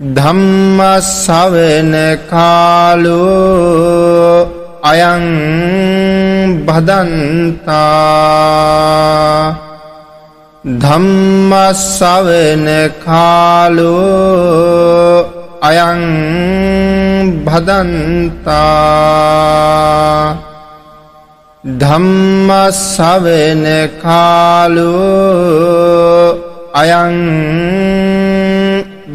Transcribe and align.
ධම්මස්සවෙන 0.00 1.92
කාලෝ 2.30 3.20
අයං 4.82 5.24
බදන්තා 6.64 7.76
ධම්මස්සවෙන 10.80 12.66
කාලෝ 13.04 14.00
අයං 15.60 16.00
බදන්තා 17.44 18.56
ධම්මස්සවෙන 21.82 23.64
කාලෝ 24.02 24.80
අයං 26.72 27.16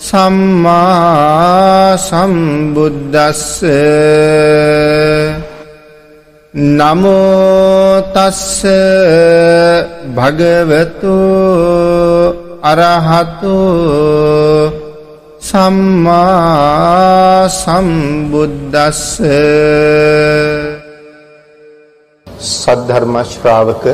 සම්මා 0.00 1.96
සම්බුද්දස්ස. 1.98 3.62
නමෝතස්ස 6.78 8.42
භගවතු 10.16 11.16
අරහතු. 12.62 13.56
සම්මා 15.50 17.48
සම්බුද්දස්ස. 17.60 19.04
සද්ධර්ම 22.50 23.14
ශ්‍රාවක 23.32 23.84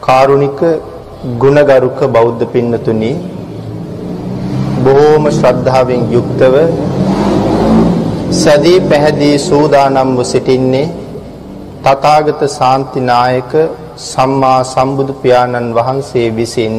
කාරුණික 0.00 0.60
ගුණගරුක 1.42 1.98
බෞද්ධ 2.14 2.44
පින්නතුනි 2.52 3.12
බොහෝම 4.88 5.24
ශ්‍රද්ධාවෙන් 5.32 6.02
යුක්තව 6.12 6.54
සදී 8.34 8.78
පැහැදී 8.88 9.36
සූදානම්ව 9.40 10.20
සිටින්නේ 10.30 10.86
තථාගත 11.84 12.40
ශාන්තිනායක 12.50 13.52
සම්මා 14.04 14.60
සම්බුදු 14.66 15.12
පියාණන් 15.22 15.68
වහන්සේ 15.72 16.28
විසින් 16.30 16.74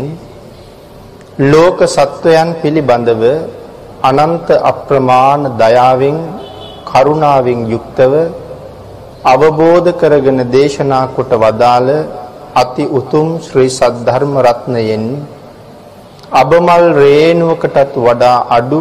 ලෝක 1.44 1.80
සත්වයන් 1.88 2.50
පිළිබඳව 2.62 3.24
අනන්ත 4.04 4.48
අප්‍රමාණ 4.64 5.44
දයාවෙන් 5.56 6.18
කරුණාවෙන් 6.90 7.60
යුක්තව 7.68 8.14
අවබෝධ 9.26 9.90
කරගෙන 9.96 10.40
දේශනා 10.50 11.06
කොට 11.10 11.34
වදාළ 11.36 11.90
අති 12.56 12.86
උතුම් 12.92 13.28
ශ්‍රී 13.40 13.70
සද්ධර්ම 13.72 14.34
රත්නයෙන් 14.40 15.06
අබමල් 16.32 16.84
රේණුවකටත් 16.96 17.96
වඩා 17.98 18.38
අඩු 18.50 18.80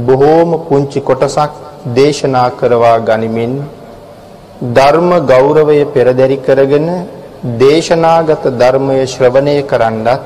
බොහෝම 0.00 0.50
පුංචි 0.66 1.00
කොටසක් 1.00 1.52
දේශනා 1.96 2.48
කරවා 2.52 2.98
ගනිමින් 3.00 3.54
ධර්ම 4.72 5.10
ගෞරවය 5.26 5.78
පෙරදරි 5.86 6.38
කරගෙන 6.38 6.88
දේශනාගත 7.56 8.44
ධර්මය 8.54 8.98
ශ්‍රවණය 9.04 9.56
කරන්නත් 9.64 10.22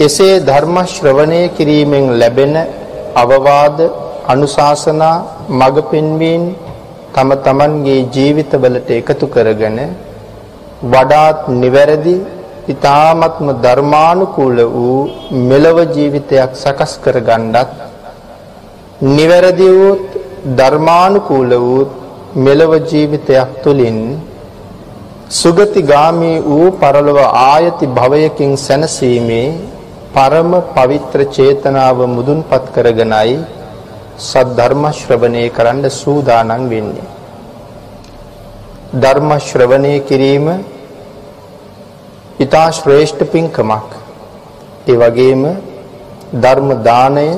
එසේ 0.00 0.36
ධර්ම 0.42 0.76
ශ්‍රවණය 0.86 1.42
කිරීමෙන් 1.50 2.06
ලැබෙන 2.14 2.54
අවවාද 3.16 3.78
අනුශාසනා 4.28 5.16
මඟ 5.50 5.78
පෙන්වීම 5.90 6.44
තම 7.14 7.30
තමන්ගේ 7.40 8.06
ජීවිතවලට 8.08 8.88
එකතු 8.92 9.26
කරගෙන 9.28 9.78
වඩාත් 10.84 11.38
නිවැරදි 11.54 12.16
ඊ타ත්ම 12.66 13.48
ධර්මානුකූල 13.58 14.58
වූ 14.68 15.00
මෙලව 15.50 15.78
ජීවිතයක් 15.88 16.50
සකස් 16.54 16.92
කර 16.98 17.16
ගන්නත් 17.20 17.70
නිවැරදි 19.08 19.68
වූ 19.70 19.92
ධර්මානුකූල 20.58 21.50
වූ 21.58 21.82
මෙලව 22.36 22.72
ජීවිතයක් 22.84 23.50
තුළින් 23.62 24.00
සුගතිගාමී 25.30 26.42
වූ 26.42 26.68
පරලොව 26.74 27.18
ආයති 27.44 27.86
භවයකින් 27.88 28.52
සැනසීමේ 28.58 29.48
පරම 30.12 30.52
පවිත්‍ර 30.74 31.20
චේතනාව 31.28 31.98
මුදුන්පත් 32.08 32.64
කරගෙනයි 32.74 33.36
සද්ධර්ම 34.20 34.84
ශ්‍රවණය 34.92 35.44
කරන්න 35.50 35.84
සූදානම් 35.92 36.62
වෙන්නේ. 36.68 37.10
ධර්ම 38.94 39.30
ශ්‍රවණය 39.40 39.94
කිරීම 40.02 40.46
ඊතා 42.36 42.68
ශ්‍රේෂ්ඨ 42.70 43.22
පින්කමක්. 43.26 43.90
ඒ 44.86 44.96
වගේම 45.02 45.42
ධර්ම 46.34 46.70
දාණය 46.84 47.28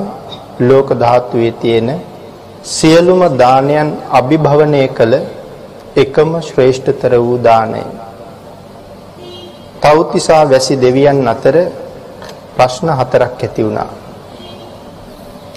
ලෝක 0.61 0.89
ධාතුවේ 0.95 1.53
තියෙන 1.53 1.89
සියලුම 2.67 3.21
දානයන් 3.39 3.89
අභිභවනය 4.11 4.83
කළ 4.91 5.15
එකම 5.97 6.31
ශ්‍රේෂ්ඨතර 6.41 7.13
වූ 7.17 7.39
දානය. 7.41 7.83
තව්තිසා 9.83 10.43
වැසි 10.45 10.75
දෙවියන් 10.77 11.29
අතර 11.29 11.57
ප්‍රශ්න 12.57 12.89
හතරක් 12.91 13.39
ඇති 13.39 13.63
වුණා. 13.63 13.91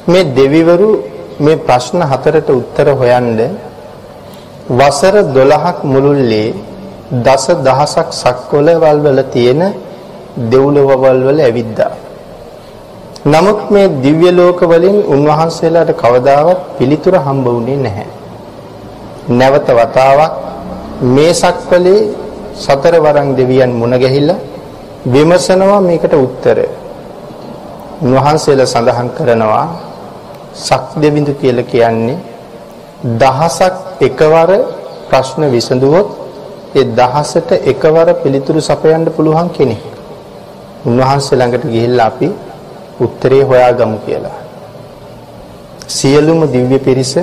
මේ 0.07 0.29
දෙවිවරු 0.31 0.91
මේ 1.39 1.57
ප්‍රශ්න 1.59 2.01
හතරට 2.03 2.47
උත්තර 2.51 2.87
හොයන්න 2.93 3.39
වසර 4.71 5.15
12ක් 5.35 5.77
මුළුල්ලේ 5.85 6.70
දස 7.11 7.45
දහසක් 7.59 8.07
සක්වලවල් 8.13 8.99
වල 8.99 9.19
තියෙන 9.25 9.61
දෙව්ලොවවල් 10.45 11.19
වල 11.27 11.39
ඇවිද්දා. 11.39 11.91
නමුත් 13.25 13.59
මේ 13.69 13.87
දිව්‍ය 14.01 14.29
ලෝක 14.31 14.59
වලින් 14.63 14.97
උන්වහන්සේලාට 15.05 15.91
කවදාවත් 15.93 16.59
පිළිතුර 16.77 17.15
හම්බ 17.17 17.45
වුණේ 17.47 17.77
නැහැ. 17.77 18.07
නැවත 19.29 19.67
වතාවක් 19.69 20.31
මේ 21.07 21.33
සක්වලේ 21.35 22.09
සතර 22.55 22.95
වරන් 22.97 23.29
දෙවියන් 23.35 23.71
මුණ 23.71 23.93
ගැහිලා 23.93 24.39
විමසනවා 25.05 25.81
මේකට 25.81 26.13
උත්තර. 26.15 26.57
උන්වහන්සේලා 28.01 28.65
සඳහන් 28.67 29.09
කරනවා 29.17 29.67
සක් 30.57 30.87
දෙවිඳු 30.95 31.33
කියලා 31.33 31.63
කියන්නේ 31.65 32.19
දහසක් 33.13 33.75
එකවර 33.99 34.49
ප්‍රශ්න 35.09 35.43
විසඳුවොත් 35.51 36.20
ඒ 36.71 36.85
දහසට 36.91 37.49
එකවර 37.65 38.07
පිළිතුරු 38.23 38.61
සපයන්න 38.61 39.05
පුළුවන් 39.07 39.49
කෙනෙක්. 39.49 39.83
උන්වහන්සේ 40.85 41.37
ළඟට 41.37 41.65
ගිහිල්ලා 41.65 42.05
අපි 42.05 42.29
උත්තරේ 42.99 43.43
හොයාගමු 43.43 43.97
කියලා. 44.05 44.37
සියලුම 45.89 46.41
දිව්‍ය 46.47 46.79
පිරිස 46.79 47.13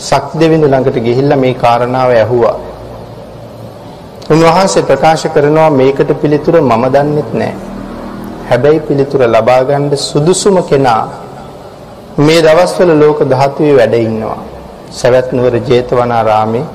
සක්දෙවිඳු 0.00 0.66
ළඟට 0.66 0.98
ගිහිල්ලා 0.98 1.36
මේ 1.36 1.54
කාරණාව 1.54 2.10
ඇහුවා. 2.12 2.56
උන්වහන්සේ 4.30 4.82
ප්‍රකාශ 4.82 5.26
කරනවා 5.28 5.70
මේකට 5.72 6.10
පිළිතුර 6.22 6.56
මම 6.62 6.84
දන්නෙත් 6.88 7.30
නෑ. 7.34 7.54
හැබැයි 8.48 8.80
පිළිතුර 8.80 9.22
ලබා 9.26 9.60
ගන්න 9.64 9.96
සුදුසුම 9.98 10.56
කෙනා 10.62 11.04
මේ 12.18 12.40
දවස්වල 12.42 12.90
ලෝක 12.94 13.18
ධාතුවේ 13.24 13.76
වැඩ 13.76 13.94
ඉන්නවා. 14.00 14.40
සවැත් 14.92 15.28
නුවර 15.32 15.54
ජේතවනාරාමේ 15.60 16.66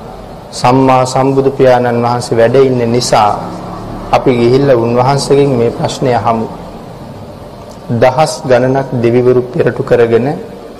සම්මා 0.54 1.02
සම්බුදු 1.04 1.50
පියාණන් 1.50 2.04
වහන්සේ 2.04 2.36
වැඩ 2.38 2.56
ඉන්න 2.60 2.82
නිසා 2.92 3.30
අපි 4.16 4.30
ගිහිල්ලා 4.40 4.76
උන්වහන්සේගෙන් 4.76 5.50
මේ 5.60 5.70
ප්‍රශ්නය 5.70 6.12
අහමු. 6.20 6.46
දහස් 7.92 8.32
ගණනක් 8.44 8.88
දෙවිවරු 9.02 9.42
පෙරටු 9.44 9.82
කරගෙන 9.82 10.28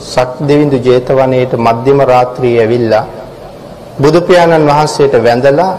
සක් 0.05 0.31
දෙවිඳු 0.41 0.79
ජේතවනයේට 0.79 1.53
මධ්‍යම 1.59 1.99
රාත්‍රියේ 2.05 2.63
ඇවිල්ලා 2.65 3.05
බුදු 3.99 4.21
පියාණන් 4.21 4.71
වහන්සේට 4.71 5.15
වැඳලා 5.19 5.73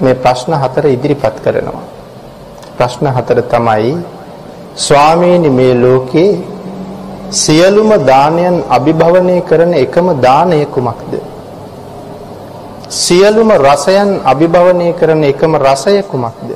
මේ 0.00 0.14
ප්‍රශ්න 0.16 0.52
හතර 0.54 0.84
ඉදිරිපත් 0.88 1.36
කරනවා. 1.44 1.82
ප්‍රශ්න 2.76 3.06
හතර 3.16 3.38
තමයි 3.46 3.92
ස්වාමීනි 4.78 5.50
මේ 5.50 5.74
ලෝකේ 5.76 6.30
සියලුම 7.32 7.90
දානයන් 8.04 8.56
අභිභවනය 8.70 9.36
කරන 9.42 9.72
එකම 9.74 10.06
දානය 10.20 10.58
කුමක්ද? 10.68 11.31
සියලුම 12.92 13.48
රසයන් 13.48 14.20
අභිභවනය 14.22 14.92
කරන 14.92 15.24
එකම 15.24 15.56
රසය 15.58 16.04
කුමක්ද? 16.04 16.48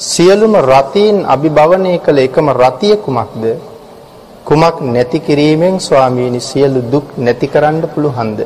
සියලුම 0.00 0.56
රතීන් 0.56 1.16
අභිභවනය 1.26 2.00
කළ 2.00 2.18
එකම 2.18 2.48
රතිය 2.50 2.96
කුමක්ද? 2.96 3.44
කුමක් 4.42 4.76
නැති 4.80 5.20
කිරීමෙන් 5.20 5.76
ස්වාමීනි 5.78 6.40
සියලු 6.40 6.80
දුක් 6.82 7.06
නැති 7.18 7.46
කරන්න 7.46 7.84
පුළුවන්ද? 7.84 8.38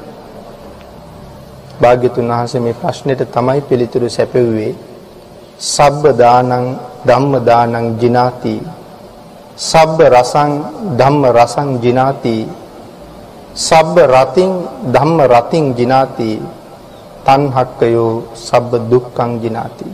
භාග්‍යතුන් 1.80 2.26
වහන්සේ 2.28 2.60
මේ 2.60 2.74
ප්‍රශ්නෙට 2.74 3.30
තමයි 3.30 3.60
පිළිතුරු 3.60 4.08
සැපෙව්වේ. 4.08 4.74
සබ්බ 5.60 6.04
දානං 6.14 6.50
ධම්ම 7.06 7.32
දානං 7.40 7.94
ජිනාති. 8.00 8.56
සබ්බ 9.56 9.98
රසං 10.10 10.50
ධම්ම 10.98 11.22
රසං 11.30 11.68
ජිනාති. 11.78 12.36
සබ්බ 13.58 13.96
රතින් 14.14 14.50
ධම්ම 14.88 15.18
රතින් 15.24 15.64
ජිනාති. 15.78 16.32
තණ්හක්කයෝ 17.26 18.12
සබ්බ 18.38 18.70
දුක්ඛං 18.90 19.30
ජිනාති. 19.42 19.86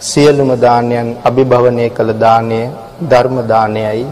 සියලුම 0.00 0.50
දානයන් 0.56 1.08
අභිභවනය 1.22 1.86
කළ 1.90 2.10
දාණය 2.16 2.60
ධර්ම 3.02 3.36
දානයයි 3.44 4.06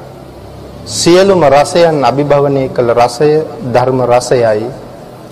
සියලුම 0.84 1.42
රසයන් 1.46 1.96
අභිභවනය 2.02 2.64
කළ 2.68 2.90
රසය 2.92 3.30
ධර්ම 3.68 3.98
රසයයි 4.04 4.66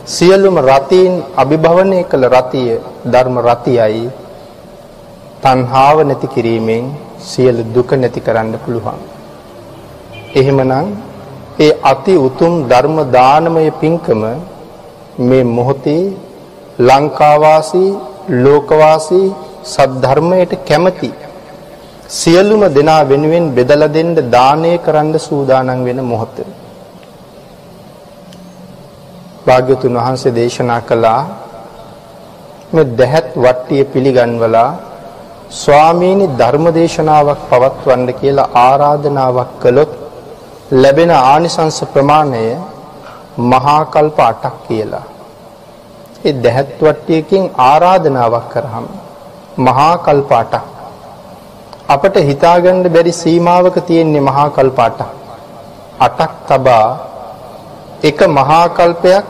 සියලුම 0.06 0.56
රතීන් 0.60 1.12
අභිභවනය 1.34 2.00
කළ 2.04 2.24
රතිය 2.26 2.78
ධර්ම 3.04 3.36
රතියයි 3.40 4.04
තණ්හාව 5.42 5.96
නැති 6.02 6.26
කිරීමෙන් 6.28 6.84
සියලු 7.20 7.62
දුක 7.66 7.90
නැති 7.92 8.20
කරන්න 8.20 8.54
පුළුවන්. 8.56 8.98
එහෙමනම් 10.32 10.88
ඒ 11.58 11.72
අති 11.82 12.14
උතුම් 12.18 12.52
ධර්ම 12.68 12.96
දානමය 13.10 13.66
පින්කම 13.72 14.22
මේ 15.20 15.44
මොහොතේ 15.46 16.04
ලංකාවාසී 16.80 17.90
ලෝකවාසී 18.36 19.26
සද්ධර්මයට 19.64 20.52
කැමති 20.64 21.10
සියලුම 22.10 22.62
දෙනා 22.70 23.02
වෙනුවෙන් 23.04 23.46
බෙදලා 23.50 23.88
දෙන්න 23.88 24.14
දානය 24.28 24.72
කරන්න 24.78 25.14
සූදානම් 25.18 25.80
වෙන 25.84 26.00
මොහොතේ 26.04 26.50
භාග්‍යතුන් 29.46 29.94
වහන්සේ 29.96 30.34
දේශනා 30.34 30.80
කළා 30.82 31.20
මේ 32.72 32.90
දැහත් 32.94 33.28
වට්ටිය 33.36 33.82
පිළිගන්වලා 33.84 34.70
ස්වාමීනි 35.52 36.26
ධර්ම 36.38 36.66
දේශනාවක් 36.72 37.40
පවත්වන්න 37.50 38.10
කියලා 38.14 38.50
ආරාධනාවක් 38.60 39.52
කළොත් 39.62 39.92
ලැබෙන 40.72 41.12
ආනිසංස 41.22 41.78
ප්‍රමාණය 41.92 42.44
මහා 43.44 43.80
කල්ප 43.86 44.18
8ක් 44.20 44.54
කියලා. 44.66 45.06
ඒ 46.24 46.32
දැහත් 46.44 46.80
වට්ටියකින් 46.80 47.44
ආරාධනාවක් 47.64 48.48
කරාම 48.52 48.86
මහා 49.58 49.94
කල්ප 49.98 50.30
8ක්. 50.32 50.54
අපට 51.88 52.16
හිතාගන්න 52.28 52.82
බැරි 52.88 53.12
සීමාවක 53.14 53.76
තියෙන්නේ 53.86 54.22
මහා 54.22 54.48
කල්ප 54.50 54.78
8ක්. 54.80 55.08
8ක් 56.00 56.30
තබා 56.48 56.88
එක 58.02 58.20
මහා 58.30 58.62
කල්පයක් 58.70 59.26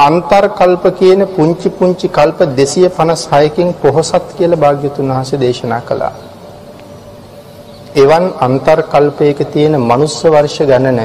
අන්තර් 0.00 0.44
කල්ප 0.52 0.84
කියන 0.98 1.26
පුංචි 1.28 1.68
පුංචි 1.70 2.08
කල්ප 2.10 2.38
256කින් 2.52 3.74
පොහොසත් 3.76 4.28
කියලා 4.36 4.62
භාග්‍යතුන් 4.64 5.10
වහන්සේ 5.10 5.40
දේශනා 5.40 5.82
කළා. 5.82 6.12
එවන් 7.96 8.24
අන්තර් 8.40 8.78
කල්පයක 8.84 9.38
තියෙන 9.52 9.74
මනුස්ස 9.82 10.22
වර්ෂ 10.26 10.58
ගණන 10.64 11.00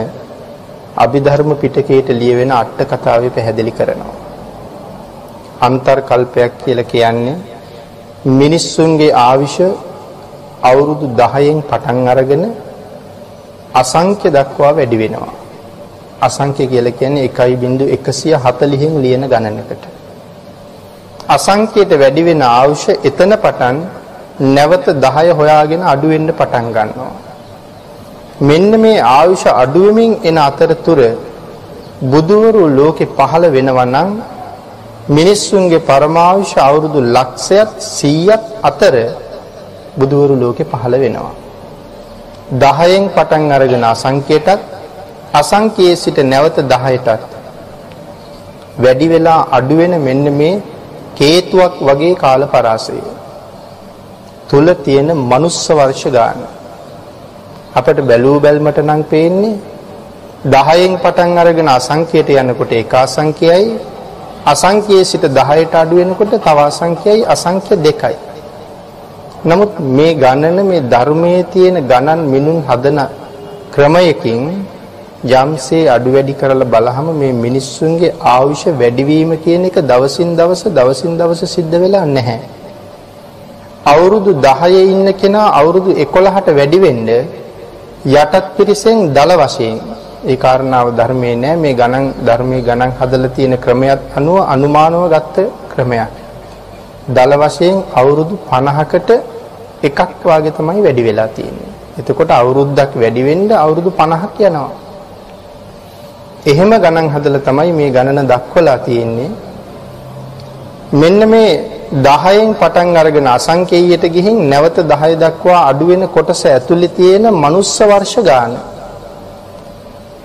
අභිධර්ම 0.97 1.51
පිටකයට 1.55 2.07
ලියවෙන 2.11 2.51
අට 2.53 2.79
කතාවේ 2.91 3.29
පැහැදිලි 3.31 3.73
කරනවා. 3.73 4.16
අන්තර් 5.61 5.99
කල්පයක් 6.01 6.53
කියලා 6.59 6.83
කියන්නේ 6.83 7.37
මිනිස්සුන්ගේ 8.33 9.11
ආවිෂ 9.17 9.57
අවුරුදු 10.61 11.07
10න් 11.15 11.59
පටන් 11.63 12.07
අරගෙන 12.07 12.43
අසංඛ්‍ය 13.73 14.29
දක්වා 14.29 14.71
වැඩි 14.71 14.97
වෙනවා. 14.97 15.33
අසංඛ්‍ය 16.21 16.63
කියලා 16.67 16.97
කියන්නේ 16.99 17.29
1.140න් 17.29 18.95
ලියන 19.03 19.23
ගණනකට. 19.25 19.83
අසංඛ්‍යයට 21.27 21.91
වැඩි 21.93 22.23
වෙන 22.27 22.41
ආයුෂ 22.49 22.85
එතන 23.01 23.31
පටන් 23.37 23.77
නැවත 24.55 24.85
10 25.03 25.37
හොයාගෙන 25.39 25.81
අඩු 25.83 26.07
වෙන්න 26.09 26.29
පටන් 26.31 26.67
ගන්නවා. 26.71 27.13
මෙන්න 28.41 28.71
මේ 28.79 28.99
ආයුෂ 29.09 29.45
අඩු 29.53 29.81
වෙමින් 29.85 30.11
එන 30.23 30.37
අතරතුර 30.39 30.99
බුදුවරු 32.03 32.63
ලෝකේ 32.69 33.09
පහළ 33.09 33.45
වෙනවා 33.49 33.87
නම් 33.87 34.09
මිනිස්සුන්ගේ 35.09 35.85
පරමාවුෂ 35.89 36.53
අවුරුදු 36.59 36.99
ලක්ෂයක් 37.15 37.69
100ක් 37.89 38.41
අතර 38.61 38.95
බුදුවරු 39.99 40.35
ලෝකේ 40.35 40.69
පහළ 40.71 40.95
වෙනවා. 41.03 41.33
10න් 42.55 43.05
පටන් 43.15 43.51
අරගෙන 43.51 43.83
අසංඛ්‍යයටත් 43.85 44.59
අසංඛ්‍යයේ 45.33 45.95
සිට 45.95 46.19
නැවත 46.23 46.57
10ටත් 46.65 47.31
වැඩි 48.77 49.07
වෙලා 49.07 49.39
අඩු 49.51 49.77
වෙන 49.79 49.93
මෙන්න 49.99 50.25
මේ 50.39 50.61
කේතුවක් 51.15 51.73
වගේ 51.81 52.13
කාල 52.15 52.41
පරාසය. 52.45 52.99
තුල 54.49 54.67
තියෙන 54.77 55.09
මනුස්ස 55.23 55.63
වර්ෂ 55.69 56.03
ගාන. 56.09 56.39
අපිට 57.75 57.99
බැලූ 58.03 58.37
බැල්මට 58.39 58.79
නම් 58.85 59.01
පේන්නේ 59.05 59.59
10න් 60.47 60.93
පටන් 61.03 61.37
අරගෙන 61.37 61.69
අසංඛ්‍යයට 61.69 62.29
යනකොට 62.35 62.71
එක 62.73 62.93
අසංඛ්‍යයයි. 62.97 63.95
අසංඛ්‍යයේ 64.47 65.03
සිට 65.03 65.25
10ට 65.29 65.75
අඩු 65.75 65.95
වෙනකොට 65.95 66.33
තව 66.39 66.57
අසංඛ්‍යයයි 66.63 67.27
අසංඛ්‍ය 67.27 67.75
දෙකයි 67.79 68.15
නමුත් 69.45 69.73
මේ 69.89 70.13
ගණන 70.15 70.59
මේ 70.65 70.81
ධර්මයේ 70.85 71.41
තියෙන 71.45 71.77
ගණන් 71.83 72.21
මිනුම් 72.25 72.57
හදන 72.63 72.99
ක්‍රමයකින් 73.73 74.41
යම්සේ 75.33 75.83
අඩු 75.87 76.09
වැඩි 76.11 76.33
කරලා 76.33 76.67
බලහම 76.67 77.07
මේ 77.13 77.33
මිනිස්සුන්ගේ 77.35 78.13
ආයුෂ 78.27 78.63
වැඩිවීම 78.73 79.31
කියන 79.37 79.65
එක 79.65 79.77
දවසින් 79.83 80.29
දවස 80.35 80.63
දවසින් 80.69 81.13
දවස 81.17 81.41
සිද්ධ 81.47 81.75
වෙලා 81.75 82.05
නැහැ. 82.07 82.39
අවුරුදු 83.85 84.31
10 84.43 84.81
ඉන්න 84.85 85.07
කෙනා 85.13 85.47
අවුරුදු 85.51 85.91
11ට 86.05 86.47
වැඩි 86.51 86.79
වෙන්න 86.79 87.07
යටත් 88.13 88.45
පිරිසෙන් 88.55 88.97
දල 89.13 89.31
වශයෙන් 89.35 89.77
ඒ 90.27 90.37
කාරණාව 90.43 90.87
ධර්මයේ 90.99 91.35
නෑ 91.35 91.55
මේ 91.55 91.73
ගණන් 91.73 92.05
ධර්මයේ 92.27 92.61
ගණන් 92.61 92.91
හදලා 92.99 93.33
තියෙන 93.35 93.53
ක්‍රමයක් 93.65 93.99
අනුව 94.17 94.37
අනුමානව 94.53 95.03
ගත්ත 95.13 95.35
ක්‍රමයක්. 95.71 96.13
දල 97.09 97.33
වශයෙන් 97.41 97.75
අවුරුදු 97.93 98.35
50කට 98.49 99.09
එකක් 99.83 99.99
වාගේ 100.23 100.51
තමයි 100.51 100.81
වැඩි 100.85 101.03
වෙලා 101.07 101.29
තියෙන්නේ. 101.29 101.71
එතකොට 101.99 102.31
අවුරුද්දක් 102.31 102.91
වැඩි 102.95 103.21
වෙන්න 103.27 103.49
අවුරුදු 103.55 103.89
50ක් 103.93 104.37
යනවා. 104.41 104.71
එහෙම 106.45 106.71
ගණන් 106.75 107.07
හදලා 107.13 107.45
තමයි 107.47 107.71
මේ 107.71 107.89
ගණන 107.89 108.27
දක්වලා 108.27 108.77
තියෙන්නේ. 108.79 109.31
මෙන්න 110.93 111.19
මේ 111.25 111.51
10න් 112.05 112.49
පටන් 112.53 112.97
අරගෙන 112.97 113.27
අසංකේයයට 113.29 114.03
ගිහින් 114.09 114.37
නැවත 114.49 114.77
10 114.85 115.15
දක්වා 115.17 115.61
අඩු 115.69 115.85
වෙන 115.87 116.03
කොටස 116.09 116.41
ඇතුලේ 116.45 116.95
තියෙන 116.97 117.25
මනුස්ස 117.33 117.79
වර්ෂ 117.81 118.15
ගාන 118.23 118.53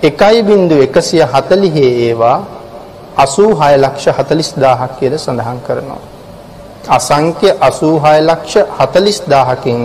1.140 0.03 1.83
ඒවා 2.01 2.37
86 3.17 3.77
ලක්ෂ 3.77 4.07
40000ක් 4.11 4.91
කියලා 4.99 5.17
සඳහන් 5.17 5.59
කරනවා. 5.67 6.01
අසංඛ්‍ය 6.89 7.49
86 7.61 8.21
ලක්ෂ 8.21 8.55
40000කින් 8.79 9.79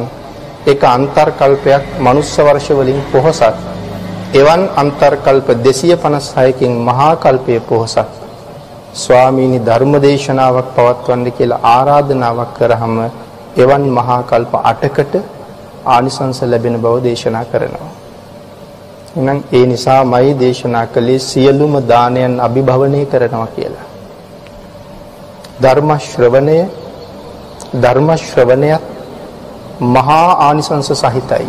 එක 0.67 0.83
අන්තර් 0.87 1.29
කල්පයක් 1.33 1.85
මනුස්ස 1.99 2.33
වර්ෂ 2.39 2.69
වලින් 2.73 3.01
පොහසත් 3.13 3.59
එවන් 4.33 4.63
අන්තර්කල්ප 4.77 5.49
256කින් 5.59 6.73
මහා 6.81 7.13
කල්පයේ 7.17 7.61
පොහසත් 7.63 8.11
ස්වාමීනි 8.95 9.61
ධර්මදේශනාවක් 9.61 10.69
පවත්වන්න 10.77 11.33
කියලා 11.33 11.63
ආරාධනාවක් 11.69 12.53
කරාම 12.59 12.97
එවන් 13.57 13.85
මහා 13.91 14.21
කල්ප 14.23 14.53
8කට 14.65 15.15
ආනිසංස 15.87 16.43
ලැබෙන 16.45 16.77
බව 16.83 16.95
දේශනා 17.03 17.45
කරනවා. 17.45 17.98
එහෙනම් 19.17 19.39
ඒ 19.53 19.67
නිසාමයි 19.67 20.35
දේශනා 20.35 20.87
කළේ 20.87 21.19
සියලුම 21.21 21.75
දානයන් 21.89 22.35
අභිභවනය 22.41 23.01
කරනවා 23.07 23.47
කියලා. 23.47 23.87
ධර්ම 25.63 25.91
ශ්‍රවණය 26.01 26.59
ධර්ම 27.75 28.09
ශ්‍රවණයත් 28.19 28.85
මහා 29.81 30.29
ආනිසංස 30.41 30.91
සහිතයි. 30.95 31.49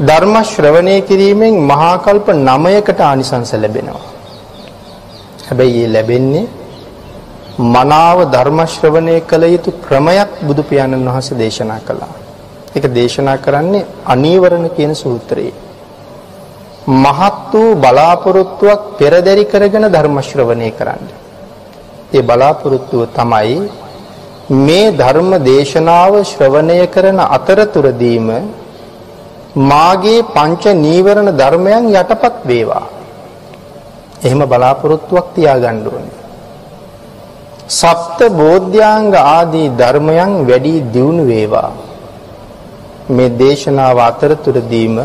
ධර්ම 0.00 0.34
ශ්‍රවණය 0.44 0.94
කිරීමෙන් 1.02 1.54
මහා 1.62 1.94
කල්ප 1.98 2.28
9කට 2.28 3.00
ආනිසංස 3.02 3.52
ලැබෙනවා. 3.54 4.06
හැබැයි 5.48 5.84
ඒ 5.84 5.92
ලැබෙන්නේ 5.92 6.46
මනාව 7.58 8.18
ධර්ම 8.30 8.58
ශ්‍රවණය 8.66 9.20
කළ 9.22 9.44
යුතු 9.46 9.70
ක්‍රමයක් 9.80 10.30
බුදු 10.42 10.62
පියාණන් 10.62 11.08
වහන්සේ 11.08 11.38
දේශනා 11.38 11.80
කළා. 11.80 12.27
ඒක 12.74 12.84
දේශනා 12.92 13.38
කරන්නේ 13.38 13.86
අනීවරණ 14.06 14.68
කියන 14.70 14.92
සූත්‍රයේ. 14.94 15.54
මහත් 16.96 17.52
වූ 17.52 17.74
බලාපොරොත්තුවක් 17.76 18.80
පෙරදරි 18.98 19.44
කරගෙන 19.44 19.84
ධර්ම 19.86 20.16
ශ්‍රවණය 20.20 20.70
කරන්න. 20.72 21.04
ඒ 22.10 22.22
බලාපොරොත්තුව 22.22 23.02
තමයි 23.10 23.58
මේ 24.50 24.92
ධර්ම 24.92 25.30
දේශනාව 25.44 26.12
ශ්‍රවණය 26.24 26.78
කරන 26.86 27.18
අතරතුරදීම 27.28 28.28
මාගේ 29.54 30.22
පංච 30.26 30.64
නීවරණ 30.76 31.28
ධර්මයන් 31.32 31.84
යටපත් 31.92 32.36
වේවා. 32.44 32.86
එහෙම 34.22 34.40
බලාපොරොත්තුවක් 34.44 35.26
තියාගන්න 35.34 35.84
ඕනේ. 35.86 36.16
සප්ත 37.70 38.18
බෝධ්‍යාංග 38.32 39.12
ආදී 39.14 39.68
ධර්මයන් 39.72 40.32
වැඩි 40.46 40.74
දියුණු 40.86 41.24
වේවා. 41.26 41.87
මේ 43.08 43.34
දේශනාව 43.36 43.98
අතරතුරදීම 44.00 44.96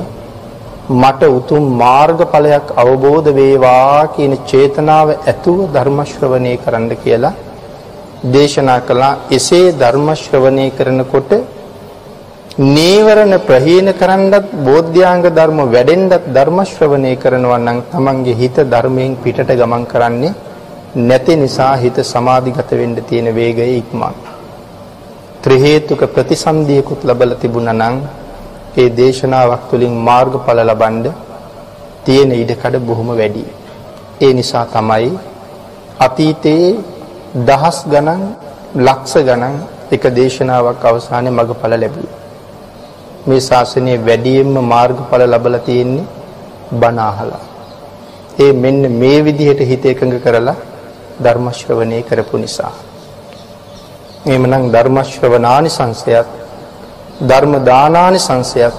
මට 0.91 1.23
උතුම් 1.29 1.63
මාර්ගඵලයක් 1.77 2.67
අවබෝධ 2.75 3.29
වේවා 3.31 4.09
කියන 4.09 4.33
චේතනාව 4.43 5.07
ඇතුව 5.11 5.59
ධර්ම 5.69 5.99
ශ්‍රවණය 6.03 6.53
කරන්න 6.57 6.89
කියලා 6.97 7.33
දේශනා 8.25 8.81
කළා. 8.81 9.19
එසේ 9.29 9.71
ධර්ම 9.73 10.07
ශ්‍රවණය 10.15 10.67
කරනකොට 10.71 11.31
නීවරණ 12.67 13.33
ප්‍රහීන 13.41 13.87
කරන්නත් 13.93 14.51
බෝධ්‍යාංග 14.61 15.23
ධර්ම 15.29 15.59
වැඩෙන්නත් 15.67 16.13
ධර්ම 16.29 16.59
ශ්‍රවණය 16.65 17.15
කරනවා 17.17 17.57
නම් 17.59 17.79
තමන්ගේ 17.89 18.35
හිත 18.35 18.57
ධර්මයෙන් 18.65 19.17
පිටට 19.17 19.49
ගමන් 19.51 19.85
කරන්නේ 19.85 20.33
නැති 20.97 21.35
නිසා 21.35 21.73
හිත 21.75 21.97
සමාධිගත 22.05 22.69
වෙන්න 22.71 22.95
තියෙන 23.01 23.27
වේගය 23.31 23.65
ඉක්මන. 23.73 24.32
ත්‍රි 25.43 25.55
හේතුක 25.57 26.01
ප්‍රතිසන්දියකුත් 26.07 27.01
ලැබලා 27.03 27.35
තිබුණා 27.35 27.73
නම් 27.73 27.95
ඒ 28.77 28.89
දේශනාවක් 28.91 29.63
තුළින් 29.69 29.95
මාර්ගඵල 29.99 30.59
ලබන්න 30.61 31.05
තියෙන 32.05 32.31
ඉඩකඩ 32.33 32.75
බොහොම 32.81 33.09
වැඩි. 33.11 33.43
ඒ 34.21 34.31
නිසා 34.33 34.65
තමයි 34.67 35.09
අතීතයේ 35.99 36.69
දහස් 37.41 37.79
ගණන් 37.85 38.23
ලක්ෂ 38.79 39.15
ගණන් 39.21 39.57
එක 39.91 40.03
දේශනාවක් 40.11 40.85
අවසානයේ 40.85 41.37
මගඵල 41.37 41.75
ලැබුවේ. 41.75 42.15
මේ 43.27 43.41
ශාසනයේ 43.41 43.97
වැඩියෙන්ම 43.99 44.55
මාර්ගඵල 44.65 45.25
ලැබලා 45.25 45.59
තියෙන්නේ 45.59 46.07
බණ 46.73 46.99
අහලා. 47.01 47.43
ඒ 48.39 48.51
මෙන්න 48.53 48.81
මේ 48.93 49.19
විදිහට 49.21 49.61
හිත 49.63 49.85
එකඟ 49.85 50.17
කරලා 50.19 50.57
ධර්ම 51.21 51.45
ශ්‍රවණය 51.51 52.01
කරපු 52.03 52.37
නිසා. 52.37 52.73
එහෙමනම් 54.23 54.65
ධර්ම 54.69 54.97
ශ්‍රවණානි 55.05 55.69
සංසයත් 55.69 56.27
ධර්ම 57.21 57.53
දානානි 57.61 58.19
සංසයත් 58.19 58.75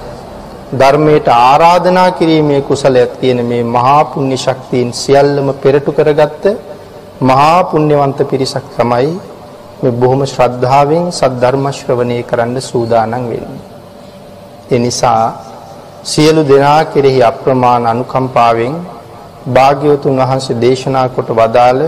ධර්මයට 0.73 1.29
ආරාධනා 1.31 2.11
කිරීමේ 2.13 2.63
කුසලයක් 2.63 3.13
තියෙන 3.15 3.41
මේ 3.45 3.65
මහා 3.67 4.01
පුණ්‍ය 4.07 4.37
ශක්තියින් 4.37 4.91
සියල්ලම 4.95 5.49
පෙරටු 5.57 5.91
කරගත්ත 5.93 6.45
මහා 7.23 7.59
පුණ්‍යවන්ත 7.65 8.19
පිරිසක් 8.25 8.67
තමයි 8.73 9.11
මේ 9.81 9.95
බොහොම 9.95 10.23
ශ්‍රද්ධාවෙන් 10.27 11.05
සද්ධර්ම 11.11 11.67
ශ්‍රවණය 11.73 12.19
කරන්න 12.23 12.57
සූදානම් 12.63 13.25
වෙන්නේ. 13.25 13.63
ඒ 14.71 14.79
නිසා 14.79 15.25
සියලු 16.05 16.43
දෙනා 16.45 16.81
කෙරෙහි 16.87 17.21
අප්‍රමාණ 17.23 17.85
අනුකම්පාවෙන් 17.87 18.75
භාග්‍යවතුන් 19.49 20.17
වහන්සේ 20.21 20.57
දේශනා 20.57 21.07
කොට 21.09 21.29
වදාළ 21.33 21.81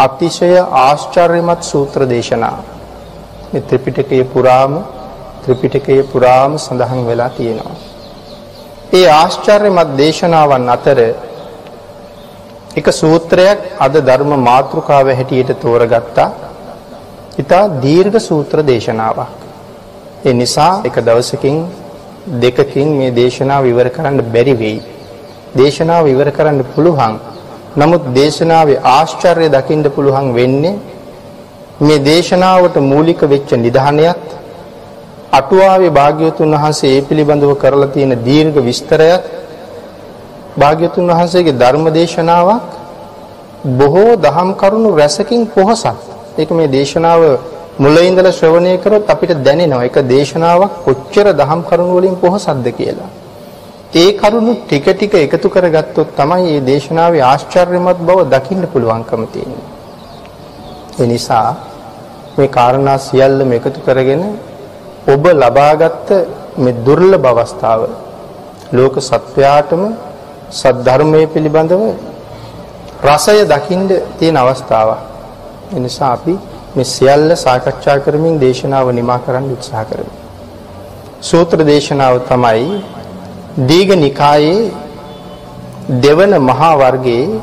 අතිශය 0.00 0.50
ආශ්චර්යමත් 0.80 1.62
සූත්‍ර 1.62 2.00
දේශනා 2.06 2.56
මේ 3.52 3.62
ත්‍රිපිටකයේ 3.62 4.24
පුරාම 4.26 4.74
ත්‍රිපිටකයේ 5.44 6.02
පුරාම 6.04 6.52
සඳහන් 6.58 7.02
වෙලා 7.06 7.30
තියෙනවා. 7.30 7.76
ඒ 8.92 9.06
ආශ්චර්යමත් 9.12 9.90
දේශනාවන් 9.96 10.68
අතර 10.68 10.98
එක 12.72 12.86
සූත්‍රයක් 12.92 13.58
අද 13.78 13.94
ධර්ම 14.00 14.32
මාතෘකාව 14.40 15.06
හැටියට 15.10 15.50
තෝරගත්තා. 15.58 16.30
ඊටා 17.38 17.64
දීර්ඝ 17.80 18.18
සූත්‍ර 18.20 18.58
දේශනාවක්. 18.64 19.38
ඒ 20.24 20.34
නිසා 20.34 20.72
එක 20.84 20.96
දවසකින් 21.00 21.56
දෙකකින් 22.36 22.88
මේ 22.92 23.10
දේශනාව 23.12 23.64
ඉවර 23.64 23.88
කරන්න 23.88 24.18
බැරි 24.28 24.54
වෙයි. 24.54 24.80
දේශනාව 25.54 26.04
ඉවර 26.06 26.28
කරන්න 26.30 26.60
පුළුවන්. 26.66 27.14
නමුත් 27.72 28.02
දේශනාවේ 28.12 28.80
ආශ්චර්ය 28.88 29.48
දකින්න 29.48 29.84
පුළුවන් 29.88 30.28
වෙන්නේ 30.34 30.78
මේ 31.80 31.98
දේශනාවට 32.00 32.76
මූලික 32.82 33.20
වෙච්ච 33.24 33.50
නිධානයත් 33.56 34.24
අටුවාවේ 35.32 35.90
භාග්‍යවතුන් 35.90 36.54
වහන්සේ 36.54 36.90
ඒ 36.90 37.02
පිළිබඳව 37.02 37.52
කරලා 37.56 37.88
තියෙන 37.88 38.12
දීර්ඝ 38.24 38.58
විස්තරයත් 38.60 39.24
භාග්‍යතුන් 40.58 41.06
වහන්සේගේ 41.08 41.54
ධර්ම 41.54 41.86
දේශනාවක් 41.90 42.68
බොහෝ 43.78 44.12
දහම් 44.16 44.50
කරුණු 44.54 44.90
රැසකින් 44.92 45.46
පොහසත්. 45.48 45.86
ඒක 46.38 46.50
මේ 46.50 46.68
දේශනාව 46.68 47.22
මුල 47.78 47.96
ඉඳලා 48.00 48.32
ශ්‍රවණය 48.32 48.74
කරොත් 48.78 49.06
අපිට 49.06 49.32
දැනෙනවා 49.38 49.84
ඒක 49.84 49.96
දේශනාවක් 50.06 50.72
කොච්චර 50.84 51.26
දහම් 51.34 51.60
කරුණු 51.62 51.94
වලින් 51.96 52.14
පොහසත්ද 52.16 52.66
කියලා. 52.72 53.10
ඒ 53.92 54.12
කරුණු 54.12 54.52
ටික 54.56 54.84
ටික 54.88 55.14
එකතු 55.16 55.48
කරගත්තොත් 55.48 56.10
තමයි 56.16 56.42
මේ 56.44 56.60
දේශනාවේ 56.62 57.22
ආශ්චර්යමත් 57.22 57.98
බව 58.00 58.18
දකින්න 58.26 58.62
පුළුවන්කම 58.64 59.22
තියෙන්නේ. 59.26 59.66
ඒ 61.00 61.06
නිසා 61.06 61.56
මේ 62.36 62.48
කාරණා 62.48 62.98
සියල්ලම 62.98 63.50
එකතු 63.52 63.80
කරගෙන 63.80 64.22
ඔබ 65.06 65.24
ලබාගත් 65.34 66.08
මේ 66.56 66.78
දුර්ලභ 66.80 67.26
අවස්ථාව 67.26 67.80
ලෝක 68.72 68.94
සත්වයාටම 69.00 69.82
සද්ධර්මයේ 70.52 71.26
පිළිබඳව 71.26 71.82
රසය 73.02 73.38
දකින්න 73.46 73.88
තියෙන 74.18 74.36
අවස්ථාවක්. 74.36 75.00
ඒ 75.74 75.80
නිසා 75.80 76.12
අපි 76.12 76.34
මේ 76.76 76.84
සියල්ල 76.86 77.28
සාකච්ඡා 77.36 77.98
කරමින් 77.98 78.38
දේශනාව 78.38 78.86
නිමා 78.92 79.18
කරන්න 79.18 79.52
උත්සාහ 79.52 79.84
කරමු. 79.84 80.12
සූත්‍ර 81.22 81.58
දේශනාව 81.64 82.14
තමයි 82.28 82.99
දීඝනිකායේ 83.60 84.70
දෙවන 85.98 86.32
මහා 86.40 86.74
වර්ගයේ 86.76 87.40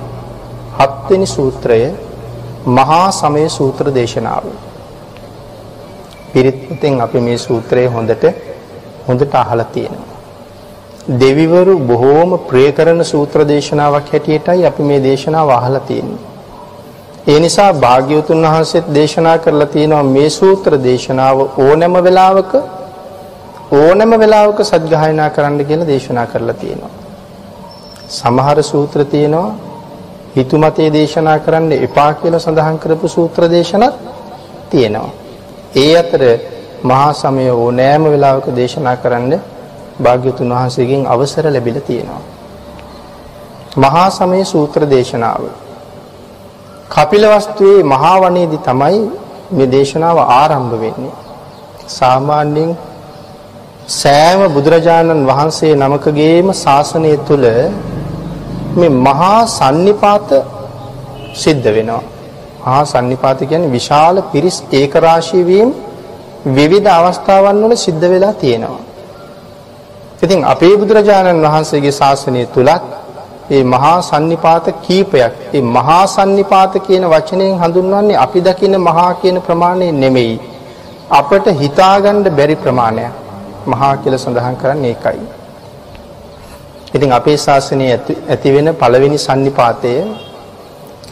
හත්වෙනි 0.78 1.28
සූත්‍රය 1.28 1.80
මහා 2.68 3.12
සමය 3.12 3.50
සූත්‍ර 3.50 3.86
දේශනාව. 3.92 4.46
පිරිත්පතෙන් 6.34 7.02
අපි 7.02 7.20
මේ 7.20 7.38
සූත්‍රය 7.38 7.88
හොඳට 7.88 8.24
හොඳට 9.08 9.36
අහලා 9.36 9.66
තියෙනවා. 9.66 10.16
දෙවිවරු 11.18 11.74
බොහෝම 11.82 12.40
ප්‍රිය 12.48 12.72
කරන 12.72 13.04
සූත්‍ර 13.04 13.40
දේශනාවක් 13.46 14.08
හැටියටයි 14.12 14.66
අපි 14.66 14.84
මේ 14.84 15.00
දේශනාව 15.00 15.50
අහලා 15.50 15.80
තියෙන්නේ. 15.82 16.24
ඒ 17.28 17.40
නිසා 17.40 17.72
භාග්‍යවතුන් 17.76 18.42
වහන්සේත් 18.46 18.88
දේශනා 18.96 19.38
කරලා 19.38 19.66
තියෙනවා 19.66 20.04
මේ 20.06 20.30
සූත්‍ර 20.30 20.72
දේශනාව 20.80 21.38
ඕනෑම 21.60 21.96
වෙලාවක 22.04 22.52
ඕනෑම 23.72 24.20
වෙලාවක 24.20 24.60
සත්‍යයනා 24.64 25.30
කරන්න 25.30 25.66
කියලා 25.66 25.88
දේශනා 25.88 26.26
කරලා 26.26 26.54
තියෙනවා. 26.56 26.94
සමහර 28.10 28.64
සූත්‍ර 28.64 29.06
තියෙනවා 29.06 29.56
හිතුමතේ 30.36 30.94
දේශනා 30.94 31.40
කරන්න 31.40 31.72
එපා 31.80 32.14
කියලා 32.14 32.40
සඳහන් 32.40 32.80
කරපු 32.80 33.08
සූත්‍ර 33.08 33.50
දේශනත් 33.50 33.94
තියෙනවා. 34.70 35.12
ඒ 35.76 35.98
අතර 35.98 36.24
මහා 36.84 37.14
සමය 37.14 37.50
ඕනෑම 37.52 38.04
වෙලාවක 38.06 38.48
දේශනා 38.56 38.96
කරන්න 38.96 39.34
භාග්‍යතුන් 40.04 40.50
වහන්සේගෙන් 40.50 41.08
අවසර 41.08 41.46
ලැබිලා 41.48 41.82
තියෙනවා. 41.82 42.24
මහා 43.78 44.10
සමය 44.12 44.46
සූත්‍ර 44.46 44.90
දේශනාව. 44.90 45.44
කපිලවස්තුවේ 46.90 47.84
මහා 47.86 48.18
වනයේදී 48.22 48.66
තමයි 48.66 49.00
මේ 49.52 49.72
දේශනාව 49.72 50.18
ආරම්භ 50.18 50.76
වෙන්නේ. 50.80 51.16
සාමාන්‍යයෙන් 51.90 52.78
සෑම 53.88 54.42
බුදුරජාණන් 54.54 55.26
වහන්සේ 55.26 55.74
නමකගේම 55.74 56.48
ශාසනය 56.54 57.12
තුල 57.26 57.44
මේ 58.76 58.90
මහා 59.00 59.46
sannipāta 59.50 60.38
සිද්ධ 61.34 61.68
වෙනවා. 61.68 62.02
මහා 62.62 62.82
sannipāta 62.86 63.46
කියන්නේ 63.46 63.72
විශාල 63.72 64.16
පිරිස් 64.24 64.58
ඒකරාශී 64.72 65.44
වීම 65.46 65.70
විවිධ 66.48 66.90
අවස්ථාවන් 66.90 67.62
වල 67.64 67.76
සිද්ධ 67.78 68.06
වෙලා 68.06 68.34
තියෙනවා. 68.34 68.82
ඉතින් 70.22 70.40
අපේ 70.46 70.74
බුදුරජාණන් 70.76 71.46
වහන්සේගේ 71.46 71.92
ශාසනය 71.92 72.42
තුලත් 72.48 72.84
මේ 73.50 73.64
මහා 73.66 73.94
sannipāත 74.02 74.68
කීපයක් 74.82 75.34
මේ 75.54 75.62
මහා 75.70 76.04
sannipāත 76.08 76.74
කියන 76.82 77.06
වචනයෙන් 77.06 77.56
හඳුන්වන්නේ 77.56 78.18
අපි 78.18 78.40
දකින 78.42 78.76
මහා 78.82 79.12
කියන 79.14 79.38
ප්‍රමාණය 79.42 79.88
නෙමෙයි 79.94 80.36
අපට 81.12 81.46
හිතාගන්න 81.54 82.30
බැරි 82.32 82.58
ප්‍රමාණයක් 82.58 83.27
මහා 83.68 83.94
කියලා 83.98 84.20
සඳහන් 84.20 84.56
කරන්නේ 84.56 84.92
ඒකයි. 84.92 85.28
ඉතින් 86.94 87.12
අපේ 87.12 87.38
ශාසනයේ 87.38 88.00
ඇති 88.26 88.50
වෙන 88.54 88.68
පළවෙනි 88.76 89.20
sannipāතය 89.20 89.94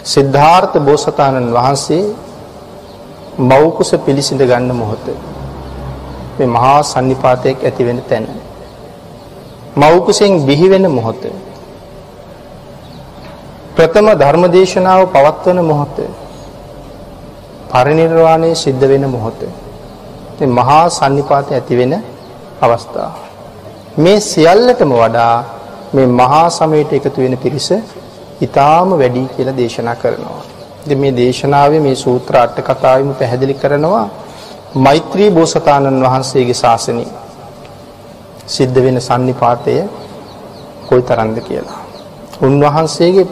සිද්ධාර්ථ 0.06 0.78
බෝසතාණන් 0.80 1.54
වහන්සේ 1.54 2.04
මෞකුස 3.44 3.92
පිළිසිඳ 4.00 4.42
ගන්න 4.42 4.72
මොහොත. 4.74 5.06
මේ 6.38 6.48
මහා 6.48 6.80
sannipāතයක් 6.84 7.58
ඇති 7.62 7.84
වෙන 7.86 8.02
තැන. 8.04 8.28
මෞකුසෙන් 9.76 10.46
බිහි 10.46 10.70
වෙන 10.70 10.86
මොහොත. 10.90 11.24
ප්‍රථම 13.76 14.08
ධර්මදේශනාව 14.16 15.02
පවත්වන 15.08 15.60
මොහොත. 15.64 15.98
පරිණිරවාණය 17.70 18.56
සිද්ධ 18.56 18.84
වෙන 18.84 19.04
මොහොත. 19.10 19.40
මේ 20.38 20.50
මහා 20.50 20.86
sannipāත 20.90 21.48
ඇති 21.52 21.76
වෙන 21.78 21.94
අවස්ථාව 22.62 23.14
මේ 23.98 24.20
සියල්ලටම 24.22 24.92
වඩා 24.94 25.36
මේ 25.94 26.08
මහා 26.14 26.48
සමයට 26.50 26.92
එකතු 26.94 27.18
වෙන 27.18 27.38
පිරිස 27.38 27.70
ඊටාම 27.72 28.90
වැඩි 28.94 29.24
කියලා 29.28 29.58
දේශනා 29.58 29.96
කරනවා. 29.96 30.42
ඉතින් 30.84 31.00
මේ 31.00 31.14
දේශනාවේ 31.14 31.80
මේ 31.80 31.96
සූත්‍ර 31.96 32.36
අට 32.38 32.58
කතාවෙම 32.62 33.12
පැහැදිලි 33.14 33.56
කරනවා 33.56 34.06
මෛත්‍රී 34.78 35.30
බෝසතාණන් 35.32 36.04
වහන්සේගේ 36.04 36.54
ශාසනය 36.56 37.06
සිද්ධ 38.48 38.80
වෙන 38.84 38.98
sannipātය 39.02 39.76
කොයිතරම්ද 40.88 41.38
කියලා. 41.42 41.82
උන්වහන්සේගේ 42.42 43.28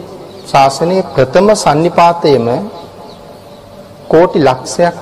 ශාසනයේ 0.46 1.02
ප්‍රථම 1.14 1.48
sannipātයම 1.56 2.46
කෝටි 4.08 4.38
ලක්ෂයක් 4.40 4.96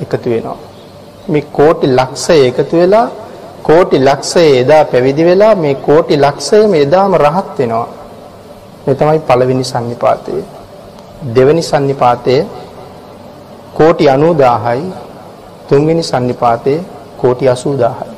එකතු 0.00 0.28
වෙනවා. 0.30 0.58
මේ 1.28 1.48
කෝටි 1.52 1.86
ලක්ෂය 1.88 2.36
එකතු 2.46 2.76
වෙලා 2.76 3.06
කෝටි 3.68 3.98
ලක්ෂයේ 4.00 4.60
එදා 4.60 4.84
පැවිදි 4.84 5.24
වෙලා 5.24 5.54
මේ 5.54 5.74
කෝටි 5.76 6.14
ලක්ෂයම 6.16 6.74
එදාම 6.76 7.12
රහත් 7.16 7.58
වෙනවා. 7.58 7.88
මේ 8.84 8.94
තමයි 8.94 9.18
පළවෙනි 9.20 9.64
සම්නිපාතය. 9.64 10.32
දෙවෙනි 11.26 11.62
සම්නිපාතයේ 11.62 12.46
කෝටි 13.74 14.04
90000යි 14.06 14.84
තුන්වෙනි 15.68 16.02
සම්නිපාතයේ 16.02 16.80
කෝටි 17.16 17.44
80000යි. 17.46 18.12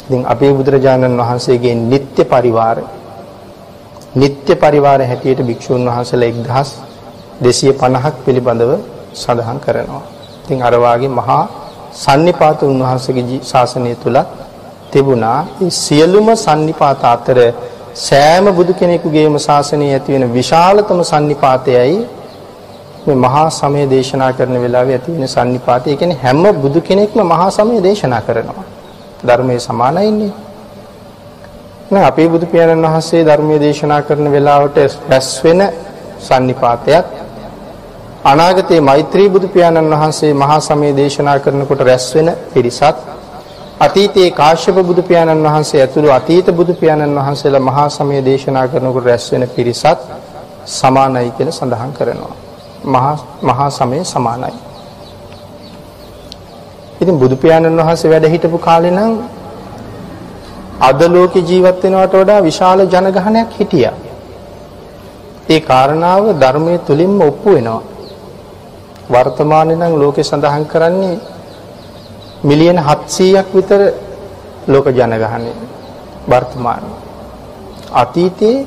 ඉතින් 0.00 0.22
අපේ 0.26 0.52
බුදුරජාණන් 0.52 1.20
වහන්සේගේ 1.20 1.74
නিত্য 1.84 2.18
පරිවාර 2.26 2.78
නিত্য 4.14 4.48
පරිවාර 4.56 5.00
හැටියට 5.02 5.40
භික්ෂුන් 5.42 5.88
වහන්සේලා 5.88 6.30
1250ක් 7.40 8.16
පිළිබඳව 8.24 8.72
සඳහන් 9.14 9.58
කරනවා. 9.60 10.04
ඉතින් 10.44 10.58
අර 10.62 10.74
වාගේ 10.78 11.08
මහා 11.10 11.44
සන්නිපාත 11.96 12.60
උන්වහන්සේගේ 12.64 13.40
ශාසනය 13.42 13.94
තුල 13.96 14.16
තිබුණා. 14.92 15.40
මේ 15.58 15.70
සියලුම 15.76 16.28
සන්නිපාත 16.36 17.04
අතර 17.04 17.38
සෑම 17.96 18.46
බුදු 18.52 18.72
කෙනෙකුගේම 18.74 19.36
ශාසනයේ 19.38 19.92
ඇති 19.92 20.12
වෙන 20.12 20.24
විශාලතම 20.32 21.00
sannipātයයි 21.04 21.98
මේ 23.06 23.16
මහා 23.16 23.48
සමය 23.50 23.82
දේශනා 23.88 24.32
කරන 24.32 24.56
වෙලාවේ 24.58 24.96
ඇති 24.96 25.10
වෙන 25.12 25.28
sannipātය. 25.28 25.86
ඒ 25.86 25.96
කියන්නේ 25.96 26.22
හැම 26.22 26.42
බුදු 26.56 26.80
කෙනෙක්ම 26.82 27.20
මහා 27.24 27.50
සමය 27.50 27.76
දේශනා 27.82 28.20
කරනවා. 28.20 28.66
ධර්මයේ 29.24 29.60
සමානයින්නේ. 29.60 30.32
නෑ 31.88 32.04
අපේ 32.04 32.28
බුදු 32.28 32.46
පියාණන් 32.46 32.86
වහන්සේ 32.86 33.22
ධර්මයේ 33.24 33.60
දේශනා 33.60 34.00
කරන 34.02 34.26
වෙලාවට 34.32 34.78
රැස් 35.10 35.30
වෙන 35.44 35.60
sannipātයත් 36.20 37.15
අනාගතයේ 38.26 38.80
මෛත්‍රී 38.80 39.28
බුදු 39.28 39.48
පියාණන් 39.48 39.92
වහන්සේ 39.94 40.32
මහා 40.34 40.58
සමය 40.60 40.88
දේශනා 40.92 41.36
කරනකොට 41.38 41.80
රැස් 41.80 42.06
වෙන 42.14 42.28
පිරිසත් 42.54 42.96
අතීතයේ 43.80 44.30
කාශ්‍යප 44.32 44.78
බුදු 44.82 45.02
පියාණන් 45.02 45.46
වහන්සේ 45.46 45.80
ඇතුළු 45.82 46.10
අතීත 46.10 46.48
බුදු 46.52 46.74
පියාණන් 46.74 47.18
වහන්සේලා 47.18 47.60
මහා 47.60 47.86
සමය 47.90 48.18
දේශනා 48.22 48.66
කරනකොට 48.66 49.04
රැස් 49.04 49.26
වෙන 49.32 49.46
පිරිසත් 49.50 50.02
සමානයි 50.72 51.30
කියලා 51.30 51.52
සඳහන් 51.52 51.92
කරනවා. 51.92 52.34
මහා 52.86 53.16
මහා 53.42 53.70
සමය 53.70 54.04
සමානයි. 54.06 54.52
ඉතින් 57.00 57.18
බුදු 57.18 57.36
පියාණන් 57.36 57.80
වහන්සේ 57.80 58.10
වැඩ 58.10 58.28
හිටපු 58.28 58.58
කාලේ 58.60 58.90
නම් 58.90 59.12
අද 60.80 61.00
ලෝකේ 61.08 61.44
ජීවත් 61.44 61.82
වෙනවට 61.84 62.14
වඩා 62.14 62.40
විශාල 62.42 62.80
ජනගහනයක් 62.86 63.50
හිටියා. 63.58 63.96
ඒ 65.48 65.60
කාරණාව 65.62 66.24
ධර්මයේ 66.40 66.78
තුලින්ම 66.80 67.20
ඔප්පු 67.22 67.50
වෙනවා. 67.54 67.82
වර්තමානයේ 69.14 69.80
නම් 69.80 69.94
ලෝකේ 70.02 70.28
සඳහන් 70.30 70.64
කරන්නේ 70.72 71.16
මිලියන 72.48 72.78
700ක් 72.88 73.48
විතර 73.56 73.80
ලෝක 74.72 74.86
ජනගහනය 74.98 75.50
වර්තමානයේ 76.30 76.98
අතීතයේ 78.02 78.66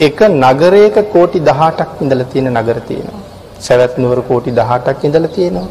එක 0.00 0.18
නගරයක 0.20 0.96
කෝටි 1.12 1.38
18ක් 1.40 2.02
ඉඳලා 2.02 2.30
තියෙන 2.32 2.48
නගර 2.54 2.78
තියෙනවා. 2.88 3.22
සවැත් 3.60 3.94
නුවර 3.98 4.20
කෝටි 4.22 4.50
18ක් 4.52 5.00
ඉඳලා 5.04 5.34
තියෙනවා. 5.36 5.68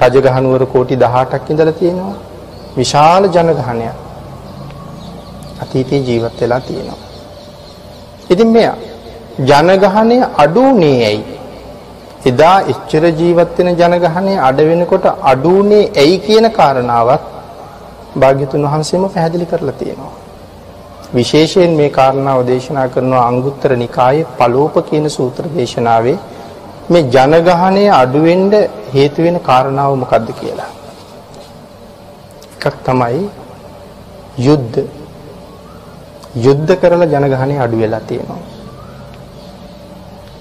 රජගහ 0.00 0.36
නුවර 0.44 0.62
කෝටි 0.66 0.96
18ක් 0.96 1.50
ඉඳලා 1.52 1.78
තියෙනවා. 1.80 2.16
විශාල 2.76 3.24
ජනගහනයක් 3.26 3.96
අතීතයේ 5.62 6.04
ජීවත් 6.06 6.40
වෙලා 6.40 6.60
තියෙනවා. 6.60 7.00
ඉතින් 8.30 8.48
මෙයා 8.48 8.76
ජනගහනය 9.40 10.16
අඩුුනේ 10.44 10.98
ඇයි? 11.08 11.35
එදා 12.26 12.58
එච්චර 12.64 13.04
ජීවත් 13.12 13.58
වෙන 13.58 13.68
ජනගහනය 13.74 14.34
අඩ 14.40 14.60
වෙනකොට 14.62 15.06
අඩුුනේ 15.24 15.82
ඇයි 15.94 16.16
කියන 16.18 16.46
කාරණාවත් 16.50 17.24
භාග්‍යතුන් 18.16 18.64
වහන්සේම 18.64 19.04
පැහැදිලි 19.06 19.46
කරලා 19.46 19.74
තියෙනවා. 19.74 20.14
විශේෂයෙන් 21.14 21.72
මේ 21.72 21.90
කාරණාව 21.90 22.40
දේශනා 22.46 22.86
කරනවා 22.88 23.26
අංගුත්තර 23.26 23.70
නිකායේ 23.76 24.26
පලෝප 24.38 24.74
කියන 24.88 25.06
සූත්‍ර 25.10 25.44
දේශනාවේ 25.54 26.16
මේ 26.90 27.04
ජනගහනය 27.10 27.84
අඩු 27.92 28.20
වෙන්න 28.22 28.52
හේතු 28.94 29.22
වෙන 29.22 29.38
කාරණාව 29.40 29.92
මොකද්ද 29.96 30.28
කියලා. 30.40 30.70
එකක් 32.56 32.76
තමයි 32.84 33.22
යුද්ධ. 34.38 34.78
යුද්ධ 36.38 36.72
කරලා 36.74 37.12
ජනගහනය 37.14 37.54
අඩු 37.58 37.76
වෙලා 37.76 38.02
තියෙනවා. 38.02 38.55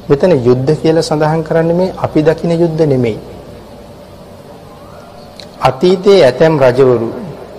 මෙතන 0.09 0.31
යුද්ධ 0.39 0.71
කියලා 0.75 1.01
සඳහන් 1.01 1.41
කරන්නේ 1.43 1.75
මේ 1.75 1.93
අපි 1.97 2.19
දකින 2.21 2.51
යුද්ධ 2.53 2.81
නෙමෙයි. 2.85 3.19
අතීතයේ 5.61 6.19
ඇතැම් 6.23 6.59
රජවරු 6.59 7.07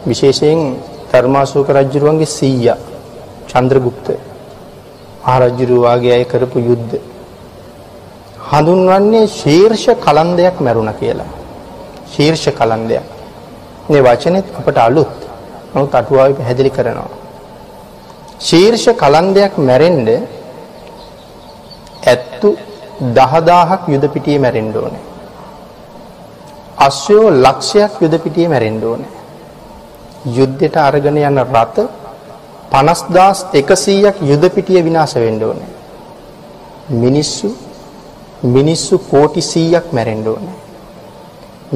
විශේෂයෙන් 0.06 0.61
ධර්මාශෝක 1.11 1.68
රජුරුවන්ගේ 1.70 2.28
සීයා 2.28 2.78
චන්ද්‍රගුප්ත 3.48 4.06
මහරජුරු 5.24 5.76
වාගේ 5.80 6.12
අය 6.12 6.24
කරපු 6.24 6.59
යුද්ධ 6.61 6.94
හඳුන්වන්නේ 8.50 9.26
ශීර්ෂ 9.30 9.85
කලන්දයක් 9.98 10.56
මැරුණා 10.61 10.92
කියලා. 10.92 11.30
ශීර්ෂ 12.12 12.46
කලන්දයක්. 12.52 13.06
මේ 13.88 14.02
වචනේත් 14.02 14.46
අපට 14.59 14.78
අලුත්. 14.78 15.14
නමුත් 15.74 15.94
අටුවාවේ 15.94 16.35
පැහැදිලි 16.35 16.70
කරනවා. 16.70 17.11
ශීර්ෂ 18.40 18.87
කලන්දයක් 18.94 19.54
මැරෙන්නේ 19.61 20.20
ඇත්තු 22.06 22.48
10000ක් 23.14 23.82
යුද 23.88 24.04
පිටියේ 24.08 24.38
මැරෙන්න 24.38 24.76
ඕනේ. 24.76 25.04
අශ්වයෝ 26.78 27.28
ලක්ෂයක් 27.36 27.94
යුද 28.00 28.14
පිටියේ 28.18 28.48
මැරෙන්න 28.48 28.82
ඕනේ. 28.84 29.10
යුද්ධයට 30.30 30.76
අරගෙන 30.78 31.18
යන 31.20 31.38
රථ 31.44 31.80
50100ක් 32.72 34.16
යුද 34.22 34.44
පිටියේ 34.50 34.84
විනාශ 34.84 35.16
වෙන්න 35.16 35.42
ඕනේ. 35.42 35.70
මිනිස්සු 37.02 37.48
මිනිස්සු 38.44 38.98
කෝටි 39.10 39.40
100ක් 39.42 39.92
මැරෙන්න 39.92 40.28
ඕනේ. 40.28 40.56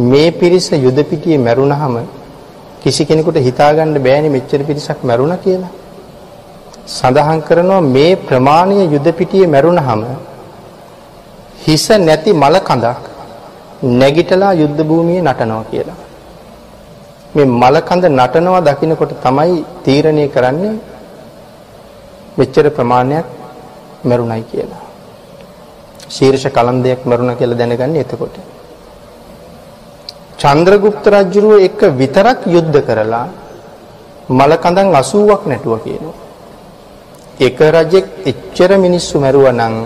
මේ 0.05 0.31
පිරිස 0.33 0.71
යුද 0.79 0.99
පිටියේ 1.05 1.39
මැරුණාම 1.39 1.95
කිසි 2.83 3.05
කෙනෙකුට 3.05 3.39
හිතාගන්න 3.39 3.95
බෑනේ 4.01 4.31
මෙච්චර 4.31 4.65
පිරිසක් 4.65 5.03
මැරුණා 5.03 5.39
කියලා. 5.39 5.73
සඳහන් 6.91 7.41
කරනවා 7.49 7.81
මේ 7.95 8.13
ප්‍රමාණය 8.27 8.77
යුද 8.95 9.07
පිටියේ 9.19 9.53
මැරුණහම 9.55 10.03
හිස 11.65 11.87
නැති 12.01 12.31
මල 12.35 12.57
කඳක් 12.69 12.99
නැගිටලා 14.01 14.53
යුද්ධ 14.53 14.83
භූමියේ 14.89 15.23
නටනවා 15.23 15.65
කියලා. 15.71 15.99
මේ 17.35 17.49
මල 17.61 17.77
කඳ 17.89 18.05
නටනවා 18.11 18.63
දකින්නකොට 18.69 19.13
තමයි 19.25 19.59
තීරණය 19.85 20.25
කරන්නේ 20.29 20.75
මෙච්චර 22.39 22.67
ප්‍රමාණයක් 22.71 23.27
මැරුණයි 24.05 24.45
කියලා. 24.51 24.83
ශීර්ෂ 26.09 26.47
කලන්දයක් 26.57 27.01
මැරුණා 27.05 27.39
කියලා 27.41 27.61
දැනගන්නේ 27.61 28.03
එතකොට. 28.05 28.35
චන්ද්‍රගුප්ත 30.41 31.05
රජුරුව 31.15 31.55
එක 31.69 31.81
විතරක් 32.01 32.41
යුද්ධ 32.47 32.81
කරලා 32.89 33.27
මල 34.31 34.53
කඳන් 34.65 34.89
80ක් 34.97 35.41
නැටුවා 35.47 35.85
කියනවා. 35.87 36.20
එක 37.41 37.59
රජෙක් 37.75 38.07
එච්චර 38.27 38.71
මිනිස්සු 38.77 39.17
මැරුවා 39.19 39.57
නම් 39.59 39.77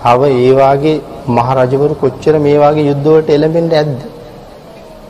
තව 0.00 0.20
ඒ 0.38 0.52
වාගේ 0.52 1.02
මහරජවරු 1.28 1.94
කොච්චර 2.02 2.34
මේ 2.38 2.58
වාගේ 2.58 2.88
යුද්ධ 2.90 3.06
වලට 3.06 3.30
එළඹෙන්න 3.36 3.72
ඇද්ද? 3.72 4.00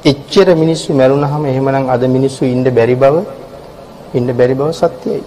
එච්චර 0.04 0.48
මිනිස්සු 0.62 0.90
මැරුණාම 0.92 1.42
එහෙමනම් 1.46 1.90
අද 1.94 2.02
මිනිස්සු 2.08 2.42
ඉන්න 2.54 2.64
බැරි 2.70 2.96
බව 2.96 3.14
ඉන්න 4.14 4.28
බැරි 4.38 4.54
බව 4.54 4.68
සත්‍යයි. 4.72 5.22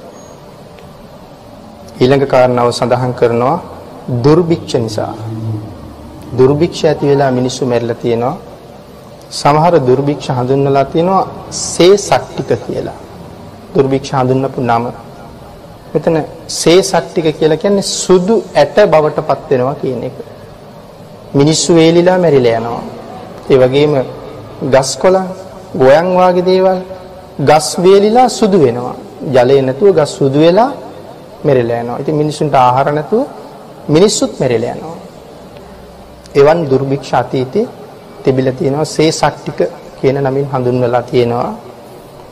ඊළඟ 2.02 2.26
කාරණාව 2.26 2.70
සඳහන් 2.72 3.14
කරනවා 3.20 3.58
දුර්භික්ෂ 4.24 4.74
නිසා. 4.78 5.14
දුර්භික්ෂ 6.38 6.82
ඇති 6.84 7.06
වෙලා 7.12 7.32
මිනිස්සු 7.32 7.64
මැරිලා 7.66 8.02
තියෙනවා. 8.04 8.36
සමහර 9.32 9.74
දුර්භික්ෂ 9.88 10.28
හඳුන්වලා 10.30 10.86
තියෙනවා 10.86 11.24
සේසට්ටික 11.66 12.52
කියලා. 12.66 13.00
දුර්භික්ෂ 13.76 14.12
හඳුන්වපු 14.14 14.62
නම. 14.64 14.86
මෙතන 15.94 16.16
සේසට්ටික 16.52 17.28
කියලා 17.40 17.58
කියන්නේ 17.58 17.90
සුදු 17.96 18.36
ඇට 18.56 18.78
බවට 18.92 19.20
පත් 19.30 19.50
වෙනවා 19.52 19.76
කියන 19.76 20.04
එක. 20.04 20.18
මිනිස්සු 21.34 21.70
වේලිලා 21.76 22.18
මැරිලා 22.18 22.58
යනවා. 22.60 22.84
ඒ 23.52 23.58
වගේම 23.58 23.94
ගස් 24.74 24.92
කොළන්, 24.98 25.28
ගෝයන් 25.76 26.08
වාගේ 26.16 26.46
දේවල් 26.46 26.80
ගස් 27.42 27.68
වේලිලා 27.84 28.28
සුදු 28.30 28.58
වෙනවා. 28.66 28.96
ජලය 29.36 29.58
නැතුව 29.62 29.90
ගස් 29.96 30.12
සුදු 30.18 30.40
වෙලා 30.40 30.72
මැරිලා 31.46 31.80
යනවා. 31.84 32.00
ඉතින් 32.00 32.16
මිනිසුන්ට 32.16 32.56
ආහාර 32.56 32.88
නැතුව 32.92 33.22
මිනිස්සුත් 33.88 34.32
මැරිලා 34.40 34.76
යනවා. 34.76 34.98
එවන් 36.36 36.60
දුර්භික්ෂ 36.70 37.14
අතීතේ 37.14 37.66
තිබිලා 38.24 38.54
තියෙනවා 38.54 38.86
සේසට්ටික 38.88 39.60
කියන 40.00 40.18
නමින් 40.22 40.46
හඳුන්වලා 40.52 41.04
තියෙනවා. 41.04 41.54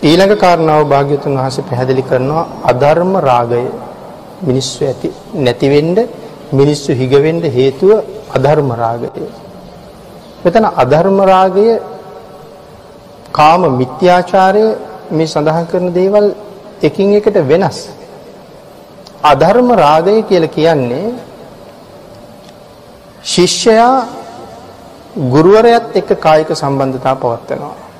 ඊළඟ 0.01 0.35
කාරණාව 0.35 0.81
භාග්‍යතුන් 0.85 1.33
වහන්සේ 1.35 1.63
පැහැදිලි 1.63 2.03
කරනවා 2.03 2.49
අධර්ම 2.63 3.13
රාගය 3.21 3.63
මිනිස්සු 4.41 4.79
ඇති 4.85 5.07
නැති 5.35 5.67
වෙන්න 5.69 5.97
මිනිස්සු 6.51 6.91
හිග 6.93 7.13
වෙන්න 7.17 7.41
හේතුව 7.49 7.91
අධර්ම 8.29 8.69
රාගය. 8.73 9.09
මෙතන 10.43 10.65
අධර්ම 10.75 11.17
රාගය 11.23 11.67
කාම 13.31 13.61
මිත්‍යාචාරය 13.71 14.65
මේ 15.11 15.27
සඳහන් 15.27 15.65
කරන 15.65 15.87
දේවල් 15.91 16.25
එකින් 16.81 17.13
එකට 17.13 17.37
වෙනස්. 17.43 17.79
අධර්ම 19.23 19.69
රාගය 19.77 20.15
කියලා 20.23 20.49
කියන්නේ 20.49 21.07
ශිෂ්‍යයා 23.23 23.93
ගුරුවරයාත් 25.29 25.85
එක්ක 25.93 26.09
කායික 26.17 26.49
සම්බන්ධතා 26.53 27.15
පවත්වනවා. 27.15 27.90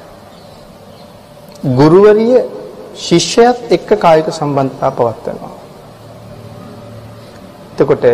ගුරුවරිය 1.63 2.41
ශිෂ්‍යයත් 2.95 3.71
එක්ක 3.71 3.89
කායික 3.99 4.27
සම්බන්ධතා 4.29 4.91
පවත්වනවා. 4.91 5.53
එතකොට 7.73 8.05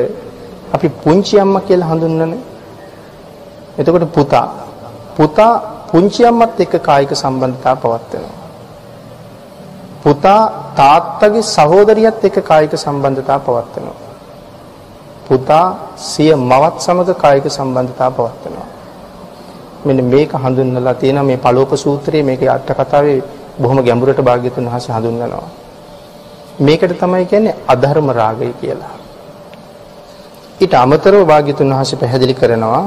අපි 0.74 0.88
පුංචි 0.90 1.40
අම්මා 1.40 1.62
කියලා 1.62 1.90
හඳුන්වන්නේ. 1.90 2.40
එතකොට 3.78 4.12
පුතා 4.12 4.48
පුතා 5.16 5.52
පුංචි 5.88 6.26
අම්මත් 6.26 6.60
එක්ක 6.60 6.76
කායික 6.82 7.12
සම්බන්ධතා 7.14 7.76
පවත්වනවා. 7.76 8.36
පුතා 10.04 10.42
තාත්තගේ 10.76 11.44
සහෝදරියත් 11.46 12.26
එක්ක 12.26 12.38
කායික 12.44 12.74
සම්බන්ධතා 12.76 13.40
පවත්වනවා. 13.40 14.00
පුතා 15.28 15.66
සිය 15.98 16.36
මවත් 16.36 16.76
සමග 16.80 17.10
කායික 17.16 17.46
සම්බන්ධතා 17.48 18.12
පවත්වනවා. 18.12 18.68
මෙන්න 19.86 20.04
මේක 20.04 20.32
හඳුන්වලා 20.36 20.94
තියෙනවා 20.94 21.24
මේ 21.24 21.38
පළෝප 21.38 21.72
සූත්‍රයේ 21.76 22.24
මේකේ 22.24 22.50
අට 22.50 22.70
කතාවේ 22.70 23.37
බොහොම 23.58 23.78
ගැඹුරට 23.84 24.22
භාග්‍යතුන් 24.22 24.66
වහන්සේ 24.66 24.94
හඳුන්වනවා. 24.94 25.48
මේකට 26.60 26.94
තමයි 26.94 27.26
කියන්නේ 27.26 27.56
අධර්ම 27.68 28.08
රාගය 28.12 28.54
කියලා. 28.54 28.94
ඊට 30.60 30.74
අමතරව 30.76 31.22
භාග්‍යතුන් 31.24 31.70
වහන්සේ 31.70 32.00
පැහැදිලි 32.00 32.34
කරනවා 32.34 32.84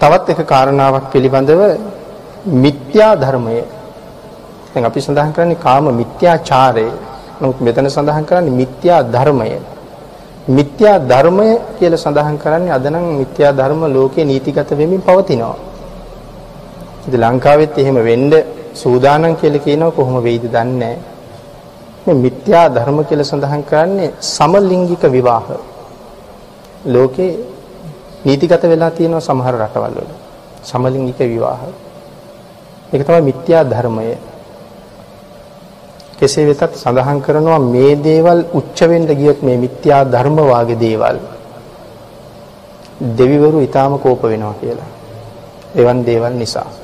තවත් 0.00 0.28
එක 0.30 0.40
කාරණාවක් 0.44 1.04
පිළිබඳව 1.12 1.60
මිත්‍යා 2.56 3.12
ධර්මය. 3.16 3.58
දැන් 4.72 4.84
අපි 4.84 5.00
සඳහන් 5.00 5.32
කරන්නේ 5.32 5.58
කාම 5.58 5.84
මිත්‍යාචාරය. 5.92 6.88
නමුත් 7.40 7.58
මෙතන 7.60 7.86
සඳහන් 7.88 8.24
කරන්නේ 8.24 8.58
මිත්‍යා 8.60 9.02
ධර්මය. 9.06 9.50
මිත්‍යා 10.48 10.96
ධර්මය 11.02 11.48
කියලා 11.78 11.98
සඳහන් 11.98 12.36
කරන්නේ 12.38 12.72
අද 12.72 12.86
නම් 12.86 13.06
මිත්‍යා 13.20 13.52
ධර්ම 13.52 13.82
ලෝකේ 13.88 14.24
නීතිගත 14.24 14.70
වෙමින් 14.72 15.00
පවතිනවා. 15.00 15.56
ඉතින් 17.06 17.20
ලංකාවෙත් 17.22 17.78
එහෙම 17.78 17.96
වෙන්න 18.04 18.32
සූදානම් 18.74 19.36
කියලා 19.36 19.64
කියනවා 19.64 19.90
කොහොම 19.90 20.16
වෙයිද 20.22 20.44
දන්නේ 20.46 20.96
මේ 22.06 22.14
මිත්‍යා 22.16 22.66
ධර්ම 22.68 22.98
කියලා 23.04 23.24
සඳහන් 23.24 23.62
කරන්නේ 23.62 24.10
සමලිංගික 24.20 25.02
විවාහ. 25.06 25.46
ලෝකේ 26.86 27.30
නීතිගත 28.24 28.62
වෙලා 28.64 28.90
තියෙනවා 28.90 29.20
සමහර 29.20 29.54
රටවල් 29.56 29.94
වල. 29.96 30.10
සමලිංගික 30.62 31.18
විවාහ. 31.22 31.60
ඒක 32.92 33.02
තමයි 33.06 33.22
මිත්‍යා 33.22 33.64
ධර්මය. 33.64 34.06
කෙසේ 36.18 36.46
වෙතත් 36.46 36.74
සඳහන් 36.74 37.18
කරනවා 37.20 37.60
මේ 37.66 37.94
දේවල් 37.98 38.40
උච්ච 38.52 38.78
වෙන්න 38.88 39.06
ගියොත් 39.10 39.40
මේ 39.42 39.56
මිත්‍යා 39.56 40.02
ධර්ම 40.04 40.36
වාගේ 40.44 40.78
දේවල් 40.78 41.16
දෙවිවරු 43.10 43.58
ඊටාම 43.60 43.98
කෝප 43.98 44.22
වෙනවා 44.24 44.54
කියලා. 44.60 44.90
එවන් 45.74 45.98
දේවල් 46.06 46.34
නිසා. 46.34 46.81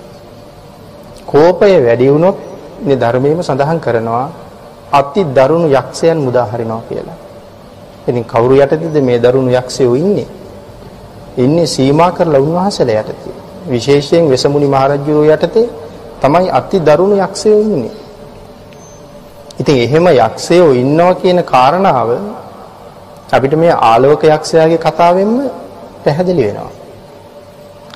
කෝපය 1.28 1.72
වැඩි 1.78 2.06
වුණොත් 2.08 2.36
මේ 2.80 2.96
ධර්මයේම 2.96 3.40
සඳහන් 3.42 3.78
කරනවා 3.78 4.26
අති 4.92 5.20
දරුණු 5.28 5.68
යක්ෂයන් 5.70 6.18
මුදා 6.18 6.46
හරිනවා 6.46 6.82
කියලා. 6.88 7.18
ඉතින් 8.08 8.24
කවුරු 8.24 8.54
යටතේද 8.56 8.96
මේ 9.02 9.18
දරුණු 9.18 9.50
යක්ෂයෝ 9.52 9.94
ඉන්නේ? 9.96 10.28
ඉන්නේ 11.36 11.66
සීමා 11.66 12.10
කරලා 12.12 12.40
උන්වහන්සේලා 12.40 13.00
යටතේ. 13.02 13.36
විශේෂයෙන් 13.66 14.30
වෙසමුණි 14.30 14.68
මහරජුරෝ 14.68 15.26
යටතේ 15.26 15.66
තමයි 16.20 16.48
අති 16.50 16.76
දරුණු 16.80 17.16
යක්ෂයෝ 17.18 17.60
ඉන්නේ. 17.60 17.94
ඉතින් 19.60 19.76
එහෙම 19.78 20.06
යක්ෂයෝ 20.08 20.70
ඉන්නවා 20.74 21.14
කියන 21.14 21.40
කාරණාව 21.44 22.10
අපිට 23.32 23.54
මේ 23.54 23.74
ආලෝක 23.82 24.22
යක්ෂයාගේ 24.26 24.78
කතාවෙන්ම 24.78 25.34
පැහැදිලි 26.04 26.42
වෙනවා. 26.42 26.72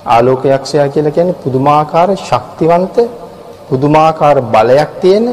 ආලෝක 0.07 0.43
යක්ෂයා 0.47 0.89
කියලා 0.89 1.11
කියන්නේ 1.11 1.41
පුදුමාකාර 1.45 2.09
ශක්තිවන්ත 2.19 2.97
පුදුමාකාර 3.73 4.37
බලයක් 4.45 4.91
තියෙන 5.01 5.27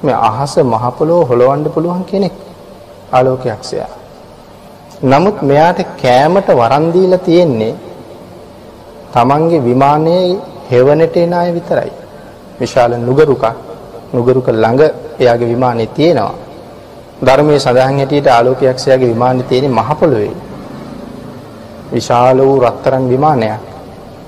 මේ 0.00 0.18
අහස 0.28 0.52
මහ 0.64 0.84
පොළොව 0.96 1.26
හොලවන්න 1.28 1.64
පුළුවන් 1.66 2.04
කෙනෙක් 2.04 2.34
ආලෝක 3.12 3.42
යක්ෂයා. 3.46 3.90
නමුත් 5.02 5.42
මෙයාට 5.42 5.80
කෑමට 5.96 6.48
වරන් 6.50 6.86
දීලා 6.94 7.18
තියෙන්නේ 7.20 7.74
තමන්ගේ 9.12 9.60
විමානයේ 9.60 10.38
හෙවණට 10.70 11.16
එන 11.16 11.32
අය 11.34 11.50
විතරයි. 11.52 11.92
විශාල 12.60 12.92
නුගරුකක් 12.98 13.44
නුගරුක 14.12 14.46
ළඟ 14.54 14.82
එයාගේ 15.18 15.48
විමානේ 15.48 15.88
තියෙනවා. 15.88 16.34
ධර්මයේ 17.20 17.58
සඳහන් 17.58 17.98
හැටියට 17.98 18.28
ආලෝකයක්ෂයාගේ 18.28 19.08
විමානේ 19.08 19.48
තියෙන්නේ 19.50 19.76
මහ 19.78 19.90
පොළොවේ. 20.00 20.34
විශාල 21.92 22.38
වූ 22.40 22.58
රත්තරන් 22.60 23.04
විමානයක්. 23.08 23.62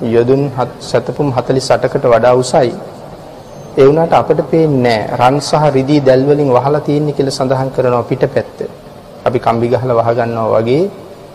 යොදුන් 0.04 0.42
සතපුම් 0.80 1.28
48කට 1.32 2.04
වඩා 2.08 2.34
උසයි. 2.34 2.89
ඒ 3.78 3.84
වුණාට 3.86 4.12
අපිට 4.12 4.40
පේන්නේ 4.50 5.00
රන් 5.18 5.36
සහ 5.40 5.64
රිදී 5.76 6.00
දැල් 6.00 6.22
වලින් 6.28 6.50
වහලා 6.50 6.80
තියෙන්නේ 6.80 7.12
කියලා 7.12 7.30
සඳහන් 7.30 7.70
කරනවා 7.70 8.02
පිටපැත්ත. 8.02 8.58
අපි 9.26 9.38
කම්බි 9.38 9.66
ගහලා 9.68 9.98
වහ 9.98 10.10
ගන්නවා 10.18 10.48
වගේ 10.56 10.82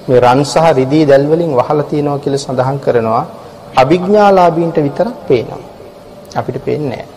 මේ 0.08 0.20
රන් 0.20 0.42
සහ 0.44 0.66
රිදී 0.80 1.04
දැල් 1.06 1.26
වලින් 1.32 1.52
වහලා 1.60 1.90
තියෙනවා 1.92 2.20
කියලා 2.20 2.44
සඳහන් 2.46 2.78
කරනවා 2.80 3.24
අභිඥාලාභීන්ට 3.76 4.78
විතරක් 4.78 5.16
පේනවා. 5.28 5.62
අපිට 6.36 6.58
පේන්නේ 6.66 6.90
නැහැ. 6.92 7.08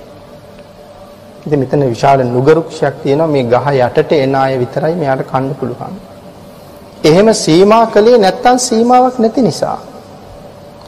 ඉතින් 1.46 1.58
මෙතන 1.58 1.82
විශාල 1.86 2.20
නුගරුක්ෂයක් 2.26 2.94
තියෙනවා 3.02 3.26
මේ 3.26 3.44
ගහ 3.44 3.66
යටට 3.78 4.12
එන 4.14 4.34
අය 4.36 4.54
විතරයි 4.58 4.94
මෙයාට 4.94 5.22
කන්න 5.30 5.54
පුළුවන්. 5.54 5.94
එහෙම 7.04 7.28
සීමා 7.36 7.84
කළේ 7.86 8.18
නැත්තම් 8.18 8.56
සීමාවක් 8.58 9.18
නැති 9.18 9.42
නිසා. 9.42 9.78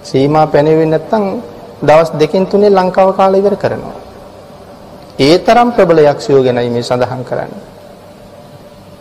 සීමා 0.03 0.47
පැනෙවෙන්නේ 0.47 0.93
නැත්තම් 0.95 1.25
දවස් 1.83 2.11
දෙකකින් 2.13 2.47
තුනේ 2.47 2.71
ලංකාව 2.71 3.11
කාලය 3.17 3.39
ඉවර 3.39 3.57
කරනවා. 3.57 4.10
ඒ 5.21 5.37
තරම් 5.47 5.69
ප්‍රබල 5.77 5.99
යක්ෂයෝ 6.05 6.41
ගැනයි 6.47 6.71
මේ 6.75 6.83
සඳහන් 6.83 7.23
කරන්නේ. 7.29 7.63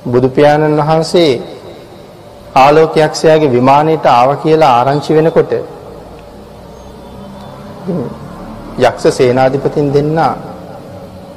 බුදු 0.06 0.28
පියාණන් 0.36 0.80
වහන්සේ 0.80 1.32
ආලෝක 2.56 2.96
යක්ෂයාගේ 2.98 3.54
විමානයට 3.56 4.06
ආව 4.10 4.30
කියලා 4.44 4.72
ආරංචි 4.80 5.12
වෙනකොට 5.18 5.52
යක්ෂ 8.80 9.06
සේනාධිපතින් 9.18 9.88
දෙන්නා 9.96 10.34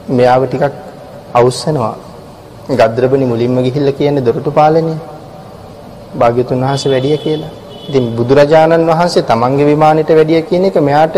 මෙයාව 0.09 0.42
ටිකක් 0.47 0.75
අවුස්සනවා. 1.35 1.97
ගද්‍රබනි 2.71 3.27
මුලින්ම 3.33 3.57
ගිහිල්ලා 3.66 3.99
කියන්නේ 3.99 4.27
දොරටුපාලනේ. 4.27 4.99
භාග්‍යතුන් 6.21 6.64
වහන්සේ 6.64 6.92
වැඩිය 6.92 7.18
කියලා. 7.25 7.53
ඉතින් 7.88 8.05
බුදුරජාණන් 8.16 8.88
වහන්සේ 8.90 9.29
තමන්ගේ 9.31 9.66
විමානෙට 9.66 10.11
වැඩිය 10.18 10.42
කියන 10.49 10.64
එක 10.64 10.77
මෙයාට 10.88 11.16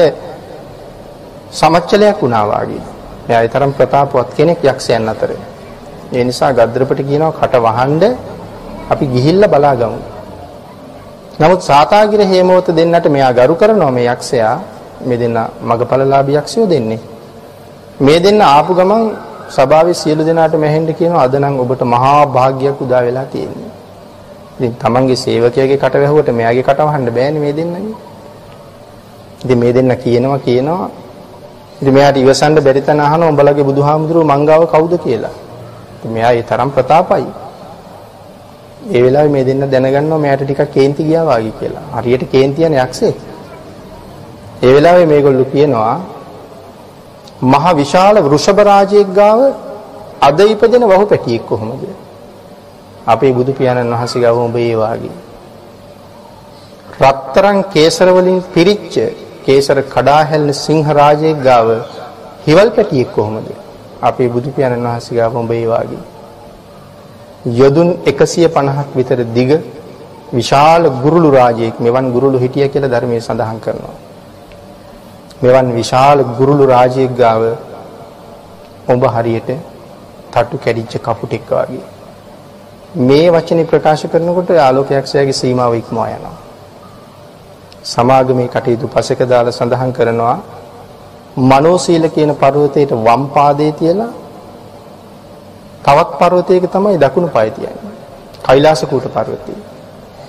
සමච්චලයක් 1.53 2.19
වුණා 2.23 2.47
වාගේ. 2.53 2.94
මෙයා 3.27 3.43
ඒ 3.43 3.49
තරම් 3.49 3.73
ප්‍රතාපවත් 3.73 4.29
කෙනෙක් 4.37 4.65
යක්ෂයන් 4.65 5.09
අතර. 5.09 5.31
ඒ 6.13 6.25
නිසා 6.25 6.53
ගද්‍රපට 6.53 7.01
කියනවා 7.09 7.33
කට 7.33 7.55
වහන්න 7.59 8.03
අපි 8.91 9.05
ගිහිල්ලා 9.07 9.49
බලාගමු. 9.49 9.99
නමුත් 11.41 11.61
සාතාගිර 11.63 12.21
හේමවත 12.23 12.69
දෙන්නට 12.71 13.07
මෙයා 13.09 13.33
ගරු 13.33 13.55
කරනවා 13.55 13.91
මේ 13.91 14.09
යක්ෂයා. 14.09 14.57
මේ 15.01 15.19
දෙන්න 15.19 15.39
මගපලලාභී 15.63 16.37
යක්ෂයෝ 16.37 16.67
දෙන්නේ. 16.67 17.01
මේ 18.01 18.19
දෙන්න 18.21 18.41
ආපු 18.43 18.75
ගමන් 18.75 19.03
සභාවේ 19.51 19.95
සියලු 19.95 20.23
දෙනාට 20.25 20.55
මෙහෙන්න 20.57 20.87
කියනවා 20.95 21.25
අද 21.27 21.35
නම් 21.35 21.57
ඔබට 21.61 21.83
මහා 21.85 22.27
භාග්යක් 22.27 22.81
උදා 22.81 23.03
වෙලා 23.03 23.27
තියෙන්නේ. 23.27 23.71
ඉතින් 24.57 24.75
තමන්ගේ 24.77 25.17
සේවකයාගේ 25.17 25.79
කට 25.79 25.95
වැහුවට 26.03 26.29
මෙයාගේ 26.31 26.63
කට 26.63 26.81
වහන්න 26.81 27.11
බෑනේ 27.11 27.43
මේ 27.45 27.53
දෙන්නගේ. 27.53 27.97
ඉතින් 29.45 29.59
මේ 29.59 29.73
දෙන්න 29.73 29.93
කියනවා 29.97 30.39
කියනවා. 30.39 30.91
ඉතින් 31.85 31.95
මෙයාට 31.95 32.17
ඉවසන්න 32.17 32.57
බැරි 32.57 32.81
තැන 32.81 33.01
අහනවා 33.01 33.29
උඹලගේ 33.29 33.65
බුදුහාමුදුරුවෝ 33.65 34.25
මංගාව 34.27 34.63
කවුද 34.67 34.93
කියලා. 34.99 35.35
ඉතින් 35.97 36.13
මෙයා 36.13 36.33
ඒ 36.33 36.43
තරම් 36.43 36.71
ප්‍රතාපයි. 36.71 37.27
ඒ 38.87 39.03
වෙලාවේ 39.03 39.33
මේ 39.33 39.45
දෙන්න 39.45 39.65
දැනගන්නවා 39.65 40.19
මෙයාට 40.19 40.45
ටිකක් 40.45 40.73
කේන්ති 40.73 41.03
ගියා 41.05 41.25
වාගේ 41.27 41.53
කියලා. 41.61 41.85
හරියට 41.97 42.25
කේන්ති 42.27 42.65
යන 42.65 42.75
යක්ෂයෙක්. 42.77 43.17
ඒ 44.63 44.73
වෙලාවේ 44.75 45.07
මේගොල්ලෝ 45.07 45.51
කියනවා 45.53 45.97
මහ 47.43 47.65
විශාල 47.75 48.17
වෘෂභ 48.19 48.61
රාජයෙක් 48.63 49.09
ගාව 49.13 49.41
අද 50.21 50.39
ඉපදෙන 50.45 50.89
වහු 50.91 51.05
පැටියෙක් 51.07 51.45
කොහොමද? 51.47 51.85
අපේ 53.07 53.33
බුදු 53.33 53.53
පියාණන් 53.53 53.93
වහන්සේ 53.93 54.23
ගාව 54.23 54.37
උඹ 54.39 54.57
ඒ 54.59 54.75
වාගේ. 54.77 55.15
රත්තරන් 57.03 57.59
කේසර 57.75 58.09
වලින් 58.09 58.41
පිරිච්ච 58.55 58.97
කේසර 59.45 59.79
කඩා 59.85 60.23
හැල්න 60.25 60.53
සිංහ 60.55 60.87
රාජයෙක් 60.91 61.39
ගාව 61.43 61.69
හිවල් 62.47 62.69
පැටියෙක් 62.71 63.13
කොහොමද? 63.13 63.49
අපේ 64.03 64.29
බුදු 64.29 64.49
පියාණන් 64.51 64.87
වහන්සේ 64.87 65.17
ගාව 65.17 65.37
උඹ 65.37 65.53
ඒ 65.53 65.67
වාගේ. 65.67 66.03
යොදුන් 67.53 67.89
150ක් 68.07 68.89
විතර 68.95 69.19
දිග 69.33 69.51
විශාල 70.33 70.83
ගුරුළු 71.03 71.31
රාජයෙක් 71.31 71.79
මෙවන් 71.79 72.13
ගුරුළු 72.13 72.39
හිටිය 72.39 72.69
කියලා 72.69 72.91
ධර්මයේ 72.91 73.21
සඳහන් 73.21 73.59
කරනවා. 73.61 73.97
මෙවන් 75.43 75.69
විශාල 75.73 76.19
ගුරුළු 76.39 76.65
රාජයෙක් 76.67 77.13
ගාව 77.15 77.43
ඔබ 78.89 79.03
හරියට 79.09 79.51
තට්ටු 80.31 80.57
කැඩිච්ච 80.59 80.95
කපුටෙක් 81.01 81.45
වගේ. 81.51 81.85
මේ 82.99 83.29
වචනේ 83.31 83.65
ප්‍රකාශ 83.65 84.07
කරනකොට 84.07 84.51
ආලෝකයක්ෂයාගේ 84.59 85.33
සීමාව 85.35 85.75
ඉක්මවා 85.75 86.09
යනවා. 86.09 86.44
සමාගමේ 87.85 88.49
කටයුතු 88.49 88.87
පසක 88.89 89.21
දාලා 89.27 89.53
සඳහන් 89.53 89.93
කරනවා 89.93 90.37
මනෝසීල 91.45 92.05
කියන 92.09 92.31
පර්වතයට 92.35 92.91
වම් 92.99 93.23
පාදයේ 93.29 93.73
තියලා 93.75 94.13
තවත් 95.85 96.11
පර්වතයක 96.19 96.65
තමයි 96.67 96.99
දකුණු 96.99 97.29
පාය 97.29 97.51
තියන්නේ. 97.51 97.93
කෛලාස 98.43 98.81
කූට 98.83 99.07
පර්වතය. 99.07 99.53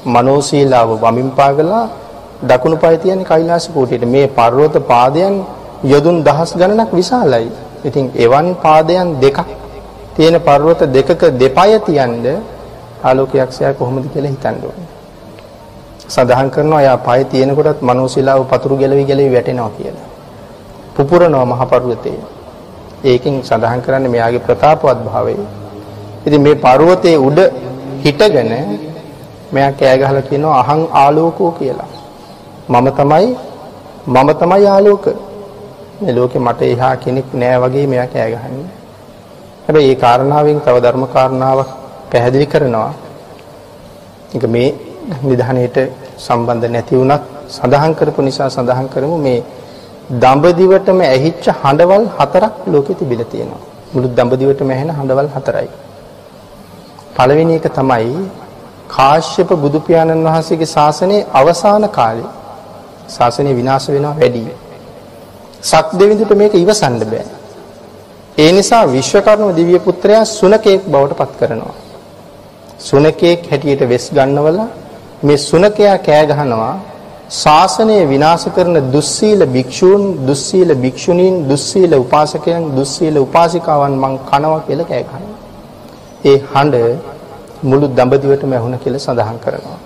මනෝසීලාව 0.06 0.89
වමින් 0.98 1.30
පාගලා 1.32 1.84
දකුණු 2.44 2.78
පාය 2.78 2.98
තියන්නේ 2.98 3.26
කෛලාස 3.26 3.70
කූටයට. 3.70 4.04
මේ 4.06 4.28
පර්වත 4.30 4.76
පාදයන් 4.84 5.36
යොදුන් 5.84 6.24
දහස් 6.24 6.52
ගණනක් 6.54 6.91
විශාලයි. 6.91 7.52
ඉතින් 7.84 8.12
එවන් 8.15 8.48
පාදයන් 8.56 9.08
දෙකක් 9.22 9.39
තියෙන 10.15 10.36
පර්වත 10.39 10.82
දෙකක 10.88 11.22
දෙපය 11.34 11.72
තියන්න 11.82 12.26
ආලෝකයක්ෂයා 13.04 13.74
කොහොමද 13.74 14.06
කියලා 14.10 14.32
හිතන්න 14.32 14.58
ඕනේ. 14.62 14.94
සඳහන් 16.10 16.50
කරනවා 16.50 16.82
යා 16.82 16.98
පය 16.98 17.22
තියෙනකොටත් 17.26 17.82
මනෝසීලාව 17.82 18.46
පතුරු 18.52 18.78
ගැලවි 18.78 19.04
ගැලවි 19.06 19.34
වැටෙනවා 19.34 19.70
කියලා. 19.78 20.08
පුපුරනවා 20.96 21.46
මහ 21.46 21.62
පර්වතේ. 21.72 22.20
ඒකෙන් 23.04 23.44
සඳහන් 23.44 23.82
කරන්නේ 23.82 24.12
මෙයාගේ 24.15 24.46
ප්‍රතාපවත් 24.48 25.00
භාවය. 25.06 25.36
ඉතින් 26.26 26.41
මේ 26.41 26.56
පර්වතයේ 26.56 27.18
උඩ 27.18 27.39
හිටගෙන 28.04 28.52
මෙයා 29.52 29.72
කෑ 29.72 29.98
ගහලා 29.98 30.28
කියනවා 30.30 30.60
අහං 30.62 30.82
ආලෝකෝ 30.94 31.52
කියලා. 31.52 31.89
මම 32.70 32.88
තමයි 32.91 33.28
මම 34.08 34.30
තමයි 34.41 34.68
ආලෝක. 34.68 35.06
මේ 36.02 36.15
ලෝකේ 36.15 36.39
මට 36.39 36.62
එහා 36.63 36.96
කෙනෙක් 36.98 37.28
නෑ 37.34 37.58
වගේ 37.60 37.88
මෙයා 37.88 38.08
කෑ 38.08 38.30
ගහන්නේ. 38.34 38.70
හැබැයි 39.65 39.88
මේ 39.88 40.02
කාරණාවෙන් 40.04 40.62
තව 40.62 40.76
ධර්ම 40.84 41.04
කාරණාවක් 41.08 41.70
පැහැදිලි 42.12 42.46
කරනවා. 42.46 42.94
ඒක 44.36 44.46
මේ 44.48 44.70
නිධානයේට 45.24 45.78
සම්බන්ධ 46.20 46.68
නැති 46.68 46.96
වුණත් 46.96 47.24
සඳහන් 47.50 47.94
කරපු 47.94 48.22
නිසා 48.22 48.50
සඳහන් 48.50 48.88
කරමු 48.88 49.18
මේ 49.18 49.39
දඹදිවටම 50.15 51.00
ඇහිච්ච 51.04 51.46
හඬවල් 51.54 52.06
හතරක් 52.18 52.54
ලෝකෙ 52.68 52.94
තිබිලා 52.94 53.26
තියෙනවා. 53.26 53.62
මුළු 53.94 54.08
දඹදිවටම 54.10 54.70
ඇහෙන 54.70 54.89
හඬවල් 54.89 55.30
හතරයි. 55.36 55.70
පළවෙනි 57.15 57.56
එක 57.56 57.68
තමයි 57.72 58.18
කාශ්‍යප 58.89 59.50
බුදු 59.58 59.80
පියාණන් 59.82 60.28
වහන්සේගේ 60.28 60.68
ශාසනයේ 60.68 61.26
අවසාන 61.34 61.86
කාලේ 61.89 62.30
ශාසනය 63.10 63.52
විනාශ 63.54 63.88
වෙනවා 63.88 64.15
වැඩි. 64.15 64.44
සක් 65.63 65.88
දෙවිඳුට 65.94 66.32
මේක 66.34 66.54
ඉවසන්න 66.56 66.96
බෑ. 67.06 67.26
ඒ 68.38 68.52
නිසා 68.52 68.84
විශ්වකර්ම 68.88 69.50
දිව්‍ය 69.56 69.78
පුත්‍රයා 69.80 70.24
සුනකෙක් 70.30 70.82
බවට 70.86 71.18
පත් 71.20 71.32
කරනවා. 71.39 71.76
සුනකෙක් 72.80 73.41
හැටියට 73.50 73.82
වෙස් 73.88 74.06
ගන්නවල 74.12 74.58
මේ 75.21 75.38
සුනකයා 75.39 75.97
කෑ 75.99 76.25
ගහනවා 76.25 76.73
ශාසනය 77.32 77.95
විනාශ 78.06 78.47
කරන 78.49 78.91
දුස්සීල 78.91 79.45
භික්ෂූන් 79.47 80.04
දුස්සීල 80.25 80.75
භික්ෂුණීන් 80.75 81.36
දුස්සීල 81.49 81.93
උපාසකයන් 81.95 82.63
දුස්සීල 82.75 83.17
උපාසිකාවන් 83.17 83.95
මං 83.95 84.17
කනවා 84.21 84.60
කියලා 84.62 84.86
කෑ 84.86 85.04
ගහනවා. 85.04 85.36
ඒ 86.25 86.38
හඬ 86.45 86.75
මුළු 87.63 87.88
දඹදිවටම 87.89 88.51
ඇහුණ 88.51 88.78
කියලා 88.78 88.99
සඳහන් 88.99 89.38
කරනවා. 89.39 89.80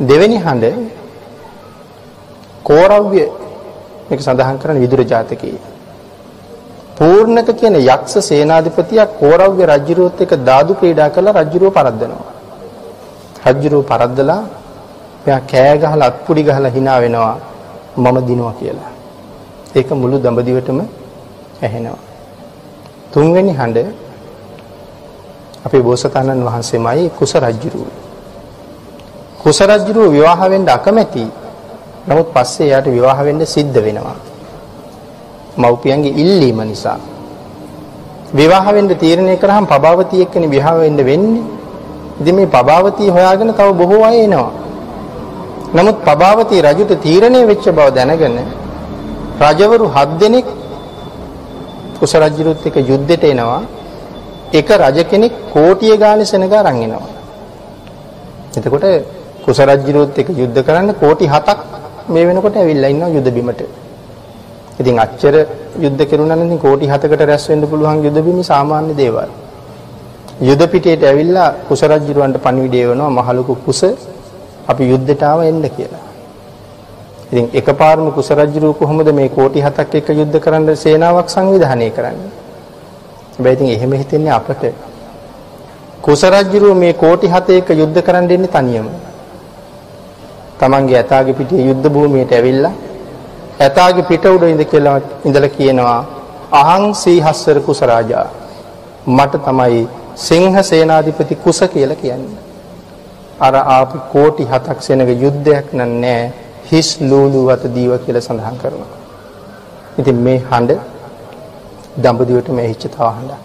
දෙවෙනි 0.00 0.38
හඬ 0.38 0.64
කෝරව්‍ය 2.62 3.24
මේක 4.08 4.20
සඳහන් 4.20 4.58
කරන 4.58 4.78
විදුර 4.78 5.00
ජාතකයේ. 5.04 5.58
පූර්ණක 6.96 7.48
කියන 7.54 7.76
යක්ෂ 7.76 8.14
සේනාධිපතියා 8.22 9.12
කෝරව්‍ය 9.14 9.62
රජුරුවත් 9.66 10.20
එක්ක 10.20 10.32
දාදු 10.42 10.72
ක්‍රීඩා 10.74 11.10
කරලා 11.10 11.36
රජුරුව 11.42 11.72
පරද්දනවා. 11.72 12.33
රජුරුව 13.46 13.82
පරද්දලා 13.84 14.42
එයා 15.26 15.40
කෑ 15.42 15.76
ගහලා 15.78 16.06
අත්පුඩි 16.06 16.42
ගහලා 16.42 16.74
hina 16.76 17.00
වෙනවා 17.00 17.36
මම 17.96 18.16
දිනුවා 18.26 18.54
කියලා. 18.60 18.92
ඒක 19.74 19.90
මුළු 19.92 20.16
දඹදිවටම 20.18 20.78
ඇහෙනවා. 21.62 22.00
තුන්වෙනි 23.12 23.52
හඬ 23.52 23.78
අපේ 25.66 25.82
බෝසතාණන් 25.82 26.44
වහන්සේමයි 26.44 27.10
කුස 27.10 27.32
රජුරුව. 27.36 27.88
කුස 29.38 29.58
රජුරුව 29.62 30.12
විවාහ 30.12 30.40
වෙන්න 30.48 30.68
අකමැති. 30.68 31.24
නමුත් 32.08 32.28
පස්සේ 32.34 32.66
එයාට 32.66 32.86
විවාහ 32.86 33.18
වෙන්න 33.22 33.40
සිද්ධ 33.46 33.78
වෙනවා. 33.78 34.16
මව්පියන්ගේ 35.56 36.14
ඉල්ලීම 36.14 36.58
නිසා. 36.62 36.98
විවාහ 38.34 38.66
වෙන්න 38.72 38.90
තීරණය 38.94 39.36
කරාම 39.36 39.64
පබාවතිය 39.66 40.22
එක්කනේ 40.22 40.50
විවාහ 40.50 40.76
වෙන්න 40.80 40.98
වෙන්නේ. 41.02 41.44
ඉතින් 42.20 42.34
මේ 42.36 42.46
පබාවතිය 42.46 43.10
හොයාගෙන 43.10 43.50
තව 43.58 43.68
බොහෝ 43.80 44.02
අය 44.04 44.18
එනවා. 44.26 44.50
නමුත් 45.76 45.96
පබාවති 46.08 46.62
රජුට 46.66 46.92
තීරණය 47.04 47.40
වෙච්ච 47.50 47.66
බව 47.68 47.88
දැනගෙන 47.96 48.36
රජවරු 49.40 49.86
7 49.96 50.18
දෙනෙක් 50.20 50.46
කුස 51.98 52.12
රජුරුත් 52.14 52.66
එක්ක 52.68 52.76
යුද්ධෙට 52.90 53.24
එනවා. 53.24 53.62
එක 54.52 54.68
රජ 54.82 54.98
කෙනෙක් 55.10 55.32
කෝටිය 55.52 55.94
ගානේ 55.98 56.24
සෙනග 56.24 56.44
අරන් 56.52 56.76
එනවා. 56.78 57.06
එතකොට 58.56 58.86
කුස 59.44 59.58
රජුරුත් 59.60 60.18
එක්ක 60.20 60.28
යුද්ධ 60.40 60.60
කරන්න 60.66 60.90
කෝටි 61.02 61.26
7ක් 61.28 61.58
මේ 62.08 62.26
වෙනකොට 62.26 62.56
ඇවිල්ලා 62.56 62.92
ඉන්නවා 62.94 63.14
යුද 63.16 63.28
බිමට. 63.36 63.60
ඉතින් 64.80 64.98
අච්චර 65.04 65.34
යුද්ධ 65.84 66.02
කෙරුණා 66.10 66.38
නම් 66.38 66.58
කෝටි 66.58 66.86
7කට 66.86 67.22
රැස් 67.30 67.44
වෙන්න 67.50 67.66
පුළුවන් 67.70 68.04
යුද 68.06 68.18
බිමි 68.26 68.44
සාමාන්‍ය 68.50 68.94
දේවල්. 69.00 69.30
යුද 70.40 70.62
පිටියට 70.70 71.04
ඇවිල්ලා 71.04 71.50
කුස 71.68 71.82
රජුරවන්ට 71.82 72.38
පණිවිඩය 72.42 72.88
වෙනවා 72.88 73.10
මහලුකු 73.10 73.54
කුස 73.66 73.82
අපි 74.68 74.84
යුද්ධයට 74.90 75.22
ආව 75.22 75.40
එන්න 75.42 75.62
කියලා. 75.76 76.02
ඉතින් 77.32 77.46
එකපාරම 77.54 78.10
කුස 78.12 78.30
රජු 78.30 78.72
කොහොමද 78.74 79.08
මේ 79.12 79.28
කෝටි 79.28 79.62
7ක් 79.62 79.94
එක්ක 79.94 80.08
යුද්ධ 80.10 80.38
කරන්න 80.40 80.76
සේනාවක් 80.76 81.28
සංවිධානය 81.28 81.90
කරන්නේ? 81.90 82.30
හැබැයි 83.34 83.54
ඉතින් 83.56 83.68
එහෙම 83.68 83.92
හිතෙන්නේ 83.92 84.32
අපට. 84.32 84.64
කුස 86.02 86.22
රජු 86.24 86.74
මේ 86.74 86.92
කෝටි 86.94 87.28
7 87.28 87.58
එක්ක 87.60 87.70
යුද්ධ 87.70 88.02
කරන්න 88.02 88.28
දෙන්නේ 88.28 88.48
තනියම. 88.48 88.88
තමන්ගේ 90.58 90.98
ඇතාගේ 90.98 91.34
පිටියේ 91.34 91.66
යුද්ධ 91.70 91.88
භූමියට 91.90 92.32
ඇවිල්ලා 92.32 92.72
ඇතාගේ 93.60 94.08
පිට 94.10 94.24
උඩ 94.26 94.42
ඉඳ 94.42 94.62
කියලා 94.70 95.00
ඉඳලා 95.24 95.56
කියනවා 95.56 95.98
අහං 96.60 96.94
සීහස්සර 96.94 97.58
කුස 97.66 97.80
රාජා 97.90 98.26
මට 99.06 99.44
තමයි 99.46 99.82
සිංහ 100.16 100.56
සේනාධිපති 100.62 101.34
කුස 101.36 101.60
කියලා 101.74 101.96
කියන්නේ. 101.96 102.42
අර 103.40 103.54
ආපු 103.54 103.98
කෝටි 104.12 104.44
7ක් 104.44 104.78
සෙනග 104.80 105.02
යුද්ධයක් 105.24 105.72
නෑ 105.74 106.32
හිස් 106.70 106.88
ලූලු 107.00 107.40
වත 107.48 107.72
දීව 107.76 107.92
කියලා 108.04 108.26
සඳහන් 108.26 108.56
කරනවා. 108.62 108.92
ඉතින් 110.00 110.16
මේ 110.26 110.38
හඬ 110.50 110.78
දඹදිවට 112.02 112.48
මෙහිච්ච 112.58 112.84
තව 112.86 113.08
හඬක්. 113.16 113.40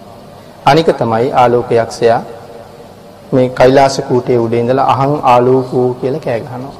අනික 0.70 0.88
තමයි 1.00 1.26
ආලෝක 1.42 1.70
යක්ෂයා 1.72 2.22
මේ 3.32 3.48
කෛලාස 3.58 3.96
කූටේ 4.08 4.38
උඩ 4.44 4.54
ඉඳලා 4.62 4.86
අහං 4.94 5.12
ආලෝකෝ 5.32 5.88
කියලා 6.00 6.24
කෑ 6.26 6.40
ගහනවා. 6.46 6.74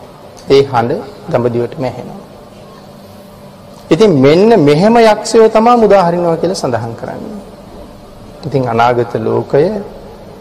ඒ 0.50 0.62
හඬ 0.72 1.00
දඹදිවටම 1.32 1.84
ඇහෙනවා. 1.84 2.20
ඉතින් 3.90 4.12
මෙන්න 4.24 4.50
මෙහෙම 4.68 4.96
යක්ෂයෝ 5.02 5.48
තමයි 5.56 5.76
මුදා 5.82 6.02
හරිනවා 6.06 6.36
කියලා 6.36 6.62
සඳහන් 6.62 6.94
කරන්නේ. 7.00 7.39
ඉතින් 8.46 8.62
අනාගත 8.64 9.14
ලෝකය 9.18 9.64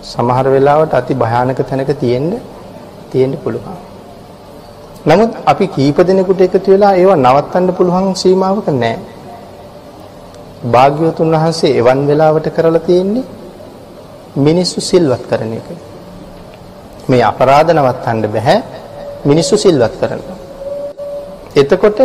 සමහර 0.04 0.46
වෙලාවට 0.48 0.94
අති 0.94 1.14
භයානක 1.14 1.60
තැනක 1.62 1.92
තියෙන්න 2.00 2.32
තියෙන්න 3.12 3.34
පුළුවන්. 3.36 3.78
නමුත් 5.02 5.32
අපි 5.46 5.66
කීප 5.68 5.98
දෙනෙකුට 6.00 6.42
එකතු 6.42 6.72
වෙලා 6.74 6.94
ඒව 6.96 7.12
නවත්තන්න 7.18 7.76
පුළුවන් 7.78 8.16
සීමාවක 8.16 8.68
නැහැ. 8.74 9.00
භාග්‍යවතුන් 10.66 11.30
වහන්සේ 11.34 11.78
එවන් 11.80 12.00
වෙලාවට 12.08 12.48
කරලා 12.56 12.80
තියෙන්නේ 12.80 13.26
මිනිස්සු 14.38 14.80
සිල්වත් 14.82 15.24
කරන 15.30 15.54
එක. 15.54 15.68
මේ 17.10 17.24
අපරාධ 17.24 17.72
නවත්තන්න 17.74 18.26
බෑ 18.28 18.58
මිනිස්සු 19.26 19.56
සිල්වත් 19.58 19.94
කරනවා. 20.02 20.38
එතකොට 21.56 22.00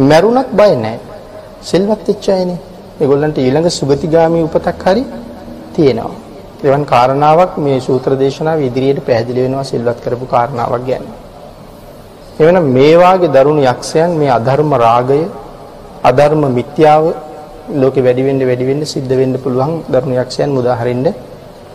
මැරුණත් 0.00 0.50
බය 0.52 0.72
නැහැ. 0.76 1.00
සිල්වත් 1.62 2.00
වෙච්ච 2.08 2.26
අයනේ. 2.30 2.73
ඒගොල්ලන්ට 2.94 3.38
ඊළඟ 3.38 3.68
සුගතිගාමි 3.70 4.40
උපතක් 4.42 4.82
හරි 4.84 5.02
තියෙනවා. 5.74 6.14
එවන් 6.62 6.82
කාරණාවක් 6.84 7.52
මේ 7.58 7.78
සූත්‍ර 7.80 8.10
දේශනාවේ 8.14 8.68
ඉදිරියට 8.68 9.00
පැහැදිලි 9.06 9.40
වෙනවා 9.44 9.64
සිල්වත් 9.64 9.98
කරපු 10.04 10.26
කාරණාවක් 10.26 10.82
ගැන. 10.86 11.04
එවනම් 12.36 12.66
මේ 12.68 12.94
වාගේ 12.96 13.32
දරුණු 13.36 13.62
යක්ෂයන් 13.64 14.10
මේ 14.20 14.30
අධර්ම 14.30 14.70
රාගය, 14.76 15.20
අධර්ම 16.02 16.42
මිත්‍යාව 16.50 17.04
ලෝකෙ 17.72 18.00
වැඩි 18.00 18.22
වෙන්න 18.22 18.40
වැඩි 18.40 18.64
වෙන්න 18.64 18.82
සිද්ධ 18.84 19.12
වෙන්න 19.12 19.34
පුළුවන් 19.38 19.72
දරුණු 19.88 20.14
යක්ෂයන් 20.22 20.50
මුදා 20.50 20.78
හරින්න 20.80 21.06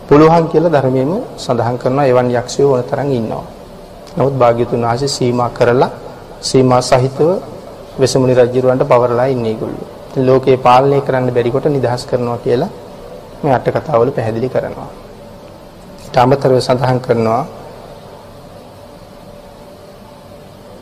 පුළුවන් 0.08 0.44
කියලා 0.48 0.74
ධර්මයේම 0.76 1.12
සඳහන් 1.36 1.76
කරනවා 1.82 2.06
එවන් 2.06 2.28
යක්ෂයෝ 2.32 2.72
ඕන 2.72 2.82
තරම් 2.82 3.08
ඉන්නවා. 3.12 3.44
නමුත් 4.16 4.34
භාග්‍යතුන් 4.34 4.82
වහන්සේ 4.82 5.10
සීමා 5.10 5.50
කරලා 5.50 5.90
සීමා 6.40 6.82
සහිතව 6.82 7.28
වෙසමුණි 8.00 8.34
රජුරවන්ට 8.34 8.84
පවරලා 8.90 9.26
ඉන්නේ 9.26 9.52
ඒගොල්ලෝ. 9.52 9.99
ලෝකේ 10.18 10.56
පාලනය 10.58 11.00
කරන්න 11.00 11.30
බැරි 11.30 11.50
කොට 11.50 11.66
නිදහස් 11.66 12.02
කරනවා 12.04 12.38
කියලා 12.38 12.70
මේ 13.42 13.54
අට 13.54 13.66
කතාවල 13.66 14.10
පැහැදිලි 14.10 14.48
කරනවා. 14.48 14.88
ඊට 16.04 16.16
අමතරව 16.16 16.58
සඳහන් 16.60 17.00
කරනවා 17.00 17.42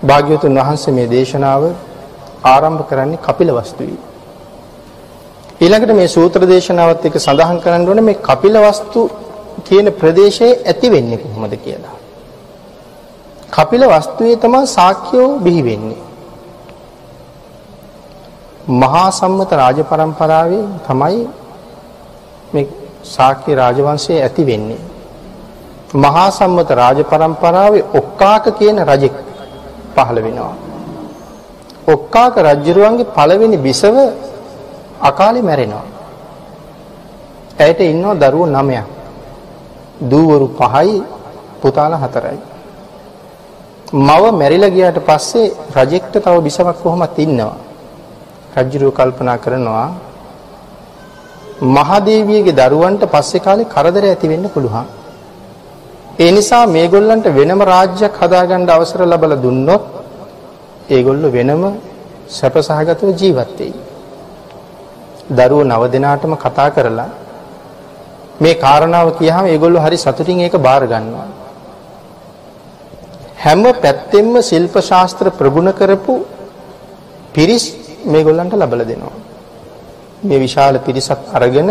භාග්‍යවතුන් 0.03 0.59
වහන්සේ 0.59 0.93
මේ 0.93 1.09
දේශනාව 1.09 1.63
ආරම්භ 2.45 2.83
කරන්නේ 2.91 3.19
කපිල 3.19 3.51
වස්තුවේ. 3.53 4.01
ඊළඟට 5.61 5.95
මේ 5.95 6.09
සූත්‍ර 6.09 6.43
දේශනාවත් 6.47 7.05
එක්ක 7.05 7.17
සඳහන් 7.19 7.61
කරන්න 7.61 7.89
ඕනේ 7.89 8.09
මේ 8.09 8.19
කපිල 8.21 8.57
වස්තු 8.59 9.01
කියන 9.65 9.87
ප්‍රදේශයේ 9.93 10.59
ඇති 10.65 10.89
වෙන්නේ 10.91 11.19
කොහොමද 11.19 11.55
කියලා. 11.59 11.97
කපිල 13.53 13.83
වස්තුවේ 13.89 14.37
තමයි 14.37 14.67
ශාක්‍යෝ 14.69 15.29
බිහි 15.39 15.63
වෙන්නේ. 15.65 16.08
මහා 18.69 19.11
සම්මත 19.11 19.51
රාජ 19.53 19.79
පරම්පරාවේ 19.83 20.65
තමයි 20.87 21.29
මේ 22.55 22.69
ශාක්‍ය 23.05 23.55
රාජවංශය 23.55 24.21
ඇති 24.21 24.45
වෙන්නේ. 24.45 24.81
මහා 25.95 26.31
සම්මත 26.31 26.71
රාජ 26.73 26.99
පරම්පරාවේ 27.05 27.85
ඔක්කාක 27.95 28.45
කියන 28.59 28.79
රජෙක් 28.85 29.15
පහළ 29.95 30.19
වෙනවා. 30.25 30.55
ඔක්කාක 31.87 32.35
රජුරුවන්ගේ 32.39 33.11
පළවෙනි 33.17 33.57
බිසව 33.59 33.97
අකාලේ 35.01 35.43
මැරෙනවා. 35.43 35.87
ඇයට 37.59 37.81
ඉන්නවා 37.83 38.21
දරුවෝ 38.23 38.47
9ක්. 38.49 38.85
දූවරු 40.01 40.47
5යි 40.61 41.03
පුතාලා 41.63 42.01
4යි. 42.07 42.39
මව 43.93 44.23
මැරිලා 44.33 44.71
ගියාට 44.71 44.99
පස්සේ 45.01 45.55
රජෙක්ට 45.77 46.15
තව 46.15 46.37
බිසවක් 46.43 46.77
කොහොමත් 46.83 47.19
ඉන්නවා. 47.19 47.68
රජුරුව 48.57 48.91
කල්පනා 48.93 49.39
කරනවා 49.39 49.89
මහදේවියගේ 51.69 52.55
දරුවන්ට 52.55 53.03
පස්සේ 53.07 53.41
කාලේ 53.41 53.65
කරදර 53.67 54.05
ඇති 54.05 54.27
වෙන්න 54.29 54.47
පුළුවන්. 54.49 54.87
ඒ 56.19 56.31
නිසා 56.31 56.65
මේගොල්ලන්ට 56.69 57.27
වෙනම 57.31 57.61
රාජ්‍යයක් 57.65 58.15
හදාගන්න 58.15 58.71
අවසර 58.71 59.01
ලැබලා 59.05 59.43
දුන්නොත් 59.43 59.83
ඒගොල්ලෝ 60.89 61.31
වෙනම 61.31 61.63
සැපසහගතව 62.29 63.09
ජීවත් 63.13 63.59
වෙයි. 63.59 63.75
දරුවෝ 65.31 65.65
නව 65.65 65.83
දිනාටම 65.91 66.33
කතා 66.37 66.69
කරලා 66.71 67.11
මේ 68.41 68.55
කාරණාව 68.57 69.09
කියහම 69.19 69.45
ඒගොල්ලෝ 69.47 69.85
හරි 69.85 69.97
සතුටින් 69.97 70.41
ඒක 70.41 70.57
බාර 70.59 70.83
ගන්නවා. 70.85 71.29
හැම 73.39 73.63
පැත්තෙම 73.75 74.31
ශිල්ප 74.43 74.75
ශාස්ත්‍ර 74.83 75.27
ප්‍රගුණ 75.33 75.71
කරපු 75.73 76.15
පිරිස් 77.35 77.65
මේගොල්ලන්ට 78.05 78.55
ලබලා 78.55 78.89
දෙනවා. 78.91 79.17
මේ 80.23 80.39
විශාල 80.39 80.79
පිරිසක් 80.87 81.21
අරගෙන 81.35 81.71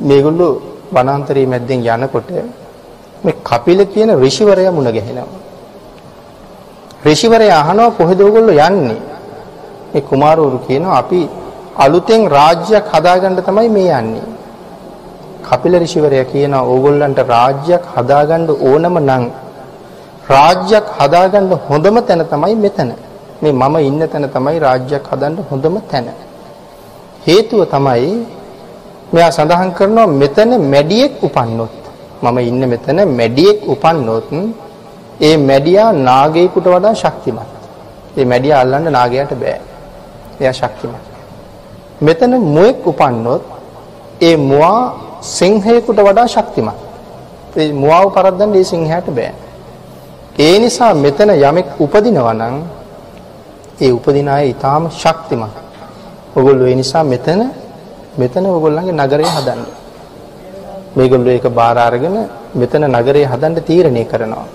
මේගොල්ලෝ 0.00 0.60
වනාන්තරයේ 0.92 1.46
මැද්දෙන් 1.46 1.80
යනකොට 1.84 2.28
මේ 3.24 3.34
කපිල 3.44 3.80
කියන 3.92 4.10
ඍෂිවරයා 4.22 4.72
මුණ 4.72 4.88
ගැහෙනවා. 4.96 5.40
ඍෂිවරයා 7.04 7.60
අහනවා 7.60 7.90
කොහෙද 7.90 8.20
ඔයගොල්ලෝ 8.20 8.56
යන්නේ? 8.68 9.00
මේ 9.92 10.02
කුමාරවරු 10.02 10.58
කියනවා 10.66 10.98
අපි 10.98 11.20
අලුතෙන් 11.76 12.22
රාජ්‍යයක් 12.36 12.84
හදාගන්න 12.92 13.36
තමයි 13.48 13.68
මේ 13.68 13.92
යන්නේ. 14.00 14.26
කපිල 15.48 15.74
ඍෂිවරයා 15.82 16.30
කියනවා 16.32 16.66
ඕගොල්ලන්ට 16.72 17.18
රාජ්‍යයක් 17.34 17.84
හදාගන්න 17.94 18.50
ඕනම 18.68 18.96
නම් 18.98 19.24
රාජ්‍යයක් 20.28 20.86
හදාගන්න 20.98 21.50
හොඳම 21.68 21.96
තැන 22.06 22.22
තමයි 22.32 22.56
මෙතන. 22.64 22.92
මේ 23.42 23.52
මම 23.52 23.76
ඉන්න 23.88 24.02
තැන 24.12 24.26
තමයි 24.34 24.58
රාජ්‍යයක් 24.64 25.04
හදන්න 25.10 25.36
හොඳම 25.50 25.76
තැන. 25.90 26.06
හේතුව 27.26 27.60
තමයි 27.74 28.12
මෙයා 29.12 29.30
සඳහන් 29.30 29.70
කරනවා 29.78 30.08
මෙතන 30.20 30.50
මැඩියෙක් 30.72 31.12
උපන්නොත් 31.26 31.74
මම 32.22 32.38
ඉන්න 32.50 32.62
මෙතන 32.72 32.98
මැඩියෙක් 33.18 33.58
උපන්නොත් 33.68 34.30
ඒ 35.20 35.36
මැඩියා 35.48 35.90
නාගයෙකුට 36.08 36.66
වඩා 36.66 36.94
ශක්තිමත්. 36.94 37.50
ඒ 38.18 38.24
මැඩියා 38.24 38.60
අල්ලන්න 38.64 38.86
නාගයාට 38.92 39.32
බෑ. 39.42 39.60
එයා 40.40 40.52
ශක්තිමත්. 40.52 41.04
මෙතන 42.00 42.32
මුවෙක් 42.54 42.86
උපන්නොත් 42.86 43.42
ඒ 44.20 44.36
මුවා 44.50 44.80
සිංහයෙකුට 45.36 45.98
වඩා 46.00 46.26
ශක්තිමත්. 46.26 46.78
ඒ 47.56 47.72
මුවාව 47.72 48.06
පරද්දන්න 48.16 48.54
ඒ 48.54 48.64
සිංහයාට 48.64 49.08
බෑ. 49.18 49.32
ඒ 50.38 50.54
නිසා 50.58 50.92
මෙතන 50.96 51.30
යමෙක් 51.38 51.68
උපදිනවා 51.80 52.34
නම් 52.34 52.56
ඒ 53.78 53.90
උපදින 53.90 54.28
අය 54.28 54.44
ඊටාම 54.48 54.90
ශක්තිමත්. 54.92 55.54
ඔගොල්ලෝ 56.36 56.66
ඒ 56.66 56.74
නිසා 56.74 57.04
මෙතන 57.04 57.40
මෙතන 58.14 58.44
ඔයගොල්ලන්ගේ 58.46 58.92
නගරය 58.94 59.24
හදන්න. 59.26 59.62
මේගොල්ලෝ 60.96 61.32
ඒක 61.32 61.46
බාර 61.50 61.76
අරගෙන 61.78 62.16
මෙතන 62.54 62.84
නගරය 62.88 63.22
හදන්න 63.24 63.54
තීරණය 63.62 64.04
කරනවා. 64.04 64.46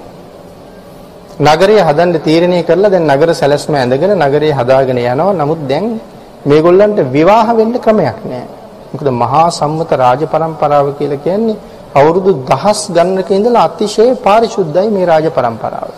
නගරය 1.40 1.78
හදන්න 1.80 2.20
තීරණය 2.20 2.60
කරලා 2.64 2.90
දැන් 2.90 3.08
නගර 3.08 3.30
සැලැස්ම 3.34 3.74
ඇඳගෙන 3.74 4.14
නගරය 4.18 4.52
හදාගෙන 4.52 4.98
යනවා. 4.98 5.34
නමුත් 5.34 5.62
දැන් 5.68 6.00
මේගොල්ලන්ට 6.46 7.00
විවාහ 7.12 7.48
වෙන්න 7.54 7.74
ක්‍රමයක් 7.76 8.20
නැහැ. 8.24 8.48
මොකද 8.92 9.08
මහා 9.14 9.50
සම්මත 9.52 9.92
රාජපරම්පරාව 9.94 10.88
කියලා 10.98 11.24
කියන්නේ 11.26 11.58
අවුරුදු 11.96 12.32
දහස් 12.44 12.80
ගණනක 12.90 13.30
ඉඳලා 13.32 13.66
අතිශය 13.70 14.08
පාරිශුද්ධයි 14.18 14.90
මේ 14.90 15.06
රාජපරම්පරාව. 15.06 15.90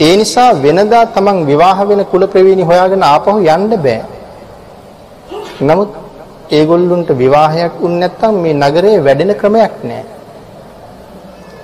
ඒ 0.00 0.16
නිසා 0.16 0.50
වෙනදා 0.62 1.06
තමන් 1.06 1.46
විවාහ 1.46 1.78
වෙන 1.88 2.04
කුල 2.04 2.26
ප්‍රවීණි 2.26 2.64
හොයාගෙන 2.64 3.02
ආපහු 3.02 3.38
යන්න 3.38 3.70
බෑ. 3.84 4.02
නමුත් 5.60 5.90
ඒගොල්ලන්ට 6.50 7.10
විවාහයක් 7.22 7.72
වුන් 7.80 8.00
නැත්තම් 8.00 8.34
මේ 8.42 8.54
නගරේ 8.54 9.04
වැඩෙන 9.04 9.34
ක්‍රමයක් 9.40 9.74
නැහැ. 9.84 10.04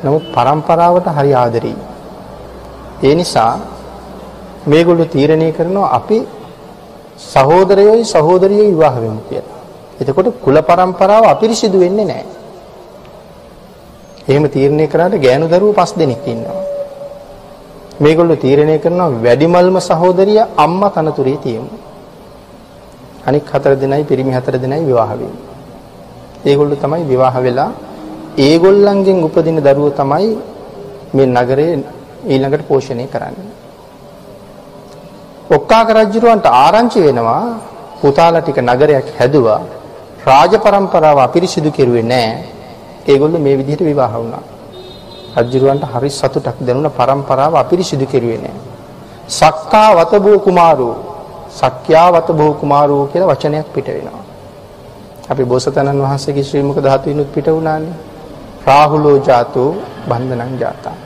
නමුත් 0.04 0.24
પરම්පරාවට 0.34 1.06
හරි 1.16 1.32
ආදරෙයි. 1.34 1.76
ඒ 3.02 3.14
නිසා 3.14 3.52
මේගොල්ලෝ 4.66 5.12
තීරණය 5.14 5.52
කරනවා 5.52 5.92
අපි 5.98 6.18
සහෝදරයෝයි 7.32 8.04
සහෝදරියෝයි 8.04 8.72
විවාහ 8.74 8.96
වෙමු 9.00 9.20
කියලා. 9.28 9.58
එතකොට 10.00 10.28
කුල 10.44 10.56
પરම්පරාව 10.62 11.24
අපිරිසිදු 11.24 11.80
වෙන්නේ 11.80 12.04
නැහැ. 12.04 12.26
එහෙම 14.28 14.44
තීරණය 14.54 14.86
කරාට 14.86 15.14
ගෑනු 15.24 15.46
දරුවෝ 15.48 15.74
5 15.74 15.98
දෙනෙක් 15.98 16.26
ඉන්නවා. 16.26 16.77
මේගොල්ලෝ 18.04 18.42
තීරණය 18.44 18.78
කරනවා 18.84 19.10
වැඩිමල්ම 19.24 19.76
සහෝදරිය 19.88 20.40
අම්මා 20.64 20.94
තනතුරේ 20.96 21.38
තියමු. 21.44 21.70
අනික් 23.28 23.44
හතර 23.52 23.72
දෙනයි 23.82 24.04
පිරිමි 24.10 24.32
හතර 24.36 24.54
දෙනයි 24.64 24.84
විවාහ 24.88 25.10
වෙන්නේ. 25.12 25.46
ඒගොල්ලෝ 26.48 26.82
තමයි 26.84 27.04
විවාහ 27.12 27.36
වෙලා 27.46 27.70
ඒගොල්ලන්ගෙන් 28.46 29.24
උපදින 29.28 29.58
දරුවෝ 29.66 29.96
තමයි 30.00 30.28
මේ 31.16 31.26
නගරේ 31.36 31.72
ඊළඟට 32.32 32.68
පෝෂණය 32.68 33.06
කරන්නේ. 33.14 33.50
ඔක්කාක 35.56 35.88
රජුරවන්ට 35.96 36.46
ආරංචි 36.64 36.98
වෙනවා 37.06 37.42
පුතාලා 38.00 38.42
ටික 38.42 38.58
නගරයක් 38.68 39.08
හැදුවා 39.18 39.60
රාජ 40.28 40.52
પરම්පරාව 40.64 41.18
අපිරිසිදු 41.26 41.70
කෙරුවේ 41.78 42.06
නැහැ. 42.12 42.44
ඒගොල්ලෝ 43.10 43.44
මේ 43.46 43.58
විදිහට 43.60 43.82
විවාහ 43.90 44.12
වුණා. 44.14 44.44
රජුරවන්ට 45.38 45.84
හරි 45.92 46.10
සතුටක් 46.10 46.58
දැනුණා 46.66 46.96
පරම්පරාව 46.98 47.54
අපිරිසිදු 47.56 48.06
කෙරුවේ 48.06 48.38
නෑ. 48.38 48.56
සක්කා 49.30 49.90
වතබෝ 49.96 50.38
කුමාරෝ 50.38 50.94
සක්‍යා 51.50 52.08
වතබෝ 52.12 52.52
කුමාරෝ 52.54 53.02
කියලා 53.06 53.28
වචනයක් 53.28 53.68
පිට 53.74 53.88
වෙනවා. 53.88 54.24
අපි 55.30 55.44
බෝසතාණන් 55.44 56.02
වහන්සේගේ 56.02 56.44
ශ්‍රී 56.44 56.62
මුක 56.62 56.78
ධාතුවිනුත් 56.78 57.30
පිට 57.34 57.48
වුණානේ. 57.48 57.94
රාහුලෝ 58.66 59.16
ජාතෝ 59.20 59.70
බන්ධනං 60.08 60.54
ජාතා. 60.60 60.96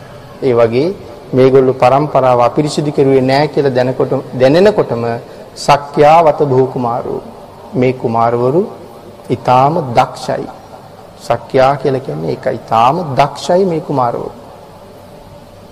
ඒ 0.42 0.54
වගේ 0.54 0.88
මේගොල්ලෝ 1.32 1.74
පරම්පරාව 1.74 2.40
අපිරිසිදු 2.40 2.92
කෙරුවේ 2.92 3.22
නෑ 3.22 3.48
කියලා 3.48 3.74
දැනකොට 3.74 4.12
දැනෙනකොටම 4.40 5.04
සක්‍යා 5.56 6.18
වතබෝ 6.26 6.66
කුමාරෝ 6.66 7.20
මේ 7.74 7.92
කුමාරවරු 7.94 8.62
ඊටාම 9.30 9.74
දක්ෂයි 9.94 10.46
සක්‍යා 11.22 11.76
කියලා 11.76 12.06
කියන්නේ 12.06 12.30
ඒකයි. 12.30 12.52
ඊටාම 12.52 12.96
දක්ෂයි 13.18 13.64
මේ 13.64 13.80
කුමාරවරු. 13.80 14.30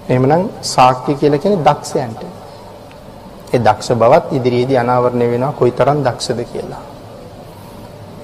එහෙමනම් 0.09 0.45
ශාක්‍ය 0.65 1.15
කියලා 1.15 1.43
කියන්නේ 1.45 1.65
දක්ෂයන්ට. 1.65 2.23
ඒ 3.55 3.59
දක්ෂ 3.59 3.91
බවත් 4.03 4.25
ඉදිරියේදී 4.33 4.79
අනාවරණය 4.85 5.27
වෙනවා 5.33 5.53
කොයිතරම් 5.53 5.99
දක්ෂද 6.07 6.41
කියලා. 6.53 6.83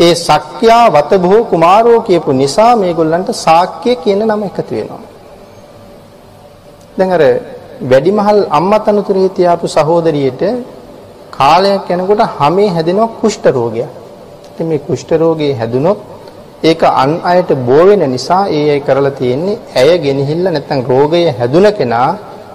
ඒ 0.00 0.14
සක්‍යා 0.16 0.86
වතභෝ 0.90 1.42
කුමාරෝ 1.52 2.00
කියපු 2.00 2.30
නිසා 2.32 2.72
මේගොල්ලන්ට 2.76 3.30
ශාක්‍ය 3.36 3.92
කියන 3.96 4.22
නම 4.24 4.42
එකතු 4.42 4.72
වෙනවා. 4.74 5.04
දැන් 6.98 7.12
අර 7.12 7.22
වැඩිමහල් 7.90 8.40
අම්මා 8.58 8.84
තනතුරේ 8.86 9.28
තියාපු 9.28 9.66
සහෝදරියට 9.68 10.42
කාලයක් 11.30 11.88
යනකොට 11.90 12.22
හැමේ 12.38 12.68
හැදෙනවා 12.68 13.14
කුෂ්ඨ 13.20 13.48
රෝගයක්. 13.56 13.90
ඉතින් 14.50 14.66
මේ 14.70 14.84
කුෂ්ඨ 14.88 15.12
රෝගේ 15.22 15.52
හැදුනොත් 15.54 15.98
ඒක 16.66 16.82
අන් 16.94 17.12
අයට 17.24 17.50
බෝ 17.66 17.82
වෙන 17.88 18.04
නිසා 18.10 18.44
ඒ 18.50 18.64
අය 18.70 18.80
කරලා 18.80 19.16
තියෙන්නේ 19.20 19.58
ඇය 19.74 19.92
ගෙනහිල්ලා 19.98 20.52
නැත්නම් 20.52 20.80
රෝගය 20.84 21.22
හැදුන 21.38 21.66
කෙනා 21.78 22.08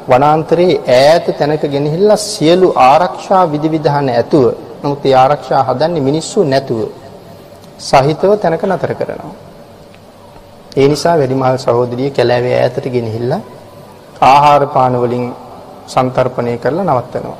වනාන්තරයේ 0.07 0.81
ඈත 0.95 1.25
තැනක 1.37 1.63
ගෙනහිල්ලා 1.67 2.23
සියලු 2.25 2.67
ආරක්ෂා 2.81 3.43
විධිවිධාන 3.51 4.09
ඇතුව 4.11 4.45
නමුත් 4.81 5.03
ඒ 5.05 5.15
ආරක්ෂා 5.15 5.61
හදන්නේ 5.63 6.07
මිනිස්සු 6.09 6.39
නැතුව 6.45 6.81
සහිතව 7.81 8.31
තැනක 8.37 8.63
නතර 8.63 8.91
කරනවා. 8.93 9.33
ඒ 10.71 10.87
නිසා 10.87 11.15
වැඩිමහල් 11.17 11.57
සහෝදරිය 11.57 12.09
කැලෑවේ 12.09 12.55
ඈතට 12.57 12.85
ගෙනහිල්ලා 12.87 13.41
ආහාර 14.23 14.63
පාන 14.67 14.93
වලින් 14.95 15.25
සන්තරපණය 15.87 16.57
කරලා 16.57 16.85
නවත්තනවා. 16.85 17.39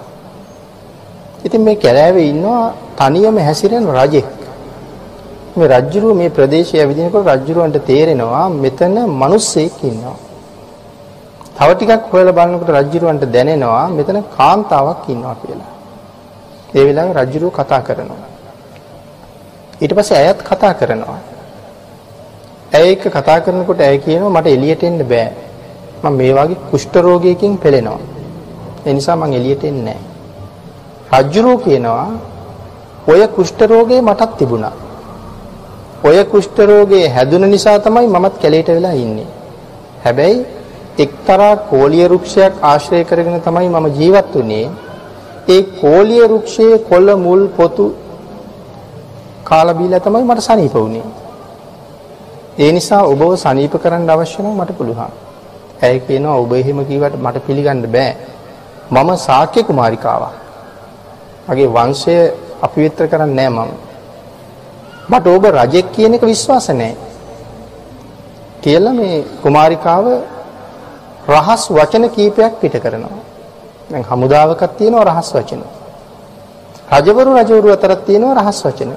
ඉතින් 1.46 1.62
මේ 1.62 1.76
කැලෑවේ 1.78 2.26
ඉන්නවා 2.26 2.64
තනියම 2.98 3.38
හැසිරෙන 3.40 3.88
රජෙක්. 3.90 4.41
මේ 5.62 5.70
රජුරුව 5.70 6.16
මේ 6.16 6.30
ප්‍රදේශය 6.30 6.76
ඇවිදිනකොට 6.78 7.30
රජුරුවන්ට 7.30 7.78
තේරෙනවා 7.86 8.46
මෙතන 8.56 8.96
මිනිස්සෙක් 9.22 9.78
ඉන්නවා. 9.84 10.18
තව 11.58 11.70
ටිකක් 11.72 12.04
හොයලා 12.12 12.38
බලනකොට 12.38 12.72
රජුරුවන්ට 12.78 13.26
දැනෙනවා 13.36 13.86
මෙතන 13.90 14.18
කාන්තාවක් 14.38 15.06
ඉන්නවා 15.10 15.36
කියලා. 15.42 15.72
ඒ 16.76 16.84
වෙලාවේ 16.88 17.18
රජුරුව 17.22 17.52
කතා 17.52 17.82
කරනවා. 17.82 18.22
ඊට 19.82 19.94
පස්සේ 19.98 20.20
ඇයත් 20.20 20.40
කතා 20.42 20.74
කරනවා. 20.74 21.20
ඇය 22.72 22.86
එක්ක 22.94 23.06
කතා 23.10 23.40
කරනකොට 23.40 23.80
ඇය 23.82 23.98
කියනවා 24.00 24.36
මට 24.36 24.48
එළියට 24.48 24.84
එන්න 24.84 25.00
බෑ. 25.06 25.30
මම 26.04 26.14
මේ 26.14 26.34
වගේ 26.34 26.62
කුෂ්ඨ 26.72 26.98
රෝගයකින් 26.98 27.54
පෙළෙනවා. 27.58 28.00
ඒ 28.86 28.94
නිසා 28.94 29.16
මම 29.16 29.34
එළියට 29.34 29.64
එන්නේ 29.64 30.00
නැහැ. 31.10 31.24
රජුරෝ 31.24 31.58
කියනවා 31.58 32.08
ඔය 33.08 33.22
කුෂ්ඨ 33.28 33.62
රෝගේ 33.64 34.02
මටත් 34.02 34.32
තිබුණා. 34.38 34.76
ඔය 36.04 36.18
කුෂ්ඨ 36.26 36.60
රෝගේ 36.62 37.06
හැදුන 37.08 37.46
නිසා 37.50 37.78
තමයි 37.80 38.08
මමත් 38.08 38.36
කැලේට 38.42 38.68
වෙලා 38.68 38.96
ඉන්නේ. 38.96 39.28
හැබැයි 40.06 40.46
එක්තරා 40.98 41.56
කෝලිය 41.70 42.06
වෘක්ෂයක් 42.06 42.54
ආශ්‍රය 42.62 43.04
කරගෙන 43.04 43.42
තමයි 43.42 43.70
මම 43.70 43.88
ජීවත් 44.00 44.34
වුනේ. 44.36 44.66
ඒ 45.48 45.62
කෝලිය 45.82 46.24
වෘක්ෂයේ 46.24 46.78
කොළ 46.90 47.10
මුල් 47.16 47.44
පොතු 47.50 47.86
කාලා 49.44 49.74
බීලා 49.74 50.00
තමයි 50.00 50.24
මට 50.24 50.42
සනීප 50.42 50.74
වුනේ. 50.74 51.06
ඒ 52.60 52.72
නිසා 52.72 53.04
ඔබව 53.04 53.22
සනීප 53.36 53.74
කරන්න 53.84 54.10
අවශ්‍ය 54.10 54.40
නම් 54.44 54.58
මට 54.58 54.78
පුළුවන්. 54.78 55.12
ඇය 55.84 56.00
කියනවා 56.00 56.36
ඔබ 56.36 56.52
එහෙම 56.54 56.80
කිව්වට 56.86 57.16
මට 57.18 57.46
පිළිගන්න 57.48 57.86
බෑ. 57.88 58.12
මම 58.92 59.10
ශාක්‍ය 59.18 59.64
කුමාරිකාවක්. 59.64 60.34
මගේ 61.48 61.68
වංශය 61.68 62.16
අපවිත්‍ර 62.62 63.08
කරන්නේ 63.08 63.50
නෑ 63.50 63.66
මම. 63.68 63.91
මට 65.12 65.26
ඔබ 65.28 65.44
රජෙක් 65.54 65.88
කියන 65.92 66.14
එක 66.14 66.24
විශ්වාස 66.24 66.68
නැහැ. 66.72 66.96
කියලා 68.64 68.94
මේ 68.94 69.24
කුමාරිකාව 69.44 70.06
රහස් 71.30 71.64
වචන 71.70 72.06
කීපයක් 72.10 72.54
පිට 72.62 72.76
කරනවා. 72.78 73.22
දැන් 73.92 74.04
හමුදාවකක් 74.04 74.64
තියෙනවා 74.78 75.06
රහස් 75.06 75.30
වචන. 75.36 75.62
රජවරු 76.96 77.32
රජවරු 77.38 77.70
අතරක් 77.72 78.00
තියෙනවා 78.06 78.40
රහස් 78.40 78.60
වචන. 78.66 78.92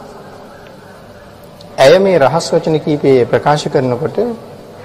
ඇය 1.78 1.98
මේ 1.98 2.18
රහස් 2.18 2.46
වචන 2.52 2.76
කීපේ 2.78 3.18
ප්‍රකාශ 3.24 3.66
කරනකොට 3.68 4.16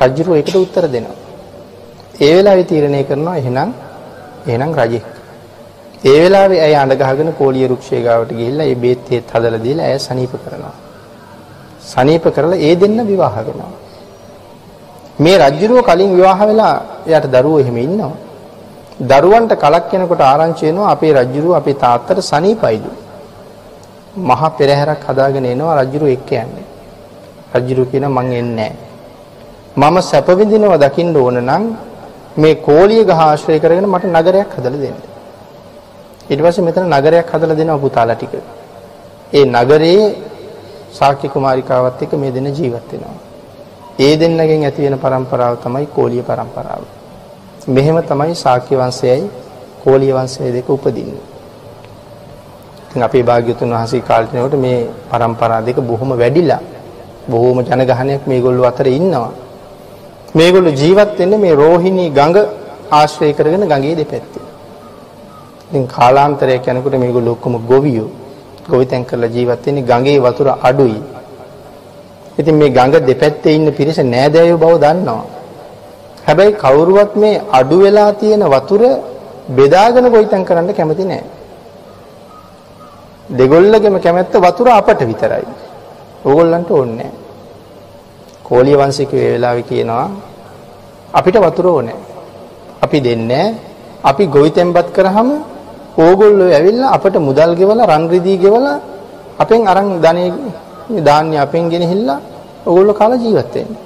රජුරු 0.01 0.31
ඒකට 0.35 0.55
උත්තර 0.55 0.85
දෙනවා. 0.87 1.17
ඒ 2.19 2.33
වෙලාවේ 2.37 2.63
තීරණය 2.63 3.01
කරනවා 3.03 3.37
එහෙනම් 3.37 3.69
එහෙනම් 4.47 4.71
රජෙක්. 4.73 5.05
ඒ 6.03 6.19
වෙලාවේ 6.23 6.61
ඇය 6.65 6.75
අඬ 6.75 7.01
ගහගෙන 7.01 7.31
කෝලිය 7.33 7.67
රුක්ෂය 7.67 7.97
ගාවට 8.03 8.31
ගිහිල්ලා 8.31 8.69
ඒ 8.71 8.75
බේත් 8.75 9.03
හේත් 9.11 9.27
හදලා 9.33 9.65
දීලා 9.65 9.87
ඇය 9.87 9.99
සනීප 9.99 10.33
කරනවා. 10.43 10.75
සනීප 11.91 12.25
කරලා 12.35 12.63
ඒ 12.67 12.73
දෙන්න 12.75 12.97
විවාහ 13.09 13.35
වෙනවා. 13.47 13.71
මේ 15.19 15.37
රජුරුව 15.43 15.79
කලින් 15.87 16.11
විවාහ 16.17 16.39
වෙලා 16.49 16.75
එයාට 17.07 17.27
දරුවෝ 17.35 17.61
එහෙම 17.63 17.77
ඉන්නවා. 17.77 18.15
දරුවන්ට 19.01 19.53
කලක් 19.63 19.91
යනකොට 19.95 20.21
ආරංචි 20.23 20.63
වෙනවා 20.67 20.91
අපේ 20.93 21.13
රජුරුව 21.13 21.53
අපේ 21.59 21.79
තාත්තට 21.83 22.19
සනීපයිලු. 22.21 22.91
මහා 24.29 24.49
පෙරහැරක් 24.57 25.03
හදාගෙන 25.09 25.45
එනවා 25.45 25.79
රජුරුව 25.81 26.09
එක්ක 26.17 26.31
යන්නේ. 26.43 26.65
රජුරුව 27.55 27.85
කියන 27.91 28.05
මං 28.07 28.31
එන්නේ 28.33 28.73
මම 29.77 29.95
සැප 30.01 30.27
විඳිනව 30.39 30.73
දකින්න 30.77 31.15
ඕන 31.15 31.37
නම් 31.41 31.63
මේ 32.37 32.55
කෝලිය 32.67 33.03
ගහ 33.05 33.19
ආශ්‍රය 33.19 33.59
කරගෙන 33.63 33.87
මට 33.87 34.05
නගරයක් 34.07 34.51
හදලා 34.57 34.81
දෙන්න. 34.83 34.97
ඊට 36.29 36.41
පස්සේ 36.43 36.65
මෙතන 36.67 36.85
නගරයක් 36.87 37.29
හදලා 37.33 37.59
දෙනවා 37.59 37.83
පුතාලා 37.85 38.15
ටික. 38.15 38.33
ඒ 39.33 39.45
නගරයේ 39.47 40.28
සාක්‍ය 40.91 41.27
කුමාරිකාවත් 41.27 42.01
එක්ක 42.01 42.13
මේ 42.13 42.31
දෙන 42.31 42.47
ජීවත් 42.49 42.91
වෙනවා. 42.91 43.17
ඒ 43.99 44.13
දෙන්නගෙන් 44.17 44.63
ඇති 44.63 44.81
වෙන 44.81 44.97
પરම්පරාව 44.97 45.53
තමයි 45.57 45.87
කෝලිය 45.87 46.21
પરම්පරාව. 46.21 46.83
මෙහෙම 47.67 47.97
තමයි 48.03 48.35
ශාක්‍ය 48.35 48.75
වංශයයි 48.75 49.29
කෝලිය 49.83 50.11
වංශය 50.11 50.51
දෙක 50.51 50.69
උපදින්නේ. 50.69 51.25
ඉතින් 52.85 53.03
අපේ 53.03 53.23
භාග්‍යතුන් 53.23 53.69
වහන්සේ 53.69 54.01
කාලේනකොට 54.01 54.55
මේ 54.57 54.87
પરම්පරා 55.11 55.61
දෙක 55.61 55.77
බොහොම 55.81 56.11
වැඩිලා 56.13 56.61
බොහොම 57.29 57.59
ජනගහනයක් 57.61 58.23
මේගොල්ලෝ 58.27 58.65
අතර 58.65 58.87
ඉන්නවා. 58.89 59.31
මේගොල්ලෝ 60.35 60.73
ජීවත් 60.73 61.11
වෙන්නේ 61.19 61.39
මේ 61.39 61.55
රෝහිණී 61.55 62.09
ගඟ 62.09 62.37
ආශ්‍රය 62.91 63.33
කරගෙන 63.33 63.63
ගඟේ 63.63 63.95
දෙපැත්තේ. 63.95 64.47
ඉතින් 65.69 65.85
කාලාන්තරයක් 65.87 66.65
යනකොට 66.67 66.95
මේගොල්ලෝ 66.97 67.33
ඔක්කොම 67.33 67.55
ගොවියෝ 67.67 68.09
ගොවිතැන් 68.71 69.03
කරලා 69.09 69.33
ජීවත් 69.35 69.65
වෙන්නේ 69.65 69.87
ගඟේ 69.89 70.19
වතුර 70.25 70.47
අඩුයි. 70.69 70.99
ඉතින් 72.39 72.55
මේ 72.61 72.71
ගඟ 72.77 72.95
දෙපැත්තේ 73.09 73.55
ඉන්න 73.57 73.67
පිරිස 73.77 73.99
නෑදෑයෝ 74.13 74.59
බව 74.63 74.73
දන්නවා. 74.83 75.23
හැබැයි 76.27 76.57
කවුරුවත් 76.63 77.13
මේ 77.21 77.41
අඩු 77.59 77.77
වෙලා 77.83 78.11
තියෙන 78.21 78.43
වතුර 78.53 78.81
බෙදාගෙන 79.57 80.05
ගොවිතැන් 80.13 80.43
කරන්න 80.47 80.69
කැමති 80.77 81.05
නෑ. 81.11 81.23
දෙගොල්ලගෙම 83.37 83.95
කැමැත්ත 84.03 84.33
වතුර 84.45 84.67
අපට 84.79 85.01
විතරයි. 85.09 85.45
ඕගොල්ලන්ට 86.27 86.69
ඕනේ 86.71 86.95
නෑ. 86.99 87.11
කෝලිය 88.47 88.75
වංශිකයෝ 88.81 89.21
ඒ 89.21 89.31
වෙලාවේ 89.33 89.67
කියනවා 89.69 90.07
අපිට 91.13 91.35
වතුර 91.45 91.67
ඕනේ. 91.67 91.99
අපි 92.85 92.97
දෙන්නේ 93.05 93.45
අපි 94.03 94.23
ගොවිතැන්පත් 94.27 94.87
කරාම 94.95 95.29
ඕගොල්ලෝ 96.03 96.49
ඇවිල්ලා 96.57 96.93
අපට 96.97 97.15
මුදල් 97.27 97.51
ගෙවලා 97.59 97.89
රන් 97.91 98.03
රිදී 98.13 98.37
ගෙවලා 98.43 98.77
අපෙන් 99.43 99.61
අරන් 99.71 99.87
ධනෙ 100.05 100.25
ධාන්‍ය 101.07 101.35
අපෙන් 101.45 101.63
ගෙනහිල්ලා 101.71 102.19
ඕගොල්ලෝ 102.67 102.99
කාලා 102.99 103.23
ජීවත් 103.23 103.55
වෙන්නේ. 103.55 103.79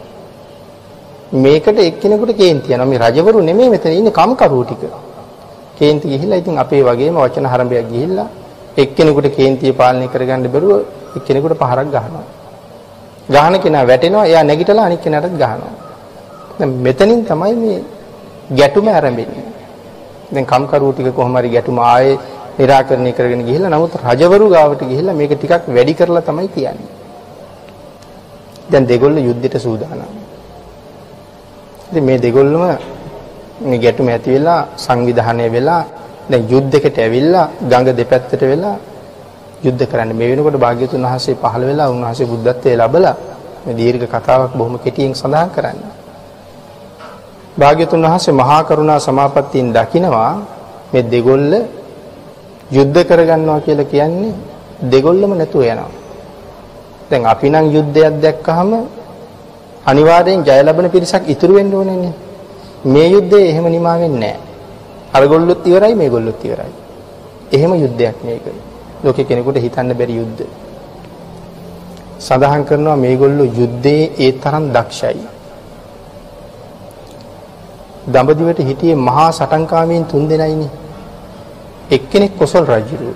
මේකට 1.44 1.78
එක්කෙනෙකුට 1.80 2.32
කේන්ති 2.42 2.74
යනවා. 2.74 2.90
මේ 2.92 3.02
රජවරු 3.06 3.40
නෙමෙයි 3.50 3.70
මෙතන 3.74 3.94
ඉන්නේ 4.00 4.18
කම්කරුවෝ 4.20 4.66
ටික. 4.66 4.84
කේන්ති 5.78 6.06
ගිහිල්ලා 6.12 6.42
ඉතින් 6.42 6.58
අපේ 6.64 6.84
වගේම 6.88 7.16
වචන 7.16 7.48
හරඹයක් 7.54 7.86
ගිහිල්ලා 7.94 8.28
එක්කෙනෙකුට 8.78 9.28
කේන්තිය 9.38 9.74
පාලනය 9.80 10.06
කරගන්න 10.14 10.48
බැරුව 10.54 10.72
එක්කෙනෙකුට 11.18 11.58
පහරක් 11.62 11.88
ගහනවා. 11.96 12.26
ගහන 13.30 13.56
කෙනා 13.64 13.88
වැටෙනවා 13.90 14.26
එයා 14.26 14.44
නැගිටලා 14.44 14.86
අනිත් 14.90 15.02
කෙනාටත් 15.06 15.36
ගහනවා. 15.42 15.74
දැන් 16.60 16.72
මෙතනින් 16.86 17.22
තමයි 17.26 17.56
මේ 17.64 17.80
ගැටුම 18.52 18.88
ආරම්භෙන්නේ. 18.88 19.53
දැන් 20.34 20.46
කම්කරුවෝ 20.46 20.94
ටික 20.94 21.16
කොහොම 21.16 21.36
හරි 21.38 21.50
ගැටුම 21.50 21.80
ආයේ 21.82 22.18
निराකරණය 22.58 23.12
කරගෙන 23.12 23.42
ගිහිල්ලා 23.48 23.70
නමුත් 23.70 23.94
රජවරු 24.02 24.46
ගාවට 24.50 24.82
ගිහිල්ලා 24.84 25.16
මේක 25.16 25.34
ටිකක් 25.34 25.64
වැඩි 25.68 25.94
කරලා 25.94 26.24
තමයි 26.24 26.50
තියන්නේ. 26.50 26.92
දැන් 28.70 28.86
දෙගොල්ල 28.86 29.18
යුද්ධයට 29.20 29.56
සූදානම්. 29.58 30.12
ඉතින් 31.90 32.04
මේ 32.04 32.18
දෙගොල්ලම 32.20 32.64
මේ 33.62 33.80
ගැටුම 33.80 34.08
ඇති 34.08 34.30
වෙලා 34.36 34.62
සංවිධානය 34.78 35.46
වෙලා 35.50 35.82
දැන් 36.30 36.44
යුද්ධයකට 36.50 36.98
ඇවිල්ලා 36.98 37.46
ගඟ 37.64 37.90
දෙපැත්තට 37.92 38.44
වෙලා 38.44 38.76
යුද්ධ 39.64 39.84
කරන්න 39.86 40.12
මේ 40.14 40.30
වෙනකොට 40.30 40.58
භාග්‍යතුන් 40.58 41.04
වහන්සේ 41.04 41.36
පහළ 41.36 41.64
වෙලා 41.70 41.88
උන්වහන්සේ 41.90 42.28
බුද්ධත්වයේ 42.28 42.78
ලැබලා 42.78 43.16
මේ 43.66 43.76
දීර්ඝ 43.76 44.08
කතාවක් 44.08 44.52
බොහොම 44.58 44.76
කෙටියෙන් 44.80 45.14
සඳහන් 45.14 45.50
කරන්න. 45.56 45.80
භාග්‍යතුන් 47.60 48.02
වහන්සේ 48.02 48.34
මහා 48.34 48.62
කරුණා 48.64 49.00
සමාපත්තියෙන් 49.00 49.68
දකිනවා 49.74 50.34
මේ 50.94 51.04
දෙගොල්ල 51.04 51.52
යුද්ධ 52.72 53.00
කරගන්නවා 53.10 53.60
කියලා 53.60 53.86
කියන්නේ 53.86 54.34
දෙගොල්ලම 54.92 55.32
නැතුව 55.38 55.62
යනවා. 55.64 55.92
දැන් 57.10 57.24
අපි 57.26 57.48
නම් 57.50 57.66
යුද්ධයක් 57.76 58.16
දැක්කහම 58.24 58.72
අනිවාර්යෙන් 59.86 60.40
ජය 60.42 60.60
ලැබෙන 60.64 60.90
පිරිසක් 60.90 61.24
ඉතුරු 61.28 61.54
වෙන්න 61.56 61.74
ඕනේනේ. 61.74 62.14
මේ 62.86 63.08
යුද්ධේ 63.10 63.44
එහෙම 63.50 63.66
නිමා 63.68 63.98
වෙන්නේ 64.00 64.20
නැහැ. 64.24 64.40
අරගොල්ලොත් 65.14 65.62
ඉවරයි 65.66 65.96
මේගොල්ලොත් 65.96 66.40
ඉවරයි. 66.44 66.74
එහෙම 67.52 67.72
යුද්ධයක් 67.76 68.18
මේක. 68.24 68.46
ලෝකේ 69.04 69.26
කෙනෙකුට 69.26 69.58
හිතන්න 69.58 69.94
බැරි 69.94 70.16
යුද්ධ. 70.16 70.44
සඳහන් 72.20 72.64
කරනවා 72.66 72.98
මේගොල්ලෝ 72.98 73.48
යුද්ධයේ 73.60 74.12
ඒ 74.20 74.32
තරම් 74.34 74.66
දක්ෂයි. 74.76 75.22
දඹදිවට 78.08 78.60
හිටියේ 78.60 78.96
මහා 79.08 79.32
සටන්කාමීන් 79.32 80.06
තුන් 80.06 80.28
දෙනයිනේ. 80.30 80.72
එක්කෙනෙක් 81.92 82.38
කොසල් 82.38 82.66
රජුරු. 82.66 83.14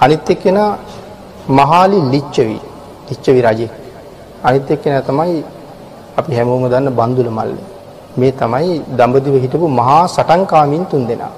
අනිත් 0.00 0.30
එක්කෙනා 0.30 0.78
මහාලි 1.48 1.98
ලිච්ඡවි. 2.12 2.58
ලිච්ඡවි 3.08 3.40
රජෙක්. 3.42 3.72
අනිත් 4.44 4.70
එක්කෙනා 4.70 5.02
තමයි 5.02 5.44
අපි 6.16 6.32
හැමෝම 6.36 6.64
දන්න 6.70 6.90
බන්දුල 6.90 7.30
මල්ල. 7.30 7.52
මේ 8.16 8.32
තමයි 8.32 8.82
දඹදිව 8.98 9.34
හිටපු 9.44 9.66
මහා 9.80 10.04
සටන්කාමීන් 10.08 10.86
තුන් 10.86 11.06
දෙනා. 11.08 11.32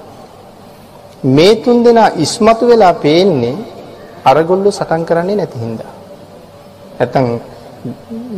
මේ 1.25 1.55
තුන් 1.55 1.83
දෙනා 1.83 2.09
ඉස්මතු 2.17 2.67
වෙලා 2.67 2.93
පේන්නේ 2.93 3.55
අරගොල්ලෝ 4.25 4.71
සටන් 4.71 5.05
කරන්නේ 5.05 5.35
නැති 5.35 5.57
හින්දා. 5.59 5.91
නැත්තම් 6.97 7.27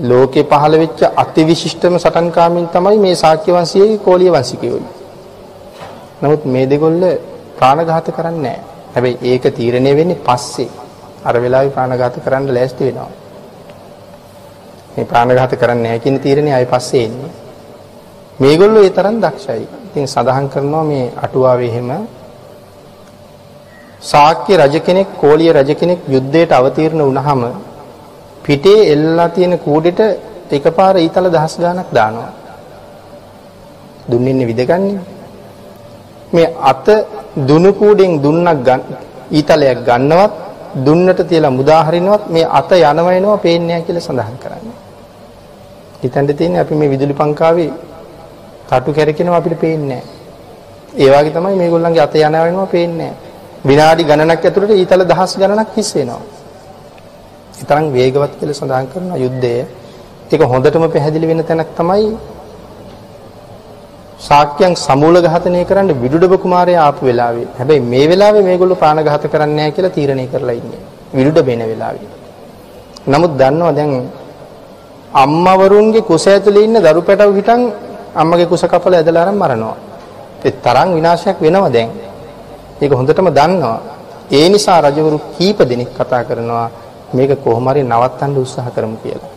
ලෝකේ 0.03 0.43
පහළ 0.43 0.75
වෙච්ච 0.77 1.01
අතිවිශිෂ්ටම 1.15 1.95
සටන්කාමීන් 1.97 2.67
තමයි 2.67 2.97
මේ 2.97 3.15
ශාක්‍ය 3.15 3.51
වංශයේ 3.51 3.97
කෝලිය 3.99 4.31
වංශිකයෝ. 4.31 4.81
නමුත් 6.21 6.45
මේ 6.47 6.65
දෙගොල්ල 6.65 7.03
ප්‍රාණඝාත 7.57 8.07
කරන්නේ 8.09 8.41
නැහැ. 8.41 8.61
හැබැයි 8.93 9.17
ඒක 9.23 9.45
තීරණය 9.53 9.91
වෙන්නේ 9.95 10.21
පස්සේ. 10.21 10.69
අර 11.23 11.35
වෙලාවේ 11.35 11.69
ප්‍රාණඝාත 11.69 12.15
කරන්න 12.19 12.53
ලෑස්ති 12.53 12.83
වෙනවා. 12.85 13.09
මේ 14.93 15.05
ප්‍රාණඝාත 15.05 15.53
කරන්නේ 15.55 15.83
නැහැ 15.83 15.99
කියන 15.99 16.19
තීරණය 16.19 16.51
ආයි 16.51 16.67
පස්සේ 16.67 17.05
එන්නේ. 17.05 17.31
මේගොල්ලෝ 18.39 18.83
ඒ 18.83 18.89
තරම් 18.91 19.17
දක්ෂයි. 19.21 19.63
ඉතින් 19.87 20.07
සඳහන් 20.07 20.47
කරනවා 20.49 20.83
මේ 20.83 21.05
අටුවාවේ 21.17 21.69
එහෙම 21.69 21.89
ශාක්‍ය 24.01 24.53
රජ 24.55 24.75
කෙනෙක් 24.79 25.09
කෝලිය 25.17 25.51
රජ 25.51 25.71
කෙනෙක් 25.75 25.99
යුද්ධයට 26.07 26.51
අවතීර්ණ 26.51 27.01
වුණාම 27.01 27.41
පිටේ 28.47 28.79
එල්ලලා 28.93 29.29
තියෙන 29.29 29.53
කූඩෙට 29.59 29.99
එකපාර 30.51 30.95
ඊතල 30.97 31.27
දහස් 31.35 31.53
ගාණක් 31.63 31.89
දානවා. 31.93 32.31
දුන්නින්නේ 34.09 34.47
විදගන්නේ. 34.47 34.99
මේ 36.33 36.47
අත 36.63 36.87
දුනු 37.47 37.69
කූඩෙන් 37.73 38.11
දුන්නක් 38.23 38.59
ගන්න 38.65 38.81
ඊතලයක් 39.31 39.79
ගන්නවත් 39.87 40.33
දුන්නට 40.85 41.19
තියලා 41.29 41.51
මුදා 41.51 41.81
හරිනවත් 41.87 42.23
මේ 42.29 42.45
අත 42.59 42.71
යනව 42.71 43.07
එනවා 43.09 43.37
පේන්නේ 43.37 43.67
නැහැ 43.67 43.85
කියලා 43.87 44.05
සඳහන් 44.07 44.37
කරන්නේ. 44.43 44.77
හිතන්න 46.03 46.27
තියෙන්නේ 46.29 46.61
අපි 46.61 46.75
මේ 46.75 46.89
විදුලි 46.89 47.13
පංකාවේ 47.13 47.71
තටු 48.69 48.89
කැරකෙනවා 48.93 49.39
අපිට 49.41 49.59
පේන්නේ 49.59 49.89
නැහැ. 49.91 50.15
ඒ 50.95 51.09
වගේ 51.13 51.33
තමයි 51.35 51.55
මේගොල්ලන්ගේ 51.61 52.03
අත 52.07 52.15
යනව 52.17 52.43
එනවා 52.51 52.67
පේන්නේ 52.75 52.97
නැහැ. 53.01 53.15
විනාඩි 53.69 54.03
ගණනක් 54.09 54.43
ඇතුළත 54.45 54.71
ඊතල 54.73 55.03
දහස් 55.11 55.31
ගණනක් 55.41 55.69
හිස් 55.77 55.89
වෙනවා. 55.95 56.36
ඒ 57.59 57.65
තරම් 57.69 57.85
වේගවත් 57.95 58.33
කියලා 58.39 58.59
සඳහන් 58.59 58.87
කරන 58.91 59.11
යුද්ධය 59.25 59.53
ඒක 60.31 60.41
හොඳටම 60.53 60.83
පැහැදිලි 60.93 61.27
වෙන 61.29 61.41
තැනක් 61.49 61.69
තමයි 61.77 62.07
ශාක්‍යයන් 64.19 64.73
සමූල 64.75 65.15
ඝාතනය 65.25 65.61
කරන්න 65.69 65.89
විදුඩබ 66.03 66.33
කුමාරයා 66.43 66.85
ආපු 66.87 67.01
වෙලාවේ. 67.09 67.47
හැබැයි 67.59 67.81
මේ 67.91 68.05
වෙලාවේ 68.11 68.43
මේගොල්ලෝ 68.49 68.81
ප්‍රාණඝාත 68.81 69.25
කරන්නේ 69.33 69.57
නැහැ 69.57 69.75
කියලා 69.75 69.95
තීරණය 69.97 70.25
කරලා 70.33 70.55
ඉන්නේ. 70.61 70.81
විදුඩ 71.13 71.39
බේන 71.47 71.61
වෙලාවේ. 71.71 72.09
නමුත් 73.07 73.33
දන්නවා 73.41 73.75
දැන් 73.77 73.91
අම්මවරුන්ගේ 75.13 76.07
කුස 76.09 76.25
ඇතුලේ 76.27 76.65
ඉන්න 76.67 76.79
දරු 76.85 77.01
පැටව 77.01 77.37
හිටන් 77.39 77.61
අම්මගේ 78.15 78.49
කුස 78.51 78.63
කපල 78.63 78.93
ඇදලා 78.99 79.23
අරන් 79.25 79.37
මරනවා. 79.43 79.77
ඒ 80.45 80.51
තරම් 80.65 80.89
විනාශයක් 80.97 81.37
වෙනවා 81.45 81.71
දැන්. 81.71 81.89
ඒක 82.81 82.91
හොඳටම 82.91 83.29
දන්නවා. 83.37 83.79
ඒ 84.31 84.45
නිසා 84.49 84.81
රජවරු 84.85 85.17
කීප 85.35 85.59
දෙනෙක් 85.69 85.89
කතා 85.97 86.23
කරනවා 86.27 86.67
මේක 87.13 87.43
කොහොම 87.43 87.67
හරි 87.67 87.83
නවත්තන්න 87.83 88.37
උත්සාහ 88.37 88.67
කරමු 88.69 88.97
කියලා. 89.03 89.31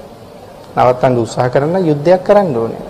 නවත්තන්න 0.77 1.19
උත්සාහ 1.19 1.49
කරන 1.49 1.75
යුද්ධයක් 1.81 2.23
කරන්න 2.25 2.57
ඕනේ. 2.57 2.83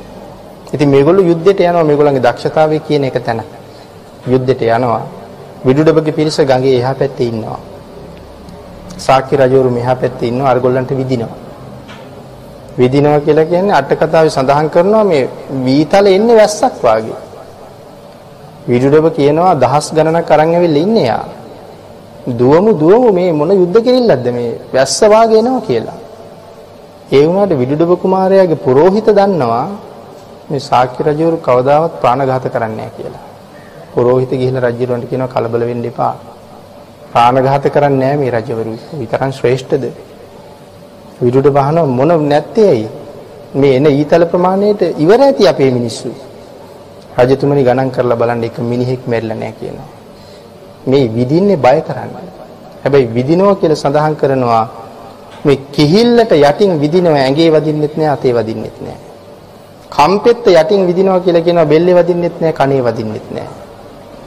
ඉතින් 0.72 0.89
මේගොල්ලෝ 0.89 1.24
යුද්ධයට 1.24 1.61
යනවා 1.61 1.85
මේගොල්ලන්ගේ 1.85 2.22
දක්ෂතාවය 2.22 2.81
කියන 2.81 3.05
එක 3.05 3.18
තැන. 3.20 3.43
යුද්ධයට 4.26 4.62
යනවා. 4.62 5.03
විදුඩබගේ 5.64 6.12
පිරිස 6.12 6.39
ගඟේ 6.41 6.78
එහා 6.78 6.95
පැත්තේ 6.95 7.28
ඉන්නවා. 7.28 7.61
සාක්‍ය 8.99 9.37
රජවරු 9.37 9.70
මෙහා 9.70 9.97
පැත්තේ 9.97 10.28
ඉන්නවා 10.28 10.51
අරගොල්ලන්ට 10.51 10.91
විදිනවා. 10.93 11.37
විදිනවා 12.78 13.20
කියලා 13.20 13.45
කියන්නේ 13.45 13.74
අට 13.74 13.91
කතාවේ 13.93 14.31
සඳහන් 14.31 14.70
කරනවා 14.70 15.05
මේ 15.05 15.28
වීතල 15.64 16.07
එන්නේ 16.07 16.37
වැස්සක් 16.37 16.83
වාගේ. 16.83 17.18
විදුඩබ 18.68 19.07
කියනවා 19.16 19.55
දහස් 19.57 19.87
ගණනක් 19.93 20.31
අරන් 20.31 20.55
ඇවිල්ලා 20.55 20.83
ඉන්නේ 20.83 21.07
යා. 21.07 21.24
දුවමු 22.27 22.79
දුවමු 22.79 23.12
මේ 23.12 23.33
මොන 23.33 23.51
යුද්ධ 23.51 23.81
කිරිල්ලක්ද 23.83 24.27
මේ 24.33 24.59
වැස්ස 24.75 25.01
වාගේ 25.01 25.39
එනවා 25.39 25.61
කියලා. 25.61 25.99
ඒ 27.12 27.27
වුණාට 27.27 27.59
විදුඩබ 27.59 27.93
කුමාරයාගේ 28.01 28.55
පූජිත 28.57 29.09
දන්නවා 29.09 29.68
මේ 30.51 30.61
ශාක්‍ය 30.61 31.03
රජවරු 31.03 31.37
කවදාවත් 31.39 31.93
ප්‍රාණඝාත 32.01 32.45
කරන්නේ 32.45 32.77
නැහැ 32.77 32.97
කියලා. 32.97 33.25
පූජිත 33.95 34.31
ගිහිල්ලා 34.31 34.71
රජුරන්ට 34.71 35.09
කියනවා 35.09 35.29
කලබල 35.29 35.62
වෙන්න 35.66 35.85
එපා. 35.85 36.14
ප්‍රාණඝාත 37.12 37.64
කරන්නේ 37.73 37.99
නැහැ 37.99 38.16
මේ 38.16 38.31
රජවරු. 38.31 38.73
විතරක් 39.01 39.23
ශ්‍රේෂ්ඨද? 39.33 39.85
විදුඩ 41.23 41.49
බහන 41.49 41.79
මොන 41.89 42.29
නැත්තේ 42.29 42.68
ඇයි? 42.68 42.89
මේ 43.55 43.77
එන 43.77 43.87
ඊතල 43.87 44.25
ප්‍රමාණයට 44.25 44.83
ඉවර 44.99 45.21
ඇති 45.21 45.49
අපේ 45.49 45.71
මිනිස්සු. 45.71 46.12
රජතුමනි 47.18 47.64
ගණන් 47.64 47.91
කරලා 47.91 48.16
බලන්න 48.16 48.45
එක 48.45 48.59
මිනිහෙක් 48.59 49.03
මැරිලා 49.07 49.37
නැහැ 49.37 49.59
කියනවා. 49.61 49.99
මේ 50.87 51.09
විදින්නේ 51.16 51.57
බය 51.57 51.78
කරන්නේ. 51.83 52.28
හැබැයි 52.83 53.09
විදිනවා 53.16 53.55
කියලා 53.55 53.83
සඳහන් 53.83 54.14
කරනවා 54.16 54.64
මේ 55.45 55.57
කිහිල්ලට 55.72 56.33
යටින් 56.33 56.81
විදිනවා 56.81 57.22
ඇඟේ 57.22 57.51
වදින්නෙත් 57.55 57.95
නෑ 57.97 58.11
අතේ 58.16 58.35
වදින්නෙත් 58.35 58.76
නෑ. 58.81 58.99
කම්පෙත්ත 59.91 60.47
යටින් 60.53 60.87
විදිනවා 60.87 61.20
කියලා 61.20 61.47
කියනවා 61.47 61.70
බෙල්ලේ 61.72 61.97
වදින්නෙත් 61.99 62.37
නෑ 62.41 62.53
කනේ 62.53 62.83
වදින්නෙත් 62.87 63.26
නෑ. 63.37 63.49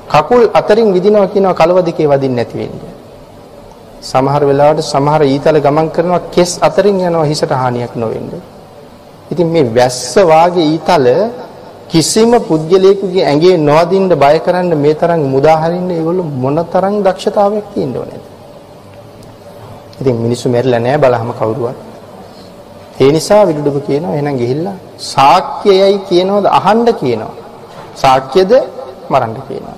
කකුල් 0.09 0.43
අතරින් 0.53 0.93
විදිනවා 0.93 1.27
කියනවා 1.27 1.53
කලව 1.53 1.77
දෙකේ 1.85 2.07
වදින්න 2.07 2.35
නැති 2.35 2.55
වෙන්නේ. 2.57 2.93
සමහර 4.01 4.43
වෙලාවට 4.49 4.83
සමහර 4.83 5.21
ඊතල 5.25 5.57
ගමන් 5.65 5.87
කරනවා 5.95 6.21
කෙස් 6.35 6.51
අතරින් 6.67 6.99
යනවා 6.99 7.29
හිසට 7.31 7.51
හානියක් 7.61 7.95
නොවෙන්නේ. 7.95 8.41
ඉතින් 9.31 9.47
මේ 9.47 9.65
වැස්ස 9.77 10.15
වාගේ 10.31 10.65
ඊතල 10.73 11.05
කිසිම 11.93 12.31
පුද්ගලයෙකුගේ 12.41 13.23
ඇඟේ 13.23 13.55
නොවදින්න 13.59 14.09
බය 14.15 14.37
කරන්න 14.39 14.71
මේ 14.75 14.95
තරම් 14.95 15.21
මුදා 15.33 15.57
හරින්න 15.61 15.89
ඒගොල්ලෝ 15.91 16.25
මොන 16.43 16.57
තරම් 16.65 16.95
දක්ෂතාවයක් 17.05 17.65
තියෙන්න 17.73 17.95
ඕනේද? 17.95 18.23
ඉතින් 20.01 20.15
මිනිස්සු 20.25 20.49
මැරිලා 20.49 20.79
නැහැ 20.79 20.97
බලහම 20.97 21.31
කවුරුවත්. 21.33 21.77
ඒ 22.99 23.11
නිසා 23.11 23.41
විදුඩුබ 23.45 23.77
කියනවා 23.87 24.15
එහෙනම් 24.17 24.35
ගිහිල්ලා 24.37 24.75
සාක්‍යයයි 25.13 25.97
කියනවද 26.09 26.45
අහන්න 26.59 26.87
කියනවා. 27.01 27.33
සාක්‍යද 27.95 28.51
මරන්න 29.09 29.35
කියනවා. 29.47 29.77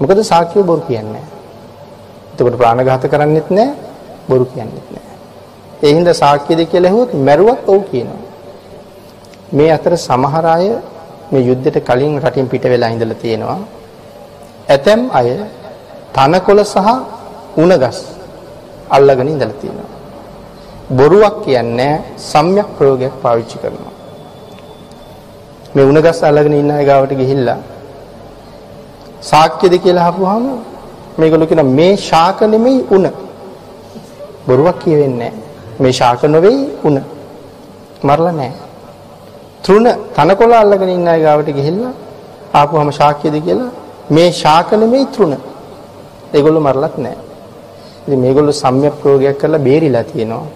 මොකද 0.00 0.20
සාක්‍යය 0.24 0.62
බොරු 0.62 0.82
කියන්නේ 0.82 1.12
නැහැ. 1.14 1.28
එතකොට 2.32 2.56
ප්‍රාණඝාත 2.56 3.04
කරන්නෙත් 3.12 3.48
නැහැ 3.50 3.76
බොරු 4.28 4.44
කියන්නෙත් 4.46 4.88
නැහැ. 4.94 5.16
ඒ 5.82 5.92
හින්දා 5.96 6.16
සාක්‍යද 6.16 6.60
කියලා 6.64 6.90
ඇහුවොත් 6.90 7.12
මැරුවත් 7.26 7.60
ඔව් 7.66 7.80
කියනවා. 7.92 8.27
මේ 9.52 9.70
අතර 9.76 9.92
සමහර 9.96 10.46
අය 10.46 10.66
මේ 11.32 11.46
යුද්ධයට 11.48 11.78
කලින් 11.88 12.14
රටින් 12.22 12.48
පිට 12.52 12.64
වෙලා 12.72 12.90
ඉඳලා 12.94 13.20
තියෙනවා. 13.22 13.58
ඇතැම් 14.68 15.00
අය 15.18 15.28
තනකොළ 16.16 16.60
සහ 16.64 16.88
උණගස් 17.62 17.98
අල්ලගෙන 18.90 19.28
ඉඳලා 19.34 19.60
තියෙනවා. 19.62 19.90
බොරුවක් 20.98 21.36
කියන්නේ 21.44 21.94
සම්‍යක් 22.30 22.68
ප්‍රයෝගයක් 22.76 23.14
පාවිච්චි 23.22 23.56
කරනවා. 23.62 23.94
මේ 25.74 25.88
උණගස් 25.90 26.18
අල්ලගෙන 26.28 26.54
ඉන්න 26.60 26.70
අය 26.70 26.84
ගාවට 26.90 27.12
ගිහිල්ලා 27.20 27.58
සාක්‍යද 29.22 29.74
කියලා 29.84 30.08
අහපුවාම 30.08 30.44
මේගොල්ලෝ 31.18 31.50
කියන 31.50 31.62
මේ 31.78 31.92
ශාක 32.08 32.40
නෙමෙයි 32.52 32.86
උණ. 32.96 33.06
බොරුවක් 34.48 34.76
කියවෙන්නේ 34.82 35.32
මේ 35.80 35.92
ශාක 36.00 36.22
නෙවෙයි 36.34 36.60
උණ. 36.88 36.98
මරලා 38.06 38.32
නැහැ. 38.32 38.67
තෘණ 39.64 39.86
තනකොළ 40.16 40.52
අල්ලගෙන 40.62 40.90
ඉන්න 40.96 41.08
අය 41.12 41.20
ගාවට 41.26 41.48
ගිහිල්ලා 41.58 41.94
ආපුවම 42.54 42.90
ශාක්‍යද 43.00 43.34
කියලා 43.46 43.70
මේ 44.10 44.28
ශාක 44.42 44.70
නෙමෙයි 44.82 45.06
තෘණ. 45.14 45.34
ඒගොල්ලෝ 46.36 46.62
මරලත් 46.66 46.94
නැහැ. 47.04 47.18
ඉතින් 48.06 48.18
මේගොල්ලෝ 48.24 48.60
සම්‍යක් 48.62 48.94
ප්‍රයෝගයක් 49.00 49.36
කරලා 49.40 49.64
බේරිලා 49.68 50.04
තියෙනවා. 50.10 50.46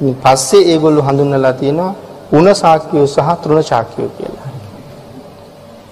ඉතින් 0.00 0.14
පස්සේ 0.24 0.62
ඒගොල්ලෝ 0.72 1.06
හඳුන්වලා 1.08 1.54
තියෙනවා 1.60 1.92
උණ 2.32 2.48
සාක්කියෝ 2.62 3.06
සහ 3.06 3.28
තෘණ 3.42 3.62
සාක්කියෝ 3.62 4.10
කියලා. 4.18 4.48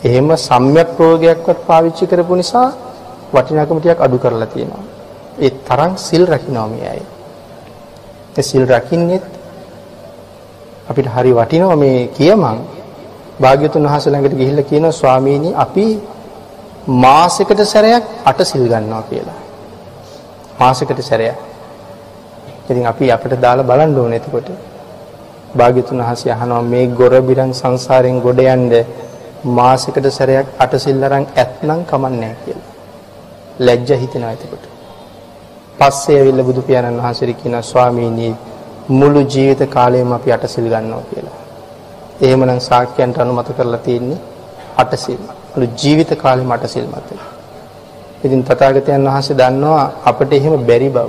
එහෙම 0.04 0.28
සම්‍යක් 0.48 0.88
ප්‍රෝගයක්වත් 0.96 1.58
පාවිච්චි 1.68 2.04
කරපු 2.10 2.34
නිසා 2.40 2.68
වටිනාකම 3.32 3.78
ටිකක් 3.80 4.00
අඩු 4.06 4.18
කරලා 4.18 4.50
තියෙනවා. 4.54 4.84
ඒ 5.44 5.50
තරම් 5.68 5.92
සිල් 6.06 6.24
රකින්නවා 6.32 6.68
මේ 6.72 6.88
අය. 6.94 7.02
ඒ 8.38 8.42
සිල් 8.42 8.64
රකින්නෙත් 8.66 9.35
අපිට 10.86 11.08
හරි 11.08 11.32
වටිනවා 11.32 11.76
මේ 11.76 11.98
කියමන් 12.08 12.58
භාග්‍යතුන් 13.40 13.82
වහන්සේ 13.84 14.12
ළඟට 14.12 14.36
ගිහිල්ලා 14.36 14.64
කියනවා 14.64 14.92
ස්වාමීනි 14.92 15.50
අපි 15.56 15.86
මාසෙකට 16.96 17.60
සැරයක් 17.64 18.04
අට 18.24 18.40
සිල් 18.42 18.64
ගන්නවා 18.64 19.02
කියලා. 19.02 19.40
මාසෙකට 20.58 21.00
සැරයක්. 21.00 21.36
ඉතින් 22.62 22.86
අපි 22.86 23.10
අපිට 23.10 23.34
දාලා 23.36 23.64
බලන්න 23.64 23.98
ඕනේ 23.98 24.18
එතකොට. 24.18 24.48
භාග්‍යතුන් 25.54 25.98
වහන්සේ 26.00 26.32
අහනවා 26.32 26.62
මේ 26.64 26.86
ගොර 26.88 27.14
බිරන් 27.22 27.52
සංසාරයෙන් 27.52 28.20
ගොඩ 28.20 28.40
යන්න 28.46 28.72
මාසෙකට 29.50 30.06
සැරයක් 30.10 30.46
අට 30.58 30.72
සිල් 30.78 31.04
අරන් 31.04 31.26
ඇත්නම් 31.34 31.80
කමන්නේ 31.84 32.34
කියලා. 32.44 32.70
ලැජ්ජ 33.58 33.90
හිතෙනවා 33.94 34.32
එතකොට. 34.32 34.64
පස්සේ 35.78 36.18
ඇවිල්ලා 36.18 36.44
බුදු 36.44 36.60
පියාණන් 36.62 36.98
වහන්සේට 36.98 37.40
කියනවා 37.40 37.62
ස්වාමීනි 37.64 38.28
මුළු 38.88 39.20
ජීවිත 39.24 39.70
කාලයම 39.70 40.12
අපි 40.12 40.32
අට 40.32 40.44
සිල් 40.46 40.64
ගන්නවා 40.64 41.02
කියලා. 41.10 41.38
එහෙමනම් 42.20 42.60
ශාක්‍යයන්ට 42.60 43.18
අනුමත 43.18 43.48
කරලා 43.48 43.78
තියෙන්නේ 43.78 44.18
අට 44.76 44.92
සිල්. 44.96 45.18
මුළු 45.52 45.66
ජීවිත 45.76 46.10
කාලෙම 46.16 46.50
අට 46.50 46.66
සිල් 46.66 46.86
මත. 46.86 47.10
ඉතින් 48.24 48.44
තථාගතයන් 48.44 49.04
වහන්සේ 49.04 49.36
දන්නවා 49.36 49.90
අපිට 50.04 50.32
එහෙම 50.32 50.54
බැරි 50.66 50.88
බව. 50.88 51.08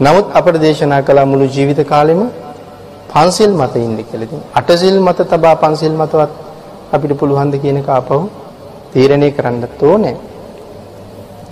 නමුත් 0.00 0.26
අපට 0.32 0.56
දේශනා 0.60 1.02
කළා 1.02 1.26
මුළු 1.26 1.46
ජීවිත 1.46 1.80
කාලෙම 1.86 2.30
පන්සිල් 3.10 3.52
මත 3.52 3.74
ඉන්න 3.76 3.98
කියලා. 4.00 4.24
ඉතින් 4.24 4.40
අට 4.54 4.70
සිල් 4.74 4.96
මත 5.00 5.18
තබා 5.24 5.54
පන්සිල් 5.56 5.92
මතවත් 5.92 6.30
අපිට 6.92 7.12
පුළුවන් 7.18 7.50
ද 7.50 7.54
කියන 7.58 7.76
එක 7.76 7.88
ආපහු 7.88 8.30
තීරණය 8.92 9.28
කරන්නත් 9.30 9.82
ඕනේ. 9.82 10.16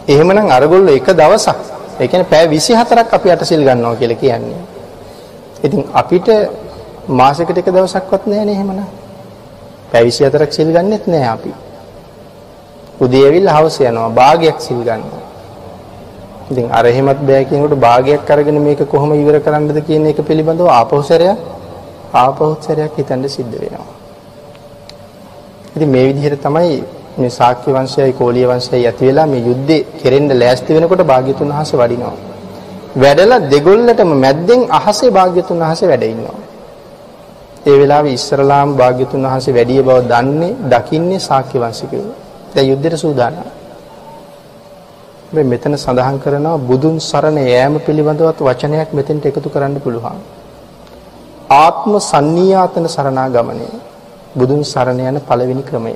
එහෙමනම් 0.08 0.48
අරගොල්ලෝ 0.50 0.96
එක 0.96 1.08
දවසක් 1.12 1.58
ඒ 2.00 2.08
කියන්නේ 2.08 2.30
පැය 2.32 2.46
24ක් 2.48 3.12
අපි 3.12 3.28
අටසිල් 3.30 3.62
ගන්නවා 3.62 3.96
කියලා 3.96 4.20
කියන්නේ. 4.22 4.60
ඉතින් 5.64 5.82
අපිට 5.92 6.28
මාසෙකට 7.10 7.58
එක 7.58 7.68
දවසක්වත් 7.68 8.26
නැහැ 8.26 8.50
එහෙමනම්. 8.50 8.84
පැය 9.92 10.10
24ක් 10.10 10.52
සිල් 10.52 10.68
ගන්නෙත් 10.68 11.06
නැහැ 11.06 11.28
අපි. 11.28 11.52
උදේ 13.00 13.24
ඇවිල්ලා 13.26 13.56
හවස 13.56 13.76
යනවා 13.82 14.10
භාගයක් 14.10 14.58
සිල් 14.60 14.80
ගන්නවා. 14.80 15.22
ඉතින් 16.50 16.66
අර 16.70 16.84
එහෙමත් 16.84 17.20
බෑ 17.22 17.44
කියනකොට 17.44 17.74
භාගයක් 17.78 18.30
අරගෙන 18.30 18.60
මේක 18.60 18.82
කොහොම 18.86 19.12
ඉවර 19.14 19.36
කරන්නද 19.40 19.80
කියන 19.86 20.06
එක 20.06 20.20
පිළිබඳව 20.22 20.68
ආපෞසරයක් 20.70 21.38
ආපෞසරයක් 22.14 22.96
හිතන්න 22.96 23.28
සිද්ධ 23.28 23.54
වෙනවා. 23.54 23.86
ඉතින් 25.76 25.88
මේ 25.88 26.06
විදිහට 26.08 26.42
තමයි 26.42 26.72
මේ 27.18 27.30
ශාක්‍ය 27.30 27.68
වංශයයි 27.72 28.12
කෝලිය 28.14 28.46
වංශයයි 28.46 28.86
ඇති 28.86 29.06
වෙලා 29.06 29.26
මේ 29.26 29.42
යුද්ධේ 29.42 29.86
කෙරෙන්න 30.00 30.32
ලෑස්ති 30.34 30.74
වෙනකොට 30.74 31.02
භාග්‍යතුන් 31.04 31.48
වහන්සේ 31.50 31.80
වඩිනවා. 31.80 32.29
වැඩලා 32.94 33.40
දෙගොල්ලටම 33.46 34.10
මැද්දෙන් 34.16 34.60
අහසේ 34.70 35.10
භාග්‍යතුන් 35.10 35.58
වහන්සේ 35.58 35.88
වැඩ 35.88 36.04
ඉන්නවා. 36.04 36.38
ඒ 37.66 37.76
වෙලාවේ 37.78 38.12
ඉස්සරලාම් 38.12 38.68
භාග්‍යතුන් 38.76 39.22
වහන්සේ 39.22 39.54
වැඩිය 39.54 39.82
බව 39.82 39.98
දන්නේ 40.04 40.56
දකින්නේ 40.72 41.20
ශාක්‍ය 41.20 41.56
වංශිකයෝ. 41.58 42.14
දැන් 42.54 42.68
යුද්ධයට 42.68 42.96
සූදානම්. 42.96 43.46
මේ 45.32 45.44
මෙතන 45.44 45.74
සඳහන් 45.76 46.18
කරනවා 46.18 46.58
බුදුන් 46.60 46.96
සරණ 47.00 47.38
යෑම 47.44 47.74
පිළිබඳවත් 47.78 48.38
වචනයක් 48.40 48.90
මෙතෙන්ට 48.92 49.24
එකතු 49.24 49.48
කරන්න 49.48 49.76
පුළුවන්. 49.80 50.18
ආත්ම 51.56 51.92
සන්නියාතන 52.02 52.86
සරණාගමනය. 52.88 53.68
බුදුන් 54.32 54.62
සරණ 54.64 55.00
යන 55.02 55.18
පළවෙනි 55.20 55.62
ක්‍රමය. 55.62 55.94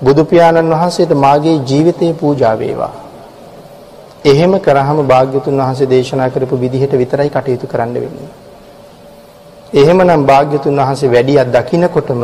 බුදු 0.00 0.22
පියාණන් 0.24 0.72
වහන්සේට 0.72 1.12
මාගේ 1.16 1.56
ජීවිතේ 1.62 2.12
පූජා 2.14 2.56
වේවා. 2.58 2.94
එහෙම 4.24 4.58
කරාම 4.58 4.98
භාග්‍යතුන් 5.04 5.56
වහන්සේ 5.56 5.86
දේශනා 5.86 6.28
කරපු 6.28 6.56
විදිහට 6.56 6.92
විතරයි 6.92 7.30
කටයුතු 7.30 7.66
කරන්න 7.66 7.94
වෙන්නේ. 7.94 8.30
එහෙමනම් 9.72 10.24
භාග්‍යතුන් 10.24 10.76
වහන්සේ 10.76 11.08
වැඩියක් 11.08 11.48
දකින්නකොටම 11.48 12.22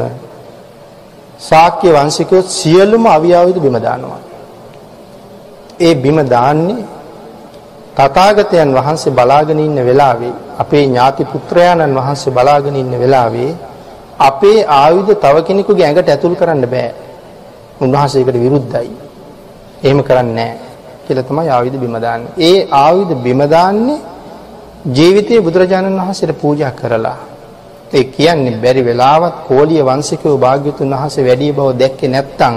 ශාක්‍ය 1.41 1.89
වංශිකයෝ 1.89 2.43
සියලුම 2.43 3.07
අවියාවිද 3.07 3.59
බිම 3.59 3.77
දානවා. 3.79 4.21
ඒ 5.81 5.95
බිම 5.97 6.19
දාන්නේ 6.27 6.83
තථාගතයන් 7.95 8.75
වහන්සේ 8.75 9.13
බලාගෙන 9.13 9.59
ඉන්න 9.61 9.79
වෙලාවේ 9.81 10.35
අපේ 10.59 10.85
ඥාති 10.85 11.25
පුත්‍රයාණන් 11.27 11.95
වහන්සේ 11.95 12.33
බලාගෙන 12.33 12.77
ඉන්න 12.77 12.93
වෙලාවේ 12.97 13.53
අපේ 14.21 14.59
ආයුධ 14.73 15.15
තව 15.15 15.37
කෙනෙකුගේ 15.43 15.87
ඇඟට 15.87 16.09
ඇතුල් 16.09 16.35
කරන්න 16.35 16.67
බෑ. 16.67 16.93
උන්වහන්සේකට 17.81 18.37
විරුද්ධයි. 18.37 18.93
එහෙම 19.83 20.03
කරන්නේ 20.03 20.35
නැහැ 20.37 20.64
කියලා 21.07 21.29
තමයි 21.29 21.49
ආයුධ 21.49 21.79
බිම 21.79 21.95
දාන්නේ. 21.99 22.33
ඒ 22.41 22.59
ආයුධ 22.77 23.15
බිම 23.17 23.41
දාන්නේ 23.51 24.01
ජීවිතයේ 24.89 25.41
බුදුරජාණන් 25.41 26.01
වහන්සේට 26.01 26.33
පූජා 26.37 26.73
කරලා. 26.73 27.19
ඒ 27.93 28.05
කියන්නේ 28.07 28.61
බැරි 28.63 28.83
වෙලාවත් 28.85 29.37
කෝලිය 29.49 29.83
වංශිකයෝ 29.83 30.37
භාග්‍යතුන් 30.39 30.91
වහන්සේ 30.93 31.25
වැඩි 31.25 31.53
බව 31.53 31.69
දැක්කේ 31.81 32.09
නැත්තම් 32.09 32.57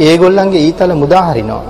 ඒගොල්ලන්ගේ 0.00 0.62
ඊතල 0.62 0.92
මුදා 0.94 1.24
හරිනවා. 1.28 1.64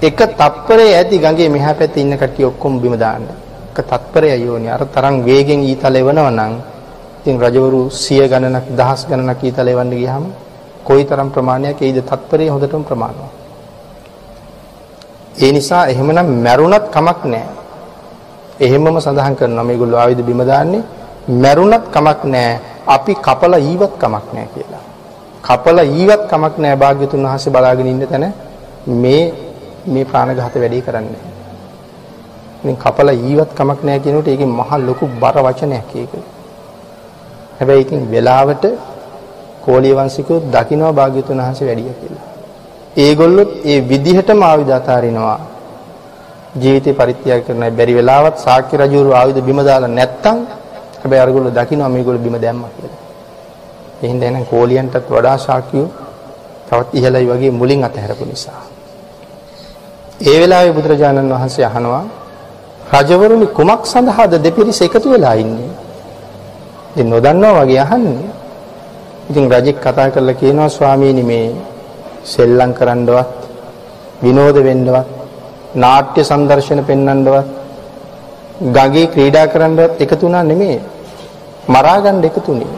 එක 0.00 0.18
තත්පරේ 0.32 0.90
ඇති 0.94 1.16
ගඟේ 1.18 1.48
මෙහා 1.48 1.74
පැත්තේ 1.74 2.02
ඉන්න 2.02 2.16
කට්ටිය 2.16 2.44
ඔක්කොම 2.44 2.74
බිම 2.80 2.94
දාන්න. 2.96 3.24
එක 3.70 3.78
තත්පරය 3.84 4.28
යෝනි 4.38 4.68
අර 4.68 4.82
තරම් 4.86 5.16
වේගෙන් 5.24 5.60
ඊතල 5.62 5.94
එවනවා 5.94 6.30
නම් 6.30 6.54
ඉතින් 7.18 7.36
රජවරු 7.38 7.82
100 7.92 8.28
ගණනක් 8.30 8.66
දහස් 8.72 9.00
ගණනක් 9.08 9.40
ඊතල 9.42 9.68
එවන්න 9.68 9.90
ගියාම 9.92 10.24
කොයිතරම් 10.84 11.28
ප්‍රමාණයක් 11.30 11.82
එයිද 11.82 11.98
තත්පරේ 12.02 12.48
හොඳටම 12.48 12.82
ප්‍රමාණවත්. 12.82 13.37
ඒ 15.44 15.50
නිසා 15.56 15.82
එහෙමනම් 15.92 16.28
මැරුණත් 16.44 16.86
කමක් 16.94 17.20
නැහැ. 17.32 17.54
එහෙමම 18.60 18.96
සඳහන් 19.04 19.34
කරනවා 19.40 19.66
මේගොල්ලෝ 19.68 20.00
ආයුධ 20.02 20.22
බිම 20.28 20.40
දාන්නේ 20.50 20.82
මැරුණත් 21.42 21.84
කමක් 21.94 22.20
නැහැ. 22.34 22.56
අපි 22.94 23.12
කපලා 23.26 23.60
ඊවත් 23.60 23.94
කමක් 24.02 24.26
නැහැ 24.34 24.50
කියලා. 24.54 24.84
කපලා 25.46 25.86
ඊවත් 25.98 26.22
කමක් 26.30 26.54
නැහැ 26.58 26.80
භාග්‍යතුන් 26.82 27.26
වහන්සේ 27.26 27.52
බලාගෙන 27.54 27.90
ඉන්න 27.92 28.06
තැන 28.12 28.26
මේ 29.02 29.22
මේ 29.86 30.04
ප්‍රාණඝාත 30.04 30.54
වැඩේ 30.62 30.82
කරන්නේ. 30.86 31.22
ඉතින් 32.60 32.76
කපලා 32.76 33.16
ඊවත් 33.28 33.50
කමක් 33.58 33.80
නැහැ 33.82 34.04
කියනකොට 34.04 34.32
ඒකේ 34.32 34.50
මහ 34.50 34.70
ලොකු 34.88 35.04
බර 35.22 35.36
වචනයක් 35.46 35.92
ඒක. 36.02 36.12
හැබැයි 37.58 37.84
ඉතින් 37.84 38.00
වෙලාවට 38.12 38.64
කෝලිය 39.64 39.94
වංශිකයෝ 39.98 40.40
දකින්නවා 40.54 40.96
භාග්‍යතුන් 40.98 41.40
වහන්සේ 41.40 41.68
වැඩිය 41.68 41.94
කියලා. 42.00 42.27
ඒගොල්ලොත් 43.04 43.50
ඒ 43.64 43.78
විදිහටම 43.90 44.40
ආයුධ 44.42 44.72
අතාරිනවා. 44.80 45.38
ජීවිතේ 46.60 46.98
පරිත්‍යාග 47.00 47.42
කරන 47.46 47.62
බැරි 47.78 47.92
වෙලාවත් 47.98 48.36
ශාක්‍ය 48.44 48.74
රජුරු 48.80 49.10
ආයුධ 49.12 49.40
බිම 49.48 49.58
දාලා 49.68 49.96
නැත්තම් 49.98 50.38
හැබැයි 51.00 51.22
අරගොල්ලෝ 51.24 51.56
දකින්නවා 51.58 51.94
මේගොල්ලෝ 51.94 52.24
බිම 52.26 52.36
දැම්මා 52.44 52.70
කියලා. 52.76 53.02
එහෙනම් 54.02 54.20
දැන් 54.22 54.46
කෝලියන්ටත් 54.46 55.06
වඩා 55.10 55.36
ශාක්‍යෝ 55.46 55.88
තවත් 56.68 56.88
ඉහළයි 56.98 57.26
වගේ 57.30 57.52
මුලින් 57.60 57.84
අතහැරපු 57.88 58.24
නිසා. 58.24 58.62
ඒ 60.20 60.36
වෙලාවේ 60.40 60.72
බුදුරජාණන් 60.76 61.34
වහන්සේ 61.34 61.66
අහනවා 61.70 62.04
රජවරුනි 62.94 63.46
කුමක් 63.58 63.82
සඳහාද 63.86 64.32
දෙපිරිස 64.44 64.80
එකතු 64.86 65.08
වෙලා 65.12 65.36
ඉන්නේ? 65.42 65.70
ඉතින් 66.90 67.08
නොදන්නවා 67.10 67.54
වගේ 67.60 67.80
අහන්නේ. 67.86 68.30
ඉතින් 69.30 69.44
රජෙක් 69.52 69.76
කතා 69.84 70.08
කරලා 70.10 70.40
කියනවා 70.40 70.68
ස්වාමීනි 70.68 71.22
මේ 71.22 71.46
සෙල්ලම් 72.24 72.72
කරන්නවත් 72.72 73.30
විනෝද 74.22 74.56
වෙන්නවත් 74.66 75.08
නාට්‍ය 75.74 76.20
සංදර්ශන 76.24 76.80
පෙන්වන්නවත් 76.84 77.48
ගඟේ 78.74 79.06
ක්‍රීඩා 79.06 79.46
කරන්නවත් 79.46 80.00
එකතු 80.00 80.26
වුණා 80.26 80.42
නෙමෙයි. 80.42 80.80
මරා 81.68 81.98
ගන්න 82.00 82.24
එකතුනේ 82.24 82.74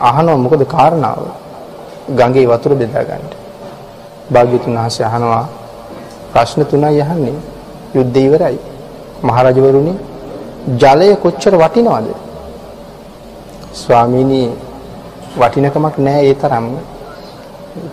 අහනවා 0.00 0.36
මොකද 0.36 0.62
කාරණාව? 0.66 1.22
ගඟේ 2.10 2.46
වතුර 2.46 2.72
බෙදා 2.74 3.04
ගන්න. 3.04 3.24
භාග්‍යතුන් 4.32 4.76
වහන්සේ 4.76 5.06
අහනවා 5.06 5.44
ප්‍රශ්න 6.32 6.62
තුනයි 6.66 7.00
අහන්නේ. 7.00 7.38
යුද්ධය 7.94 8.20
ඉවරයි. 8.20 8.58
මහරජවරුනි 9.22 9.94
ජලය 10.76 11.16
කොච්චර 11.16 11.54
වටිනවද? 11.54 12.08
ස්වාමීනි 13.74 14.42
වටිනකමක් 15.36 15.96
නැහැ 15.98 16.24
ඒ 16.24 16.34
තරම්. 16.34 16.66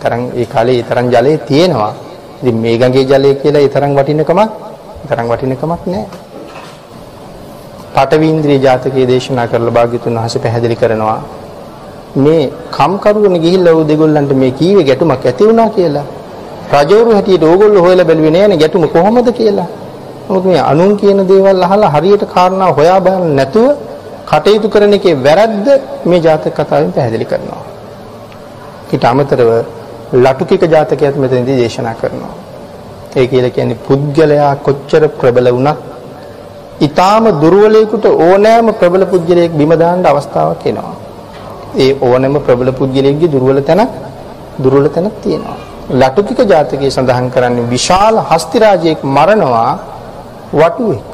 තරම් 0.01 0.21
ඒ 0.35 0.45
කාලේ 0.45 0.77
ඒ 0.79 0.87
තරම් 0.89 1.07
ජලය 1.13 1.37
තියෙනවා. 1.49 1.93
ඉතින් 2.41 2.57
මේ 2.63 2.77
ගඟේ 2.77 3.05
ජලය 3.05 3.29
කියලා 3.41 3.61
ඒ 3.61 3.69
තරම් 3.69 3.91
වටිනකමක් 3.97 4.51
තරම් 5.09 5.27
වටිනකමක් 5.31 5.81
නැහැ. 5.85 6.05
පටවීන්ද්‍රිය 7.95 8.59
ජාතකයේ 8.59 9.07
දේශනා 9.07 9.47
කරලා 9.47 9.75
භාග්‍යතුන් 9.77 10.17
වහන්සේ 10.19 10.43
පැහැදිලි 10.43 10.75
කරනවා 10.75 11.19
මේ 12.17 12.43
කම්කරුවනේ 12.71 13.43
ගිහිල්ලා 13.45 13.75
ਉਹ 13.77 13.87
දෙගොල්ලන්ට 13.89 14.31
මේ 14.41 14.51
කීවේ 14.51 14.85
ගැටුමක් 14.89 15.25
ඇති 15.25 15.47
වුණා 15.47 15.69
කියලා. 15.69 16.05
රජවරු 16.73 17.11
හැටියට 17.17 17.43
ඕගොල්ලෝ 17.43 17.83
හොයලා 17.85 18.07
බැලුවේ 18.09 18.33
නෑනේ 18.35 18.61
ගැටුම 18.61 18.87
කොහොමද 18.95 19.29
කියලා. 19.39 19.67
මොකද 20.29 20.45
මේ 20.45 20.61
අනුන් 20.71 20.91
කියන 20.97 21.19
දේවල් 21.29 21.63
අහලා 21.67 21.93
හරියට 21.95 22.23
කාරණා 22.33 22.71
හොයා 22.77 22.99
බලන්න 23.05 23.35
නැතුව 23.39 23.67
කටයුතු 24.29 24.67
කරන 24.73 24.93
එකේ 24.97 25.15
වැරද්ද 25.25 25.67
මේ 26.05 26.19
ජාතක 26.25 26.55
කතාවෙන් 26.57 26.91
පැහැදිලි 26.95 27.25
කරනවා. 27.31 27.64
ඊට 28.93 29.05
අමතරව 29.05 29.49
ලටුකික 30.15 30.63
ජාතකයක් 30.65 31.15
මෙතනදී 31.15 31.57
දේශනා 31.61 31.95
කරනවා. 31.95 32.33
ඒ 33.15 33.27
කියලා 33.27 33.49
කියන්නේ 33.49 33.83
පුද්ගලයා 33.87 34.53
කොච්චර 34.57 35.03
ප්‍රබල 35.19 35.47
වුණත් 35.51 35.77
ඊටාම 36.79 37.25
දුර්වලයෙකුට 37.41 38.05
ඕනෑම 38.05 38.67
ප්‍රබල 38.73 39.03
පුද්ගලයෙක් 39.05 39.51
බිම 39.53 39.71
දාන්න 39.81 40.05
අවස්ථාවක් 40.05 40.65
එනවා. 40.65 40.95
ඒ 41.75 41.91
ඕනෑම 42.01 42.35
ප්‍රබල 42.41 42.69
පුද්ගලයෙක්ගේ 42.71 43.31
දුර්වල 43.31 43.59
තැනක් 43.61 43.91
දුර්වල 44.63 44.87
තැනක් 44.89 45.15
තියෙනවා. 45.23 45.57
ලටුකික 45.91 46.39
ජාතකයේ 46.45 46.91
සඳහන් 46.91 47.27
කරන්නේ 47.29 47.69
විශාල 47.69 48.15
හස්ති 48.29 48.59
රාජයෙක් 48.59 48.99
මරනවා 49.05 49.71
වටුවෙක්. 50.53 51.11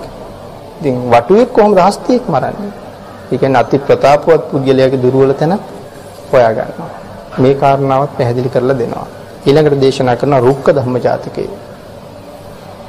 ඉතින් 0.79 0.95
වටුවෙක් 1.11 1.49
කොහොමද 1.53 1.77
හස්තියෙක් 1.79 2.23
මරන්නේ? 2.27 2.71
ඒ 3.31 3.37
කියන්නේ 3.37 3.61
අති 3.61 3.77
ප්‍රතාපවත් 3.79 4.41
පුද්ගලයාගේ 4.51 5.03
දුර්වල 5.03 5.31
තැන 5.33 5.53
හොයා 6.31 6.51
ගන්නවා. 6.53 7.00
මේ 7.37 7.55
කාරණාවත් 7.55 8.17
පැහැදිලි 8.17 8.49
කරලා 8.49 8.77
දෙනවා. 8.77 9.07
ඊළඟට 9.45 9.79
දේශනා 9.79 10.15
කරන 10.15 10.33
රුක්ක 10.39 10.65
ධම්ම 10.69 10.97
ජාතකයේ 10.99 11.49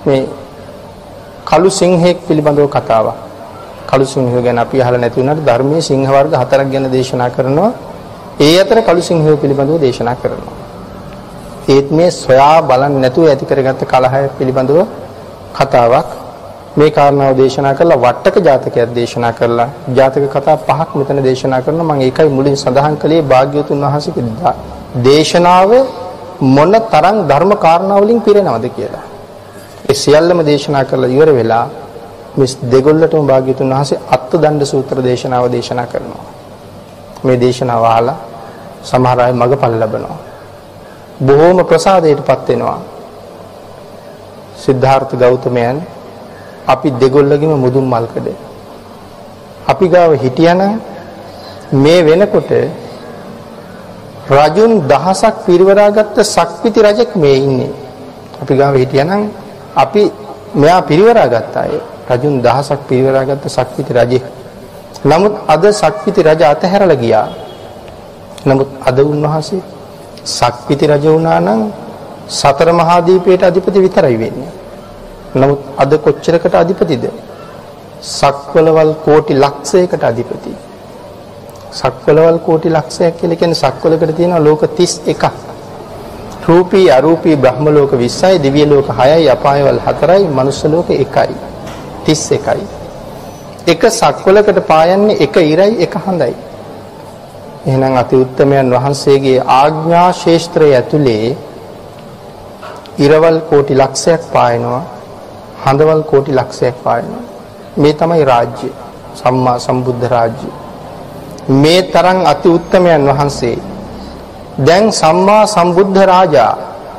මේ 0.06 0.28
කළු 1.44 1.70
සිංහෙක් 1.70 2.18
පිළිබඳව 2.26 2.68
කතාවක්. 2.68 3.14
කළු 3.86 4.06
සිංහය 4.06 4.42
ගැන 4.42 4.58
අපි 4.58 4.80
අහලා 4.80 4.98
නැති 4.98 5.20
වුණාට 5.20 5.44
ධර්මයේ 5.44 5.82
සිංහ 5.82 6.04
වර්ග 6.06 6.34
හතරක් 6.34 6.68
ගැන 6.72 6.90
දේශනා 6.90 7.30
කරනවා. 7.30 7.70
ඒ 8.40 8.58
අතර 8.60 8.78
කළු 8.80 9.02
සිංහය 9.02 9.36
පිළිබඳව 9.36 9.80
දේශනා 9.80 10.16
කරනවා. 10.16 10.56
ඒත් 11.68 11.90
මේ 11.90 12.10
සොයා 12.12 12.62
බලන්න 12.62 13.00
නැතුව 13.00 13.26
ඇති 13.26 13.44
කරගත්ත 13.44 13.82
කලහය 13.84 14.22
පිළිබඳව 14.38 14.78
කතාවක් 15.54 16.21
මේ 16.74 16.90
කාරණාව 16.90 17.32
දේශනා 17.36 17.74
කරලා 17.74 17.98
වට්ටක 17.98 18.36
ජාතකයක් 18.42 18.92
දේශනා 18.94 19.32
කරලා 19.32 19.68
ජාතක 19.94 20.24
කතා 20.28 20.56
පහක් 20.58 20.90
මෙතන 20.94 21.18
දේශනා 21.22 21.60
කරනවා 21.60 21.88
මම 21.90 22.02
ඒකයි 22.02 22.28
මුලින් 22.30 22.56
සඳහන් 22.56 22.96
කළේ 22.96 23.22
භාග්‍යවතුන් 23.24 23.84
වහන්සේගේ 23.84 24.54
දේශනාව 25.00 25.70
මොන 26.48 26.72
තරම් 26.86 27.16
ධර්ම 27.24 27.52
කාරණා 27.56 27.98
වලින් 27.98 28.20
පිරෙනවද 28.20 28.66
කියලා. 28.70 29.04
ඒ 29.84 29.94
සියල්ලම 29.94 30.38
දේශනා 30.42 30.84
කරලා 30.84 31.08
ඉවර 31.08 31.30
වෙලා 31.30 31.66
මිස් 32.34 32.52
දෙගොල්ලටම 32.64 33.24
භාග්‍යතුන් 33.26 33.68
වහන්සේ 33.70 34.02
අත්දණ්ඩ 34.10 34.62
සූත්‍ර 34.64 34.96
දේශනාව 35.02 35.44
දේශනා 35.50 35.86
කරනවා. 35.86 36.24
මේ 37.24 37.36
දේශනාව 37.38 37.84
අහලා 37.86 38.18
සමහර 38.82 39.18
අය 39.20 39.32
මගපල් 39.34 39.74
ලබනවා. 39.78 40.18
බොහෝම 41.20 41.58
ප්‍රසාදයටපත් 41.64 42.48
වෙනවා. 42.48 42.80
සිද්ධාර්ථ 44.56 45.14
ගෞතමයන් 45.16 45.76
අපි 46.66 46.88
දෙගොල්ලගෙම 46.92 47.52
මුදුන් 47.56 47.86
මල්කඩ. 47.86 48.28
අපි 49.68 49.84
ගාව 49.88 50.12
හිටියනම් 50.14 50.80
මේ 51.74 52.02
වෙනකොට 52.02 52.50
රජුන් 54.28 54.72
දහසක් 54.82 55.34
පිරිවරාගත්ත 55.46 56.16
සක්විති 56.26 56.80
රජෙක් 56.80 57.16
මේ 57.16 57.36
ඉන්නේ. 57.38 57.72
අපි 58.42 58.52
ගාව 58.54 58.74
හිටියනම් 58.74 59.30
අපි 59.74 60.02
මෙයා 60.54 60.82
පිරිවරාගත්ත 60.82 61.56
අය. 61.56 61.72
රජුන් 62.08 62.34
දහසක් 62.40 62.80
පිරිවරාගත්ත 62.88 63.44
සක්විති 63.48 63.92
රජෙක්. 63.92 64.24
නමුත් 65.04 65.34
අද 65.48 65.64
සක්විති 65.72 66.22
රජ 66.22 66.42
අතහැරලා 66.44 66.96
ගියා. 66.96 67.28
නමුත් 68.46 68.68
අද 68.86 68.98
උන්වහන්සේ 69.00 69.62
සක්විති 70.24 70.86
රජ 70.86 71.04
වුණා 71.06 71.40
නම් 71.40 71.60
සතර 72.30 72.68
මහා 72.72 73.00
දීපයට 73.00 73.42
අධිපති 73.42 73.78
විතරයි 73.80 74.16
වෙන්නේ. 74.16 74.61
නමුත් 75.34 75.60
අද 75.76 75.92
කොච්චරකට 75.98 76.54
අධිපතිද? 76.54 77.04
සක්වලවල් 78.02 78.92
කෝටි 79.04 79.34
ලක්ෂයකට 79.34 80.02
අධිපති. 80.02 80.52
සක්වලවල් 81.72 82.38
කෝටි 82.38 82.68
ලක්ෂයක් 82.70 83.16
කියලා 83.20 83.36
කියන්නේ 83.36 83.62
සක්වලකට 83.62 84.16
තියෙනවා 84.16 84.44
ලෝක 84.44 84.62
31ක්. 84.62 85.24
රූපී 86.48 86.90
අරූපී 86.90 87.36
බ්‍රහ්ම 87.36 87.66
ලෝක 87.68 87.92
20යි, 87.94 88.38
දිව්‍ය 88.38 88.66
ලෝක 88.66 88.88
6යි, 88.90 89.30
අපායවල 89.30 89.80
4යි, 89.80 90.28
මනුස්ස 90.28 90.64
ලෝක 90.64 90.88
1යි. 90.90 91.36
31යි. 92.06 92.66
එක 93.66 93.82
සක්වලකට 93.90 94.58
පායන්නේ 94.66 95.20
එක 95.20 95.36
ඉරයි 95.36 95.74
එක 95.80 95.94
හඳයි. 95.96 96.34
එහෙනම් 97.66 97.96
අති 97.96 98.16
උත්තමයන් 98.16 98.74
වහන්සේගේ 98.74 99.38
ආඥා 99.56 100.08
ශේෂ්ත්‍රය 100.12 100.68
ඇතුලේ 100.74 101.36
ඉරවල් 102.98 103.38
කෝටි 103.50 103.74
ලක්ෂයක් 103.74 104.22
පායනවා 104.32 104.82
හඳවල් 105.64 106.02
කෝටි 106.02 106.32
ලක්ෂයක් 106.32 106.76
පායනවා 106.84 107.32
මේ 107.76 107.92
තමයි 107.94 108.24
රාජ්‍ය. 108.24 108.68
සම්මා 109.14 109.58
සම්බුද්ධ 109.58 110.04
රාජ්‍ය. 110.08 110.48
මේ 111.48 111.82
තරම් 111.84 112.18
අති 112.26 112.48
උත්තමයන් 112.48 113.06
වහන්සේ. 113.08 113.58
දැන් 114.58 114.92
සම්මා 114.92 115.46
සම්බුද්ධ 115.46 115.98
රාජා 116.04 116.52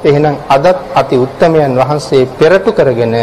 එහෙනම් 0.03 0.35
අදත් 0.49 0.77
අති 0.95 1.15
උත්තමයන් 1.17 1.77
වහන්සේ 1.77 2.25
පෙරටු 2.39 2.71
කරගෙන 2.71 3.15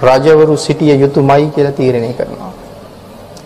රජවරු 0.00 0.56
සිටිය 0.56 0.94
යුතුයමයි 0.94 1.50
කියලා 1.50 1.72
තීරණය 1.72 2.12
කරනවා. 2.12 2.52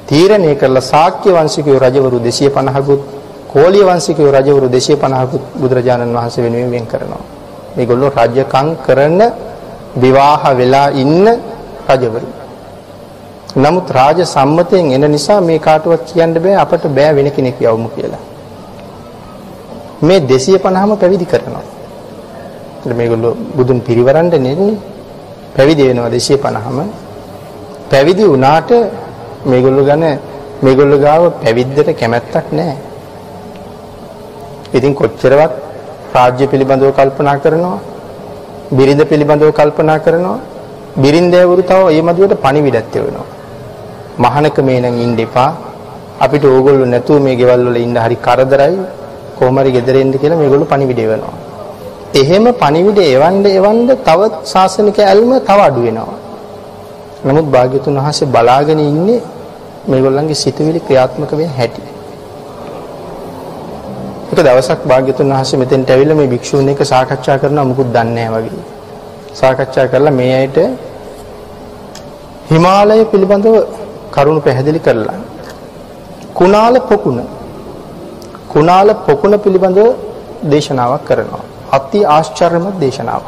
තීරණය 0.07 0.54
කරලා 0.54 0.80
ශාක්‍ය 0.82 1.30
වංශිකයෝ 1.30 1.78
රජවරු 1.78 2.18
250කුත් 2.18 3.02
කෝලිය 3.48 3.84
වංශිකයෝ 3.84 4.30
රජවරු 4.30 4.68
250කුත් 4.68 5.42
බුදුරජාණන් 5.61 6.16
වහන්සේ 6.16 6.44
වෙනුවෙන් 6.44 6.70
වෙන් 6.70 6.86
කරනවා. 6.86 7.24
මේගොල්ලෝ 7.76 8.11
රාජ්‍යකම් 8.11 8.68
කරන 8.86 9.20
විවාහ 10.03 10.42
වෙලා 10.59 10.88
ඉන්න 11.03 11.26
රජවරු. 11.90 12.28
නමුත් 13.57 13.88
රාජ 13.99 14.18
සම්මතයෙන් 14.34 14.92
එන 14.97 15.05
නිසා 15.16 15.40
මේ 15.49 15.59
කාටවත් 15.66 16.03
කියන්න 16.09 16.34
බෑ 16.44 16.57
අපට 16.64 16.84
බෑ 16.97 17.12
වෙන 17.18 17.28
කෙනෙක් 17.36 17.59
යවමු 17.61 17.88
කියලා. 17.97 18.22
මේ 20.03 20.20
250ම 20.20 20.92
පැවිදි 21.03 21.26
කරනවා. 21.32 21.64
මේගොල්ලෝ 23.01 23.34
බුදුන් 23.57 23.78
පිරිවරන්න 23.80 24.30
නෙන්නේ 24.30 24.76
පැවිදි 25.57 25.82
වෙනවා 25.88 26.11
250ම. 26.11 26.78
පැවිදි 27.90 28.24
වුණාට 28.32 28.70
මේගොල්ලෝ 29.51 29.84
ගැන 29.90 30.05
මේගොල්ලෝ 30.64 30.99
ගාව 30.99 31.22
පැවිද්දට 31.42 31.88
කැමැත්තක් 32.01 32.47
නැහැ. 32.53 32.76
ඉතින් 34.76 34.92
කොච්චරවත් 35.01 35.53
රාජ්‍ය 36.14 36.44
පිළිබඳව 36.53 36.90
කල්පනා 36.99 37.36
කරනවා, 37.44 37.78
බිරිඳ 38.72 39.02
පිළිබඳව 39.10 39.50
කල්පනා 39.52 39.98
කරනවා, 39.98 40.38
බිරිඳෑවරු 41.02 41.62
තව 41.62 41.80
මේ 41.86 42.02
මදුවට 42.02 42.34
පණිවිඩත් 42.44 42.94
වෙනවා. 42.96 43.26
මහානකමේ 44.18 44.80
නම් 44.80 44.96
ඉන්න 45.04 45.18
එපා. 45.18 45.50
අපිට 46.20 46.44
ඕගොල්ලෝ 46.44 46.86
නැතුව 46.86 47.22
මේ 47.22 47.36
ගෙවල් 47.36 47.66
වල 47.68 47.76
ඉන්න 47.76 47.96
හරි 47.96 48.16
කරදරයි. 48.16 48.76
කොහොම 49.38 49.58
හරි 49.60 49.70
ගෙදර 49.76 49.96
එන්න 50.02 50.12
කියලා 50.12 50.38
මේගොල්ලෝ 50.42 50.70
පණිවිඩ 50.72 50.98
එවනවා. 50.98 51.34
එහෙම 52.14 52.44
පණිවිඩ 52.62 52.98
එවන්න 52.98 53.44
එවන්න 53.58 53.88
තව 54.06 54.20
ශාසනික 54.52 54.98
ඇල්ම 54.98 55.32
තව 55.48 55.58
අඩු 55.68 55.80
වෙනවා. 55.86 56.16
නමුත් 57.26 57.46
භාග්‍යතුන් 57.54 57.98
වහන්සේ 58.00 58.32
බලාගෙන 58.34 58.80
ඉන්නේ 58.90 59.20
මේගොල්ලන්ගේ 59.90 60.34
සිතුවිලි 60.34 60.80
ක්‍රියාත්මක 60.86 61.32
වෙන 61.40 61.50
හැටි. 61.58 61.82
එක 64.37 64.43
දවසක් 64.43 64.80
භාග්‍යතුන් 64.84 65.28
වහන්සේ 65.30 65.59
මෙතෙන්ට 65.59 65.89
ඇවිල්ලා 65.89 66.16
මේ 66.16 66.28
භික්ෂූන් 66.28 66.68
එක්ක 66.68 66.80
සාකච්ඡා 66.84 67.37
කරනවා 67.39 67.64
මුකුත් 67.64 67.89
දන්නේ 67.89 68.26
නැහැ 68.26 68.43
වගේ. 68.43 68.64
සාකච්ඡා 69.34 69.87
කරලා 69.87 70.12
මේ 70.12 70.32
ඇයිට 70.32 70.59
හිමාලය 72.51 73.05
පිළිබඳව 73.07 73.57
කරුණු 74.12 74.41
පැහැදිලි 74.41 74.80
කරලා 74.80 75.18
කුණාල 76.34 76.76
පොකුණ 76.82 77.20
කුණාල 78.49 78.89
පොකුණ 79.07 79.39
පිළිබඳව 79.39 79.89
දේශනාවක් 80.45 81.03
කරනවා. 81.05 81.45
අති 81.72 82.01
ආශ්චර්යමත් 82.07 82.76
දේශනාවක්. 82.78 83.26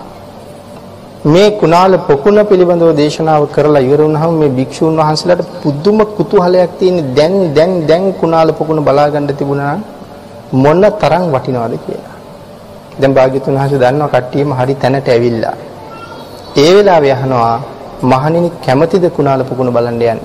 මේ 1.27 1.51
කුණාල 1.53 1.93
පොකුණ 2.05 2.41
පිළිබඳව 2.45 2.91
දේශනාව 2.95 3.45
කරලා 3.51 3.83
ඉවර 3.83 4.01
වුණාම 4.01 4.35
මේ 4.35 4.51
භික්ෂුන් 4.51 4.99
වහන්සේලාට 4.99 5.53
පුදුම 5.61 5.99
කුතුහලයක් 6.13 6.73
තියෙන 6.79 7.15
දැන් 7.15 7.37
දැන් 7.55 7.73
දැන් 7.87 8.05
කුණාල 8.15 8.51
පොකුණ 8.55 8.85
බලා 8.85 9.09
ගන්න 9.09 9.35
තිබුණා 9.35 9.77
මොන 10.53 10.81
තරම් 11.01 11.25
වටිනවද 11.33 11.75
කියලා. 11.85 12.17
දැන් 13.01 13.13
භාග්‍යතුන් 13.15 13.55
වහන්සේ 13.55 13.79
දන්නවා 13.79 14.09
කට්ටියම 14.09 14.51
හරි 14.53 14.75
තැනට 14.75 15.09
ඇවිල්ලා. 15.09 15.57
ඒ 16.57 16.71
වෙලාවේ 16.77 17.13
අහනවා 17.13 17.61
මහණෙනි 18.03 18.51
කැමැතිද 18.65 19.05
කුණාල 19.11 19.45
පුකුණ 19.45 19.73
බලන්න 19.73 20.03
යන්න? 20.03 20.21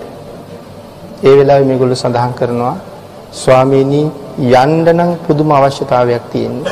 ඒ 1.23 1.33
වෙලාවේ 1.37 1.67
මේගොල්ලෝ 1.69 1.95
සඳහන් 1.95 2.33
කරනවා 2.33 2.75
ස්වාමීනි 3.33 4.01
යන්න 4.55 4.85
නම් 4.97 5.11
පුදුම 5.25 5.51
අවශ්‍යතාවයක් 5.51 6.23
තියෙනවා. 6.31 6.71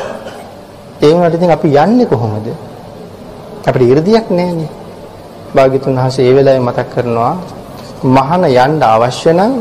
ඒ 1.02 1.12
වුණාට 1.14 1.36
ඉතින් 1.36 1.52
අපි 1.52 1.68
යන්නේ 1.76 2.06
කොහොමද? 2.06 2.48
අපිට 3.68 3.84
이르දියක් 3.84 4.28
නැහැනේ. 4.30 4.72
භාග්‍යතුන් 5.56 5.96
වහන්සේ 5.98 6.26
ඒ 6.28 6.36
වෙලාවේ 6.36 6.68
මතක් 6.68 6.88
කරනවා 6.94 7.34
මහණ 8.06 8.44
යන්න 8.56 8.84
අවශ්‍ය 8.86 9.32
නම් 9.34 9.54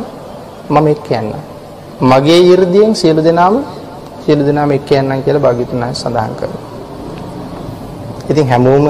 මම 0.71 0.87
එක්ක 0.87 1.11
යන්නම්. 1.11 1.35
මගේ 2.03 2.41
이르දියෙන් 2.53 2.95
සියලු 2.95 3.23
දෙනාම 3.23 3.55
සියලු 4.23 4.43
දෙනාම 4.45 4.71
එක්ක 4.71 4.91
යන්නම් 4.93 5.23
කියලා 5.23 5.43
භාග්‍යතුන් 5.43 5.81
වහන්සේ 5.81 6.03
සඳහන් 6.03 6.35
කරනවා. 6.37 6.65
ඉතින් 8.31 8.47
හැමෝම 8.47 8.87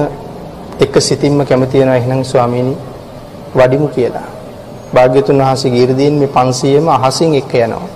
එක 0.80 0.94
සිතින්ම 1.00 1.40
කැමති 1.44 1.78
වෙනවා 1.78 1.96
එහෙනම් 1.96 2.22
ස්වාමීනි 2.24 2.74
වඩිමු 3.54 3.88
කියලා. 3.88 4.28
භාග්‍යතුන් 4.94 5.38
වහන්සේගේ 5.38 5.82
이르දීන් 5.82 6.14
මේ 6.14 6.30
500ම 6.30 6.86
අහසින් 6.98 7.34
එක 7.34 7.54
යනවා. 7.56 7.88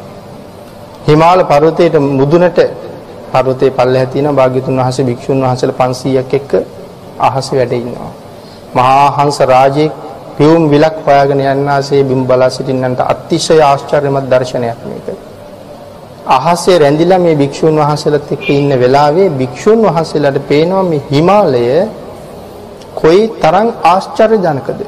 හිමාල 1.07 1.41
පර්වතයේ 1.45 1.99
මුදුනට 1.99 2.59
පර්වතයේ 3.33 3.71
පල්ලෙහා 3.73 4.07
තියෙන 4.07 4.37
භාග්‍යතුන් 4.37 4.77
වහන්සේ 4.77 5.05
භික්ෂුන් 5.05 5.43
වහන්සේලා 5.43 5.79
500ක් 5.81 6.35
එක්ක 6.35 6.53
අහසේ 7.21 7.59
වැඩ 7.59 7.73
ඉන්නවා. 7.75 8.13
මහා 8.75 9.07
හංස 9.13 9.39
රාජේ 9.43 9.91
පියුම් 10.37 10.65
විලක් 10.71 10.97
හොයාගෙන 11.07 11.41
යන්නාසේ 11.43 12.03
බිම් 12.05 12.27
බලා 12.27 12.51
සිටින්නන්ට 12.51 13.01
අතිශය 13.03 13.57
ආශ්චර්යමත් 13.61 14.27
දර්ශනයක් 14.31 14.81
මේක. 14.85 15.07
අහසේ 16.27 16.79
රැඳිලා 16.79 17.19
මේ 17.19 17.35
භික්ෂුන් 17.35 17.77
වහන්සේලාත් 17.77 18.33
එක්ක 18.33 18.47
ඉන්න 18.51 18.71
වෙලාවේ 18.81 19.29
භික්ෂුන් 19.31 19.81
වහන්සේලාට 19.83 20.39
පේනවා 20.49 20.83
මේ 20.83 21.03
හිමාලය 21.11 21.65
කොයි 22.95 23.29
තරම් 23.43 23.69
ආශ්චර්යජනකද. 23.85 24.81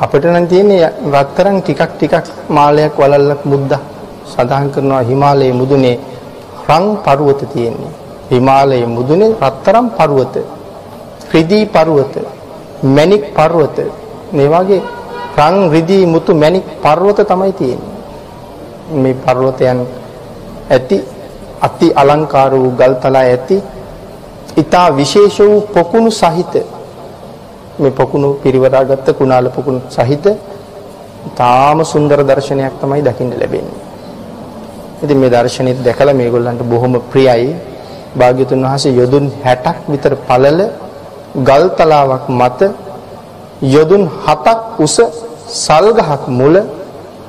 අපිට 0.00 0.24
නම් 0.24 0.46
තියෙන්නේ 0.46 0.90
රත්තරන් 1.12 1.58
ටිකක් 1.60 1.92
ටිකක් 1.92 2.26
මාලයක් 2.48 2.98
වලල්ලක් 2.98 3.42
මුද්දා 3.44 3.82
සඳහන් 4.26 4.68
කරනවා 4.70 5.02
හිමාලයේ 5.02 5.52
මුදුනේ 5.52 5.96
රන් 6.68 6.86
පර්වත 6.98 7.40
තියෙන්නේ. 7.52 7.92
හිමාලයේ 8.30 8.86
මුදුනේ 8.88 9.36
රත්තරන් 9.42 9.86
පර්වත 9.90 10.36
රිදී 11.32 11.64
පර්වත 11.66 12.14
මණික් 12.84 13.24
පර්වත. 13.32 13.78
මේ 14.32 14.48
වගේ 14.48 14.82
රන් 15.38 15.56
රිදී 15.70 16.04
මුතු 16.06 16.32
මණික් 16.34 16.66
පර්වත 16.82 17.18
තමයි 17.24 17.52
තියෙන්නේ. 17.52 17.95
මේ 18.92 19.14
පර්වතයන් 19.16 19.78
ඇති 20.70 20.96
අති 21.60 21.86
අලංකාර 21.94 22.52
වූ 22.52 22.70
ගල්තලා 22.72 23.24
ඇති 23.24 23.56
ඊතා 24.56 24.88
විශේෂ 24.92 25.38
වූ 25.40 25.60
පොකුණු 25.68 26.10
සහිත 26.12 26.54
මේ 27.78 27.90
පොකුණු 27.92 28.28
පිරිවරාගත්ත 28.34 29.08
කුණාල 29.18 29.50
පොකුණු 29.50 29.80
සහිත 29.90 30.26
තාම 31.34 31.78
සුන්දර 31.84 32.20
දර්ශනයක් 32.22 32.74
තමයි 32.80 33.02
දකින්න 33.02 33.32
ලැබෙන්නේ. 33.32 33.82
ඉතින් 35.02 35.18
මේ 35.18 35.30
දර්ශනෙත් 35.30 35.78
දැකලා 35.84 36.14
මේගොල්ලන්ට 36.14 36.62
බොහොම 36.64 36.94
ප්‍රියයි. 37.12 37.56
භාග්‍යතුන් 38.14 38.60
වහන්සේ 38.64 38.92
යොදුන් 38.92 39.24
60ක් 39.44 39.76
විතර 39.88 40.12
පළල 40.28 40.60
ගල් 41.38 41.64
තලාවක් 41.76 42.24
මත 42.30 42.60
යොදුන් 43.74 44.02
7ක් 44.26 44.46
උස 44.78 44.96
සල් 45.56 45.86
ගහක් 45.98 46.22
මුල 46.38 46.54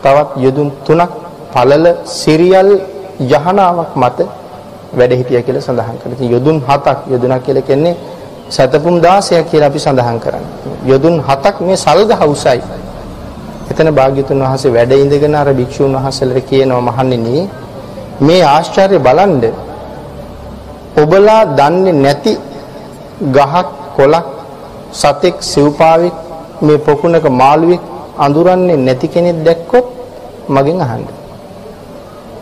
තවත් 0.04 0.30
යොදුන් 0.38 0.70
3ක් 0.88 1.27
පළල 1.58 1.86
සිරියල් 2.16 2.70
යහනාවක් 3.28 3.92
මත 3.96 4.20
වැඩ 4.94 5.14
හිටියා 5.20 5.42
කියලා 5.42 5.62
සඳහන් 5.62 5.98
කරලා. 6.02 6.16
ඉතින් 6.16 6.30
යොදුන් 6.32 6.58
7ක් 6.64 6.98
යොදුනක් 7.12 7.44
කියලා 7.46 7.68
කියන්නේ 7.70 7.96
සතපුම් 8.50 8.96
16ක් 9.02 9.44
කියලා 9.52 9.70
අපි 9.72 9.80
සඳහන් 9.80 10.20
කරන්නේ. 10.20 10.52
යොදුන් 10.86 11.16
7ක් 11.24 11.56
මේ 11.62 11.78
සල්ගහ 11.78 12.22
උසයි. 12.28 12.62
එතන 13.72 13.90
භාග්‍යතුන් 13.92 14.40
වහන්සේ 14.40 14.72
වැඩ 14.72 14.92
ඉඳගෙන 14.96 15.36
අර 15.36 15.50
භික්ෂුන් 15.54 15.98
වහන්සේලාට 15.98 16.48
කියනවා 16.50 16.82
මහණෙනි 16.82 17.44
මේ 18.20 18.42
ආශ්චර්ය 18.46 18.98
බලන්න 19.00 19.44
ඔබලා 20.98 21.42
දන්නේ 21.58 21.94
නැති 21.96 22.34
ගහක් 23.36 23.68
කොළක් 23.98 24.26
සතෙක් 24.94 25.36
සිව්පාවෙක් 25.44 26.16
මේ 26.62 26.78
පොකුණක 26.80 27.26
මාළුවෙක් 27.34 27.84
අඳුරන්නේ 28.18 28.78
නැති 28.78 29.08
කෙනෙක් 29.08 29.38
දැක්කොත් 29.44 29.86
මගෙන් 30.50 30.82
අහන්න. 30.82 31.08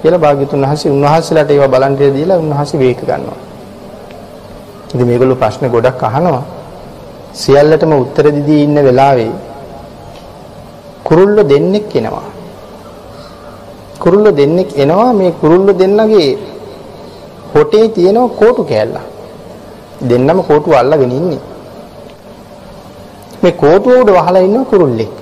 කියලා 0.05 0.23
භාග්‍යතුන් 0.25 0.63
වහන්සේ 0.63 0.91
උන්වහන්සේලාට 0.95 1.51
ඒවා 1.51 1.71
බලන්න 1.73 1.95
දීලා 2.15 2.37
උන්වහන්සේ 2.43 2.79
වේක 2.79 2.99
ගන්නවා. 3.01 3.39
ඉතින් 4.93 5.07
මේගොල්ලෝ 5.09 5.41
ප්‍රශ්න 5.41 5.65
ගොඩක් 5.75 6.03
අහනවා. 6.09 6.43
සියල්ලටම 7.33 7.91
උත්තර 7.95 8.25
දෙදී 8.35 8.61
ඉන්න 8.65 8.77
වෙලාවේ 8.87 9.31
කුරුල්ල 11.07 11.37
දෙන්නෙක් 11.51 11.95
එනවා. 11.95 12.27
කුරුල්ල 14.03 14.27
දෙන්නෙක් 14.39 14.69
එනවා 14.77 15.09
මේ 15.13 15.31
කුරුල්ල 15.41 15.67
දෙන්නගේ 15.81 16.29
හොටේ 17.53 17.85
තියෙන 17.89 18.19
කෝටු 18.39 18.63
කෑල්ල. 18.71 18.95
දෙන්නම 20.01 20.39
කෝටුව 20.49 20.73
අල්ලගෙන 20.73 21.11
ඉන්නේ. 21.11 21.43
මේ 23.41 23.59
කෝටුව 23.63 24.01
උඩ 24.01 24.09
වහලා 24.17 24.47
ඉන්න 24.47 24.65
කුරුල්ලෙක්. 24.65 25.13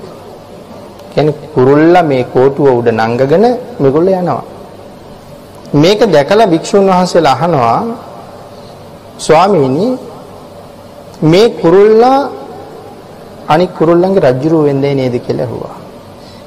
කියන්නේ 1.13 1.51
කුරුල්ලා 1.55 2.03
මේ 2.11 2.23
කෝටුව 2.33 2.67
උඩ 2.79 2.89
නංගගෙන 2.99 3.45
මේගොල්ලෝ 3.79 4.19
යනවා. 4.21 4.43
මේක 5.73 6.01
දැකලා 6.05 6.47
භික්ෂුන් 6.47 6.87
වහන්සේලා 6.87 7.35
අහනවා 7.35 7.79
ස්වාමීනි 9.17 9.87
මේ 11.23 11.47
කුරුල්ලා 11.61 12.19
අනික් 13.47 13.71
කුරුල්ලන්ගේ 13.77 14.25
රජ්ජුරුව 14.25 14.61
වෙන්නේ 14.67 14.93
නේද 14.95 15.15
කියලා 15.19 15.45
ඇහුවා. 15.45 15.75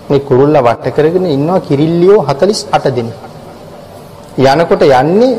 මේ 0.09 0.21
කුරුල්ලා 0.21 0.63
වට 0.63 0.95
කරගෙන 0.97 1.27
ඉන්නවා 1.27 1.61
කිරිල්ලියෝ 1.61 2.21
48 2.25 2.95
දෙනෙක්. 2.97 3.19
යනකොට 4.39 4.83
යන්නේ 4.83 5.39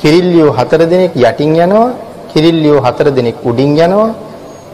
කිරිල්ලියෝ 0.00 0.52
4 0.54 0.86
දෙනෙක් 0.86 1.12
යටින් 1.16 1.56
යනවා 1.56 1.88
කිරිල්ලියෝ 2.30 2.80
4 2.82 3.10
දෙනෙක් 3.10 3.36
උඩින් 3.44 3.72
යනවා 3.76 4.14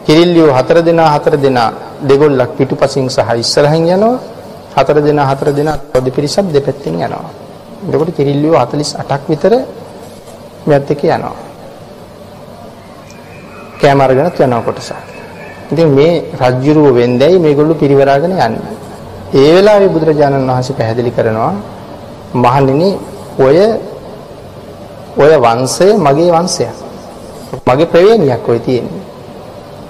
කිරිල්ලියෝ 0.05 0.51
4 0.53 0.83
දෙනා 0.83 1.09
4 1.15 1.37
දෙනා 1.37 1.69
දෙගොල්ලක් 2.01 2.51
පිටුපසින් 2.57 3.09
සහ 3.09 3.29
ඉස්සරහින් 3.35 3.87
යනවා 3.87 4.19
4 4.75 5.01
දෙනා 5.01 5.25
4 5.33 5.57
දෙනා 5.57 5.77
දෙපිරිසක් 6.05 6.47
දෙපැත්තෙන් 6.53 6.95
යනවා 6.97 7.44
එතකොට 7.83 8.09
කිරිල්ලියෝ 8.17 8.55
48ක් 8.61 9.23
විතර 9.31 9.53
මෙයත් 10.67 10.91
එක්ක 10.91 11.03
යනවා. 11.03 11.35
කෑම 13.79 13.99
අරගෙන 14.01 14.31
යනවා 14.39 14.61
කොටස. 14.67 14.89
ඉතින් 15.71 15.89
මේ 15.97 16.13
රජ්ජුරුව 16.41 16.87
වෙන්දයි 16.99 17.35
මේගොල්ලෝ 17.39 17.81
පිරිවරාගෙන 17.81 18.33
යන්නේ. 18.37 18.75
ඒ 19.33 19.49
වෙලාවේ 19.55 19.89
බුදුරජාණන් 19.89 20.49
වහන්සේ 20.49 20.77
පැහැදිලි 20.79 21.11
කරනවා 21.17 21.53
මහණෙනි 22.43 22.89
ඔය 23.45 23.57
ඔය 25.23 25.33
වංශය 25.45 25.87
මගේ 26.05 26.31
වංශයක්. 26.35 26.75
මගේ 27.67 27.91
ප්‍රවේණියක් 27.91 28.49
ඔය 28.49 28.59
තියෙන්නේ. 28.59 29.03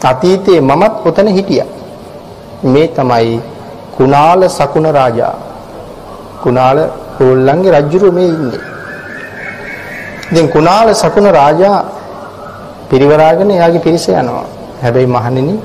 අතීතයේ 0.03 0.61
මමත් 0.61 0.93
ඔතන 1.05 1.27
හිටියා. 1.27 1.67
මේ 2.63 2.87
තමයි 2.87 3.41
කුණාල 3.97 4.41
සකුණ 4.49 4.87
රාජා. 4.97 5.35
කුණාල 6.43 6.77
ඕල්ලන්ගේ 7.21 7.75
රජුරු 7.75 8.09
මේ 8.17 8.27
ඉන්නේ. 8.27 8.61
ඉතින් 10.31 10.47
කුණාල 10.55 10.89
සකුණ 10.93 11.27
රාජා 11.37 11.77
පිරිවරාගෙන 12.89 13.49
එයාගේ 13.51 13.85
පිරිස 13.87 14.05
යනවා. 14.11 14.45
හැබැයි 14.83 15.09
මහණෙනි 15.15 15.55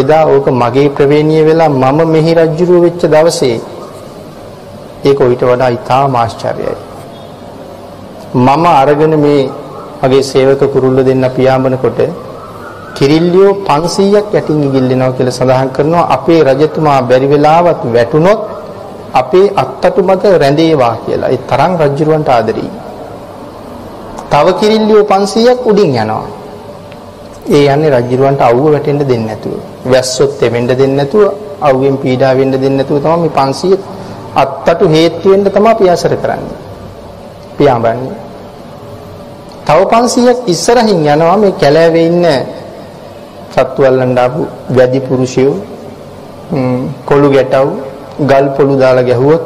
එදා 0.00 0.24
ඕක 0.34 0.46
මගේ 0.62 0.88
ප්‍රවේණිය 0.96 1.42
වෙලා 1.48 1.70
මම 1.74 2.00
මෙහි 2.14 2.32
රජුරු 2.34 2.76
වෙච්ච 2.84 3.02
දවසේ 3.14 3.56
ඒක 5.04 5.18
ඊට 5.20 5.42
වඩා 5.50 5.70
ඉතාම 5.78 6.14
ආශ්චර්යයි. 6.16 6.76
මම 8.36 8.64
අරගෙන 8.74 9.14
මේ 9.24 9.42
මගේ 10.02 10.22
සේවක 10.22 10.62
කුරුල්ල 10.74 10.98
දෙන්න 11.08 11.24
පියාඹනකොට 11.36 12.00
කිරිල්ලියෝ 12.96 13.52
500ක් 13.68 14.34
යටින් 14.38 14.60
ගිල්ලෙනවා 14.74 15.12
කියලා 15.16 15.38
සඳහන් 15.38 15.70
කරනවා 15.76 16.04
අපේ 16.16 16.40
රජතුමා 16.48 17.00
බැරි 17.10 17.28
වෙලාවත් 17.32 17.82
වැටුනොත් 17.94 18.40
අපේ 19.12 19.52
අත්තටු 19.56 20.02
මත 20.02 20.24
රැඳේවා 20.38 20.96
කියලා. 21.06 21.28
ඒ 21.28 21.40
තරම් 21.50 21.72
රජුරවන්ට 21.80 22.28
ආදරෙයි. 22.28 22.70
තව 24.30 24.46
කිරිල්ලියෝ 24.60 25.04
500ක් 25.04 25.66
උඩින් 25.66 25.94
යනවා. 25.94 26.26
ඒ 27.48 27.64
යන්නේ 27.66 27.90
රජුරවන්ට 27.90 28.42
අවුව 28.42 28.72
වැටෙන්න 28.72 29.00
දෙන්නේ 29.00 29.26
නැතුව. 29.26 29.52
වැස්සොත් 29.92 30.42
එවෙන්න 30.42 30.68
දෙන්නේ 30.68 30.96
නැතුව, 30.96 31.22
අවුවෙන් 31.60 31.96
පීඩා 31.98 32.36
වෙන්න 32.36 32.52
දෙන්නේ 32.52 32.76
නැතුව 32.76 32.98
තමයි 33.00 33.18
මේ 33.20 33.32
500 33.36 33.78
අත්තටු 34.36 34.88
හේතු 34.88 35.30
වෙන්න 35.30 35.44
තමයි 35.46 35.74
පියාසර 35.74 36.16
කරන්නේ. 36.16 36.56
පියාඹන්නේ. 37.58 38.16
තව 39.66 39.80
500ක් 39.86 40.38
ඉස්සරහින් 40.46 41.00
යනවා 41.06 41.36
මේ 41.36 41.52
කැලෑවේ 41.52 42.06
ඉන්න 42.06 42.24
සත්තු 43.52 43.80
අල්ලන්න 43.84 44.18
ආපු 44.18 44.40
වැඩි 44.76 45.00
පුරුෂයෝ 45.00 45.54
කොළු 47.04 47.28
ගැටව් 47.30 47.87
ගල් 48.20 48.46
පොළු 48.56 48.74
දාලා 48.78 49.02
ගැහුවොත් 49.02 49.42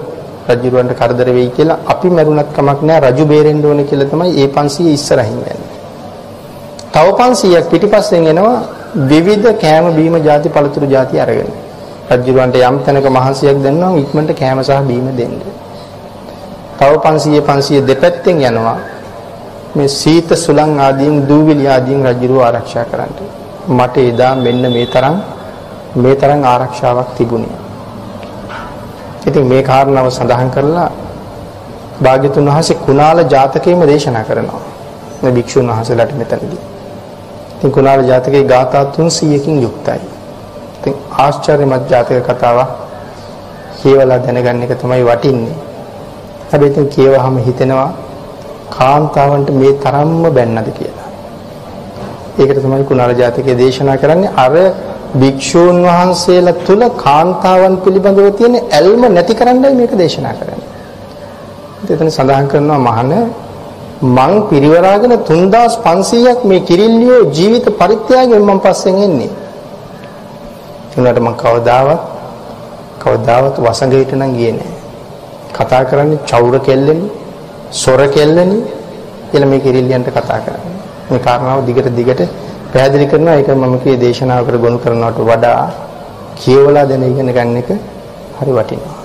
රජුරවන්ට 0.49 0.93
කරදර 1.01 1.29
වෙයි 1.37 1.51
කියලා 1.57 1.79
අපි 1.87 2.09
මැරුණත් 2.11 2.51
කමක් 2.57 2.81
නැහැ 2.83 3.11
රජු 3.11 3.25
බේරෙන්න 3.33 3.65
ඕනේ 3.65 3.85
කියලා 3.85 4.11
තමයි 4.13 4.31
ඒ 4.43 4.49
500 4.49 4.95
ඉස්සරහින් 4.99 5.39
යන්නේ. 5.39 5.57
තව 6.93 7.07
500ක් 7.19 7.65
පිටිපස්සෙන් 7.71 8.27
එනවා 8.27 8.57
විවිධ 9.11 9.49
කෑම 9.63 9.87
බීම 9.97 10.17
ಜಾති 10.25 10.49
පළතුරු 10.49 10.87
ಜಾති 10.87 11.21
අරගෙන. 11.21 11.51
රජුරවන්ට 12.11 12.57
යම් 12.69 12.77
තැනක 12.85 13.07
මහන්සියක් 13.09 13.59
දෙන්නවා 13.63 13.93
ඉක්මනට 14.03 14.33
කෑම 14.41 14.59
සහ 14.63 14.81
බීම 14.89 15.07
දෙන්න. 15.17 15.35
තව 16.79 16.93
500 16.99 17.43
500 17.43 17.87
දෙපැත්තෙන් 17.89 18.43
යනවා 18.43 18.79
මේ 19.77 19.89
සීත 19.91 20.31
සුලං 20.37 20.81
ආදීන් 20.81 21.15
දූවිලි 21.29 21.67
ආදීන් 21.69 22.01
රජුරව 22.05 22.39
ආරක්ෂා 22.41 22.85
කරන්න. 22.91 23.13
මට 23.69 23.97
එදා 24.11 24.35
මෙන්න 24.45 24.65
මේ 24.75 24.87
තරම් 24.87 25.17
මේ 25.97 26.17
තරම් 26.17 26.41
ආරක්ෂාවක් 26.45 27.11
තිබුණේ. 27.19 27.62
ඉතින් 29.27 29.47
මේ 29.47 29.63
කාරණාව 29.63 30.07
සඳහන් 30.11 30.51
කරලා 30.51 30.91
භාග්‍යතුන් 32.01 32.47
වහන්සේ 32.47 32.77
කුණාල 32.77 33.19
ජාතකයේම 33.27 33.81
දේශනා 33.83 34.25
කරනවා. 34.25 34.63
මේ 35.23 35.33
භික්ෂුන් 35.33 35.69
වහන්සේලාට 35.69 36.13
මෙතනදී. 36.15 36.61
ඉතින් 37.57 37.73
කුණාල 37.73 38.01
ජාතකයේ 38.03 38.45
ගාථා 38.45 38.85
300කින් 38.93 39.63
යුක්තයි. 39.63 40.01
ඉතින් 40.79 40.95
ආශ්චර්යමත් 41.19 41.85
ජාතක 41.91 42.11
කතාවක් 42.29 42.71
කියවලා 43.79 44.19
දැනගන්න 44.19 44.63
එක 44.65 44.73
තමයි 44.77 45.05
වටින්නේ. 45.05 45.57
හැබැයි 46.51 46.73
ඉතින් 46.73 46.87
කියවහම 46.89 47.37
හිතෙනවා 47.39 47.91
කාන්තාවන්ට 48.71 49.51
මේ 49.53 49.73
තරම්ම 49.75 50.23
බැන්නද 50.31 50.69
කියලා. 50.73 51.09
ඒකට 52.39 52.59
තමයි 52.61 52.85
කුණාල 52.85 53.13
ජාතකයේ 53.15 53.57
දේශනා 53.57 53.97
කරන්නේ 53.97 54.31
අර 54.37 54.53
භික්ෂූන් 55.21 55.79
වහන්සේලා 55.85 56.59
තුල 56.67 56.83
කාන්තාවන් 57.05 57.75
පිළිබඳව 57.85 58.29
තියෙන 58.39 58.55
ඇල්ම 58.71 59.03
නැති 59.09 59.35
කරන්නයි 59.35 59.75
මේක 59.75 59.93
දේශනා 59.97 60.35
කරන්නේ. 60.35 60.69
එතන 61.87 62.09
සඳහන් 62.09 62.47
කරනවා 62.49 62.81
මහණ 62.81 63.13
මං 64.09 64.33
පිරිවරාගෙන 64.51 65.13
3500ක් 65.21 66.41
මේ 66.45 66.61
කිරිල්ලියෝ 66.61 67.23
ජීවිත 67.31 67.67
පරිත්‍යාගයෙන් 67.81 68.43
මං 68.43 68.59
පස්සෙන් 68.61 68.97
එන්නේ. 68.99 69.31
ඒකට 70.99 71.21
මං 71.21 71.35
කවදාවත් 71.37 72.01
කවදාවත් 73.01 73.57
වසඟයට 73.59 74.13
නම් 74.13 74.33
ගියේ 74.37 74.53
නෑ. 74.53 74.73
කතා 75.53 75.83
කරන්නේ 75.85 76.25
චෞර 76.27 76.55
කෙල්ලෙනි, 76.61 77.07
සොර 77.73 78.01
කෙල්ලෙනි 78.09 78.59
කියලා 79.31 79.49
මේ 79.49 79.61
කිරිල්ලියන්ට 79.61 80.09
කතා 80.11 80.39
කරන්නේ. 80.39 80.77
මේ 81.11 81.21
කාරණාව 81.21 81.61
දිගට 81.67 81.89
දිගට 81.99 82.23
පැහැදිලි 82.73 83.07
කරනවා 83.07 83.37
ඒක 83.37 83.49
මම 83.53 83.75
කියේ 83.79 84.01
දේශනාවකට 84.01 84.57
ගොනු 84.65 84.79
කරනවට 84.79 85.19
වඩා 85.23 85.63
කියවලා 86.37 86.85
දැන 86.85 87.03
ඉගෙන 87.05 87.29
ගන්න 87.29 87.57
එක 87.57 87.71
හරි 88.39 88.53
වටිනවා. 88.53 88.97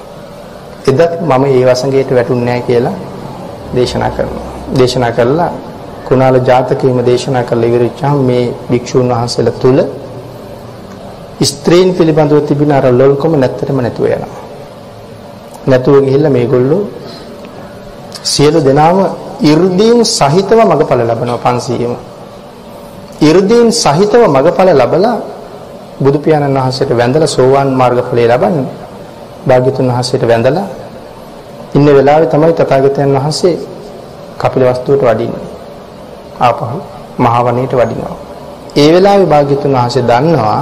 එදත් 0.86 1.02
මම 1.22 1.44
ඒ 1.48 1.64
වසඟයට 1.68 2.12
වැටුන්නේ 2.12 2.46
නැහැ 2.46 2.68
කියලා 2.68 2.96
දේශනා 3.76 4.12
කරනවා. 4.12 4.48
දේශනා 4.74 5.12
කළා 5.12 5.52
කුණාල 6.08 6.38
ජාතකයේම 6.42 7.00
දේශනා 7.06 7.44
කළ 7.44 7.64
ඉවරචාම් 7.64 8.18
මේ 8.30 8.44
භික්ෂුන් 8.70 9.10
වහන්සේලා 9.12 9.60
තුල 9.62 9.80
ස්ත්‍රීන් 11.44 11.90
පිළිබඳව 11.94 12.40
තිබෙන 12.48 12.72
අර 12.72 12.86
ලොල්කම 12.94 13.34
නැත්තරම 13.36 13.78
නැතුව 13.78 14.06
යනවා. 14.08 14.44
නැතුව 15.68 15.96
ගිහිල්ලා 16.06 16.32
මේගොල්ලෝ 16.32 16.84
සියලු 18.26 18.60
දෙනාම 18.62 18.98
이르දීන් 19.44 20.00
සහිතව 20.08 20.60
මගඵල 20.64 21.02
ලබනවා 21.04 21.40
500ම. 21.48 21.96
이르දීන් 23.20 23.72
සහිතව 23.74 24.22
මගඵල 24.28 24.70
ලබලා 24.74 25.18
බුදු 26.00 26.18
පියාණන් 26.20 26.54
වහන්සේට 26.56 26.92
වැඳලා 26.92 27.28
සෝවාන් 27.28 27.70
මාර්ගඵලය 27.72 28.28
ලබන්නේ. 28.28 28.68
භාග්‍යතුන් 29.48 29.88
වහන්සේට 29.88 30.24
වැඳලා 30.24 30.68
ඉන්න 31.76 31.88
වෙලාවේ 31.88 32.30
තමයි 32.30 32.54
තථාගතයන් 32.54 33.12
වහන්සේ 33.16 33.56
කපිලවස්තුවට 34.38 35.04
වඩින්නේ. 35.04 35.46
ආපහු 36.40 36.78
මහා 37.18 37.42
වනයේට 37.44 37.74
වඩිනවා. 37.74 38.16
ඒ 38.76 38.90
වෙලාවේ 38.94 39.26
භාග්‍යතුන් 39.26 39.74
වහන්සේ 39.74 40.04
දන්නවා 40.04 40.62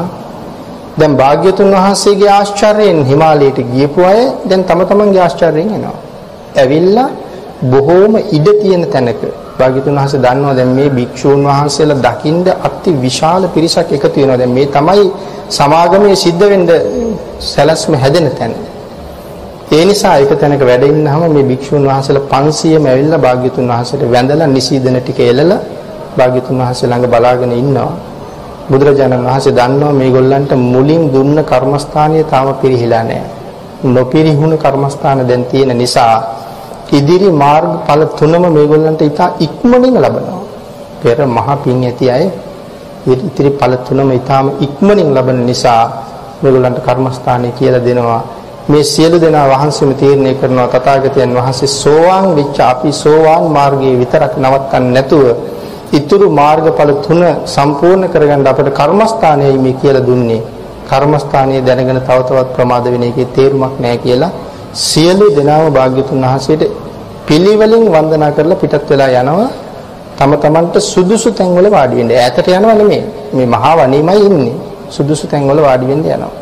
දැන් 0.98 1.14
භාග්‍යතුන් 1.14 1.72
වහන්සේගේ 1.74 2.30
ආශ්චර්යයෙන් 2.30 3.00
හිමාලයට 3.06 3.60
ගියපු 3.70 4.00
අය 4.04 4.22
දැන් 4.50 4.64
තම 4.64 4.82
තමන්ගේ 4.84 5.22
ආශ්චර්යයෙන් 5.22 5.70
එනවා. 5.70 5.98
ඇවිල්ලා 6.56 7.10
බොහෝම 7.64 8.14
ඉඩ 8.32 8.48
තියෙන 8.62 8.84
තැනක 8.88 9.22
භාග්‍යතුන් 9.60 9.96
වහන්සේ 9.96 10.20
දන්නවා 10.20 10.54
දැන් 10.54 10.72
මේ 10.78 10.90
භික්ෂූන් 10.90 11.42
වහන්සේලා 11.46 12.04
දකින්න 12.06 12.48
අති 12.68 12.92
විශාල 12.98 13.44
පිරිසක් 13.48 13.92
එකතු 13.92 14.16
වෙනවා. 14.16 14.38
දැන් 14.38 14.54
මේ 14.58 14.68
තමයි 14.68 15.06
සමාගමේ 15.50 16.16
සිද්ධ 16.16 16.44
වෙන්න 16.44 16.66
සැලැස්ම 17.42 17.94
හැදෙන 17.96 18.28
තැන. 18.32 18.54
ඒ 19.72 19.84
නිසා 19.86 20.16
එක 20.18 20.32
තැනක 20.36 20.62
වැඩ 20.62 20.84
ඉන්නහම 20.86 21.22
මේ 21.30 21.44
භික්ෂුන් 21.44 21.84
වහන්සේලා 21.84 22.26
500ම 22.34 22.86
ඇවිල්ලා 22.86 23.20
භාග්‍යතුන් 23.20 23.66
වහන්සේට 23.68 24.04
වැඳලා 24.08 24.48
නිසීදන 24.48 24.98
ටික 24.98 25.20
එළලා 25.24 25.62
භාග්‍යතුන් 26.18 26.56
වහන්සේ 26.62 26.88
ළඟ 26.88 27.08
බලාගෙන 27.08 27.54
ඉන්නවා. 27.54 27.94
බුදුරජාණන් 28.70 29.26
වහන්සේ 29.26 29.54
දන්නවා 29.54 29.94
මේගොල්ලන්ට 29.94 30.52
මුලින් 30.66 31.04
දුන්න 31.14 31.38
කර්මස්ථානය 31.44 32.24
තාම 32.26 32.48
පිරිහිලා 32.56 33.04
නැහැ. 33.04 33.30
නොපිරිහුණු 33.86 34.58
කර්මස්ථාන 34.58 35.20
දැන් 35.28 35.46
තියෙන 35.46 35.78
නිසා 35.78 36.16
ඉදිරි 36.92 37.30
මාර්ගඵල 37.34 38.02
තුනම 38.18 38.44
මේගොල්ලන්ට 38.58 39.02
ඉතා 39.02 39.30
ඉක්මනින් 39.40 39.96
ලබනවා. 39.96 40.42
පෙර 41.02 41.18
මහ 41.28 41.48
පින් 41.64 41.84
ඇති 41.84 42.06
අය 42.10 42.26
ඉතිරි 43.08 43.52
ඵල 43.52 43.74
තුනම 43.88 44.10
ඊටාම 44.12 44.48
ඉක්මනින් 44.60 45.10
ලබන 45.16 45.40
නිසා 45.46 45.82
මේගොල්ලන්ට 46.42 46.80
කර්මස්ථානය 46.82 47.50
කියලා 47.52 47.86
දෙනවා. 47.88 48.22
මේ 48.68 48.84
සියලු 48.84 49.18
දෙනා 49.20 49.46
වහන්සේම 49.48 49.92
තීරණය 49.96 50.32
කරනවා 50.36 50.68
තථාගතයන් 50.68 51.36
වහන්සේ 51.38 51.68
සෝවාන් 51.74 52.26
වෙච්ච 52.36 52.58
අපි 52.64 52.92
සෝවාන් 52.94 53.46
මාර්ගයේ 53.52 54.00
විතරක් 54.02 54.34
නවත්තන්නේ 54.38 54.94
නැතුව 54.94 55.26
ඉතුරු 55.94 56.28
මාර්ගඵල 56.32 56.92
තුන 57.06 57.22
සම්පූර්ණ 57.46 58.12
කරගන්න 58.14 58.48
අපට 58.52 58.70
කර්මස්ථානයයි 58.72 59.58
මේ 59.58 59.76
කියලා 59.76 60.08
දුන්නේ. 60.08 60.42
කර්මස්ථානයේ 60.90 61.62
දැනගෙන 61.62 62.00
තව 62.00 62.20
තවත් 62.22 62.50
ප්‍රමාද 62.56 62.86
වෙන 62.94 63.04
එකේ 63.04 63.28
තේරුමක් 63.36 63.76
නැහැ 63.80 63.98
කියලා 63.98 64.32
සියලු 64.76 65.26
දෙනාම 65.32 65.72
භාග්‍යතුන් 65.72 66.22
වහන්සේට 66.22 66.64
පිළිවෙලින් 67.26 67.86
වන්දනා 67.88 68.32
කරලා 68.32 68.56
පිටත් 68.56 68.90
වෙලා 68.90 69.10
යනවා. 69.14 69.50
තම 70.18 70.32
තමන්ට 70.36 70.76
සුදුසු 70.84 71.30
තැන්වල 71.32 71.68
වාඩි 71.70 71.96
වෙන්න. 71.98 72.12
ඈතට 72.14 72.48
යනවා 72.50 72.76
නෙමෙයි. 72.76 73.04
මේ 73.34 73.48
මහා 73.48 73.76
වනේමයි 73.78 74.26
ඉන්නේ. 74.28 74.56
සුදුසු 74.90 75.28
තැන්වල 75.28 75.60
වාඩි 75.60 75.86
වෙන්න 75.88 76.04
යනවා. 76.08 76.34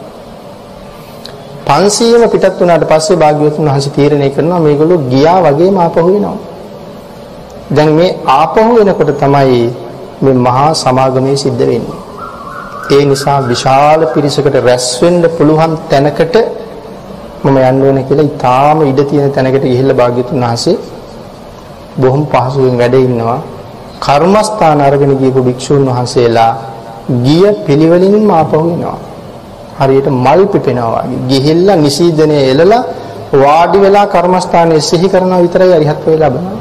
500ම 1.67 2.23
පිටත් 2.29 2.59
වුණාට 2.59 2.85
පස්සේ 2.85 3.17
භාග්‍යවතුන් 3.17 3.65
වහන්සේ 3.65 3.93
තීරණය 3.93 4.29
කරනවා 4.29 4.59
මේගොල්ලෝ 4.59 4.99
ගියා 5.09 5.39
වගේම 5.45 5.77
ආපහු 5.77 6.07
වෙනවා. 6.07 6.37
දැන් 7.71 7.91
මේ 7.91 8.09
ආපහු 8.31 8.69
වෙනකොට 8.77 9.13
තමයි 9.17 9.61
මේ 10.21 10.35
මහා 10.39 10.71
සමාගමේ 10.75 11.37
සිද්ධ 11.37 11.63
වෙන්නේ. 11.63 11.99
ඒ 12.91 13.03
නිසා 13.05 13.39
විශාල 13.43 14.01
පිරිසකට 14.07 14.55
රැස් 14.61 14.87
වෙන්න 15.01 15.23
පුළුවන් 15.37 15.73
තැනකට 15.89 16.35
මම 17.43 17.57
යන්න 17.59 17.81
ඕන 17.83 17.97
කියලා 18.03 18.25
ඊටාම 18.25 18.77
ඉඩ 18.83 18.99
තියෙන 19.03 19.31
තැනකට 19.31 19.65
ගිහිල්ලා 19.65 19.99
භාග්‍යතුන් 20.01 20.39
වහන්සේ 20.41 20.75
බොහොම 21.97 22.21
පහසුවෙන් 22.25 22.75
වැඩ 22.77 22.95
ඉන්නවා. 22.97 23.39
කර්මස්ථාන 24.01 24.79
අරගෙන 24.81 25.11
ගියපු 25.17 25.39
භික්ෂුන් 25.41 25.83
වහන්සේලා 25.87 26.51
ගිය 27.23 27.45
පිළිවෙලින්ම 27.65 28.29
ආපහු 28.31 28.63
එනවා. 28.67 28.97
හරියට 29.79 30.07
මල් 30.15 30.41
පිපෙනවා 30.47 31.03
වගේ. 31.03 31.19
ගිහිල්ලා 31.29 31.77
නිසීදනේ 31.77 32.43
එළලා 32.51 32.83
වාඩි 33.35 33.77
වෙලා 33.79 34.05
කර්මස්ථානයේ 34.07 34.81
සිහි 34.81 35.07
කරනවා 35.09 35.41
විතරයි 35.41 35.73
අරිහත් 35.73 36.01
වේ 36.07 36.17
ලබනවා. 36.17 36.57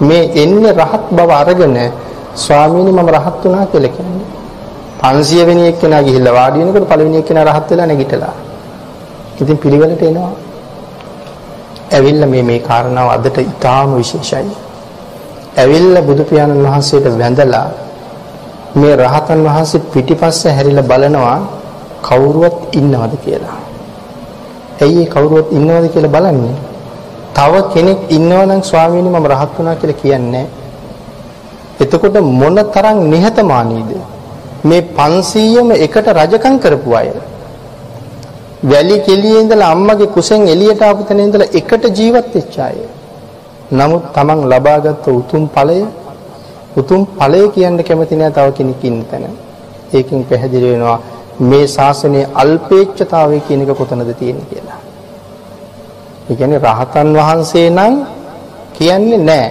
මේ 0.00 0.24
එන්නේ 0.34 0.72
රහත් 0.74 1.04
බව 1.12 1.30
අරගෙන 1.32 1.76
ස්වාමීනි 2.36 2.92
මම 2.92 3.08
රහත් 3.08 3.36
වුණා 3.44 3.66
කියලා 3.66 3.94
කියන්නේ. 3.96 4.28
500 5.02 5.46
වෙනි 5.46 5.62
එක්කෙනා 5.68 6.02
ගිහිල්ලා 6.02 6.34
වාඩි 6.34 6.58
වෙනකොට 6.60 6.86
පළවෙනි 6.88 7.18
එක්කෙනා 7.18 7.44
රහත් 7.44 7.68
වෙලා 7.70 7.86
නැගිටලා. 7.86 8.34
ඉතින් 9.40 9.58
පිළිවෙලට 9.58 10.02
එනවා. 10.02 10.32
ඇවිල්ලා 11.92 12.28
මේ 12.28 12.42
මේ 12.42 12.58
කාරණාව 12.60 13.08
අදට 13.08 13.38
ඉතාම 13.44 13.96
විශේෂයි. 13.96 14.52
ඇවිල්ලා 15.56 16.02
බුදු 16.02 16.22
පියාණන් 16.24 16.66
වහන්සේට 16.66 17.06
වැඳලා 17.14 17.66
මේ 18.74 18.94
රහතන් 18.96 19.40
වහන්සේ 19.44 19.86
පිටිපස්ස 19.92 20.44
හැරිලා 20.48 20.82
බලනවා 20.82 21.38
කවුරුවත් 22.02 22.58
ඉන්නවද 22.72 23.12
කියලා. 23.24 23.58
ඇයි 24.80 25.06
කවුරුවත් 25.06 25.48
ඉන්නවද 25.52 25.86
කියලා 25.88 26.14
බලන්නේ? 26.16 26.56
තව 27.34 27.52
කෙනෙක් 27.74 28.00
ඉන්නවනම් 28.08 28.62
ස්වාමීනි 28.62 29.08
මම 29.08 29.26
රහත් 29.26 29.50
වුණා 29.56 29.74
කියලා 29.74 30.00
කියන්නේ 30.02 30.46
එතකොට 31.80 32.16
මොන 32.32 32.56
තරම් 32.74 32.98
නිහතමානීද 33.10 33.90
මේ 34.64 34.82
500ම 34.98 35.68
එකට 35.76 36.06
රජකම් 36.12 36.56
කරපු 36.58 36.90
අය 36.92 37.08
වැලි 38.62 38.96
කෙලියේ 39.00 39.40
ඉඳලා 39.42 39.70
අම්මගේ 39.74 40.06
කුසෙන් 40.06 40.42
එළියට 40.48 40.82
ආපු 40.82 41.02
තැන 41.04 41.20
ඉඳලා 41.20 41.52
එකට 41.52 41.84
ජීවත් 41.98 42.34
වෙච්ච 42.34 42.56
අය. 42.58 42.76
නමුත් 43.72 44.04
Taman 44.12 44.40
ලබාගත් 44.52 45.06
උතුම් 45.10 45.44
ඵලය 45.48 45.78
උතුම් 46.76 47.00
ඵලය 47.18 47.40
කියන්න 47.54 47.78
කැමති 47.80 48.16
නෑ 48.16 48.32
තව 48.36 48.46
කෙනෙක් 48.58 48.84
ඉන්න 48.84 49.00
තැන. 49.04 49.24
ඒකෙන් 49.92 50.20
පැහැදිලි 50.24 50.68
වෙනවා 50.72 50.98
මේ 51.40 51.66
ශාසනයේ 51.66 52.30
අල්පේච්ඡතාවය 52.34 53.38
කියන 53.46 53.62
එක 53.64 53.72
කොතනද 53.78 54.12
තියෙන්නේ 54.14 54.48
කියලා. 54.50 54.80
ඒ 56.28 56.34
කියන්නේ 56.34 56.64
රහතන් 56.66 57.08
වහන්සේ 57.18 57.68
නම් 57.70 57.94
කියන්නේ 58.76 59.20
නෑ. 59.20 59.46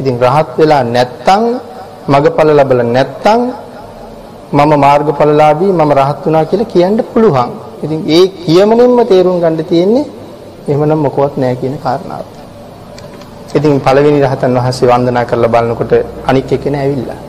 ඉතින් 0.00 0.16
රහත් 0.24 0.48
වෙලා 0.58 0.84
නැත්තම් 0.86 1.42
මගඵල 2.08 2.48
ලැබලා 2.58 2.92
නැත්තම් 2.96 3.40
මම 4.52 4.72
මාර්ගඵලලාභී 4.84 5.72
මම 5.72 5.90
රහත් 6.00 6.18
වුණා 6.24 6.44
කියලා 6.44 6.72
කියන්න 6.74 6.98
පුළුවන්. 7.12 7.52
ඉතින් 7.82 8.00
ඒ 8.08 8.24
කියමනින්ම 8.40 9.00
තේරුම් 9.06 9.40
ගන්න 9.40 9.64
තියෙන්නේ 9.64 10.06
එහෙමනම් 10.68 10.98
මොකවත් 10.98 11.34
නැහැ 11.36 11.56
කියන 11.56 11.74
කාරණාව. 11.78 12.24
ඉතින් 13.54 13.80
පළවෙනි 13.80 14.22
රහතන් 14.22 14.54
වහන්සේ 14.56 14.88
වන්දනා 14.88 15.24
කරලා 15.24 15.50
බලනකොට 15.50 15.92
අනික් 16.26 16.52
එක්කෙනා 16.52 16.80
ඇවිල්ලා. 16.80 17.20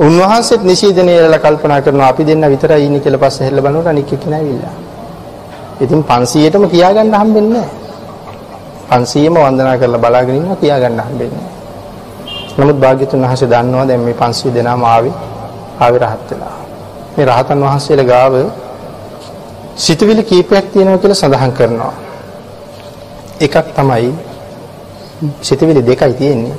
උන්වහන්සේත් 0.00 0.62
නිශීදනයේලා 0.62 1.38
කල්පනා 1.38 1.80
කරනවා 1.80 2.08
අපි 2.08 2.26
දෙන්න 2.26 2.44
විතරයි 2.50 2.84
ඉන්නේ 2.86 3.00
කියලා 3.00 3.22
පස්සේ 3.22 3.46
හැල්ල 3.46 3.62
බලනකොට 3.62 3.86
අනික් 3.86 4.12
එක්කෙනා 4.12 4.38
ඇවිල්ලා. 4.38 4.74
ඉතින් 5.80 6.00
500ටම 6.04 6.64
කියාගන්න 6.68 7.14
හම්බෙන්නේ 7.14 7.52
නැහැ. 7.54 7.70
500ම 8.92 9.36
වන්දනා 9.38 9.76
කරලා 9.78 10.00
බලාගෙන 10.00 10.36
ඉන්නවා 10.36 10.56
කියාගන්න 10.56 11.00
හම්බෙන්නේ 11.00 11.38
නැහැ. 11.38 11.54
නමුත් 12.58 12.78
භාග්‍යතුන් 12.80 13.24
වහන්සේ 13.24 13.48
දන්නවා 13.48 13.88
දැන් 13.88 14.00
මේ 14.00 14.16
500 14.16 14.54
දෙනාම 14.54 14.84
ආවේ 14.84 15.14
ආවේ 15.80 16.00
රහත් 16.00 16.30
වෙලා. 16.30 16.54
මේ 17.16 17.26
රහතන් 17.26 17.60
වහන්සේලා 17.60 18.06
ගාව 18.06 18.34
සිතුවිලි 19.76 20.22
කීපයක් 20.24 20.72
තියෙනවා 20.72 20.98
කියලා 20.98 21.14
සඳහන් 21.14 21.52
කරනවා. 21.52 21.94
එකක් 23.40 23.56
තමයි 23.76 24.14
සිතුවිලි 25.42 25.86
දෙකයි 25.86 26.14
තියෙන්නේ. 26.14 26.56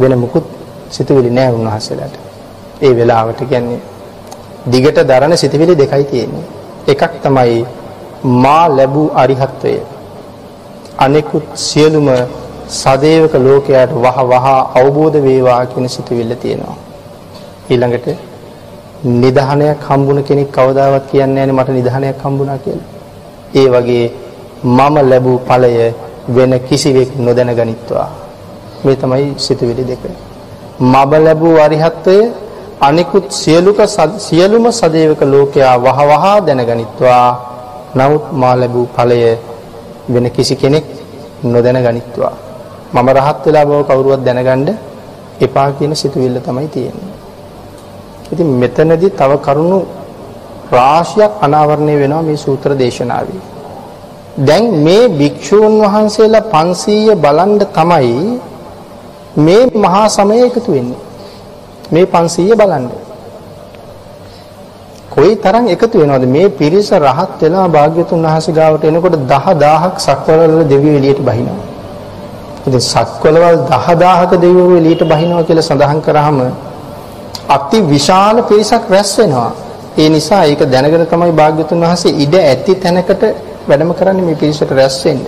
වෙන 0.00 0.18
මුකුත් 0.18 0.44
සිතුවිලි 0.90 1.30
නෑ 1.30 1.50
උන්වහන්සේලාට. 1.50 2.14
ඒ 2.82 2.96
වෙලාවට 2.96 3.40
කියන්නේ 3.48 3.80
දිගට 4.72 4.98
දරන 5.08 5.36
සිතුවිලි 5.36 5.78
දෙකයි 5.78 6.04
තියෙන්නේ. 6.04 6.44
එකක් 6.86 7.12
තමයි 7.22 7.66
මා 8.22 8.68
ලැබූ 8.68 9.10
අරිහත්වය. 9.14 9.80
අනෙකුත් 10.98 11.46
සියලුම 11.56 12.08
සදේවක 12.68 13.34
ලෝකයට 13.36 13.90
වහ 13.94 14.18
වහ 14.30 14.46
අවබෝධ 14.78 15.18
වේවා 15.22 15.66
කියන 15.66 15.88
සිතුවිල්ල 15.88 16.36
තියෙනවා. 16.36 16.76
ඊළඟට 17.70 18.33
නිධානයක් 19.04 19.80
හම්බුන 19.88 20.18
කෙනෙක් 20.24 20.48
කවදාවත් 20.50 21.04
කියන්නේ 21.10 21.46
නැහැ 21.46 21.56
මට 21.58 21.68
නිධානයක් 21.78 22.18
හම්බුණා 22.24 22.58
කියලා. 22.58 22.88
ඒ 23.54 23.68
වගේ 23.68 24.06
මම 24.66 24.96
ලැබූ 25.10 25.38
ඵලය 25.40 25.74
වෙන 26.28 26.52
කිසිවෙක් 26.60 27.10
නොදැන 27.18 27.50
ගනිත්වා. 27.58 28.08
මේ 28.84 28.96
තමයි 28.96 29.34
සිතුවිලි 29.36 29.84
දෙක. 29.84 30.02
මම 30.80 31.12
ලැබූ 31.26 31.56
අරිහත්වය 31.58 32.16
අනිකුත් 32.80 33.26
සියලුක 33.32 33.78
සියලුම 34.18 34.64
සදේවක 34.72 35.20
ලෝකයා 35.24 35.76
වහවහ 35.78 36.24
දැනගනිත්වා. 36.46 37.28
නමුත් 37.94 38.24
මා 38.32 38.54
ලැබූ 38.56 38.86
ඵලය 38.96 39.20
වෙන 40.08 40.26
කිසි 40.30 40.56
කෙනෙක් 40.56 40.84
නොදැන 41.44 41.78
ගනිත්වා. 41.86 42.34
මම 42.94 43.08
රහත් 43.10 43.44
වෙලා 43.46 43.64
බව 43.64 43.80
කවුරුවත් 43.88 44.22
දැනගන්න 44.26 44.68
එපා 45.40 45.68
කියන 45.72 45.92
සිතුවිල්ල 45.94 46.38
තමයි 46.40 46.68
තියෙන්නේ. 46.68 47.13
ඉතින් 48.32 48.48
මෙතනදී 48.60 49.10
තව 49.10 49.30
කරුණු 49.46 49.78
රාශියක් 50.72 51.32
අනාවරණය 51.42 51.94
වෙනවා 52.02 52.22
මේ 52.22 52.36
සූත්‍ර 52.36 52.70
දේශනාවේ. 52.78 53.42
දැන් 54.38 54.64
මේ 54.84 55.08
භික්ෂූන් 55.10 55.74
වහන්සේලා 55.84 56.44
500 56.52 57.14
බලන්න 57.16 57.60
තමයි 57.70 58.40
මේ 59.38 59.62
මහා 59.76 60.06
සමය 60.08 60.36
එකතු 60.48 60.70
වෙන්නේ. 60.72 61.00
මේ 61.92 62.06
500 62.06 62.56
බලන්න. 62.56 62.86
කොයි 65.10 65.32
තරම් 65.36 65.64
එකතු 65.68 65.96
වෙනවද 66.00 66.24
මේ 66.26 66.48
පිරිස 66.50 66.88
රහත් 66.94 67.40
වෙලා 67.42 67.66
භාග්‍යතුන් 67.68 68.26
වහන්සේ 68.26 68.56
ගාවට 68.58 68.84
එනකොට 68.84 69.16
10000ක් 69.28 69.94
සක්වලවල 69.98 70.62
දෙවියෝ 70.72 70.98
එළියට 71.00 71.20
බහිනවා. 71.20 71.60
ඉතින් 72.66 72.82
සක්වලවල් 72.82 73.56
10000ක 73.70 74.30
දෙවියෝ 74.44 74.76
එළියට 74.80 75.02
බහිනවා 75.12 75.42
කියලා 75.48 75.68
සඳහන් 75.70 76.00
කරාම 76.06 76.38
අති 77.48 77.78
විශාල 77.82 78.36
පිරිසක් 78.42 78.88
රැස් 78.88 79.18
වෙනවා. 79.18 79.52
ඒ 79.98 80.08
නිසා 80.08 80.44
ඒක 80.44 80.60
දැනගෙන 80.64 81.06
තමයි 81.06 81.32
භාග්‍යතුන් 81.32 81.80
වහන්සේ 81.80 82.16
ඉඩ 82.18 82.34
ඇති 82.34 82.74
තැනකට 82.76 83.22
වැඩම 83.68 83.90
කරන්නේ 83.92 84.24
මේ 84.24 84.34
පිරිසට 84.34 84.70
රැස් 84.70 84.96
වෙන්න. 85.04 85.20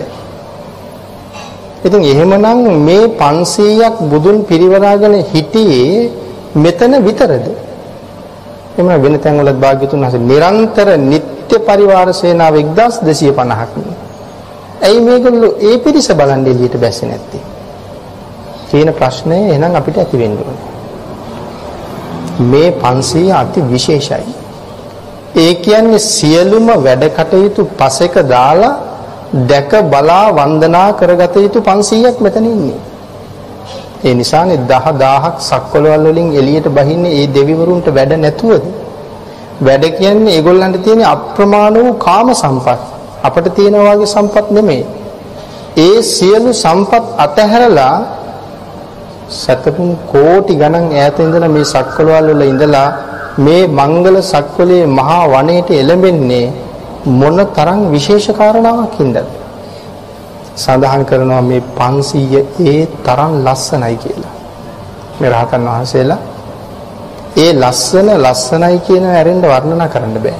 ඉතින් 1.83 2.01
එහෙමනම් 2.03 2.63
මේ 2.79 3.07
500ක් 3.19 4.09
බුදුන් 4.09 4.37
පිරිවරාගෙන 4.45 5.15
හිටියේ 5.23 6.11
මෙතන 6.55 6.93
විතරද? 7.03 7.45
එමන 8.77 9.01
වෙන 9.03 9.19
තැන්වලත් 9.19 9.57
භාග්‍යතුන් 9.57 10.01
වහන්සේ 10.01 10.21
නිරන්තර 10.21 10.89
නිත්‍ය 11.01 11.55
පරිවාර 11.59 12.09
සේනාව 12.13 12.55
1250ක් 12.71 13.73
ඇයි 14.81 14.99
මේගොල්ලෝ 15.01 15.51
ඒ 15.61 15.77
පිරිස 15.77 16.09
බලන් 16.11 16.41
එළියට 16.45 16.75
බැස්සේ 16.75 17.09
නැත්තේ? 17.09 17.43
කියන 18.69 18.89
ප්‍රශ්නේ 18.93 19.43
එහෙනම් 19.49 19.75
අපිට 19.75 19.97
ඇති 19.97 20.17
වෙන්න 20.17 20.37
ඕනේ. 20.37 20.76
මේ 22.41 22.71
500 22.73 23.31
අති 23.33 23.61
විශේෂයි. 23.63 24.33
ඒ 25.35 25.53
කියන්නේ 25.55 25.99
සියලුම 25.99 26.67
වැඩ 26.83 27.03
කටයුතු 27.09 27.61
පසෙක 27.77 28.15
දාලා 28.27 28.75
දැක 29.45 29.71
බලා 29.83 30.25
වන්දනා 30.31 30.89
කරගත 30.93 31.35
යුතු 31.37 31.59
500ක් 31.61 32.17
මෙතන 32.19 32.45
ඉන්නේ. 32.45 32.79
ඒ 34.03 34.13
නිසානේ 34.13 34.59
10000ක් 34.65 35.33
සක්වලවල් 35.41 36.05
වලින් 36.05 36.27
එළියට 36.33 36.67
බහින්නේ 36.69 37.15
ඒ 37.21 37.27
දෙවිවරුන්ට 37.27 37.87
වැඩ 37.87 38.13
නැතුවද? 38.17 38.63
වැඩ 39.59 39.83
කියන්නේ 39.97 40.35
ඒගොල්ලන්ට 40.35 40.83
තියෙන 40.83 41.01
අප්‍රමාණ 41.05 41.75
වූ 41.75 41.93
කාම 41.97 42.29
සම්පත්. 42.33 42.79
අපිට 43.23 43.47
තියෙන 43.55 43.75
වගේ 43.75 44.05
සම්පත් 44.05 44.47
නෙමෙයි. 44.51 44.85
ඒ 45.77 46.01
සියලු 46.03 46.53
සම්පත් 46.55 47.03
අතහැරලා 47.17 47.95
සතපුම් 49.31 49.89
කෝටි 50.07 50.55
ගණන් 50.55 50.87
ඈත 50.93 51.19
ඉඳලා 51.19 51.49
මේ 51.49 51.65
සක්වලවල් 51.65 52.29
වල 52.29 52.43
ඉඳලා 52.43 52.87
මේ 53.39 53.67
මංගල 53.69 54.17
සක්වලේ 54.23 54.85
මහා 54.89 55.23
වනයේට 55.29 55.69
එළඹෙන්නේ 55.73 56.45
මොන 57.13 57.37
තරම් 57.49 57.81
විශේෂ 57.91 58.27
කාරණාවක් 58.33 58.95
හින්දාද 58.99 59.29
සඳහන් 60.55 61.03
කරනවා 61.05 61.43
මේ 61.43 61.61
500 61.77 62.41
ඒ 62.65 62.79
තරම් 63.03 63.33
ලස්සනයි 63.45 63.95
කියලා 63.97 64.33
මේ 65.19 65.29
රහතන් 65.31 65.63
වහන්සේලා 65.67 66.21
ඒ 67.37 67.51
ලස්සන 67.53 68.07
ලස්සනයි 68.17 68.77
කියන 68.79 69.05
ඇරෙන්න 69.07 69.41
වර්ණනා 69.43 69.87
කරන්න 69.87 70.15
බෑ. 70.17 70.39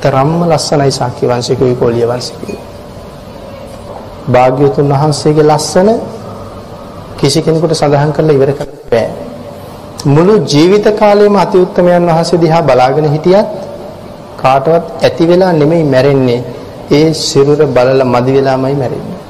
තරම්ම 0.00 0.40
ලස්සනයි 0.46 0.90
ශාක්‍ය 0.90 1.24
වංශිකයෝ 1.26 1.74
කොළිය 1.74 2.06
වංශිකයෝ. 2.06 2.60
භාග්‍යවතුන් 4.28 4.92
වහන්සේගේ 4.92 5.46
ලස්සන 5.46 5.88
කිසි 7.22 7.40
කෙනෙකුට 7.46 7.74
සඳහන් 7.74 8.12
කරලා 8.16 8.36
ඉවර 8.38 8.50
කරන්න 8.58 8.78
බෑ. 8.90 9.08
මුළු 10.06 10.34
ජීවිත 10.44 10.86
කාලයම 11.00 11.36
අති 11.36 11.56
උත්තමයන් 11.64 12.06
වහන්සේ 12.08 12.40
දිහා 12.44 12.62
බලාගෙන 12.62 13.06
හිටියත් 13.14 13.46
කාටවත් 14.42 15.04
ඇති 15.06 15.24
වෙලා 15.30 15.52
නෙමෙයි 15.52 15.84
මැරෙන්නේ. 15.86 16.40
ඒ 16.90 17.08
සිරුර 17.14 17.60
බලලා 17.68 18.10
මදි 18.14 18.32
වෙලාමයි 18.36 18.76
මැරෙන්නේ. 18.82 19.20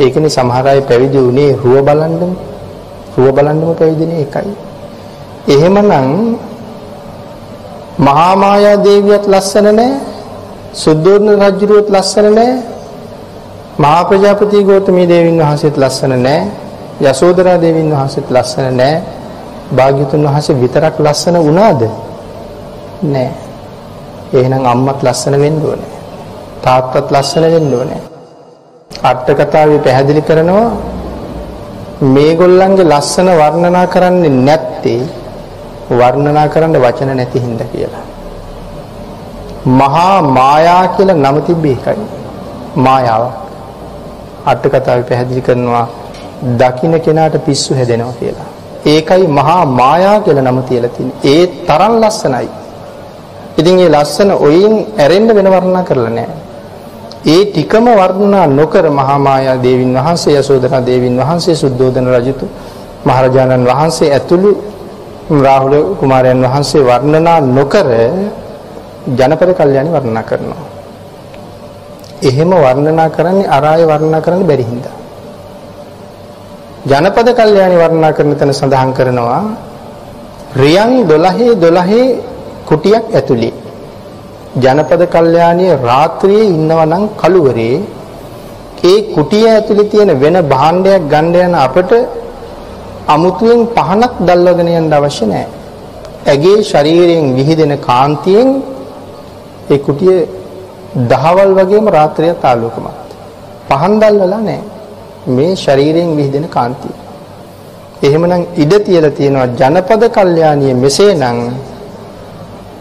ඒකනේ 0.00 0.34
සමහර 0.36 0.66
අය 0.66 0.80
පැවිදි 0.82 1.18
වුණේ 1.18 1.50
රුව 1.62 1.78
බලන්නම. 1.86 2.32
රුව 3.16 3.28
බලන්නම 3.36 3.70
පැවිදිනේ 3.80 4.18
ඒකයි. 4.24 4.54
එහෙමනම් 5.48 6.10
මහා 7.98 8.34
මායා 8.36 8.76
දේවියත් 8.84 9.24
ලස්සන 9.26 9.66
නැහැ. 9.70 9.94
සුද්ධෝදන 10.74 11.30
රජුරුවත් 11.42 11.88
ලස්සන 11.90 12.28
නැහැ. 12.34 12.58
මහා 13.78 14.02
ප්‍රජාපති 14.04 14.64
ගෞතමී 14.64 15.06
දේවින් 15.06 15.38
වහන්සේත් 15.40 15.76
ලස්සන 15.76 16.14
නැහැ. 16.18 16.63
යසෝදරා 17.00 17.58
දේවින් 17.60 17.90
වහන්සේත් 17.90 18.30
ලස්සන 18.30 18.76
නෑ. 18.76 19.02
භාග්‍යතුන් 19.72 20.22
වහන්සේ 20.24 20.60
විතරක් 20.60 20.98
ලස්සන 21.00 21.36
වුණාද? 21.36 21.82
නෑ. 23.04 23.30
එහෙනම් 24.32 24.64
අම්මත් 24.64 25.02
ලස්සන 25.02 25.34
වෙන්න 25.40 25.58
ඕනේ. 25.62 25.92
තාත්තත් 26.62 27.10
ලස්සන 27.10 27.44
වෙන්න 27.44 27.74
ඕනේ. 27.74 28.00
අට 29.02 29.26
කතාවේ 29.28 29.78
පැහැදිලි 29.78 30.22
කරනවා 30.22 30.70
මේගොල්ලන්ගේ 32.04 32.84
ලස්සන 32.84 33.28
වර්ණනා 33.32 33.86
කරන්නේ 33.86 34.36
නැත්තේ 34.40 35.02
වර්ණනා 35.90 36.48
කරන්න 36.48 36.76
වචන 36.76 37.16
නැති 37.16 37.40
හින්දා 37.40 37.66
කියලා. 37.66 38.04
මහා 39.66 40.22
මායා 40.22 40.88
කියලා 40.88 41.16
නම 41.16 41.42
තිබ්බේ 41.42 41.76
ඒකයි. 41.76 42.06
මායාව. 42.76 43.24
අට 44.46 44.62
කතාවේ 44.64 45.08
පැහැදිලි 45.10 45.42
කරනවා 45.42 45.86
දකින්න 46.60 47.00
කෙනාට 47.00 47.36
පිස්සු 47.46 47.74
හැදෙනවා 47.74 48.12
කියලා. 48.12 48.48
ඒකයි 48.86 49.26
මහා 49.38 49.64
මායා 49.66 50.18
කියලා 50.20 50.44
නම 50.44 50.62
තියලා 50.62 50.90
තියෙන්නේ. 50.90 51.18
ඒ 51.24 51.46
තරම් 51.68 51.94
ලස්සනයි. 52.02 52.48
ඉතින් 53.58 53.74
මේ 53.76 53.90
ලස්සන 53.90 54.30
ඔයින් 54.38 54.74
ඇරෙන්න 54.98 55.28
වෙන 55.36 55.48
වර්ණනා 55.50 55.84
කරලා 55.84 56.10
නැහැ. 56.10 56.36
ඒ 57.26 57.42
ටිකම 57.44 57.86
වර්ණනා 58.00 58.46
නොකර 58.48 58.86
මහා 58.90 59.18
මායා 59.18 59.56
දේවින් 59.62 59.94
වහන්සේ 59.96 60.38
යසෝදරා 60.38 60.86
දේවින් 60.86 61.16
වහන්සේ 61.18 61.54
සුද්ධෝදන 61.54 62.06
රජතු 62.14 62.46
මහරජාණන් 63.04 63.66
වහන්සේ 63.66 64.10
ඇතුළු 64.12 64.50
රාහුල 65.44 65.74
කුමාරයන් 66.00 66.42
වහන්සේ 66.44 66.82
වර්ණනා 66.82 67.38
නොකර 67.40 67.88
ජනපද 69.08 69.50
කල්යاني 69.54 69.90
වර්ණනා 69.90 70.22
කරනවා. 70.22 70.64
එහෙම 72.22 72.50
වර්ණනා 72.56 73.08
කරන්නේ 73.10 73.48
අරාය 73.48 73.82
වර්ණනා 73.86 74.20
කරන්න 74.20 74.46
බැරි 74.46 74.64
හින්දා. 74.64 74.96
ජනපද 76.84 77.28
කල්යාණි 77.32 77.76
වර්ණනා 77.76 78.12
කරන 78.12 78.32
තැන 78.38 78.52
සඳහන් 78.52 78.90
කරනවා 78.92 79.42
රියන් 80.54 80.92
12 81.08 81.54
12 81.62 82.00
කුටියක් 82.66 83.04
ඇතුළේ 83.12 83.54
ජනපද 84.56 85.02
කල්යාණිය 85.06 85.72
රාත්‍රියේ 85.82 86.50
ඉන්නවා 86.50 86.86
නම් 86.86 87.04
කළුවරේ 87.20 87.76
ඒ 88.84 88.98
කුටිය 89.14 89.46
ඇතුලේ 89.48 89.90
තියෙන 89.90 90.10
වෙන 90.20 90.36
භාණ්ඩයක් 90.44 91.02
ගන්න 91.12 91.34
යන 91.40 91.54
අපට 91.56 91.92
අමුතුවෙන් 93.06 93.60
පහනක් 93.68 94.14
දැල්වගෙන 94.20 94.68
යන්න 94.72 94.92
අවශ්‍ය 94.92 95.24
නැහැ. 95.24 95.48
ඇගේ 96.26 96.58
ශරීරයෙන් 96.62 97.26
විහිදෙන 97.36 97.72
කාන්තියෙන් 97.80 98.48
ඒ 99.70 99.78
කුටිය 99.78 100.16
දහවල් 101.10 101.50
වගේම 101.58 101.86
රාත්‍රියත් 101.88 102.44
ආලෝකමත්. 102.44 103.08
පහන් 103.68 103.92
දැල්වලා 104.00 104.42
නැහැ. 104.42 104.73
මේ 105.26 105.56
ශරීරයෙන් 105.56 106.16
විහිදෙන 106.16 106.48
කාන්තිය. 106.48 106.94
එහෙමනම් 108.02 108.42
ඉඩ 108.56 108.72
තියලා 108.78 109.10
තියෙනවා 109.10 109.46
ජනපද 109.60 110.02
කල්යාණිය 110.08 110.74
මෙසේනම් 110.74 111.38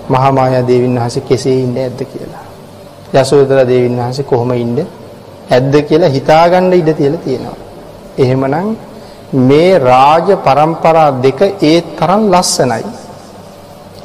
මහා 0.10 0.32
මායා 0.32 0.68
දේවින් 0.68 1.00
වහන්සේ 1.00 1.24
කෙසේ 1.24 1.60
ඉන්නේ 1.60 1.84
ඇද්ද 1.84 2.02
කියලා. 2.04 2.44
යසෝදරා 3.14 3.68
දේවින් 3.68 3.98
වහන්සේ 3.98 4.26
කොහොම 4.26 4.52
ඉන්නේ 4.54 4.88
ඇද්ද 5.52 5.76
කියලා 5.82 6.10
හිතාගන්න 6.10 6.74
ඉඩ 6.74 6.90
තියලා 6.94 7.24
තියෙනවා. 7.26 7.58
එහෙමනම් 8.18 8.76
මේ 9.42 9.80
රාජ 9.80 10.28
પરම්පරා 10.38 11.12
දෙක 11.22 11.42
ඒ 11.62 11.78
තරම් 11.98 12.24
ලස්සනයි. 12.32 12.84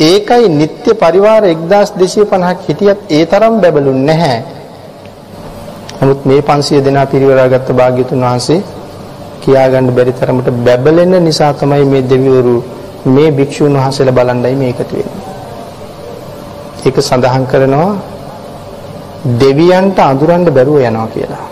ඒකයි 0.00 0.48
නිත්‍ය 0.50 0.90
පරිවාර 0.94 1.42
1250ක් 1.44 2.56
හිටියත් 2.68 2.98
ඒ 3.10 3.24
තරම් 3.26 3.54
බැබළුන්නේ 3.60 4.06
නැහැ. 4.06 4.57
නමුත් 6.00 6.20
මේ 6.24 6.42
500 6.42 6.80
දෙනා 6.80 7.06
පිරිවරාගත්ත 7.06 7.70
භාග්‍යතුන් 7.72 8.20
වහන්සේ 8.20 8.60
කියාගන්න 9.42 9.88
බැරි 9.90 10.12
තරමට 10.12 10.48
බැබලෙන 10.60 11.14
නිසා 11.20 11.52
තමයි 11.54 11.84
මේ 11.84 12.02
දෙවිවරු 12.04 12.56
මේ 13.06 13.30
භික්ෂුන් 13.30 13.74
වහන්සේලා 13.74 14.14
බලන්නයි 14.14 14.54
මේකට 14.54 14.90
වෙන්නේ. 14.92 15.26
ඒක 16.86 16.96
සඳහන් 17.00 17.44
කරනවා 17.46 17.90
දෙවියන්ට 19.36 19.98
අඳුරන්න 20.00 20.46
බැරුව 20.50 20.78
යනවා 20.80 21.08
කියලා. 21.08 21.46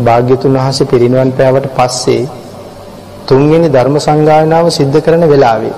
භාග්‍යතුන් 0.00 0.54
වහන්සේ 0.56 0.86
පිරිනිවන් 0.86 1.30
පෑවට 1.32 1.70
පස්සේ 1.76 2.22
තුන්වෙනි 3.26 3.68
ධර්ම 3.68 3.96
සංගායනාව 3.98 4.66
සිද්ධ 4.70 4.98
කරන 5.00 5.24
වෙලාවේ 5.28 5.76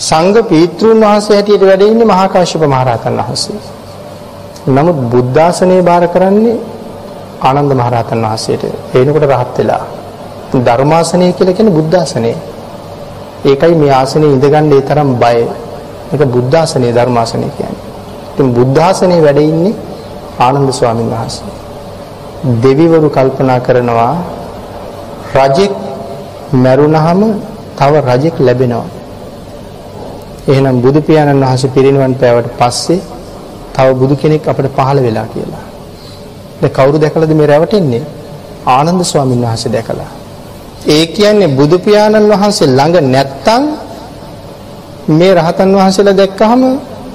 සංඝ 0.00 0.38
පීත්‍රුන් 0.44 0.98
වහන්සේ 1.02 1.36
හැටියට 1.36 1.64
වැඩ 1.64 1.82
ඉන්නේ 1.84 2.06
මහා 2.06 2.26
කාශ්‍යප 2.28 2.62
මහ 2.64 2.80
රහතන් 2.84 3.20
වහන්සේ. 3.20 3.60
නමුත් 4.66 4.98
බුද්ධාසනේ 5.08 5.82
බාර 5.82 6.04
කරන්නේ 6.06 6.58
ආනන්ද 7.40 7.72
මහ 7.72 7.88
රහතන් 7.88 8.20
වහන්සේට. 8.22 8.64
එනකොට 8.94 9.24
රහත් 9.24 9.58
වෙලා. 9.58 9.84
ධර්මාසනය 10.56 11.32
කියලා 11.32 11.54
කියන්නේ 11.54 11.74
බුද්ධාසනේ. 11.74 12.36
ඒකයි 13.44 13.74
මේ 13.74 13.92
ආසනේ 13.92 14.30
ඉඳගන්න 14.30 14.72
ඒ 14.72 14.82
තරම් 14.82 15.10
බය. 15.16 15.38
මේක 16.10 16.22
බුද්ධාසනේ 16.28 16.92
ධර්මාසනේ 16.92 17.50
කියන්නේ. 17.50 17.84
ඉතින් 18.30 18.48
බුද්ධාසනේ 18.52 19.20
වැඩ 19.22 19.40
ඉන්නේ 19.42 19.74
ආනන්ද 20.38 20.70
ස්වාමීන් 20.70 21.10
වහන්සේ. 21.10 21.52
දෙවිවරු 22.62 23.08
කල්පනා 23.10 23.60
කරනවා 23.60 24.14
රජෙක් 25.34 25.72
මැරුණහම 26.54 27.20
තව 27.78 27.92
රජෙක් 28.02 28.36
ලැබෙනවා. 28.38 28.86
එහෙනම් 30.48 30.76
බුදු 30.82 31.00
පියාණන් 31.00 31.42
වහන්සේ 31.42 31.70
පිරිනිවන් 31.70 32.14
පෑවට 32.14 32.52
පස්සේ 32.58 33.00
තව 33.74 33.88
බුදු 33.94 34.14
කෙනෙක් 34.16 34.48
අපිට 34.48 34.68
පහළ 34.76 34.98
වෙලා 34.98 35.26
කියලා. 35.26 35.64
දැන් 36.60 36.72
කවුරු 36.72 36.96
දැකලාද 36.98 37.32
මේ 37.32 37.46
රැවටෙන්නේ? 37.46 38.04
ආනන්ද 38.68 39.02
ස්වාමීන් 39.02 39.40
වහන්සේ 39.42 39.72
දැකලා. 39.72 40.10
ඒ 40.86 41.04
කියන්නේ 41.08 41.50
බුදු 41.50 41.76
පියාණන් 41.78 42.30
වහන්සේ 42.32 42.68
ළඟ 42.68 42.96
නැත්තම් 43.06 43.62
මේ 45.10 45.32
රහතන් 45.34 45.70
වහන්සේලා 45.76 46.16
දැක්කහම 46.16 46.62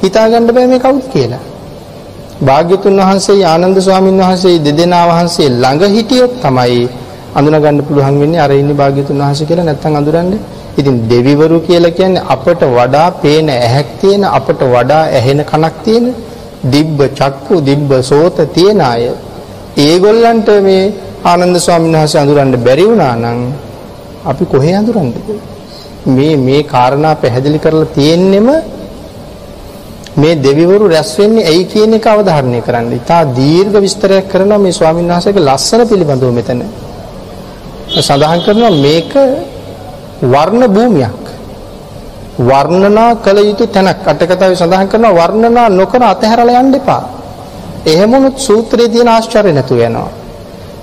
හිතා 0.03 0.25
ගන්න 0.29 0.47
බෑ 0.47 0.67
මේ 0.67 0.79
කවුද 0.79 1.05
කියලා. 1.13 1.43
භාග්‍යතුන් 2.41 2.95
වහන්සේ 2.99 3.45
ආනන්ද 3.45 3.77
ස්වාමීන් 3.79 4.17
වහන්සේ 4.19 4.55
දෙදෙනා 4.59 5.05
වහන්සේ 5.07 5.49
ළඟ 5.53 5.83
හිටියොත් 5.95 6.33
තමයි 6.41 6.83
අඳුන 7.35 7.55
ගන්න 7.55 7.79
පුළුවන් 7.87 8.17
වෙන්නේ 8.21 8.41
අර 8.41 8.51
ඉන්නේ 8.53 8.79
භාග්‍යතුන් 8.81 9.17
වහන්සේ 9.19 9.47
කියලා 9.47 9.65
නැත්තම් 9.65 9.95
අඳුරන්නේ. 9.95 10.39
ඉතින් 10.77 10.95
දෙවිවරු 11.09 11.57
කියලා 11.61 11.91
කියන්නේ 11.91 12.27
අපට 12.27 12.61
වඩා 12.69 13.07
පේන 13.13 13.47
ඇහැක් 13.51 13.89
තියෙන 14.01 14.23
අපට 14.29 14.61
වඩා 14.65 15.03
ඇහෙන 15.09 15.39
කනක් 15.43 15.75
තියෙන 15.83 16.05
දිබ්බ 16.65 16.99
චක්කු 17.13 17.55
දිබ්බ 17.61 17.91
සෝත 18.01 18.37
තියෙන 18.53 18.81
අය 18.83 19.03
ඒගොල්ලන්ට 19.79 20.49
මේ 20.61 20.93
ආනන්ද 21.23 21.57
ස්වාමීන් 21.57 21.95
වහන්සේ 21.95 22.21
අඳුරන්න 22.21 22.55
බැරි 22.59 22.85
වුණා 22.85 23.15
නම් 23.15 23.39
අපි 24.25 24.43
කොහේ 24.45 24.75
අඳුරන්නද 24.75 25.15
මේ 26.07 26.37
මේ 26.37 26.61
කාරණා 26.65 27.15
පැහැදිලි 27.15 27.59
කරලා 27.59 27.91
තියෙන්නෙම 27.91 28.47
මේ 30.15 30.35
දෙවිවරු 30.37 30.85
රැස් 30.87 31.11
වෙන්නේ 31.19 31.45
ඇයි 31.45 31.65
කියන 31.65 31.93
එක 31.93 32.05
අවධාරණය 32.05 32.59
කරන්න. 32.61 32.91
ඉතා 32.93 33.23
දීර්ඝ 33.31 33.77
විස්තරයක් 33.77 34.25
කරනවා 34.29 34.57
මේ 34.57 34.71
ස්වාමීන් 34.71 35.07
වහන්සේගේ 35.07 35.47
ලස්සන 35.49 35.81
පිළිබඳව 35.83 36.31
මෙතන. 36.31 36.61
සඳහන් 37.99 38.41
කරනවා 38.45 38.73
මේක 38.79 39.11
වර්ණ 40.23 40.63
භූමියක්. 40.69 41.23
වර්ණනා 42.39 43.15
කළ 43.17 43.39
යුතු 43.41 43.67
තැනක් 43.67 44.03
අටකතාවේ 44.05 44.55
සඳහන් 44.55 44.87
කරනවා 44.87 45.15
වර්ණනා 45.19 45.69
නොකර 45.71 46.03
අතහැරලා 46.03 46.61
යන්න 46.61 46.75
එපා. 46.75 47.03
එහෙමනොත් 47.85 48.37
සූත්‍රයේ 48.39 48.89
තියෙන 48.89 49.07
ආශ්චර්ය 49.07 49.51
නැතු 49.53 49.75
වෙනවා. 49.75 50.09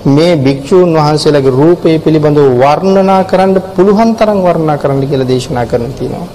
මේ 0.05 0.35
භික්ෂූන් 0.35 0.93
වහන්සේලාගේ 0.93 1.51
රූපය 1.51 1.99
පිළිබඳව 1.99 2.57
වර්ණනා 2.59 3.23
කරන්න 3.23 3.61
පුළුවන් 3.75 4.15
තරම් 4.15 4.39
වර්ණනා 4.43 4.77
කරන්න 4.77 5.07
කියලා 5.07 5.27
දේශනා 5.27 5.65
කරන 5.65 5.93
තියෙනවා. 5.93 6.27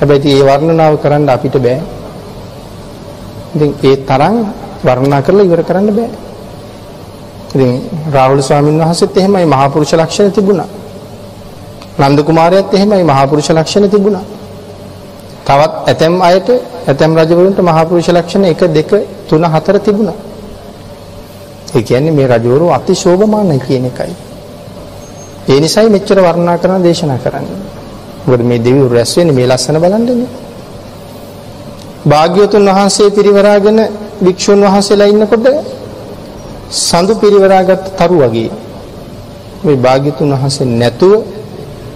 හැබැයි 0.00 0.34
මේ 0.34 0.46
වර්ණනාව 0.48 0.94
කරන්න 0.98 1.28
අපිට 1.28 1.56
බෑ. 1.56 1.80
ඉතින් 3.54 3.70
ඒ 3.82 3.96
තරම් 4.02 4.36
වර්ණනා 4.84 5.22
කරලා 5.22 5.44
ඉවර 5.44 5.62
කරන්න 5.62 5.88
බෑ. 5.90 6.10
ඉතින් 7.54 7.72
රාහුල 8.12 8.42
ස්වාමීන් 8.42 8.80
වහන්සේත් 8.80 9.16
එහෙමයි 9.16 9.46
මහා 9.46 9.68
පුරුෂ 9.70 9.94
ලක්ෂණ 9.94 10.32
තිබුණා. 10.32 10.68
නන්ද 11.98 12.18
කුමාරයාත් 12.22 12.74
එහෙමයි 12.74 13.04
මහා 13.04 13.26
පුරුෂ 13.26 13.50
ලක්ෂණ 13.50 13.86
තිබුණා. 13.88 14.24
තවත් 15.44 15.72
ඇතැම් 15.86 16.14
අයට 16.22 16.48
ඇතැම් 16.88 17.12
රජවරුන්ට 17.16 17.58
මහා 17.60 17.84
පුරුෂ 17.84 18.08
ලක්ෂණ 18.10 18.44
1 18.46 18.68
2 18.70 19.02
3 19.28 19.48
4 19.48 19.78
තිබුණා. 19.80 20.18
ඒ 21.74 21.82
කියන්නේ 21.82 22.10
මේ 22.10 22.26
රජවරු 22.28 22.66
අතිශෝභමානයි 22.70 23.60
කියන 23.60 23.84
එකයි. 23.86 24.14
ඒ 25.48 25.58
නිසයි 25.60 25.88
මෙච්චර 25.88 26.18
වර්ණනා 26.18 26.58
කරන 26.58 26.82
දේශනා 26.82 27.18
කරන්නේ. 27.18 27.58
මොකද 28.26 28.42
මේ 28.42 28.58
දෙවිවරු 28.58 28.88
රැස් 28.90 29.12
වෙන්නේ 29.16 29.34
මේ 29.34 29.46
ලස්සන 29.46 29.76
බලන්නනේ. 29.76 30.28
භාග්‍යවතුන් 32.04 32.64
වහන්සේ 32.68 33.08
පිරිවරාගෙන 33.10 33.78
භික්ෂුන් 34.20 34.60
වහන්සේලා 34.64 35.08
ඉන්නකොට 35.08 35.46
සඳු 36.80 37.12
පිරිවරාගත් 37.14 37.84
තරු 37.98 38.16
වගේ 38.22 38.50
මේ 39.64 39.76
භාග්‍යතුන් 39.76 40.30
වහන්සේ 40.34 40.66
නැතුව 40.72 41.12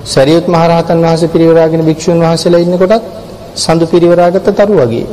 සරියුත් 0.04 0.46
මහ 0.46 0.62
රහතන් 0.68 0.98
වහන්සේ 1.02 1.28
පිරිවරාගෙන 1.28 1.82
භික්ෂුන් 1.82 2.20
වහන්සේලා 2.20 2.60
ඉන්නකොටත් 2.60 3.04
සඳු 3.56 3.86
පිරිවරාගත් 3.86 4.46
තරු 4.50 4.74
වගේ 4.76 5.06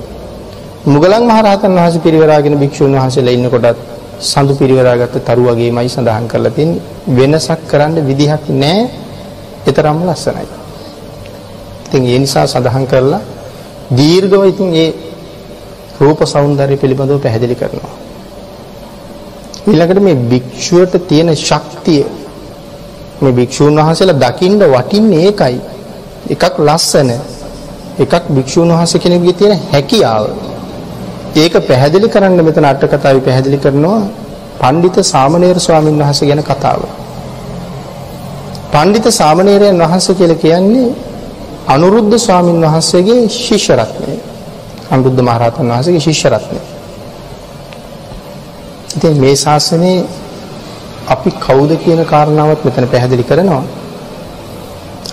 මුගලන් 0.86 1.24
මහ 1.24 1.38
රහතන් 1.42 1.74
වහන්සේ 1.74 2.02
පිරිවරාගෙන 2.02 2.56
භික්ෂුන් 2.56 2.94
වහන්සේලා 2.94 3.34
ඉන්නකොටත් 3.34 3.80
සඳු 4.22 4.54
පිරිවරාගත් 4.56 5.16
තරු 5.22 5.42
වගේමයි 5.46 5.90
සඳහන් 5.90 6.28
කරලා 6.28 6.52
තියෙන්නේ 6.52 6.82
වෙනසක් 7.10 7.60
කරන්න 7.68 7.98
විදිහක් 8.02 8.44
නැහැ. 8.54 8.90
ඒතරම්ම 9.66 10.00
ලස්සනයි. 10.06 10.48
ඉතින් 11.86 12.04
ඒ 12.06 12.20
නිසා 12.20 12.46
සඳහන් 12.46 12.86
කරලා 12.86 13.22
දීර්ඝව 13.92 14.44
ඉතින් 14.46 14.70
ඒ 14.76 14.90
රූප 16.00 16.20
సౌందර්ය 16.26 16.76
පිළිබඳව 16.76 17.20
පැහැදිලි 17.20 17.56
කරනවා. 17.56 17.94
ඊළඟට 19.66 20.00
මේ 20.00 20.16
භික්ෂුවට 20.24 20.96
තියෙන 21.08 21.30
ශක්තිය 21.38 22.04
මේ 23.22 23.34
භික්ෂුන් 23.34 23.78
වහන්සේලා 23.78 24.20
දකින්න 24.24 24.60
වටින්නේ 24.66 25.22
ඒකයි. 25.22 25.58
එකක් 26.28 26.56
ලස්සන 26.60 27.10
එකක් 27.98 28.14
භික්ෂුන් 28.30 28.70
වහන්සේ 28.70 29.00
කෙනෙකුගේ 29.00 29.34
තියෙන 29.34 29.60
හැකියාව. 29.72 30.26
ඒක 31.36 31.54
පැහැදිලි 31.62 32.08
කරන්න 32.08 32.40
මෙතන 32.42 32.66
අට 32.66 32.84
කතාවේ 32.86 33.22
පැහැදිලි 33.22 33.58
කරනවා 33.58 34.02
පඬිත 34.60 34.98
සාමණේර 35.06 35.58
ස්වාමීන් 35.60 36.00
වහන්සේ 36.00 36.28
ගැන 36.28 36.44
කතාව. 36.44 36.82
පඬිත 38.72 39.08
සාමණේරයන් 39.12 39.80
වහන්සේ 39.82 40.16
කියලා 40.16 40.38
කියන්නේ 40.38 40.88
අනුරුද්ධ 41.68 42.18
ස්වාමීන් 42.18 42.62
වහන්සේගේ 42.64 43.22
ශිෂ්‍ය 43.30 43.74
රත්නය. 43.74 44.14
අනුරුද්ධ 44.92 45.22
මහරහතන් 45.22 45.68
වහන්සේගේ 45.68 46.02
ශිෂ්‍ය 46.02 46.28
රත්නය. 46.30 46.60
ඉතින් 48.96 49.16
මේ 49.18 49.36
ශාසනයේ 49.36 49.98
අපි 51.06 51.30
කවුද 51.38 51.72
කියන 51.78 52.02
කාරණාවත් 52.04 52.60
මෙතන 52.66 52.86
පැහැදිලි 52.88 53.24
කරනවා. 53.24 53.64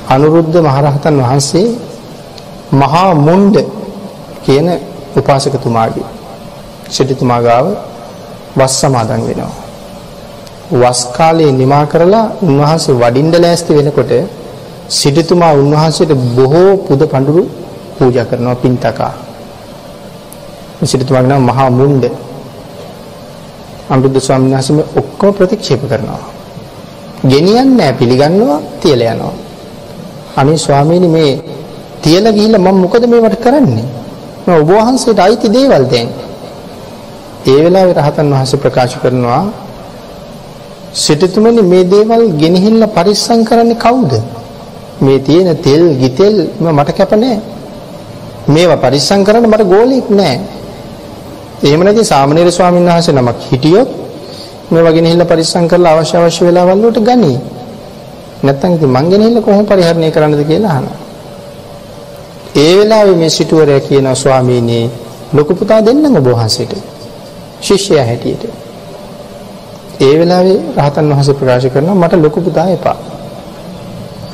අනුරුද්ධ 0.09 0.56
මහරහතන් 0.59 1.16
වහන්සේ 1.20 1.66
මහා 2.73 3.10
මුණ්ඩ 3.16 3.56
කියන 4.44 4.69
උපාසකතුමාගේ 5.16 6.09
සිටුතුමා 6.89 7.40
ගාව 7.40 7.66
වස් 8.56 8.74
සමාදන් 8.81 9.23
වෙනවා. 9.28 9.52
වස් 10.73 11.01
කාලේ 11.16 11.52
නිමා 11.52 11.85
කරලා 11.86 12.27
උන්වහන්සේ 12.43 12.94
වඩින්න 12.94 13.35
ලෑස්ති 13.35 13.77
වෙනකොට 13.77 14.12
සිටුතුමා 14.90 15.52
උන්වහන්සේට 15.55 16.12
බොහෝ 16.36 16.70
පුද 16.78 17.01
පඬුරු 17.05 17.44
පූජා 17.97 18.24
කරනවා 18.24 18.56
පින්තකා. 18.56 19.12
සිටුතුමාගේ 20.85 21.31
නම 21.31 21.44
මහා 21.44 21.70
මුණ්ඩ. 21.70 22.05
අනුරුද්ධ 23.90 24.20
ස්වාමීන් 24.20 24.54
වහන්සේ 24.54 24.84
ඔක්කොම 24.96 25.34
ප්‍රතික්ෂේප 25.34 25.82
කරනවා. 25.90 26.22
ගෙනියන්නේ 27.24 27.76
නැහැ 27.76 27.92
පිළිගන්නවා 27.92 28.60
තියලා 28.80 29.14
යනවා. 29.14 29.34
අනේ 30.36 30.59
ස්වාමීනි 30.59 31.09
මේ 31.09 31.32
තියලා 32.02 32.32
ගිහිල්ලා 32.32 32.62
මම 32.62 32.78
මොකද 32.84 33.04
මේවට 33.06 33.42
කරන්නේ? 33.44 33.86
මම 34.46 34.52
ඔබ 34.54 34.70
වහන්සේට 34.70 35.18
අයිති 35.18 35.48
දේවල් 35.48 35.84
දැන්. 35.92 36.09
ඒ 37.46 37.59
වෙලාවේ 37.64 37.94
රහතන් 37.94 38.28
වහන්සේ 38.34 38.62
ප්‍රකාශ 38.64 38.96
කරනවා 39.02 39.42
සිටුතුමනි 40.94 41.62
මේ 41.62 41.84
දේවල් 41.84 42.22
ගෙනහිල්ලා 42.40 42.94
පරිස්සම් 42.96 43.40
කරන්නේ 43.48 43.82
කවුද? 43.84 44.12
මේ 45.00 45.18
තියෙන 45.18 45.56
තෙල් 45.59 45.84
ගිතෙල් 46.00 46.36
මට 46.60 46.90
කැප 46.98 47.12
නැහැ. 47.12 47.40
මේවා 48.48 48.76
පරිස්සම් 48.76 49.20
කරන්න 49.26 49.46
මට 49.46 49.64
ගෝලෙක් 49.64 50.10
නැහැ. 50.10 50.61
එහෙම 51.62 51.80
නැති 51.80 52.05
සාමණේර 52.05 52.51
ස්වාමීන් 52.51 52.86
වහන්සේ 52.86 53.14
නමක් 53.14 53.39
හිටියොත් 53.51 53.90
මේවා 54.70 54.93
ගෙනහිල්ලා 54.93 55.26
පරිස්සම් 55.26 55.66
කරලා 55.66 55.93
අවශ්‍ය 55.94 56.16
අවශ්‍ය 56.16 56.43
වෙලාවල් 56.47 56.80
වලට 56.82 56.98
ගනි. 57.01 57.32
නැත්තම් 58.43 58.72
ඉතින් 58.76 58.90
මං 58.90 59.06
ගෙනහිල්ලා 59.10 59.43
කොහොම 59.43 59.66
පරිහරණය 59.66 60.10
කරන්නද 60.10 60.43
කියලා 60.44 60.72
අහනවා. 60.72 60.98
ඒ 62.56 62.72
වෙලාවේ 62.78 63.16
මේ 63.16 63.30
සිටුවරයා 63.30 63.80
කියනවා 63.80 64.14
ස්වාමීනි 64.14 64.90
ලොකු 65.32 65.55
පුතා 65.55 65.80
දෙන්නම 65.80 66.16
ඔබ 66.16 66.26
වහන්සේට. 66.28 66.72
ශිෂ්‍යයා 67.60 68.05
හැටියට. 68.05 68.43
ඒ 70.01 70.14
වෙලාවේ 70.18 70.59
රහතන් 70.78 71.06
වහන්සේ 71.10 71.34
ප්‍රකාශ 71.34 71.68
කරනවා 71.68 71.94
මට 71.94 72.12
ලොකු 72.16 72.40
පුතා 72.40 72.66
එපා. 72.68 72.97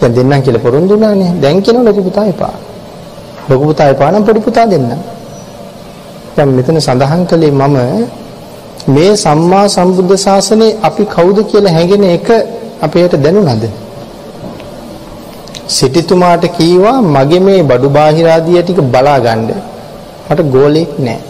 දැන් 0.00 0.12
දෙන්නම් 0.16 0.42
කියලා 0.42 0.62
පොරොන්දු 0.62 0.94
වුණානේ. 0.94 1.30
දැන් 1.42 1.62
කියනවා 1.62 1.84
ලොකු 1.84 2.02
පුතා 2.02 2.26
එපා. 2.26 2.54
ලොකු 3.48 3.64
පුතා 3.64 3.88
එපා 3.88 4.10
නම් 4.12 4.24
පොඩි 4.24 4.40
පුතා 4.40 4.66
දෙන්න. 4.66 5.17
දැන් 6.38 6.50
මෙතන 6.58 6.80
සඳහන් 6.80 7.22
කළේ 7.30 7.52
මම 7.52 7.76
මේ 8.88 9.12
සම්මා 9.16 9.66
සම්බුද්ධ 9.68 10.16
ශාසනේ 10.18 10.72
අපි 10.88 11.02
කවුද 11.14 11.38
කියලා 11.50 11.76
හැඟෙන 11.76 12.04
එක 12.16 12.28
අපේට 12.82 13.14
දැනුණාද? 13.24 13.64
සිටිතුමාට 15.68 16.44
කීවා 16.58 16.98
මගේ 17.14 17.40
මේ 17.40 17.60
බඩු 17.62 17.88
බාහිරාදිය 17.96 18.60
ටික 18.62 18.80
බලා 18.94 19.18
ගන්න. 19.20 19.50
මට 20.28 20.40
ගෝලෙක් 20.54 20.92
නැහැ. 20.98 21.28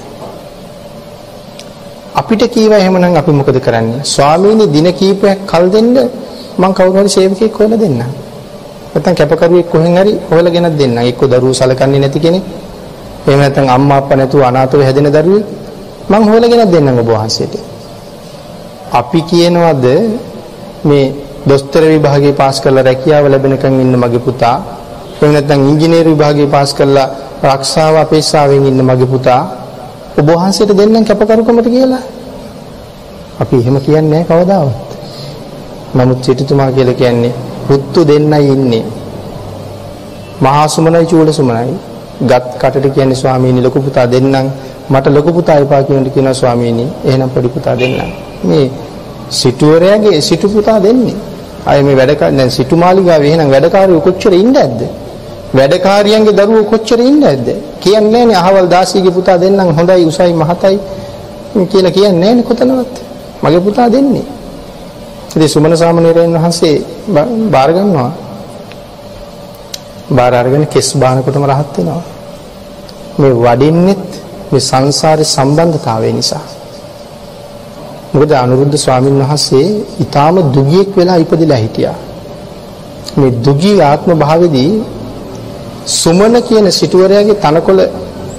අපිට 2.20 2.42
කීවා 2.54 2.80
එහෙමනම් 2.82 3.16
අපි 3.16 3.32
මොකද 3.32 3.58
කරන්නේ? 3.66 4.00
ස්වාමීනි 4.04 4.64
දින 4.74 4.88
කීපයක් 4.92 5.38
කල් 5.46 5.66
දෙන්න 5.74 5.96
මං 6.58 6.72
කවුරු 6.74 6.98
හරි 6.98 7.10
සේවකයෙක් 7.16 7.58
හොයලා 7.58 7.78
දෙන්නම්. 7.78 8.00
නැත්නම් 8.92 9.14
කැපකරුවෙක් 9.14 9.68
කොහෙන් 9.72 9.94
හරි 9.98 10.12
හොයලා 10.30 10.54
ගෙනත් 10.54 10.76
දෙන්නම්. 10.80 10.98
එක්ක 11.02 11.20
දරුවෝ 11.24 11.54
සලකන්නේ 11.54 12.00
නැති 12.00 12.20
කෙනෙක්. 12.20 12.44
එහෙම 13.28 13.40
නැත්නම් 13.40 13.68
අම්මා 13.68 13.98
අප්පා 14.00 14.16
නැතුව 14.16 14.42
අනාථව 14.42 14.80
හැදෙන 14.80 15.08
දරුවෙක් 15.08 15.46
මං 16.10 16.22
හොයලා 16.30 16.50
ගෙනත් 16.50 16.70
දෙන්නම් 16.72 16.98
ඔබ 16.98 17.08
වහන්සේට. 17.08 17.54
අපි 18.90 19.20
කියනවද 19.22 19.86
මේ 20.84 21.12
දොස්තර 21.46 21.82
විභාගේ 21.84 22.32
පාස් 22.32 22.56
කරලා 22.60 22.84
රැකියාව 22.84 23.24
ලැබෙනකන් 23.28 23.74
ඉන්න 23.84 23.94
මගේ 23.94 24.24
පුතා 24.26 24.56
එහෙම 25.14 25.32
නැත්නම් 25.32 25.60
ඉංජිනේරු 25.70 26.10
විභාගේ 26.14 26.48
පාස් 26.48 26.70
කරලා 26.72 27.08
ආරක්ෂාව 27.44 27.94
අපේක්ෂාවෙන් 27.96 28.66
ඉන්න 28.66 28.80
මගේ 28.82 29.06
පුතා 29.06 29.42
ඔබ 30.18 30.28
වහන්සේට 30.30 30.72
දෙන්නම් 30.72 31.04
කැපකරුකමට 31.04 31.68
කියලා. 31.68 32.04
අපි 33.40 33.56
එහෙම 33.56 33.76
කියන්නේ 33.80 34.10
නැහැ 34.12 34.28
කවදාවත්. 34.30 34.88
නමුත් 35.94 36.20
සිටුතුමා 36.24 36.70
කියලා 36.72 36.94
කියන්නේ 36.94 37.34
පුත්තු 37.66 38.00
දෙන්නයි 38.04 38.48
ඉන්නේ. 38.48 38.84
මහා 40.40 40.66
සුමනයි 40.68 41.06
චූල 41.06 41.30
සුමනයි. 41.32 41.76
ගත් 42.20 42.44
කටට 42.58 42.94
කියන්නේ 42.94 43.14
ස්වාමීනි 43.14 43.62
ලොකු 43.62 43.80
පුතා 43.80 44.06
දෙන්නම් 44.06 44.50
මට 44.90 45.06
ලොකු 45.06 45.32
පුතා 45.32 45.58
එපා 45.58 45.82
කියනට 45.82 46.12
කියනවා 46.14 46.34
ස්වාමීනි 46.34 46.84
එහෙනම් 47.04 47.30
පොඩි 47.30 47.48
පුතා 47.48 47.76
දෙන්නම්. 47.76 48.12
මේ 48.44 48.70
සිටුවරයාගේ 49.30 50.20
සිටු 50.20 50.48
පුතා 50.48 50.82
දෙන්නේ. 50.82 51.14
අය 51.66 51.82
මේ 51.82 51.96
වැඩ 51.96 52.20
දැන් 52.38 52.50
සිටුමාලිගාවේ 52.50 53.28
එහෙනම් 53.28 53.50
වැඩකාරයෝ 53.50 54.00
කොච්චර 54.00 54.32
ඉන්නේ 54.32 54.52
නැද්ද? 54.52 54.80
වැඩකාරියන්ගේ 55.54 56.36
දරුවෝ 56.38 56.64
කොච්චර 56.64 57.00
ඉන්නේ 57.00 57.20
නැද්ද? 57.20 57.48
කියන්නේ 57.80 58.24
නැහැ 58.26 58.42
අහවල් 58.42 58.66
දාසිගේ 58.70 59.10
පුතා 59.10 59.38
දෙන්නම් 59.40 59.74
හොඳයි 59.78 60.04
උසයි 60.06 60.32
මහතයි 60.32 60.78
කියලා 61.70 61.90
කියන්නේ 61.90 62.20
නැහැ 62.24 62.42
කොතනවත්. 62.42 62.94
මගේ 63.42 63.60
පුතා 63.60 63.88
දෙන්නේ. 63.92 64.26
ඉතින් 65.28 65.48
සුමන 65.48 65.76
සාමණේරයන් 65.76 66.32
වහන්සේ 66.34 66.76
බාර 67.52 67.70
ගන්නවා. 67.72 68.10
බාර 70.10 70.32
අරගෙන 70.34 70.64
කෙස් 70.66 70.88
බානකොටම 70.94 71.44
රහත් 71.44 71.74
වෙනවා. 71.78 72.02
මේ 73.18 73.34
වඩින්නෙත් 73.36 74.06
මේ 74.50 74.60
සංසාරේ 74.60 75.26
සම්බන්ධතාවය 75.26 76.10
නිසා. 76.12 76.44
මොකද 78.12 78.30
අනුරුද්ධ 78.34 78.76
ස්වාමීන් 78.76 79.16
වහන්සේ 79.22 79.66
ඊටාම 80.00 80.36
දුගියෙක් 80.54 80.90
වෙලා 80.96 81.16
ඉපදිලා 81.16 81.58
හිටියා. 81.58 81.96
මේ 83.16 83.32
දුගී 83.46 83.78
ආත්ම 83.82 84.10
භාවයේදී 84.14 84.70
සුමන 85.92 86.34
කියන 86.42 86.66
සිටුවරයාගේ 86.70 87.36
තනකොළ 87.36 87.80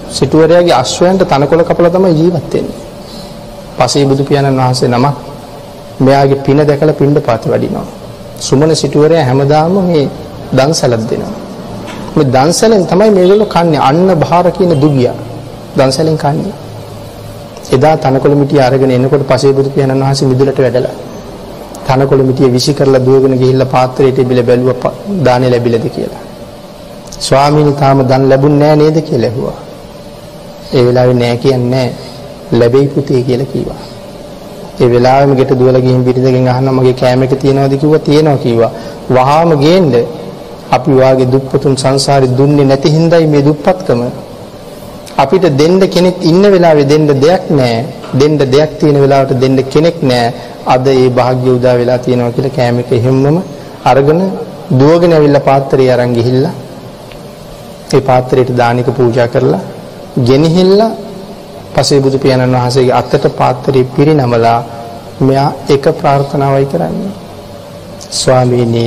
සිටුවරයාගේ 0.09 0.75
අශ්වයන්ට 0.75 1.23
තනකොළ 1.23 1.63
කපලා 1.63 1.91
තමයි 1.91 2.13
ජීවත් 2.13 2.53
වෙන්නේ. 2.53 2.77
පසේ 3.77 4.05
බුදු 4.05 4.23
පියාණන් 4.23 4.59
වහන්සේ 4.59 4.89
නමක් 4.89 5.15
මෙයාගේ 5.99 6.43
පින 6.45 6.59
දැකලා 6.61 6.93
පින්ඩ 6.93 7.19
පාත 7.19 7.43
වඩිනවා. 7.45 7.87
සුමන 8.39 8.75
සිටුවරයා 8.75 9.25
හැමදාම 9.25 9.75
මේ 9.83 10.05
දන්සලක් 10.53 11.03
දෙනවා. 11.11 11.48
මේ 12.15 12.27
දන්සලෙන් 12.27 12.83
තමයි 12.85 13.09
මේගොල්ලෝ 13.09 13.47
කන්නේ 13.47 13.81
අන්න 13.81 14.09
බහාර 14.15 14.45
කියන 14.51 14.73
දුගියා. 14.75 15.15
දන්සලෙන් 15.77 16.17
කන්නේ. 16.17 16.55
එදා 17.71 17.95
තනකොළ 17.97 18.35
මිටිය 18.35 18.61
අරගෙන 18.61 18.91
එනකොට 18.91 19.23
පසේ 19.23 19.53
බුදු 19.53 19.69
පියාණන් 19.69 20.03
වහන්සේ 20.03 20.27
මිදුලට 20.27 20.59
වැඩලා 20.59 20.95
තනකොළ 21.87 22.23
මිටිය 22.23 22.49
විසි 22.49 22.71
කරලා 22.73 23.05
දුවගෙන 23.05 23.35
ගිහිල්ලා 23.37 23.65
පාත්‍රයට 23.65 24.17
ඉබිල 24.17 24.41
බැලුවා 24.43 24.91
දානේ 25.25 25.49
ලැබිලද 25.49 25.85
කියලා. 25.89 26.23
ස්වාමීනි 27.19 27.73
තාම 27.73 27.99
දන් 28.01 28.23
ලැබුණ 28.29 28.59
නෑ 28.59 28.75
නේද 28.75 28.97
කියලා 29.01 29.29
ඇහුවා. 29.29 29.57
ඒ 30.73 30.83
වෙලාවේ 30.85 31.13
නෑ 31.13 31.37
කියන්නේ 31.37 31.87
ලැබෙයි 32.51 32.87
පුතේ 32.87 33.21
කියලා 33.21 33.45
කිව්වා. 33.45 33.81
ඒ 34.79 34.89
වෙලාවෙම 34.89 35.31
ගෙට 35.35 35.51
දුවලා 35.51 35.81
ගිහින් 35.81 36.03
පිටිදගෙන් 36.03 36.47
අහනවා 36.47 36.73
මගේ 36.73 36.93
කෑම 36.93 37.23
එක 37.23 37.33
තියනවද 37.35 37.73
කිව්වා 37.77 37.99
තියෙනවා 37.99 38.37
කිව්වා. 38.37 38.71
වහාම 39.09 39.51
ගේන්න 39.57 39.93
අපි 40.71 40.91
වාගේ 40.93 41.31
දුප්පතුන් 41.33 41.75
සංසාරේ 41.77 42.35
දුන්නේ 42.37 42.65
නැති 42.65 42.89
හින්දායි 42.95 43.27
මේ 43.27 43.41
දුප්පත්කම. 43.41 44.01
අපිට 45.17 45.45
දෙන්න 45.57 45.79
කෙනෙක් 45.95 46.17
ඉන්න 46.23 46.43
වෙලාවේ 46.53 46.89
දෙන්න 46.91 47.07
දෙයක් 47.07 47.43
නැහැ. 47.49 47.85
දෙන්න 48.13 48.37
දෙයක් 48.53 48.71
තියෙන 48.79 48.97
වෙලාවට 49.03 49.39
දෙන්න 49.43 49.57
කෙනෙක් 49.65 49.97
නැහැ. 50.01 50.33
අද 50.65 50.85
ඒ 50.87 51.09
වාග්ය 51.11 51.47
උදා 51.57 51.75
වෙලා 51.79 51.97
තියෙනවා 51.97 52.31
කියලා 52.31 52.57
කෑම 52.57 52.79
එක 52.79 52.91
හැමෝම 53.05 53.37
අරගෙන 53.85 54.21
දුවගෙන 54.71 55.13
ඇවිල්ලා 55.13 55.47
පාත්‍රය 55.49 55.85
අරන් 55.89 56.13
ගිහිල්ලා 56.17 56.55
ඒ 57.93 58.01
පාත්‍රයට 58.01 58.49
දානික 58.57 58.89
පූජා 58.97 59.27
කරලා 59.27 59.61
ගෙනහිල්ලා 60.27 60.91
පසේ 61.73 61.99
බුදු 62.03 62.17
පියාණන් 62.19 62.55
වහන්සේගේ 62.55 62.99
අතට 63.01 63.25
පාත්‍රය 63.39 63.81
පිරිනමලා 63.95 64.59
මෙයා 65.19 65.49
එක 65.69 65.85
ප්‍රාර්ථනාවයි 65.99 66.65
කරන්නේ. 66.65 67.13
ස්වාමීනි 68.11 68.85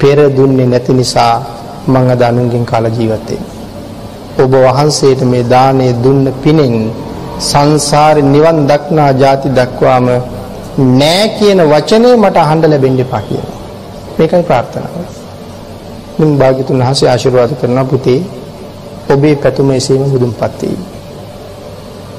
පෙර 0.00 0.18
දුන්නේ 0.30 0.66
නැති 0.66 0.92
නිසා 0.92 1.34
මං 1.86 2.10
අද 2.10 2.22
අනුන්ගෙන් 2.22 2.64
කාලා 2.64 2.90
ජීවත් 2.90 3.30
ඔබ 4.38 4.52
වහන්සේට 4.56 5.22
මේ 5.24 5.44
දාණය 5.44 5.86
දුන්න 6.02 6.24
පිනෙන් 6.42 6.74
සංසාරේ 7.40 8.24
නිවන් 8.24 8.58
දක්නා 8.66 9.10
ಜಾති 9.14 9.48
දක්වාම 9.50 10.06
නෑ 10.78 11.24
කියන 11.30 11.60
වචනේ 11.64 12.14
මට 12.16 12.36
අහන්න 12.36 12.62
ලැබෙන්න 12.64 13.00
එපා 13.00 13.22
කියලා. 13.22 13.56
මේකයි 14.18 14.42
ප්‍රාර්ථනාව. 14.42 14.94
මින් 16.18 16.30
භාග්‍යතුන් 16.38 16.78
වහන්සේ 16.78 17.08
ආශිර්වාද 17.08 17.52
කරන 17.60 17.80
පුතේ 17.86 18.20
ඔබේ 19.10 19.34
පැතුම 19.36 19.70
එසේම 19.70 20.04
බුදුන්පත් 20.10 20.62
වෙයි. 20.62 20.78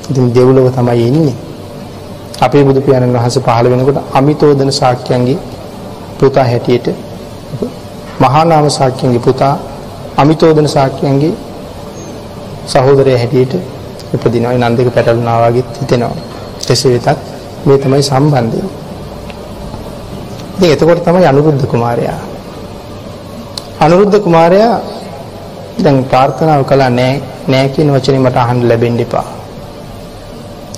ඉතින් 0.10 0.28
දෙව්ලොව 0.36 0.68
තමයි 0.72 1.08
ඉන්නේ. 1.08 1.38
අපේ 2.42 2.64
බුදු 2.64 2.80
පියාණන් 2.82 3.16
වහන්සේ 3.16 3.44
පහළ 3.44 3.68
වෙනකොට 3.70 4.00
අමිතෝදන 4.14 4.72
ශාක්‍යයන්ගේ 4.72 5.40
පුතා 6.20 6.46
හැටියට 6.46 6.88
මහා 8.22 8.44
නාම 8.46 8.70
ශාක්‍යයන්ගේ 8.70 9.24
පුතා 9.28 9.56
අමිතෝදන 10.18 10.68
ශාක්‍යයන්ගේ 10.68 11.34
සහෝදරය 12.68 13.14
හැටියට 13.18 13.54
උපදිනවා. 14.16 14.54
ඒ 14.54 14.60
නන්දක 14.60 14.88
පැටලුණා 14.96 15.38
වගේ 15.44 15.66
හිතෙනවා. 15.80 16.16
එසේ 16.70 16.92
වෙතත් 16.96 17.20
මේ 17.66 17.78
තමයි 17.78 18.04
සම්බන්ධය. 18.04 18.62
ඉතින් 20.56 20.72
එතකොට 20.74 21.04
තමයි 21.06 21.26
අනුරුද්ධ 21.26 21.66
කුමාරයා. 21.66 22.20
අනුරුද්ධ 23.80 24.18
කුමාරයා 24.26 24.74
දැන් 25.84 25.98
ප්‍රාර්ථනාව 26.06 26.64
කළා 26.70 26.90
නෑ 26.92 27.14
නෑ 27.48 27.70
කියන 27.74 27.90
වචනේ 27.96 28.22
මට 28.26 28.38
අහන්න 28.38 28.68
ලැබෙන්න 28.70 29.00
එපා. 29.06 29.28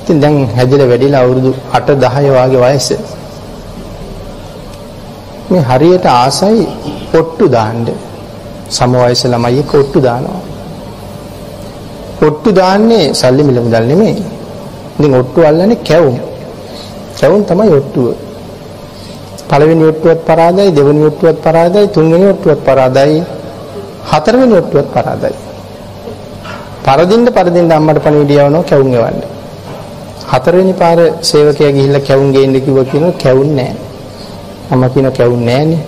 ඉතින් 0.01 0.21
දැන් 0.21 0.37
හැදිලා 0.57 0.87
වැඩිලා 0.91 1.21
අවුරුදු 1.25 1.51
8 1.73 1.95
10 1.97 2.31
වගේ 2.37 2.61
වයස. 2.65 2.87
මේ 5.49 5.61
හරියට 5.61 6.05
ආසයි 6.07 6.67
ඔට්ටු 7.13 7.45
දාන්න. 7.47 7.85
සම 8.69 8.91
වයස 8.95 9.23
ළමයි 9.25 9.59
එක්ක 9.59 9.73
ඔට්ටු 9.73 9.99
දානවා. 10.01 10.41
ඔට්ටු 12.21 12.49
දාන්නේ 12.51 13.13
සල්ලි 13.13 13.43
මිල 13.43 13.59
මුදල් 13.61 13.85
නෙමෙයි. 13.87 14.23
ඉතින් 14.99 15.13
ඔට්ටු 15.15 15.39
අල්ලන්නේ 15.41 15.83
කැවුම්. 15.83 16.17
කැවුම් 17.19 17.41
තමයි 17.43 17.71
ඔට්ටුව. 17.71 18.07
පළවෙනි 19.49 19.83
ඔට්ටුවත් 19.83 20.19
පරාදයි, 20.25 20.69
දෙවෙනි 20.71 21.05
ඔට්ටුවත් 21.05 21.37
පරාදයි, 21.41 21.87
තුන්වෙනි 21.87 22.25
ඔට්ටුවත් 22.25 22.61
පරාදයි, 22.65 23.23
හතරවෙනි 24.11 24.53
ඔට්ටුවත් 24.53 24.87
පරාදයි. 24.93 25.35
පරදින්න 26.85 27.25
පරදින්න 27.27 27.71
අම්මට 27.71 27.99
පණිවිඩය 27.99 28.35
යවනවා 28.35 28.63
කැවුම් 28.63 28.93
එවන්න. 28.93 29.19
හතරවෙනි 30.31 30.73
පාර 30.73 30.99
සේවකයා 31.21 31.71
ගිහිල්ලා 31.71 32.07
කැවුම් 32.07 32.29
ගේන්න 32.31 32.55
කිව්වා 32.61 32.85
කියනවා 32.85 33.19
කැවුම් 33.23 33.49
නැහැ. 33.55 33.92
අම්මා 34.73 34.89
කියන 34.93 35.11
කැවුන්නේ 35.17 35.55
නෑනේ. 35.55 35.81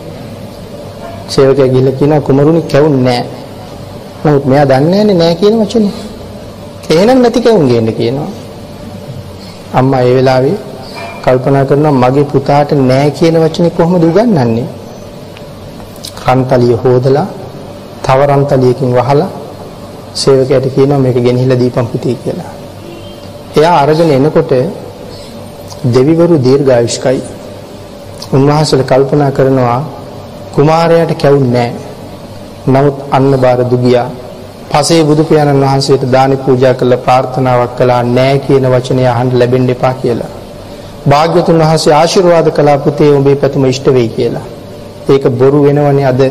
සේවකයා 1.27 1.67
ගිහිල්ලා 1.67 1.97
කියනවා 1.99 2.21
කුමරුනි 2.21 2.61
කැවුන්නේ 2.73 3.03
නෑ. 3.09 3.25
නමුත් 4.23 4.45
මෙයා 4.45 4.65
දන්නේ 4.65 5.03
නෑනේ 5.03 5.17
නෑ 5.21 5.35
කියන 5.41 5.55
වචනේ. 5.61 5.93
එහෙනම් 6.91 7.21
නැති 7.21 7.41
කැවුම් 7.41 7.67
ගේන්න 7.69 7.93
කියනවා. 7.99 8.29
අම්මා 9.73 10.01
ඒ 10.01 10.15
වෙලාවේ 10.15 10.57
කල්පනා 11.23 11.65
කරනවා 11.69 11.99
මගේ 12.01 12.25
පුතාට 12.33 12.71
නෑ 12.81 13.09
කියන 13.11 13.37
වචනේ 13.43 13.75
කොහොමද 13.77 14.03
උගන්වන්නේ? 14.03 14.67
රන්තලිය 16.25 16.75
හොදලා 16.83 17.27
තව 18.05 18.19
රන්තලියකින් 18.29 18.91
වහලා 18.97 19.29
සේවකයාට 20.15 20.67
කියනවා 20.75 20.99
මේක 20.99 21.17
ගෙනහිලා 21.25 21.59
දීපන් 21.59 21.87
පුතේ 21.91 22.15
කියලා. 22.23 22.51
එයා 23.57 23.75
අරගෙන 23.83 24.11
එනකොට 24.11 24.51
දෙවිවරු 25.95 26.35
දීර්ඝායුෂ්කයි. 26.45 27.19
උන්වහන්සේලා 28.33 28.87
කල්පනා 28.87 29.31
කරනවා 29.31 29.81
කුමාරයාට 30.53 31.13
කැවුන්නේ 31.15 31.69
නමුත් 32.67 32.95
අන්න 33.11 33.31
බාර 33.37 33.59
දුගියා. 33.63 34.07
පසේ 34.71 35.03
බුදු 35.03 35.23
පියාණන් 35.23 35.63
වහන්සේට 35.63 36.03
දානි 36.11 36.37
පූජා 36.37 36.73
කළ 36.73 36.95
ප්‍රාර්ථනාවක් 36.97 37.75
කළා 37.77 38.01
නෑ 38.09 38.39
කියන 38.39 38.65
වචනය 38.67 39.03
අහන්න 39.07 39.29
ලැබෙන්න 39.33 39.69
එපා 39.69 39.93
කියලා. 39.95 40.31
භාග්‍යතුන් 41.05 41.61
වහන්සේ 41.61 41.93
ආශිර්වාද 41.93 42.47
කළා 42.51 42.77
පුතේ 42.79 43.11
උඹේ 43.11 43.35
පැතුම 43.35 43.65
ඉෂ්ට 43.65 43.87
වෙයි 43.93 44.09
කියලා. 44.09 44.45
ඒක 45.09 45.25
බොරු 45.33 45.59
වෙනවනේ 45.63 46.05
අද 46.05 46.21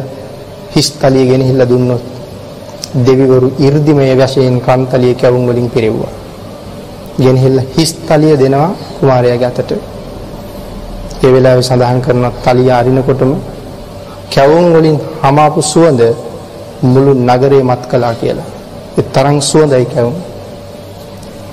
හිස්තලිය 0.74 1.24
ගෙනහිල්ලා 1.27 1.69
දුන්නොත් 1.69 2.05
දෙවිවරු 3.01 3.48
이르දිමය 3.59 4.06
වශයෙන් 4.16 4.61
කන්තලිය 4.61 5.15
කැවුම් 5.15 5.44
වලින් 5.47 5.69
පිරෙව්වා. 5.70 6.12
ගෙනහිල්ලා 7.19 7.70
හිස්තලිය 7.77 8.35
දෙනවා 8.36 8.70
කුමාරයාගේ 8.98 9.48
අතට. 9.48 9.94
ඒ 11.25 11.31
වෙලාවේ 11.33 11.63
සඳහන් 11.63 11.99
කරන 12.05 12.25
තලිය 12.45 12.71
අරිනකොටම 12.71 13.33
කැවුම් 14.31 14.67
වලින් 14.75 14.97
හමාපු 15.23 15.61
සුවඳ 15.63 16.01
මුළු 16.85 17.13
නගරේ 17.29 17.63
මත් 17.63 17.83
කළා 17.91 18.15
කියලා. 18.15 18.49
ඒ 18.99 19.05
තරම් 19.15 19.37
සුවඳයි 19.41 19.87
කැවුම්. 19.87 20.17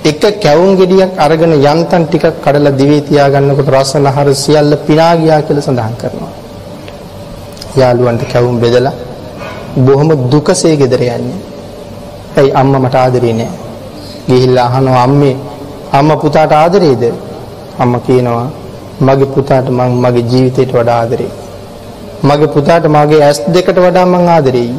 එක 0.04 0.22
කැවුම් 0.40 0.70
ගෙඩියක් 0.76 1.12
අරගෙන 1.16 1.52
යන්තම් 1.54 2.02
ටිකක් 2.04 2.26
කඩලා 2.44 2.76
දිවේ 2.80 3.00
තියාගන්නකොට 3.00 3.68
රසනහර 3.74 4.28
සියල්ල 4.34 4.72
පිනා 4.86 5.14
ගියා 5.16 5.40
කියලා 5.42 5.66
සඳහන් 5.66 5.94
කරනවා. 6.00 6.32
යාළුවන්ට 7.78 8.22
කැවුම් 8.32 8.56
බෙදලා 8.60 8.94
බොහොම 9.76 10.10
දුකසේ 10.30 10.74
ගෙදර 10.76 11.02
යන්නේ. 11.08 11.38
ඇයි 12.36 12.50
අම්මා 12.52 12.80
මට 12.80 12.96
ආදරේ 12.96 13.32
නෑ. 13.32 13.52
ගිහිල්ලා 14.28 14.66
අහනවා 14.68 15.02
අම්මේ 15.02 15.36
අම්මා 15.92 16.16
පුතාට 16.16 16.52
ආදරේද? 16.54 17.02
අම්මා 17.78 18.00
කියනවා 18.00 18.48
මගේ 19.06 19.32
පුතාට 19.34 19.66
මං 19.78 19.92
මගේ 20.04 20.28
ජීවිතයට 20.30 20.72
වඩා 20.76 20.98
ආදරේ. 21.02 21.32
මගේ 22.28 22.52
පුතාට 22.54 22.84
මගේ 22.96 23.22
ඇස් 23.26 23.38
දෙකට 23.54 23.78
වඩා 23.84 24.06
මං 24.12 24.28
ආදරෙයි. 24.36 24.72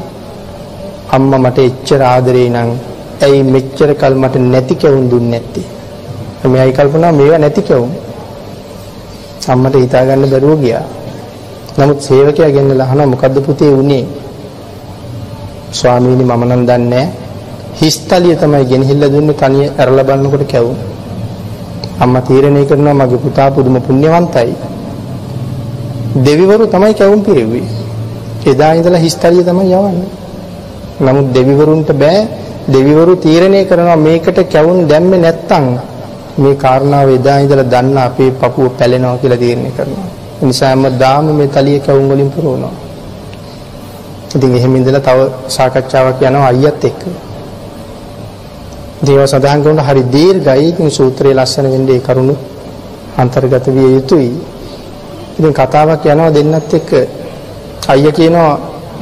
අම්මා 1.15 1.43
මට 1.45 1.57
එච්චර 1.69 2.01
ආදරේ 2.13 2.49
නම් 2.49 2.69
ඇයි 3.25 3.43
මෙච්චර 3.53 3.89
කල් 4.01 4.15
මට 4.21 4.35
නැති 4.53 4.75
කැවුම් 4.81 5.05
දුන්නේ 5.11 5.31
නැත්තේ? 5.33 5.67
මෙයයි 6.51 6.73
කල්පනා 6.77 7.11
මේවා 7.19 7.39
නැති 7.43 7.61
කැවුම්. 7.69 7.91
අම්මට 9.53 9.75
හිතා 9.83 10.05
ගන්න 10.07 10.31
බැරුව 10.33 10.59
ගියා. 10.63 10.85
නමුත් 11.77 11.99
සේවකයා 12.05 12.51
ගෙන්නලා 12.55 12.87
අහනවා 12.87 13.11
මොකද්ද 13.13 13.37
පුතේ 13.47 13.71
උනේ? 13.81 14.05
ස්වාමීනි 15.71 16.23
මම 16.23 16.43
නම් 16.49 16.63
දන්නේ 16.69 17.05
හිස්තලිය 17.79 18.35
තමයි 18.41 18.65
ගෙනහිල්ලා 18.71 19.13
දුන්නේ 19.13 19.39
තනිය 19.41 19.67
ඇරලා 19.79 20.07
බලනකොට 20.07 20.45
කැවුම්. 20.51 20.77
අම්මා 21.99 22.21
තීරණය 22.21 22.65
කරනවා 22.65 22.93
මගේ 22.93 23.17
පුතා 23.17 23.51
පුදුම 23.51 23.75
පුණ්‍යවන්තයි. 23.81 24.53
දෙවිවරු 26.15 26.65
තමයි 26.67 26.93
කැවුම් 26.93 27.21
පිරෙව්වේ. 27.21 27.67
එදා 28.45 28.73
ඉඳලා 28.73 28.99
හිස්තලිය 28.99 29.43
තමයි 29.43 29.73
යවන්නේ. 29.73 30.09
නමුත් 31.01 31.27
දෙවිවරුන්ට 31.33 31.89
බෑ 31.93 32.27
දෙවිවරු 32.67 33.15
තීරණය 33.17 33.65
කරනවා 33.65 33.95
මේකට 33.97 34.37
කැවුම් 34.45 34.87
දැම්මේ 34.87 35.19
නැත්තම් 35.19 35.65
මේ 36.37 36.55
කාරණාව 36.55 37.09
එදා 37.09 37.37
ඉඳලා 37.39 37.63
දන්න 37.63 37.97
අපේ 37.99 38.31
පපුව 38.31 38.69
පැලෙනවා 38.69 39.17
කියලා 39.17 39.37
තීරණය 39.37 39.71
කරනවා. 39.71 40.07
ඒ 40.41 40.45
නිසා 40.45 40.69
හැමදාම 40.69 41.25
මේ 41.31 41.47
තලිය 41.47 41.79
කැවුම් 41.79 42.07
වලින් 42.09 42.31
පුරවනවා. 42.31 42.73
ඉතින් 44.35 44.55
එහෙම 44.55 44.75
ඉඳලා 44.75 44.99
තව 44.99 45.19
සාකච්ඡාවක් 45.47 46.21
යනවා 46.21 46.47
අයියත් 46.47 46.83
එක්ක. 46.83 47.01
දේව 49.05 49.21
සඳහන් 49.27 49.61
කරන 49.63 49.79
හරි 49.87 50.03
දීර්ඝයි. 50.13 50.69
ඉතින් 50.71 50.89
සූත්‍රයේ 50.89 51.35
ලස්සන 51.35 51.67
වෙන්නේ 51.73 51.97
ඒ 51.97 52.05
කරුණු 52.07 52.35
අන්තර්ගත 53.21 53.65
විය 53.75 53.89
යුතුයි. 53.95 54.31
ඉතින් 55.37 55.53
කතාවක් 55.53 56.05
යනවා 56.05 56.31
දෙන්නත් 56.35 56.73
එක්ක. 56.73 56.91
අයියා 57.93 58.17
කියනවා 58.17 58.51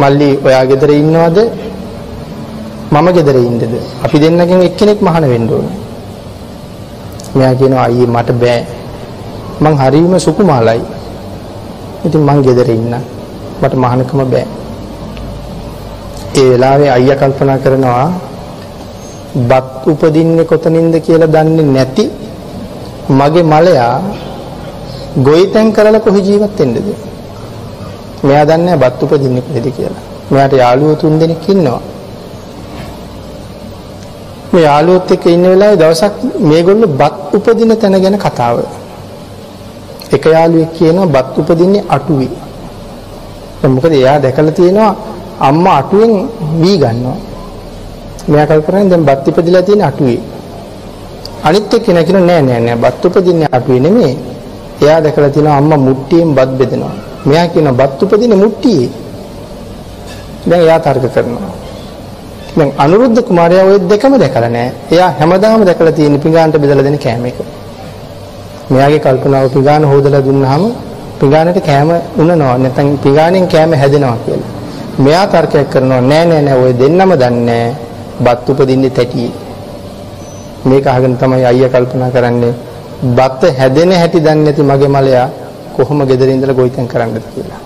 මල්ලි 0.02 0.30
ඔයා 0.46 0.66
ගෙදර 0.66 0.90
ඉන්නවද? 0.92 1.38
මම 2.94 3.08
ගෙදර 3.18 3.38
ඉන්නද? 3.38 3.64
අපි 4.06 4.18
දෙන්නගෙන් 4.20 4.62
එක්කෙනෙක් 4.68 5.00
මහාන 5.02 5.26
වෙන්න 5.32 5.48
ඕනේ. 5.50 5.78
මෙයා 7.36 7.56
කියනවා 7.56 7.86
අයියේ 7.88 8.14
මට 8.16 8.30
බෑ. 8.42 8.62
මං 9.62 9.74
හරීම 9.82 10.14
සුකුමාලයි. 10.20 10.82
ඉතින් 12.06 12.22
මං 12.28 12.40
ගෙදර 12.42 12.70
ඉන්න. 12.70 12.94
මට 13.62 13.74
මහානකම 13.84 14.20
බෑ. 14.34 14.46
ඒ 16.40 16.50
වෙලාවේ 16.52 16.92
අයියා 16.98 17.20
කල්පනා 17.22 17.62
කරනවා 17.64 18.31
බත් 19.36 19.88
උපදින්නේ 19.92 20.46
කොතනින්ද 20.46 20.96
කියලා 21.06 21.32
දන්නේ 21.34 21.66
නැති 21.76 22.04
මගේ 23.20 23.44
මලයා 23.44 23.96
ගොවිතැන් 25.26 25.74
කරලා 25.74 26.00
කොහේ 26.00 26.24
ජීවත් 26.28 26.60
වෙන්නද? 26.60 26.78
මෙයා 28.24 28.46
දන්නේ 28.46 28.78
බත් 28.78 29.04
උපදින්නේ 29.04 29.44
කොහෙද 29.48 29.68
කියලා. 29.78 30.04
මෙයාට 30.32 30.54
යාළුවෝ 30.54 30.96
තුන් 30.96 31.20
දෙනෙක් 31.20 31.50
ඉන්නවා. 31.50 31.82
මේ 34.52 34.64
යාළුවොත් 34.64 35.12
එක්ක 35.12 35.26
ඉන්න 35.26 35.44
වෙලාවේ 35.44 35.80
දවසක් 35.82 36.16
මේගොල්ලෝ 36.50 36.92
බත් 37.00 37.36
උපදින 37.36 37.72
තැන 37.82 37.96
ගැන 38.04 38.18
කතාව. 38.26 38.58
එක 40.12 40.26
යාළුවෙක් 40.26 40.72
කියනවා 40.78 41.12
බත් 41.16 41.38
උපදින්නේ 41.40 41.84
අටුවේ. 41.96 42.32
දැන් 43.60 43.72
මොකද 43.76 43.94
එයා 43.94 44.18
දැකලා 44.24 44.58
තියෙනවා 44.60 44.96
අම්මා 45.40 45.76
අටුවෙන් 45.82 46.14
වී 46.62 46.78
ගන්නවා. 46.84 47.31
මෙයා 48.28 48.48
කල්පනා 48.48 48.90
දැන් 48.90 49.06
බත් 49.06 49.28
ඉපදිලා 49.28 49.62
තියෙන 49.62 49.84
අටුවේ. 49.90 50.20
අනිත් 51.44 51.74
එක්කෙනා 51.74 52.04
කියන 52.04 52.28
නෑ 52.28 52.42
නෑ 52.42 52.60
නෑ 52.66 52.78
බත් 52.84 53.06
උපදින්නේ 53.06 53.50
අටුවේ 53.52 53.80
නෙමෙයි. 53.80 54.18
එයා 54.82 55.00
දැකලා 55.04 55.30
තියෙනවා 55.30 55.58
අම්මා 55.58 55.78
මුට්ටියෙන් 55.88 56.36
බත් 56.38 56.52
බෙදනවා. 56.60 56.94
මෙයා 57.26 57.48
කියනවා 57.54 57.80
බත් 57.80 58.04
උපදින්නේ 58.04 58.38
මුට්ටියේ. 58.44 58.90
දැන් 60.50 60.62
එයා 60.62 60.80
තර්ක 60.80 61.06
කරනවා. 61.16 61.54
දැන් 62.58 62.72
අනුරුද්ධ 62.78 63.22
කුමාරයා 63.28 63.66
ওই 63.66 63.80
දෙකම 63.90 64.14
දැකලා 64.24 64.50
නෑ. 64.50 64.72
එයා 64.92 65.12
හැමදාම 65.20 65.66
දැකලා 65.66 65.92
තියෙන 65.98 66.20
පිඟානට 66.20 66.58
බෙදලා 66.64 66.84
දෙන 66.84 66.98
කෑම 67.06 67.26
එක. 67.26 67.38
මෙයාගේ 68.70 69.04
කල්පනාව 69.06 69.50
පිඟාන 69.56 69.84
හොදලා 69.92 70.26
දුන්නාම 70.28 70.64
පිඟානට 71.20 71.60
කෑම 71.68 71.90
උනනවා 72.22 72.58
නැත්නම් 72.64 72.98
පිඟානෙන් 73.04 73.48
කෑම 73.54 73.72
හැදෙනවා 73.82 74.18
කියලා. 74.26 74.50
මෙයා 75.04 75.26
තර්කයක් 75.34 75.70
කරනවා 75.74 76.02
නෑ 76.02 76.26
නෑ 76.30 76.42
නෑ 76.48 76.58
ඔය 76.64 76.74
දෙන්නම 76.80 77.12
දන්නේ 77.22 77.66
බත් 78.26 78.50
උපදින්නේ 78.52 78.96
තැටියේ. 78.98 79.32
මේක 80.70 80.86
අහගෙන 80.88 81.18
තමයි 81.22 81.46
අයියා 81.52 81.74
කල්පනා 81.74 82.12
කරන්නේ 82.16 82.54
බත් 83.18 83.42
හැදෙන 83.60 83.92
හැටි 84.02 84.20
දන්නේ 84.26 84.46
නැති 84.46 84.64
මගේ 84.72 84.92
මලයා 84.96 85.28
කොහොම 85.76 86.00
ගෙදර 86.10 86.30
ඉඳලා 86.30 86.58
ගොවිතැන් 86.58 86.88
කරන්නද 86.92 87.18
කියලා. 87.34 87.62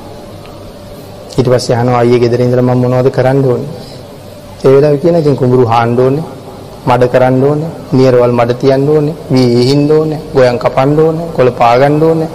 ඊට 1.37 1.47
පස්සේ 1.51 1.75
අහනවා 1.77 1.99
අයියේ 2.03 2.23
ගෙදර 2.23 2.41
ඉඳලා 2.45 2.65
මම 2.67 2.81
මොනවද 2.83 3.09
කරන්න 3.17 3.39
ඕනේ? 3.49 3.71
ඒ 4.65 4.71
වෙලාවේ 4.73 5.01
කියන 5.03 5.15
ඉතින් 5.19 5.35
කුඹුරු 5.39 5.65
හාන්න 5.71 5.99
ඕනේ, 5.99 6.25
මඩ 6.87 7.03
කරන්න 7.13 7.43
ඕනේ, 7.47 7.71
නියරවල් 7.97 8.33
මඩ 8.39 8.51
තියන්න 8.61 8.89
ඕනේ, 8.89 9.15
වී 9.33 9.49
ඉහින්න 9.61 9.91
ඕනේ, 9.97 10.19
ගොයන් 10.35 10.59
කපන්න 10.63 10.99
ඕනේ, 11.05 11.27
කොළ 11.35 11.51
පාගන්න 11.61 12.03
ඕනේ, 12.03 12.29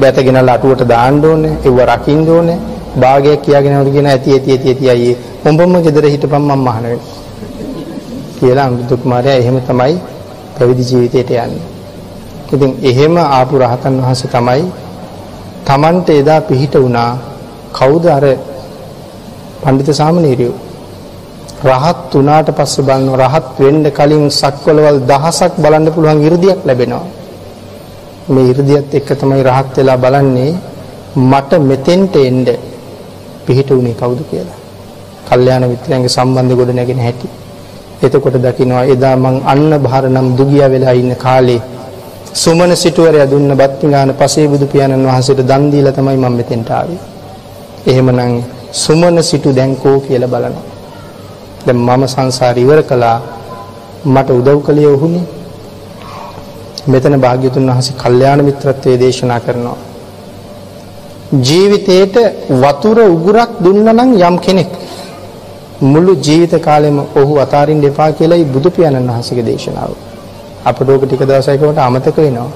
බැත 0.00 0.16
ගෙනල්ලා 0.26 0.54
අටුවට 0.56 0.88
දාන්න 0.92 1.24
ඕනේ, 1.24 1.52
ඒව 1.66 1.78
රකින්න 1.90 2.28
ඕනේ. 2.36 2.58
භාගයක් 3.02 3.40
කියාගෙන 3.44 3.72
යනකොට 3.74 3.92
කියන 3.94 4.06
ඇති 4.06 4.32
ඇති 4.32 4.50
ඇති 4.52 4.68
ඇති 4.68 4.90
අයියේ 4.92 5.16
උඹම 5.48 5.74
ගෙදර 5.84 6.04
හිටපන් 6.14 6.42
මම 6.42 6.60
මහාන 6.66 6.84
වෙනවා. 6.84 7.23
කියලා 8.38 8.66
අනුරුද්ධ 8.68 8.96
කුමාරයා 9.02 9.38
එහෙම 9.42 9.56
තමයි 9.62 9.94
පැවිදි 10.56 10.84
ජීවිතයට 10.90 11.30
යන්නේ. 11.36 11.62
ඉතින් 12.54 12.72
එහෙම 12.82 13.14
ආපු 13.18 13.54
රහතන් 13.58 13.94
වහන්සේ 14.00 14.30
තමයි 14.30 14.64
Tamante 15.64 16.12
එදා 16.20 16.40
පිහිට 16.40 16.74
වුණා 16.76 17.10
කවුද 17.72 18.04
අර 18.08 18.24
පඬිත 19.62 19.90
සාමණේරියෝ 19.94 20.56
රහත් 21.64 22.12
වුණාට 22.12 22.48
පස්සේ 22.50 22.84
බලන 22.84 23.06
රහත් 23.16 23.46
වෙන්න 23.58 23.84
කලින් 23.90 24.24
සක්වලවල් 24.32 24.98
දහසක් 25.10 25.52
බලන්න 25.56 25.86
පුළුවන් 25.94 26.20
이르දියක් 26.26 26.60
ලැබෙනවා. 26.66 27.04
මේ 28.26 28.48
이르දියත් 28.50 28.94
එක්ක 28.94 29.08
තමයි 29.20 29.42
රහත් 29.42 29.76
වෙලා 29.78 29.96
බලන්නේ 29.96 30.52
මට 31.22 31.50
මෙතෙන්ට 31.60 32.16
එන්න 32.18 32.44
පිහිට 33.46 33.70
උනේ 33.72 33.94
කවුද 33.94 34.20
කියලා. 34.30 34.58
කල්යාණ 35.28 35.64
මිත්‍රයන්ගේ 35.72 36.14
සම්බන්ධ 36.16 36.56
ගොඩ 36.58 36.70
නැගෙන 36.72 37.00
හැටි. 37.00 37.28
එතකොට 38.04 38.36
දකින්නවා 38.38 38.84
එදා 38.86 39.16
මං 39.16 39.36
අන්න 39.44 39.70
භාර 39.80 40.04
නම් 40.08 40.28
දුගියා 40.36 40.68
වෙලා 40.68 40.94
ඉන්න 40.94 41.14
කාලේ 41.16 41.60
සුමන 42.34 42.70
සිටුවරයා 42.74 43.26
දුන්න 43.26 43.50
බත් 43.52 43.72
පිඟාන 43.78 44.10
පසේ 44.12 44.46
බුදු 44.46 44.66
පියාණන් 44.66 45.06
වහන්සේට 45.06 45.40
දන් 45.42 45.64
දීලා 45.70 45.92
තමයි 45.92 46.16
මම 46.16 46.32
මෙතෙන්ට 46.32 46.70
ආවේ. 46.70 46.98
එහෙමනම් 47.86 48.42
සුමන 48.74 49.16
සිටු 49.22 49.50
දැන්කෝ 49.52 49.96
කියලා 50.00 50.28
බලනවා. 50.28 50.64
දැන් 51.66 51.78
මම 51.78 52.02
සංසාර 52.06 52.56
ඉවර 52.58 52.80
කළා 52.82 53.18
මට 54.04 54.28
උදව් 54.30 54.58
කළේ 54.60 54.88
ඔහුනේ. 54.88 55.26
මෙතන 56.86 57.14
භාග්‍යතුන් 57.18 57.68
වහන්සේ 57.68 57.96
කල්යාණ 57.96 58.40
මිත්‍රත්වයේ 58.44 58.98
දේශනා 58.98 59.40
කරනවා. 59.40 59.78
ජීවිතේට 61.40 62.16
වතුර 62.62 62.98
උගුරක් 63.06 63.50
දුන්න 63.60 63.86
නම් 63.86 64.10
යම් 64.20 64.36
කෙනෙක් 64.38 64.70
මුළු 65.82 66.16
ජීවිත 66.16 66.54
කාලෙම 66.62 66.98
ඔහු 67.16 67.38
අතාරින්න 67.38 67.84
එපා 67.84 68.12
කියලායි 68.12 68.44
බුදු 68.46 68.70
පියාණන් 68.70 69.08
වහන්සේගේ 69.08 69.44
දේශනාව. 69.44 69.90
අපට 70.64 70.88
ඕක 70.88 71.02
ටික 71.04 71.22
දවසයකට 71.22 71.78
අමතක 71.78 72.16
වෙනවා. 72.16 72.50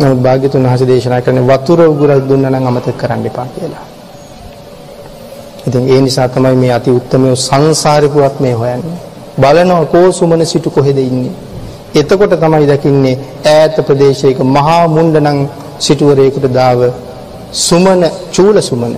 නමුත් 0.00 0.20
භාග්‍යතුන් 0.22 0.62
වහන්සේ 0.62 0.86
දේශනා 0.86 1.20
කරන්නේ 1.20 1.46
වතුර 1.46 1.80
උගුරක් 1.82 2.28
දුන්න 2.28 2.46
නම් 2.46 2.66
අමතක 2.66 2.96
කරන්න 2.96 3.26
එපා 3.26 3.46
කියලා. 3.54 3.84
ඉතින් 5.66 5.88
ඒ 5.88 6.00
නිසා 6.00 6.28
තමයි 6.28 6.56
මේ 6.56 6.72
අති 6.72 6.90
උත්තමය 6.90 7.36
සංසාරිකුවත් 7.38 8.40
මේ 8.40 8.54
හොයන්නේ. 8.54 8.98
බලනවා 9.38 9.84
කෝ 9.86 10.12
සුමන 10.12 10.46
සිටු 10.46 10.70
කොහෙද 10.70 10.98
ඉන්නේ. 10.98 11.32
එතකොට 11.94 12.34
තමයි 12.36 12.66
දකින්නේ 12.66 13.16
ඈත 13.46 13.76
ප්‍රදේශයක 13.86 14.38
මහා 14.48 14.88
මුණ්ඩනම් 14.88 15.38
සිටුවරයෙකුට 15.78 16.46
දාව 16.50 16.80
සුමන 17.52 18.02
චූල 18.32 18.56
සුමන 18.62 18.94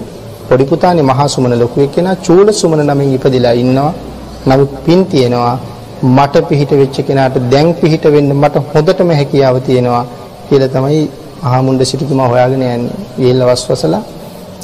පොඩි 0.49 0.65
පුතානේ 0.65 1.03
මහා 1.03 1.29
සුමන 1.29 1.55
ලොකු 1.63 1.81
එක්කෙනා 1.81 2.17
චූල 2.17 2.49
සුමන 2.53 2.81
නමින් 2.83 3.15
ඉපදිලා 3.17 3.55
ඉන්නවා. 3.55 3.93
නමුත් 4.47 4.73
පින් 4.85 5.01
තියෙනවා 5.07 5.55
මට 6.09 6.35
පිහිට 6.49 6.73
වෙච්ච 6.73 6.97
කෙනාට 7.09 7.37
දැන් 7.51 7.69
පිහිට 7.75 8.05
වෙන්න 8.15 8.31
මට 8.35 8.57
හොඳටම 8.67 9.11
හැකියාව 9.11 9.57
තියෙනවා 9.61 10.05
කියලා 10.49 10.69
තමයි 10.69 11.01
මහා 11.43 11.63
මුණ්ඩ 11.63 11.83
සිටුතුමා 11.85 12.29
හොයාගෙන 12.29 12.63
යන්නේ. 12.65 12.93
ගිහිල්ලා 13.19 13.49
වස්වසලා 13.51 14.03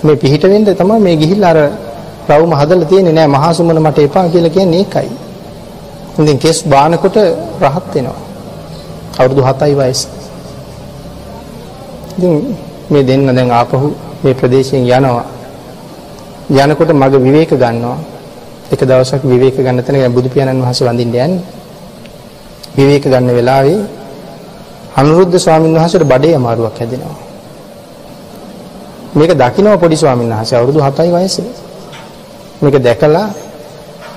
මේ 0.05 0.17
පිහිට 0.17 0.45
වෙන්න 0.45 0.65
තමයි 0.73 1.01
මේ 1.01 1.17
ගිහිල්ලා 1.17 1.51
අර 1.51 1.61
රවුම 2.31 2.53
හදලා 2.53 2.85
තියෙන්නේ 2.85 3.13
නෑ 3.13 3.29
මහා 3.29 3.53
සුමන 3.53 3.81
මට 3.81 3.99
එපා 4.01 4.29
කියලා 4.29 4.51
කියන්නේ 4.51 4.79
ඒකයි. 4.79 5.11
ඉතින් 6.15 6.39
කෙස් 6.39 6.59
බානකොට 6.65 7.17
රහත් 7.63 7.95
වෙනවා. 7.95 8.19
අවුරුදු 9.19 9.43
7යි 9.43 9.75
වයස. 9.75 10.01
ඉතින් 12.13 12.33
මේ 12.91 13.03
දෙන්න 13.03 13.27
දැන් 13.29 13.51
ආපහු 13.53 13.89
මේ 14.23 14.35
ප්‍රදේශයෙන් 14.35 14.85
යනවා. 14.89 15.32
යනකොට 16.53 16.91
මග 16.93 17.15
විවේක 17.19 17.51
ගන්නවා. 17.53 17.99
එක 18.71 18.81
දවසක් 18.81 19.23
විවේක 19.25 19.57
ගන්න 19.57 19.83
තැන 19.83 20.13
බුදු 20.13 20.29
පියාණන් 20.29 20.63
වහන්සේ 20.63 20.87
වඳින්න 20.87 21.15
යන්නේ. 21.17 21.41
විවේක 22.77 23.05
ගන්න 23.05 23.29
වෙලාවේ 23.31 23.81
අනුරුද්ධ 24.97 25.39
ස්වාමීන් 25.39 25.75
වහන්සේට 25.75 26.05
බඩේ 26.05 26.35
අමාරුවක් 26.35 26.79
හැදෙනවා. 26.79 27.17
මේක 29.15 29.33
දකින්න 29.33 29.79
පොඩි 29.79 29.97
ස්වාමීන් 29.97 30.31
වහන්සේ 30.31 30.59
අවුරුදු 30.59 30.81
7යි 30.81 31.11
වයසේ. 31.11 31.51
මේක 32.63 32.77
දැකලා 32.79 33.29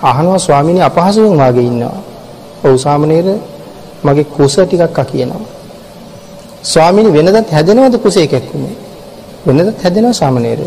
අහනවා 0.04 0.40
ස්වාමීනි 0.40 0.82
අපහසුයෙන් 0.82 1.38
වාගේ 1.38 1.64
ඉන්නවා. 1.64 1.98
ඔව් 2.64 2.78
සාමණේර 2.78 3.28
මගේ 4.04 4.26
කුස 4.26 4.56
ටිකක් 4.56 5.00
අ 5.00 5.04
කියනවා. 5.04 5.44
ස්වාමීනි 6.64 7.10
වෙනදත් 7.14 7.52
හැදෙනවද 7.52 7.96
කුසේ 7.98 8.28
කැක්කුමේ? 8.28 8.76
වෙනදත් 9.48 9.84
හැදෙනවා 9.84 10.14
සාමණේර. 10.14 10.60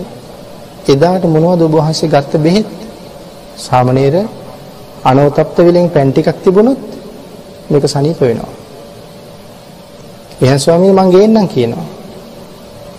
එදාට 0.88 1.24
මොනවද 1.26 1.60
ඔබ 1.62 1.74
වහන්සේ 1.74 2.08
ගත්ත 2.08 2.32
බෙහෙත්? 2.38 2.68
සාමණේර 3.58 4.14
අනෝතප්ත 5.04 5.56
විලෙන් 5.58 5.90
පැන් 5.90 6.08
ටිකක් 6.12 6.38
තිබුණොත් 6.42 6.80
මේක 7.70 7.84
සනීප 7.86 8.20
වෙනවා. 8.20 8.52
එහෙනම් 10.40 10.58
ස්වාමීනි 10.58 10.94
මං 10.94 11.10
ගේන්නම් 11.10 11.48
කියනවා. 11.48 11.86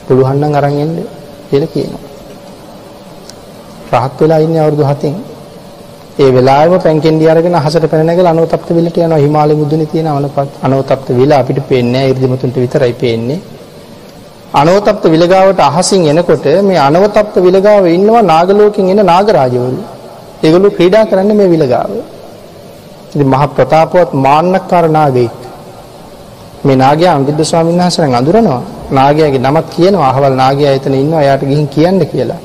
පුළුවන් 0.08 0.38
නම් 0.40 0.56
අරන් 0.56 0.76
එන්න 0.76 0.94
කියලා 1.50 1.74
කියනවා. 1.74 2.04
රහත් 3.96 4.20
වෙලා 4.22 4.40
ඉන්නේ 4.40 4.62
අවුරුදු 4.62 4.84
7න්. 4.86 5.16
ඒ 6.20 6.30
වෙලාවෙම 6.36 6.82
පැන්කෙන්ඩි 6.82 7.30
අරගෙන 7.30 7.56
අහසට 7.56 7.86
පැන 7.92 8.06
නැගලා 8.06 8.34
අනෝතප්ත 8.36 8.70
විලට 8.78 8.98
යනවා 8.98 9.18
හිමාලය 9.18 9.54
මුදුනේ 9.56 9.88
තියෙන 9.88 10.08
අනෝතප්ත 10.64 11.08
විල 11.20 11.32
අපිට 11.34 11.60
පේන්නේ 11.70 11.94
නැහැ 11.94 12.12
이르දිමතුන්ට 12.12 12.58
විතරයි 12.64 12.94
පේන්නේ. 12.96 13.40
අනෝතප්ත 14.52 15.04
විලගාවට 15.06 15.60
අහසින් 15.62 16.08
එනකොට 16.08 16.46
මේ 16.64 16.78
අනවතප්ත 16.80 17.36
විලගාව 17.38 17.86
ඉන්නවා 17.88 18.22
නාගලෝකෙන් 18.24 18.90
එන 18.90 19.06
නාගරාජවරු. 19.06 19.78
ඒගොල්ලෝ 20.44 20.72
ක්‍රීඩා 20.72 21.06
කරන්නේ 21.06 21.36
මේ 21.36 21.50
විලගාව. 21.50 21.92
ඉතින් 23.10 23.28
මහ 23.28 23.44
ප්‍රතාපවත් 23.50 24.10
මාන්නකාර 24.16 24.86
නාගයෙක්. 24.90 25.38
මේ 26.64 26.76
නාගයා 26.76 27.14
අංගුද්ධ 27.16 27.44
ස්වාමීන් 27.44 27.80
වහන්සේගෙන් 27.80 28.16
අඳුරනවා. 28.16 28.62
නාගයාගේ 28.92 29.42
නමක් 29.42 29.66
කියනවා 29.70 30.10
අහවල් 30.10 30.36
නාගයා 30.36 30.72
එතන 30.72 30.94
ඉන්නවා 30.96 31.22
එයාට 31.22 31.44
ගිහින් 31.44 31.68
කියන්න 31.68 32.02
කියලා. 32.08 32.42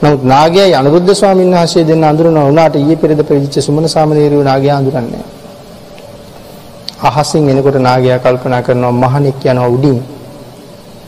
නමුත් 0.00 0.22
නාගයයි 0.24 0.74
අනුරුද්ධ 0.74 1.12
ස්වාමීන් 1.12 1.50
වහන්සේ 1.52 1.84
දෙන්න 1.84 2.04
අඳුරනවා 2.04 2.44
උනාට 2.44 2.74
ඊයේ 2.76 2.96
පෙරේද 2.96 3.22
පැවිදිච්ච 3.22 3.56
සුමන 3.60 3.88
සාමණේරියෝ 3.88 4.44
නාගයා 4.44 4.76
අඳුරන්නේ 4.76 5.24
අහසින් 7.02 7.48
එනකොට 7.48 7.78
නාගයා 7.80 8.18
කල්පනා 8.18 8.62
කරනවා 8.62 8.94
මහණෙක් 8.94 9.42
යනවා 9.44 9.68
උඩින් 9.68 9.98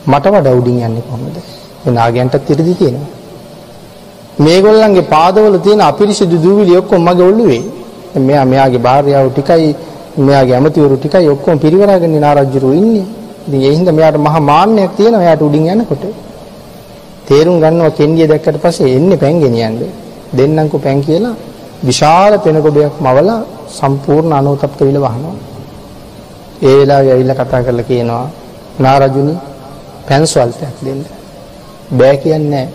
මට 0.07 0.25
වඩා 0.27 0.55
උඩින් 0.55 0.77
යන්නේ 0.79 1.01
කොහොමද? 1.01 1.37
මේ 1.83 1.93
නාගයන්ටත් 1.93 2.49
ඉරිදි 2.49 2.73
තියෙනවා. 2.75 3.09
මේගොල්ලන්ගේ 4.39 5.09
පාදවල 5.13 5.57
තියෙන 5.59 5.81
අපිරිසිදු 5.81 6.37
දූවිලි 6.43 6.77
ඔක්කොම 6.77 7.01
මගේ 7.01 7.27
ඔළුවේ. 7.31 7.63
මෙයා 8.19 8.45
මෙයාගේ 8.45 8.81
භාර්යාව 8.87 9.27
ටිකයි 9.31 9.75
මෙයාගේ 10.17 10.55
ඇමතිවරු 10.55 10.95
ටිකයි 10.97 11.29
ඔක්කොම 11.29 11.59
පිරිවරාගෙන 11.59 12.15
නාරජ්ජුරු 12.19 12.73
ඉන්නේ. 12.73 13.05
ඉතින් 13.47 13.61
ඒ 13.61 13.73
හින්දා 13.75 13.93
මෙයාට 13.93 14.17
මහා 14.17 14.41
මාන්නයක් 14.41 14.91
තියෙනවා 14.97 15.23
එයාට 15.23 15.41
උඩින් 15.41 15.67
යනකොට. 15.73 16.03
තේරුම් 17.27 17.57
ගන්නවා 17.63 17.91
කෙන්ඩිය 17.91 18.27
දැක්කට 18.27 18.57
පස්සේ 18.63 18.95
එන්නේ 18.97 19.17
පැන් 19.17 19.39
ගෙනියන්න. 19.43 19.77
දෙන්නම්කෝ 20.37 20.79
පැන් 20.79 20.99
කියලා 21.01 21.35
විශාල 21.83 22.33
පෙනකොඩයක් 22.39 22.95
මවලා 23.05 23.39
සම්පූර්ණ 23.69 24.33
අනෝතප්ත 24.33 24.79
විල 24.87 24.99
වහනවා. 24.99 25.35
ඒ 26.61 26.75
වෙලාවේ 26.79 27.11
ඇවිල්ලා 27.13 27.39
කතා 27.39 27.61
කරලා 27.65 27.89
කියනවා 27.89 28.25
නාරජුනි 28.79 29.33
පැන් 30.11 30.23
ස්වල්පයක් 30.25 30.77
දෙන්න. 30.85 31.01
බෑ 31.91 32.15
කියන්නේ 32.17 32.67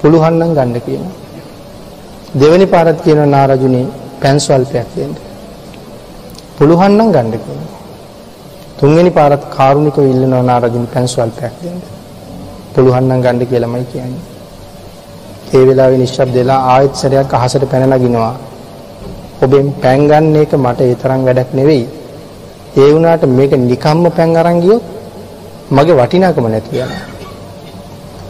පුළුවන් 0.00 0.34
නම් 0.38 0.52
ගන්න 0.56 0.80
කියනවා. 0.86 1.14
දෙවෙනි 2.34 2.66
පාරත් 2.66 2.98
කියනවා 3.04 3.26
නාරජුනි 3.26 3.82
පැන් 4.22 4.36
ස්වල්පයක් 4.40 4.88
දෙන්න. 4.96 5.12
පුළුවන් 6.58 6.92
නම් 6.98 7.10
ගන්න 7.14 7.30
කියනවා. 7.36 7.72
තුන්වෙනි 8.78 9.10
පාරත් 9.10 9.42
කාරුණිකව 9.56 10.00
ඉල්ලනවා 10.04 10.42
නාරජුනි 10.42 10.88
පැන් 10.94 11.06
ස්වල්පයක් 11.06 11.54
දෙන්න. 11.62 11.78
පුළුවන් 12.74 13.04
නම් 13.08 13.20
ගන්න 13.24 13.46
කියලාමයි 13.46 13.86
කියන්නේ. 13.92 14.24
ඒ 15.54 15.62
වෙලාවේ 15.68 15.98
නිශ්ශබ්ද 15.98 16.34
වෙලා 16.34 16.60
ආයෙත් 16.72 16.94
සැරයක් 16.94 17.34
අහසට 17.34 17.64
පැන 17.70 17.84
නගිනවා. 17.92 18.34
ඔබෙන් 19.44 19.66
පැන් 19.82 20.00
ගන්න 20.10 20.36
එක 20.36 20.52
මට 20.54 20.80
ඒ 20.82 20.94
තරම් 20.94 21.20
වැඩක් 21.28 21.50
නෙවෙයි. 21.60 21.84
ඒ 22.76 22.90
වුණාට 22.94 23.24
මේක 23.38 23.52
නිකම්ම 23.62 24.04
පැන් 24.16 24.36
අරන් 24.42 24.58
ගියොත් 24.64 24.84
මගේ 25.70 25.94
වටිනාකම 25.94 26.46
නැති 26.46 26.70
වෙනවා. 26.72 27.02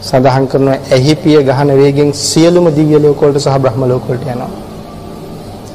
සඳහන් 0.01 0.45
කරනවා 0.47 0.77
ඇහි 0.91 1.13
පිය 1.15 1.37
ගහන 1.43 1.69
වේගෙන් 1.79 2.09
සියලුම 2.21 2.67
දිව්‍ය 2.77 2.97
ලෝක 2.99 3.21
වලට 3.21 3.39
සහ 3.39 3.57
බ්‍රහ්ම 3.63 3.81
ලෝක 3.91 4.03
වලට 4.09 4.27
යනවා. 4.27 4.51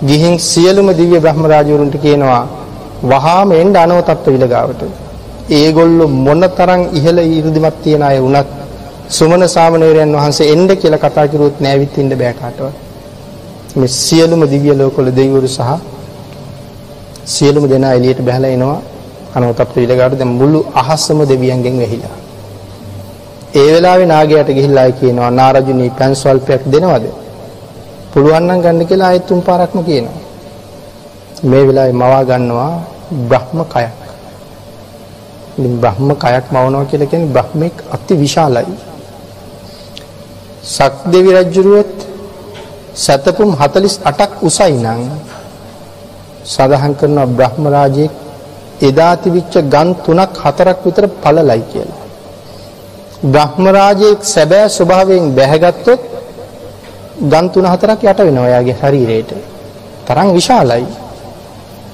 ගිහින් 0.03 0.35
සියලුම 0.41 0.89
දිව්‍ය 0.95 1.19
බ්‍රහ්ම 1.21 1.45
රාජවරුන්ට 1.53 1.97
කියනවා 2.05 2.45
වහාම 3.03 3.53
එන්න 3.53 3.77
අනවතත්ත්ව 3.77 4.33
විලගාවට. 4.35 4.83
ඒගොල්ලෝ 5.51 6.09
මොනතරම් 6.27 6.83
ඉහළ 6.99 7.19
이르දිමත් 7.29 7.77
තියන 7.85 8.03
අය 8.03 8.19
වුණත් 8.21 8.49
සුමන 9.09 9.43
සාමණේරයන් 9.49 10.13
වහන්සේ 10.17 10.51
එන්න 10.55 10.69
කියලා 10.77 11.03
කතා 11.05 11.27
කරුවොත් 11.31 11.57
නෑවිත් 11.61 11.95
ඉන්න 11.99 12.13
බෑ 12.21 12.35
කාටවත්. 12.41 12.75
මේ 13.77 13.89
සියලුම 13.97 14.43
දිව්‍ය 14.53 14.71
ලෝකවල 14.75 15.09
දෙවිවරු 15.19 15.49
සහ 15.49 15.71
සියලුම 17.27 17.65
දෙනා 17.69 17.93
එළියට 17.99 18.21
බහලා 18.21 18.55
එනවා 18.57 18.81
අනවතප්ප 19.37 19.73
විලගාට 19.77 20.15
දැන් 20.19 20.33
මුළු 20.41 20.61
අහසම 20.75 21.19
දෙවියන්ගෙන් 21.31 21.77
වැහිලා. 21.81 22.17
ඒ 23.55 23.69
වෙලාවේ 23.75 24.07
නාගයාට 24.07 24.51
ගිහිල්ලා 24.57 24.91
කියනවා 24.93 25.31
නාරජුනි 25.31 25.87
පෑන් 25.91 26.15
ස්වල්පයක් 26.17 26.63
දෙනවද? 26.73 27.05
පුළුවන් 28.13 28.45
නම් 28.47 28.61
ගන්න 28.65 28.87
කියලා 28.87 29.09
ආයෙත් 29.09 29.27
තුන් 29.27 29.41
පාරක්ම 29.43 29.79
කියනවා. 29.89 30.19
මේ 31.43 31.63
වෙලාවේ 31.67 31.93
මවා 31.93 32.25
ගන්නවා 32.25 32.73
බ්‍රහ්ම 33.29 33.59
කයක්. 33.65 33.99
ඉතින් 35.59 35.75
බ්‍රහ්ම 35.83 36.09
කයක් 36.15 36.47
මවනවා 36.53 36.85
කියලා 36.85 37.11
කියන්නේ 37.13 37.33
බ්‍රහ්මෙක් 37.35 37.77
අති 37.91 38.15
විශාලයි. 38.23 38.75
සක්දෙවි 40.65 41.31
රජුරුවත් 41.37 41.97
සතපුම් 42.95 43.51
48ක් 43.55 44.33
උසයි 44.43 44.75
නම් 44.77 45.01
සඳහන් 46.45 46.93
කරනවා 46.95 47.29
බ්‍රහ්ම 47.29 47.65
රාජයේ 47.69 48.11
එදා 48.81 49.15
තිබිච්ච 49.17 49.55
ගන් 49.67 49.89
තුනක් 49.97 50.33
හතරක් 50.37 50.79
විතර 50.85 51.05
පළලයි 51.23 51.63
කියලා. 51.71 52.01
බ්‍රහ්ම 53.25 53.65
රාජයේ 53.69 54.15
සැබෑ 54.25 54.69
ස්වභාවයෙන් 54.69 55.25
බැහැගත්තොත් 55.33 56.01
ගන් 57.23 57.47
තුන 57.51 57.67
හතරක් 57.67 58.01
යට 58.03 58.21
වෙනවා 58.21 58.49
එයාගේ 58.49 58.77
ශරීරයට. 58.77 59.31
තරම් 60.07 60.29
විශාලයි. 60.33 60.87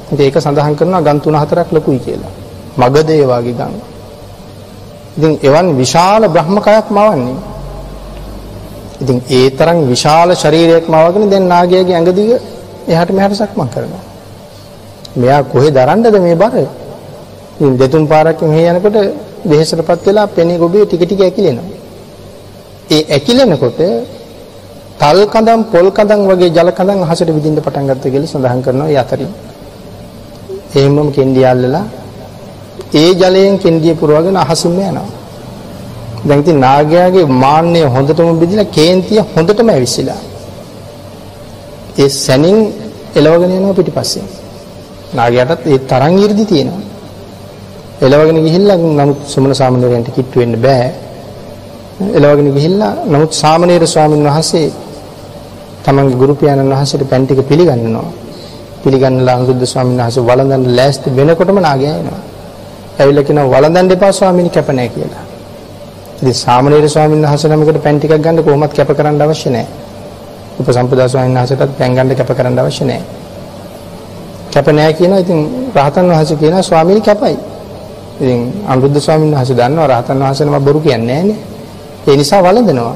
ඉතින් 0.07 0.25
ඒක 0.27 0.37
සඳහන් 0.37 0.75
කරනවා 0.75 1.03
ගන් 1.03 1.19
තුන 1.21 1.35
හතරක් 1.35 1.69
ලොකුයි 1.73 1.99
කියලා. 1.99 2.33
මගධේ 2.79 3.25
වගේ 3.25 3.55
ගම්. 3.55 3.75
ඉතින් 5.17 5.33
එවන් 5.43 5.69
විශාල 5.77 6.23
බ්‍රහ්මකයක් 6.29 6.87
මවන්නේ. 6.91 7.37
ඉතින් 9.01 9.19
ඒ 9.31 9.51
තරම් 9.51 9.79
විශාල 9.89 10.29
ශරීරයක් 10.35 10.85
මවගෙන 10.87 11.31
දැන් 11.31 11.45
නාගයාගේ 11.49 11.95
ඇඟ 11.95 12.13
දිග 12.13 12.31
එහාට 12.89 13.11
මෙහාට 13.11 13.35
සක්මන් 13.35 13.69
කරනවා. 13.69 14.05
මෙයා 15.17 15.43
කොහෙ 15.45 15.69
දරන්නද 15.71 16.07
මේ 16.19 16.37
බර? 16.37 16.55
ඉතින් 17.55 17.77
දෙතුන් 17.77 18.05
පාරක් 18.07 18.41
මෙහෙ 18.43 18.63
යනකොට 18.71 18.97
දෙහෙසටපත් 19.45 20.07
වෙලා 20.07 20.27
පෙනේ 20.29 20.59
ගොබේ 20.59 20.85
ටික 20.85 21.03
ටික 21.03 21.21
ඇකිලෙනවා. 21.21 21.69
ඒ 22.91 23.03
ඇකිලෙනකොට 23.09 23.81
තල් 25.01 25.21
කඳන් 25.27 25.61
පොල් 25.73 25.87
කඳන් 25.91 26.21
වගේ 26.29 26.51
ජල 26.51 26.71
කඳන් 26.71 27.05
අහසට 27.05 27.29
විදින්න 27.29 27.59
පටන් 27.59 27.87
ගත්තා 27.89 28.13
කියලා 28.13 28.33
සඳහන් 28.33 28.61
කරනවා 28.63 28.89
ඒ 28.89 28.99
අතරින්. 28.99 29.33
එහෙමම 30.75 31.09
කෙන්ඩිය 31.13 31.47
අල්ලලා 31.47 31.85
ඒ 32.95 33.11
ජලයෙන් 33.15 33.57
කෙන්ඩිය 33.59 33.95
පුරවගෙන 33.95 34.37
අහසින්ම 34.37 34.79
යනවා. 34.81 35.09
දැන් 36.27 36.41
ඉතින් 36.41 36.59
නාගයාගේ 36.61 37.27
මාන්නය 37.37 37.83
හොඳටම 37.95 38.39
බෙදිලා 38.41 38.69
කේන්තිය 38.69 39.21
හොඳටම 39.35 39.69
ඇවිස්සලා. 39.69 40.21
ඒ 41.99 42.09
සැනින් 42.17 42.59
එලවගෙන 43.15 43.53
යනවා 43.53 43.79
පිටිපස්සේ. 43.79 44.27
නාගයාටත් 45.13 45.67
ඒ 45.67 45.79
තරම් 45.85 46.15
이르දි 46.17 46.45
තියෙනවා. 46.45 46.83
එලවගෙන 47.99 48.39
ගිහිල්ලා 48.39 48.77
නමුත් 48.77 49.19
සුමන 49.25 49.55
සාමණේරයන්ට 49.55 50.11
කිට්ටු 50.11 50.41
වෙන්න 50.41 50.55
බෑ. 50.57 50.87
එලවගෙන 52.15 52.49
ගිහිල්ලා 52.53 52.93
නමුත් 53.07 53.33
සාමණේර 53.33 53.87
ස්වාමීන් 53.87 54.27
වහන්සේ 54.27 54.67
තමන්ගේ 55.85 56.17
ගුරු 56.17 56.35
පියාණන් 56.35 56.73
වහන්සේට 56.73 57.09
පැන් 57.11 57.25
ටික 57.25 57.41
පිළිගන්නවා. 57.43 58.09
පිළිගන්නලා 58.83 59.35
අනුරුද්ධ 59.37 59.67
ස්වාමීන් 59.67 59.99
වහන්සේ 59.99 60.23
වළඳන්න 60.23 60.77
ලෑස්ති 60.77 61.09
වෙනකොටම 61.11 61.59
නාගයා 61.61 61.95
එනවා. 61.95 62.21
ඇවිල්ලා 62.99 63.25
කියනවා 63.25 63.53
වළඳන්න 63.53 63.93
එපා 63.93 64.13
ස්වාමීනි 64.13 64.51
කැප 64.51 64.69
නැහැ 64.71 64.89
කියලා. 64.89 65.25
ඉතින් 66.17 66.35
සාමණේර 66.37 66.89
ස්වාමීන් 66.89 67.23
වහන්සේ 67.25 67.51
නමකට 67.51 67.83
පැන් 67.83 67.97
ටිකක් 67.99 68.17
ගන්න 68.19 68.45
කොහොමත් 68.45 68.73
කැප 68.73 68.91
කරන්න 68.91 69.23
අවශ්‍ය 69.23 69.51
නැහැ. 69.51 69.69
උපසම්පදා 70.59 71.09
ස්වාමීන් 71.09 71.39
වහන්සේටත් 71.39 71.79
පැන් 71.79 71.95
ගන්න 71.95 72.17
කැප 72.17 72.31
කරන්න 72.33 72.59
අවශ්‍ය 72.59 72.85
නැහැ. 72.85 73.26
කැප 74.57 74.69
නැහැ 74.69 74.93
කියනවා. 74.93 75.21
ඉතින් 75.21 75.41
රහතන් 75.77 76.07
වහන්සේ 76.09 76.37
කියනවා 76.37 76.63
ස්වාමීනි 76.63 77.01
කැපයි. 77.01 77.37
ඉතින් 78.21 78.41
අනුරුද්ධ 78.67 79.01
ස්වාමීන් 79.01 79.35
වහන්සේ 79.35 79.57
දන්නවා 79.57 79.87
රහතන් 79.87 80.19
වහන්සේ 80.19 80.47
නම 80.47 80.65
බොරු 80.65 80.81
කියන්නේ 80.81 81.07
නැහැනේ. 81.07 81.39
ඒ 82.07 82.17
නිසා 82.17 82.43
වළඳනවා. 82.43 82.95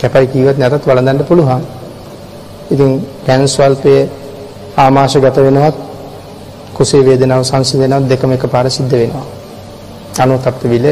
කැපයි 0.00 0.26
කීවත් 0.26 0.58
නැතත් 0.58 0.86
වළඳන්න 0.86 1.24
පුළුවන්. 1.24 1.62
ඉතින් 2.70 2.90
කැන් 3.26 3.48
ස්වල්පයේ 3.48 4.02
ආමාශගත 4.76 5.36
වෙනවත් 5.38 5.76
කුසේ 6.74 7.04
වේදනාව 7.06 7.42
සංසිඳනවත් 7.42 8.08
දෙකම 8.10 8.32
එකපාර 8.32 8.70
සිද්ධ 8.70 8.92
වෙනවා. 8.92 9.26
අනුතප්ත 10.18 10.62
විල 10.64 10.86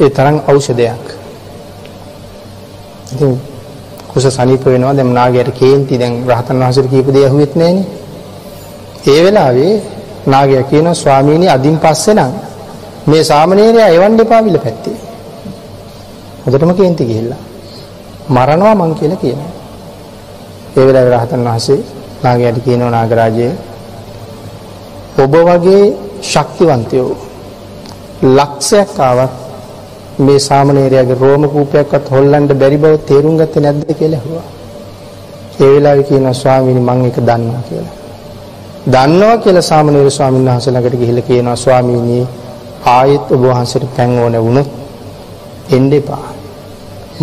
ඒ 0.00 0.10
තරම් 0.10 0.36
ඖෂධයක්. 0.48 1.04
ඉතින් 3.12 3.32
කුස 4.08 4.24
සනීප 4.28 4.64
වෙනවා 4.64 4.94
දැන් 4.94 5.10
නාගයට 5.14 5.50
කේන්ති 5.58 5.98
දැන් 5.98 6.14
රහතන් 6.28 6.56
වහන්සේට 6.60 6.88
කියපු 6.90 7.10
දේ 7.12 7.26
අහුවෙත් 7.26 7.56
නැහනේ. 7.56 8.01
ඒ 9.06 9.20
වෙලාවේ 9.24 9.74
නාගයා 10.26 10.62
කියනවා 10.62 10.94
ස්වාමීනි 10.94 11.48
අදින් 11.48 11.78
පස්සේ 11.78 12.14
නම් 12.14 12.32
මේ 13.06 13.24
සාමණේරයා 13.24 13.88
එවන්න 13.88 14.20
එපා 14.20 14.44
විල 14.44 14.58
පැත්තේ. 14.58 14.96
හොඳටම 16.44 16.72
කේන්ති 16.74 17.04
ගිහිල්ලා. 17.04 17.42
මරනවා 18.28 18.74
මං 18.74 18.94
කියලා 18.94 19.16
කියනවා. 19.16 19.50
ඒ 20.76 20.86
වෙලාවේ 20.86 21.16
රහතන් 21.16 21.44
වහන්සේ 21.44 21.80
නාගයාට 22.22 22.58
කියනවා 22.64 22.90
නාගරාජයේ 22.90 23.52
ඔබ 25.18 25.34
වගේ 25.48 25.84
ශක්තිවන්තයෝ 26.22 27.10
ලක්ෂයක් 28.28 29.00
ආවත් 29.00 29.32
මේ 30.18 30.38
සාමණේරයාගේ 30.38 31.20
රෝම 31.20 31.42
කූපයක්වත් 31.48 32.06
හොල්ලන්න 32.10 32.46
බැරි 32.60 32.76
බව 32.76 32.94
තේරුම් 33.08 33.34
ගත්තේ 33.36 33.62
නැද්ද 33.62 33.82
කියලා 33.98 34.20
ඇහුවා. 34.20 34.46
ඒ 35.60 35.70
වෙලාවේ 35.74 36.08
කියනවා 36.10 36.32
ස්වාමීනි 36.34 36.80
මම 36.80 37.04
ඒක 37.04 37.18
දන්නවා 37.28 37.64
කියලා. 37.68 38.01
දන්නවා 38.84 39.36
කියලා 39.38 39.62
සාමණේර 39.62 40.10
ස්වාමීන් 40.10 40.46
වහන්සේ 40.46 40.72
ළඟට 40.72 40.96
ගිහිල්ලා 40.96 41.22
කියනවා 41.22 41.56
ස්වාමීනි 41.56 42.16
ආයෙත් 42.86 43.26
ඔබ 43.30 43.42
වහන්සේට 43.44 43.84
පැන් 43.96 44.18
ඕන 44.18 44.34
වුණොත් 44.36 44.68
එන්න 45.70 45.92
එපා. 45.92 46.24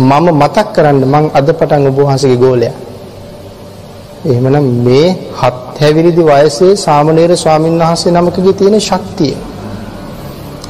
මම 0.00 0.26
මතක් 0.32 0.66
කරන්න 0.72 1.04
මං 1.06 1.26
අද 1.34 1.48
පටන් 1.50 1.86
ඔබ 1.86 1.98
වහන්සේගේ 1.98 2.38
ගෝලයා. 2.38 2.76
එහෙමනම් 4.24 4.66
මේ 4.82 5.08
හත් 5.34 5.80
හැවිරිදි 5.80 6.22
වයසේ 6.24 6.72
සාමණේර 6.78 7.36
ස්වාමීන් 7.36 7.76
වහන්සේ 7.78 8.12
නමකගේ 8.12 8.54
තියෙන 8.54 8.80
ශක්තිය. 8.80 9.34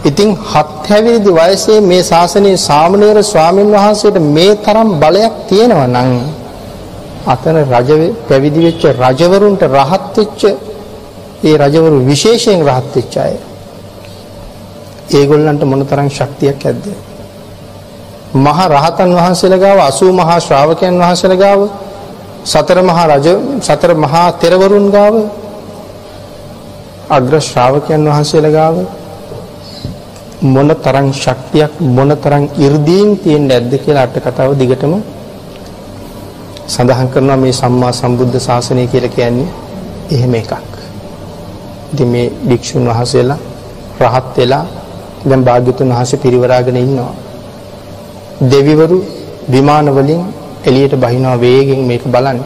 ඉතින් 0.05 0.31
හත් 0.45 0.89
හැවිරිදි 0.89 1.31
වයසේ 1.33 1.79
මේ 1.83 2.03
ශාසනයේ 2.03 2.57
සාමණේර 2.59 3.19
ස්වාමීන් 3.25 3.71
වහන්සේට 3.73 4.19
මේ 4.29 4.53
තරම් 4.57 4.91
බලයක් 4.99 5.35
තියෙනවා 5.49 5.87
නම් 5.89 6.11
අතන 7.27 7.57
රජ 7.65 7.91
පැවිදි 8.29 8.61
වෙච්ච 8.67 8.83
රජවරුන්ට 9.01 9.63
රහත් 9.69 10.19
වෙච්ච 10.19 10.43
ඒ 11.43 11.57
රජවරු 11.59 11.99
විශේෂයෙන් 12.05 12.61
රහත් 12.63 12.95
වෙච්ච 12.95 13.15
අය. 13.19 13.35
ඒගොල්ලන්ට 15.11 15.63
මොනතරම් 15.65 16.09
ශක්තියක් 16.11 16.61
ඇද්ද? 16.63 16.85
මහා 18.37 18.69
රහතන් 18.69 19.11
වහන්සේලා 19.13 19.59
ගාව 19.59 19.79
80 19.81 20.13
මහා 20.15 20.39
ශ්‍රාවකයන් 20.41 20.95
වහන්සේලා 20.97 21.39
ගාව 21.39 21.61
සතර 22.45 22.79
මහා 22.83 23.07
රජ 23.09 23.27
සතර 23.61 23.93
මහා 23.97 24.33
තෙරවරුන් 24.35 24.87
ගාව 24.91 25.15
අග්‍ර 27.11 27.35
ශ්‍රාවකයන් 27.41 28.03
වහන්සේලා 28.07 28.53
ගාව 28.53 28.77
මොන 30.45 30.69
තරම් 30.77 31.13
ශක්තියක් 31.15 31.73
මොන 31.81 32.11
තරම් 32.17 32.45
이르දීන් 32.57 33.19
තියෙන්නේ 33.19 33.49
නැද්ද 33.51 33.73
කියලා 33.77 34.05
අට 34.05 34.17
කතාව 34.19 34.51
දිගටම 34.55 34.95
සඳහන් 36.67 37.09
කරනවා 37.09 37.37
මේ 37.37 37.53
සම්මා 37.55 37.93
සම්බුද්ධ 37.93 38.39
ශාසනය 38.39 38.87
කියලා 38.87 39.11
කියන්නේ 39.11 39.49
එහෙම 40.11 40.35
එකක්. 40.35 40.70
ඉතින් 41.93 42.09
මේ 42.09 42.27
භික්ෂුන් 42.49 42.85
වහන්සේලා 42.87 43.39
රහත් 44.01 44.27
වෙලා 44.37 44.65
දැන් 45.23 45.43
භාග්‍යතුන් 45.43 45.89
වහන්සේ 45.89 46.19
පිරිවරාගෙන 46.19 46.77
ඉන්නවා. 46.77 47.13
දෙවිවරු 48.43 48.99
විමාන 49.49 49.87
වලින් 49.89 50.23
එළියට 50.65 50.95
බහිනවා 50.97 51.37
වේගෙන් 51.39 51.81
මේක 51.81 52.05
බලන්න. 52.07 52.39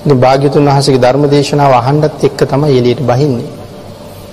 ඉතින් 0.00 0.16
භාග්‍යතුන් 0.16 0.64
වහන්සේගේ 0.64 1.00
ධර්ම 1.00 1.24
දේශනාව 1.28 1.72
අහන්නත් 1.72 2.04
එක්ක 2.20 2.40
තමයි 2.42 2.78
එළියට 2.78 3.02
බහින්නේ. 3.02 3.50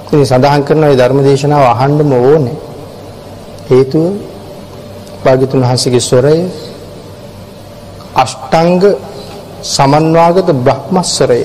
ඉතින් 0.06 0.26
සඳහන් 0.26 0.64
කරන 0.64 0.80
මේ 0.82 0.96
ධර්ම 0.96 1.20
දේශනාව 1.22 1.64
අහන්නම 1.74 2.12
ඕනේ. 2.14 2.58
හේතුව 3.70 4.06
භාග්‍යතුන් 5.24 5.62
වහන්සේගේ 5.62 6.02
ස්වරය 6.02 6.38
අෂ්ටාංග 8.16 8.84
සමන්වාගත 9.66 10.50
බ්‍රහ්මස්වරය. 10.58 11.42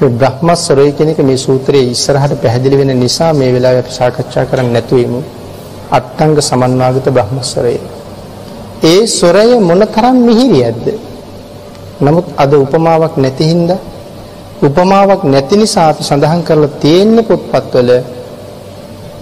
මේ 0.00 0.10
බ්‍රහ්මස්වරය 0.10 0.92
කියන 0.96 1.08
එක 1.12 1.20
මේ 1.28 1.36
සූත්‍රයේ 1.36 1.90
ඉස්සරහට 1.94 2.32
පැහැදිලි 2.42 2.76
වෙන 2.80 2.92
නිසා 3.00 3.32
මේ 3.32 3.50
වෙලාවේ 3.54 3.82
අපි 3.84 3.92
සාකච්ඡා 3.92 4.44
කරන්න 4.50 4.72
නැතුව 4.72 4.98
ඉමු. 4.98 5.20
අට්ටංග 5.90 6.36
සමන්වාගත 6.40 7.06
බ්‍රහ්මස්වරය. 7.16 7.76
ඒ 8.82 9.00
ස්වරය 9.08 9.50
මොනතරම් 9.60 10.16
මිහිරියක්ද? 10.28 10.86
නමුත් 12.00 12.26
අද 12.36 12.52
උපමාවක් 12.54 13.14
නැති 13.16 13.44
හින්දා 13.50 13.80
උපමාවක් 14.62 15.22
නැති 15.24 15.56
නිසා 15.56 15.88
අපි 15.92 16.02
සඳහන් 16.02 16.42
කරලා 16.42 16.76
තියෙන්නේ 16.82 17.22
පොත්පත්වල 17.22 17.90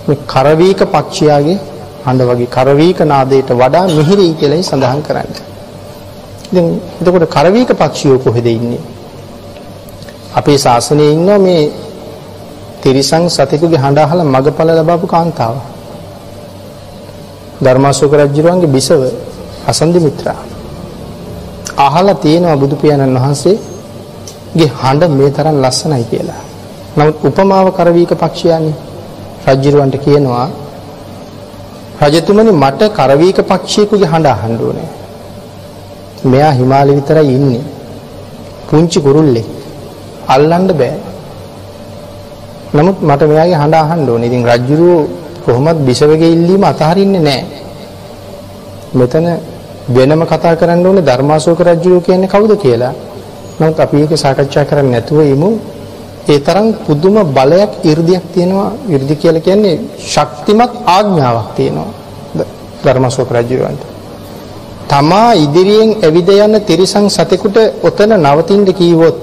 මේ 0.07 0.19
කරවීක 0.33 0.81
පක්ෂියාගේ 0.87 1.59
හඬ 2.07 2.29
වගේ 2.31 2.53
කරවීක 2.57 3.01
නාදයට 3.05 3.51
වඩා 3.53 3.87
මිහිරි 3.89 4.29
කියලායි 4.41 4.69
සඳහන් 4.71 5.01
කරන්නේ. 5.07 5.45
ඉතින් 6.47 6.67
එතකොට 7.01 7.27
කරවීක 7.37 7.71
පක්ෂියෝ 7.75 8.19
කොහෙද 8.19 8.47
ඉන්නේ? 8.49 8.96
අපේ 10.37 10.59
ශාසනයේ 10.59 11.13
ඉන්න 11.13 11.31
මේ 11.41 11.63
තිරිසන් 12.83 13.25
සතෙකුගේ 13.29 13.79
හඬ 13.79 13.99
අහලා 13.99 14.25
මගපල 14.25 14.71
ලබපු 14.79 15.07
කාන්තාව. 15.07 15.57
ධර්මාශෝක 17.63 18.13
රජුගේ 18.15 18.67
බිසව 18.67 19.01
අසන්දි 19.67 19.99
මිත්‍රා. 19.99 20.41
අහලා 21.79 22.15
තියෙනවා 22.17 22.57
බුදු 22.57 22.77
පියාණන් 22.77 23.17
වහන්සේගේ 23.17 24.71
හඬ 24.81 25.11
මේ 25.11 25.31
තරම් 25.31 25.57
ලස්සනයි 25.65 26.05
කියලා. 26.05 26.43
නමුත් 26.97 27.17
උපමාව 27.25 27.67
කරවීක 27.71 28.13
පක්ෂයන්නේ 28.15 28.75
රජුරවන්ට 29.55 29.97
කියනවා 29.97 30.47
රජතුමනි 32.03 32.53
මට 32.55 32.81
කරවීක 32.91 33.39
පක්ෂියෙකුගේ 33.43 34.07
හඬ 34.07 34.27
අහන්න 34.27 34.57
ඕනේ. 34.61 34.89
මෙයා 36.25 36.53
හිමාලය 36.53 36.93
විතරයි 36.95 37.29
ඉන්නේ. 37.31 37.65
පුංචි 38.69 38.99
කුරුල්ලෙක්. 39.01 39.56
අල්ලන්න 40.27 40.67
බෑ. 40.73 40.97
නමුත් 42.75 42.99
මට 43.01 43.23
මෙයාගේ 43.25 43.57
හඬ 43.57 43.77
අහන්න 43.77 44.09
ඕනේ. 44.09 44.29
ඉතින් 44.29 44.43
රජුරෝ 44.45 45.01
කොහොමත් 45.45 45.79
බිසවගේ 45.81 46.33
ඉල්ලීම 46.33 46.63
අතහරින්නේ 46.65 47.23
නැහැ. 47.23 47.45
මෙතන 48.95 49.27
වෙනම 49.89 50.23
කතා 50.25 50.55
කරන්න 50.57 50.87
ඕනේ 50.87 51.05
ධර්මාශෝක 51.05 51.61
රජුරෝ 51.63 52.01
කියන්නේ 52.01 52.29
කවුද 52.29 52.53
කියලා. 52.57 52.95
නමුත් 53.59 53.79
අපි 53.79 53.97
ඒක 53.99 54.13
සාකච්ඡා 54.17 54.65
කරන්නේ 54.65 54.93
නැතුව 54.93 55.21
ඉමු. 55.27 55.51
ඒ 56.27 56.41
තරම් 56.41 56.67
පුදුම 56.87 57.17
බලයක් 57.29 57.73
이르දියක් 57.85 58.25
තියෙනවා. 58.35 58.71
이르දි 58.89 59.15
කියලා 59.17 59.41
කියන්නේ 59.41 59.77
ශක්තිමත් 60.05 60.73
ආඥාවක් 60.87 61.49
තියෙනවා. 61.57 61.91
ධර්මාශෝක 62.85 63.31
රජුරවන්ට. 63.33 63.83
තමා 64.89 65.31
ඉදිරියෙන් 65.37 65.91
ඇවිද 65.99 66.29
යන 66.37 66.55
තිරිසන් 66.63 67.07
සතෙකුට 67.09 67.57
ඔතන 67.83 68.13
නවතින්න 68.19 68.67
කීවොත් 68.73 69.17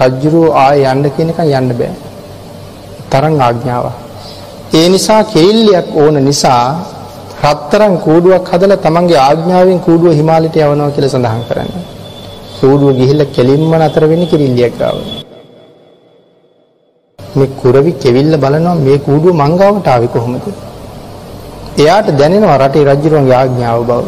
රජුරෝ 0.00 0.48
ආය 0.56 0.84
යන්න 0.92 1.04
කියන 1.16 1.30
එක 1.32 1.40
යන්න 1.40 1.70
බෑ. 1.80 1.92
තරම් 3.10 3.34
ආඥාවක්. 3.40 3.96
ඒ 4.72 4.86
නිසා 4.88 5.22
කිරිල්ලියක් 5.24 5.88
ඕන 5.94 6.16
නිසා 6.24 6.64
රත්තරන් 7.44 7.94
කූඩුවක් 8.04 8.46
හදලා 8.52 8.82
තමන්ගේ 8.84 9.20
ආඥාවෙන් 9.20 9.80
කූඩුව 9.86 10.12
හිමාලයට 10.20 10.56
යවනවා 10.58 10.94
කියලා 10.94 11.12
සඳහන් 11.14 11.44
කරන්නේ. 11.48 11.84
කූඩුව 12.60 12.90
ගිහිල්ලා 12.98 13.32
කෙලින්ම 13.36 13.72
නතර 13.80 14.04
වෙන්නේ 14.10 14.30
කිරිල්ලියක් 14.32 14.74
ගාව. 14.78 14.96
මේ 17.18 17.54
කුරවි 17.62 17.92
කෙවිල්ල 18.02 18.34
බලනවා 18.36 18.76
මේ 18.86 18.98
කූඩුව 18.98 19.34
මංගාවට 19.34 19.86
ආවේ 19.88 20.12
කොහොමද? 20.16 20.44
එයාට 21.78 22.08
දැනෙනවා 22.20 22.58
රටේ 22.62 22.84
රජුරුවන්ගේ 22.90 23.38
ආඥාව 23.40 23.80
බව. 23.84 24.02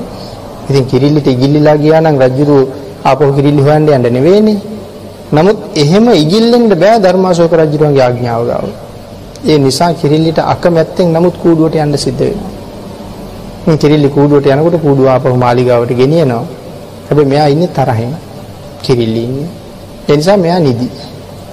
ඉතින් 0.70 0.84
කිරිල්ලිට 0.86 1.26
ඉගිල්ලිලා 1.26 1.76
ගියා 1.76 2.00
නම් 2.00 2.16
රජුරු 2.24 2.56
ආපහු 3.04 3.32
කිරිල්ලි 3.36 3.62
හොයන්න 3.66 3.88
යන්න 3.88 4.06
නෙවෙයිනේ. 4.16 4.58
නමුත් 5.34 5.58
එහෙම 5.74 6.06
ඉගිල්ලෙන්න 6.14 6.66
බෑ 6.74 6.96
ධර්මාශෝක 7.00 7.52
රජුරුවන්ගේ 7.52 8.02
ආඥාව 8.02 8.42
ගාව. 8.46 8.66
ඒ 9.44 9.58
නිසා 9.58 9.92
කිරිල්ලිට 9.94 10.38
අකමැත්තෙන් 10.44 11.08
නමුත් 11.12 11.36
කූඩුවට 11.36 11.76
යන්න 11.76 11.96
සිද්ධ 11.96 12.20
වෙනවා. 12.20 12.52
මේ 13.66 13.76
කිරිල්ලි 13.76 14.08
කූඩුවට 14.08 14.46
යනකොට 14.46 14.76
කූඩුව 14.80 15.06
ආපහු 15.06 15.34
මාලිගාවට 15.36 15.92
ගෙනියනවා. 15.92 16.44
හැබැයි 17.08 17.28
මෙයා 17.28 17.48
ඉන්නේ 17.48 17.70
තරහෙන්. 17.70 18.14
කිරිල්ලි 18.82 19.20
ඉන්නේ. 19.24 19.48
ඒ 20.08 20.16
නිසා 20.16 20.36
මෙයා 20.36 20.60
නිදි. 20.60 20.88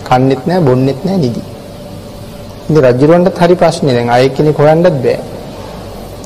කන්නෙත් 0.03 0.41
නෑ 0.45 0.62
බොන්නෙත් 0.62 0.99
නෑ 1.06 1.18
නිදි. 1.18 1.41
ඉතින් 2.70 2.84
රජුරවන්ටත් 2.86 3.40
හරි 3.40 3.56
ප්‍රශ්නේ 3.56 3.94
දැන් 3.94 4.10
ආයෙ 4.10 4.30
කෙනෙක් 4.30 4.58
හොයන්නත් 4.58 4.88
බෑ. 5.03 5.20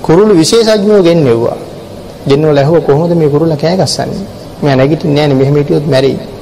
කුරුළු 0.01 0.33
විශේෂඥයෝ 0.35 1.01
ගෙන්නෙව්වා. 1.03 1.57
ගෙන්නවල 2.27 2.57
ඇහුව 2.57 2.81
කොහොමද 2.83 3.11
මේ 3.13 3.29
කුරුල්ලා 3.29 3.57
කෑ 3.57 3.77
ගස්සන්නේ? 3.77 4.23
මෙයා 4.61 4.75
නැගිටින්නේ 4.75 5.15
නෑනේ 5.17 5.37
මෙහෙම 5.37 5.55
හිටියොත් 5.55 5.87
මැරෙයි. 5.87 6.34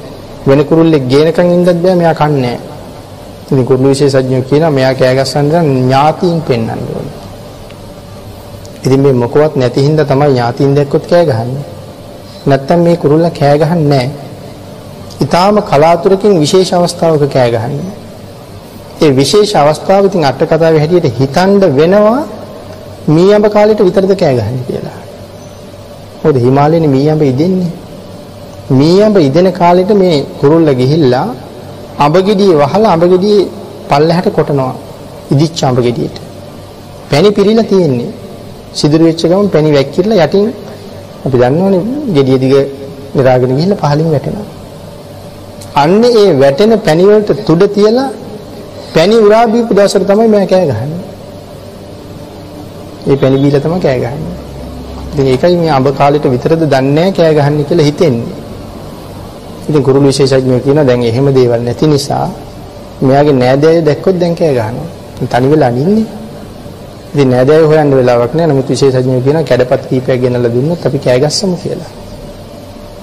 වෙන 0.46 0.64
කුරුල්ලෙක් 0.64 1.04
ගේනකන් 1.08 1.50
ඉඳත් 1.50 1.82
බෑ 1.82 1.94
මෙයා 1.94 2.14
කන්නේ 2.14 2.40
නෑ. 2.42 2.58
ඉතින් 3.44 3.66
කුරුළු 3.66 3.88
විශේෂඥයෝ 3.88 4.42
කියනවා 4.50 4.70
මෙයා 4.70 4.94
කෑ 4.94 5.14
ගස්සන්න 5.16 5.46
නම් 5.52 5.68
ඥාතීන් 5.78 6.40
පෙන්වන්න 6.42 6.82
ඕනේ. 6.88 7.18
ඉතින් 8.84 9.00
මේ 9.00 9.12
මොකවත් 9.14 9.56
නැති 9.56 9.82
හින්දා 9.82 10.04
තමයි 10.04 10.28
ඥාතීන් 10.28 10.76
දැක්කොත් 10.76 11.06
කෑ 11.06 11.24
ගහන්නේ. 11.26 11.64
නැත්තම් 12.46 12.80
මේ 12.80 12.96
කුරුල්ලා 12.96 13.30
කෑ 13.30 13.58
ගහන්නේ 13.58 13.88
නැහැ. 13.88 14.10
ඊටාම 15.20 15.62
කලාතුරකින් 15.62 16.40
විශේෂ 16.40 16.72
අවස්ථාවක 16.72 17.24
කෑ 17.32 17.50
ගහන්නේ. 17.50 17.94
ඒ 19.02 19.12
විශේෂ 19.16 19.54
අවස්ථාව 19.54 20.04
ඉතින් 20.06 20.24
අට 20.24 20.42
කතාවේ 20.42 20.80
හැටියට 20.80 21.18
හිතන්න 21.20 21.60
වෙනවා 21.76 22.22
මීයඹ 23.06 23.46
කාලෙට 23.48 23.80
විතරද 23.84 24.12
කෑ 24.16 24.34
ගහන්නේ 24.38 24.66
කියලා. 24.68 24.98
මොකද 26.22 26.36
හිමාලයේනේ 26.38 26.94
මීයඹ 26.96 27.22
ඉදෙන්නේ. 27.22 27.72
මීයඹ 28.70 29.16
ඉදෙන 29.18 29.52
කාලෙට 29.52 29.90
මේ 29.94 30.24
කුරුල්ල 30.40 30.68
ගිහිල්ලා 30.74 31.28
අඹගෙඩිය 31.98 32.52
වහලා 32.60 32.92
අඹගෙඩියේ 32.96 33.48
පල්ලෙහාට 33.88 34.28
කොටනවා. 34.32 34.74
ඉදිච්ච 35.32 35.62
අඹගෙඩියට. 35.62 36.16
පැණි 37.10 37.30
පිරීලා 37.30 37.64
තියෙන්නේ. 37.64 38.12
සිදුරු 38.74 39.04
වෙච්ච 39.04 39.22
ගමන් 39.22 39.48
පැණි 39.54 39.70
වැක්කිරලා 39.76 40.24
යටින් 40.26 40.46
අපි 41.26 41.36
දන්නවනේ 41.40 41.80
gediya 42.16 42.38
දිග 42.42 42.54
නිරාගෙන 43.14 43.56
ගිහිල්ලා 43.56 43.80
පහලින් 43.82 44.10
වැටෙනවා. 44.14 44.46
අන්න 45.74 46.04
ඒ 46.04 46.30
වැටෙන 46.42 46.72
පැණි 46.86 47.04
වලට 47.08 47.30
තුඩ 47.46 47.62
තියලා 47.74 48.08
පැණි 48.94 49.16
උරා 49.26 49.44
බීපු 49.46 49.72
දවසට 49.74 50.06
තමයි 50.10 50.28
මම 50.28 50.46
කෑ 50.46 50.66
ගහන්නේ. 50.70 51.02
ඒ 53.10 53.16
පැණි 53.16 53.38
බීලා 53.44 53.60
තමයි 53.60 53.80
කෑ 53.80 53.98
ගහන්නේ. 54.04 54.34
ඉතින් 55.12 55.26
ඒකයි 55.26 55.56
මේ 55.56 55.72
අඹ 55.78 55.88
කාලෙට 56.00 56.26
විතරද 56.34 56.62
දන්නේ 56.72 57.08
කෑ 57.12 57.34
ගහන්නේ 57.38 57.68
කියලා 57.68 57.88
හිතෙන්නේ. 57.90 58.43
ඉතින් 59.68 59.82
කුරුළු 59.82 60.08
විශේෂඥයෝ 60.08 60.60
කියනවා 60.60 60.86
දැන් 60.86 61.02
එහෙම 61.02 61.26
දේවල් 61.34 61.62
නැති 61.66 61.86
නිසා 61.86 62.26
මෙයාගේ 63.00 63.34
නෑදෑයෝ 63.34 63.84
දැක්කොත් 63.88 64.16
දැන් 64.20 64.34
කෑ 64.36 64.52
ගහනවා. 64.54 64.88
තනි 65.32 65.50
වෙලා 65.50 65.68
අනින්නේ. 65.68 66.06
ඉතින් 67.14 67.28
නෑදෑයෝ 67.30 67.68
හොයන්න 67.68 67.96
වෙලාවක් 67.96 68.32
නෑ. 68.34 68.46
නමුත් 68.46 68.68
විශේෂඥයෝ 68.68 69.22
කියනවා 69.26 69.44
කැඩපත් 69.50 69.82
කීපයක් 69.90 70.20
ගෙනල්ලා 70.22 70.54
දුන්නොත් 70.54 70.86
අපි 70.86 70.98
කෑ 70.98 71.18
ගස්සමු 71.20 71.56
කියලා. 71.56 71.92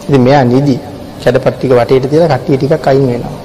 ඉතින් 0.08 0.22
මෙයා 0.22 0.44
නිදි 0.46 0.76
කැඩපත් 1.24 1.56
ටික 1.56 1.72
වටේට 1.72 2.10
තියලා 2.12 2.30
කට්ටිය 2.34 2.58
ටිකක් 2.58 2.88
අයින් 2.88 3.08
වෙනවා. 3.08 3.38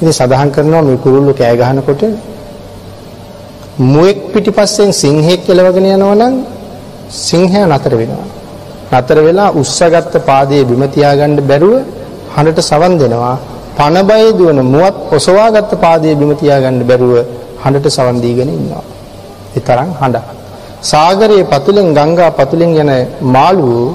ඉතින් 0.00 0.12
සඳහන් 0.12 0.50
කරනවා 0.50 0.82
මේ 0.82 0.98
කුරුල්ලෝ 1.04 1.34
කෑ 1.34 1.56
ගහනකොට 1.56 2.02
මුවෙක් 3.80 4.18
පිටිපස්සෙන් 4.32 4.90
සිංහෙක් 4.92 5.40
කෙලවගෙන 5.46 5.86
යනවා 5.86 6.14
නම් 6.14 6.34
සිංහයා 7.10 7.66
නතර 7.68 7.94
වෙනවා. 7.96 8.41
නතර 8.92 9.18
වෙලා 9.26 9.50
උස්සගත්ත 9.60 10.14
පාදයේ 10.28 10.64
බිම 10.70 10.82
තියාගන්න 10.94 11.36
බැරුව 11.50 11.74
හඬට 12.34 12.68
සවන් 12.70 12.94
දෙනවා. 13.00 13.36
පන 13.78 13.96
බය 14.08 14.24
දුවන 14.38 14.58
මුවත් 14.74 14.96
ඔසවාගත්ත 15.16 15.72
පාදයේ 15.84 16.18
බිම 16.20 16.30
තියාගන්න 16.40 16.78
බැරුව 16.90 17.12
හඬට 17.62 17.96
සවන් 17.96 18.16
දීගෙන 18.24 18.50
ඉන්නවා. 18.50 18.84
ඒ 19.56 19.60
තරම් 19.60 19.90
හඬ. 20.00 20.18
සාගරයේ 20.82 21.44
පතුලෙන් 21.44 21.88
ගංගා 21.98 22.30
පතුලෙන් 22.38 22.72
යන 22.74 22.90
මාළුවෝ 23.34 23.90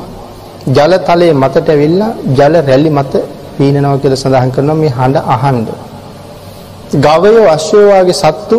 ජල 0.67 0.93
තලයේ 1.07 1.33
මතට 1.33 1.67
ඇවිල්ලා 1.69 2.11
ජල 2.37 2.55
රැලි 2.61 2.89
මත 2.89 3.13
පීනනවා 3.57 3.97
කියලා 4.01 4.21
සඳහන් 4.23 4.51
කරනවා 4.55 4.81
මේ 4.81 4.93
හඬ 4.97 5.17
අහන්න. 5.35 5.59
ගවයෝ 6.95 7.47
අශ්වයෝ 7.55 7.97
වගේ 7.99 8.19
සත්තු 8.21 8.57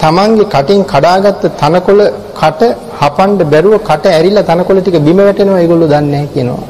තමන්ගේ 0.00 0.50
කටින් 0.54 0.82
කඩාගත්ත 0.92 1.42
තනකොළ 1.60 2.02
කට 2.40 2.62
හපන්න 3.00 3.50
බැරුව 3.52 3.74
කට 3.80 4.04
ඇරිලා 4.08 4.48
තනකොළ 4.48 4.80
ටික 4.80 4.98
බිම 5.06 5.18
වැටෙනවා 5.18 5.60
ඒගොල්ලෝ 5.62 5.88
දන්නේ 5.92 6.10
නැහැ 6.12 6.30
කියනවා. 6.34 6.64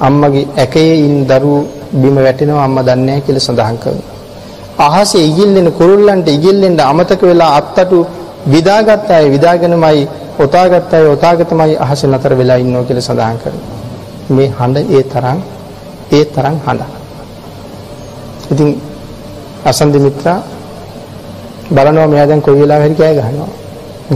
අම්මගේ 0.00 0.46
ඇකයේ 0.56 0.94
ඉන්න 1.06 1.18
දරුවෝ 1.30 1.60
බිම 1.92 2.16
වැටෙනවා 2.26 2.64
අම්මා 2.64 2.84
දන්නේ 2.88 3.06
නැහැ 3.06 3.26
කියලා 3.26 3.46
සඳහන් 3.46 3.78
කරනවා. 3.82 4.08
අහසේ 4.78 5.24
ඉගිල්ලෙන 5.30 5.68
කුරුල්ලන්ට 5.72 6.28
ඉගිල්ලෙන්න 6.28 6.80
අමතක 6.82 7.22
වෙලා 7.22 7.50
අත්තටු 7.58 7.98
විදාගත් 8.46 9.10
අය 9.10 9.24
විදාගෙනමයි 9.30 10.08
ඔතාගත් 10.38 10.92
අය 10.94 11.04
ඔතාගතමයි 11.14 11.74
අහසේ 11.78 12.10
නතර 12.10 12.32
වෙලා 12.40 12.58
ඉන්නවා 12.64 12.84
කියලා 12.84 13.08
සඳහන් 13.08 13.38
කරනවා. 13.42 13.68
මේ 14.30 14.48
හඬ 14.58 14.86
ඒ 14.90 15.02
තරම් 15.12 15.38
ඒ 16.12 16.24
තරම් 16.34 16.56
හඬ. 16.66 16.82
ඉතින් 18.52 18.68
අසන්දි 19.64 19.98
මිත්‍රා 19.98 20.38
බලනවා 21.70 22.06
මෙයා 22.06 22.26
දැන් 22.26 22.42
කොයි 22.42 22.60
වෙලාවෙ 22.62 22.84
හරි 22.86 22.94
කෑ 22.94 23.14
ගහනවා. 23.18 23.50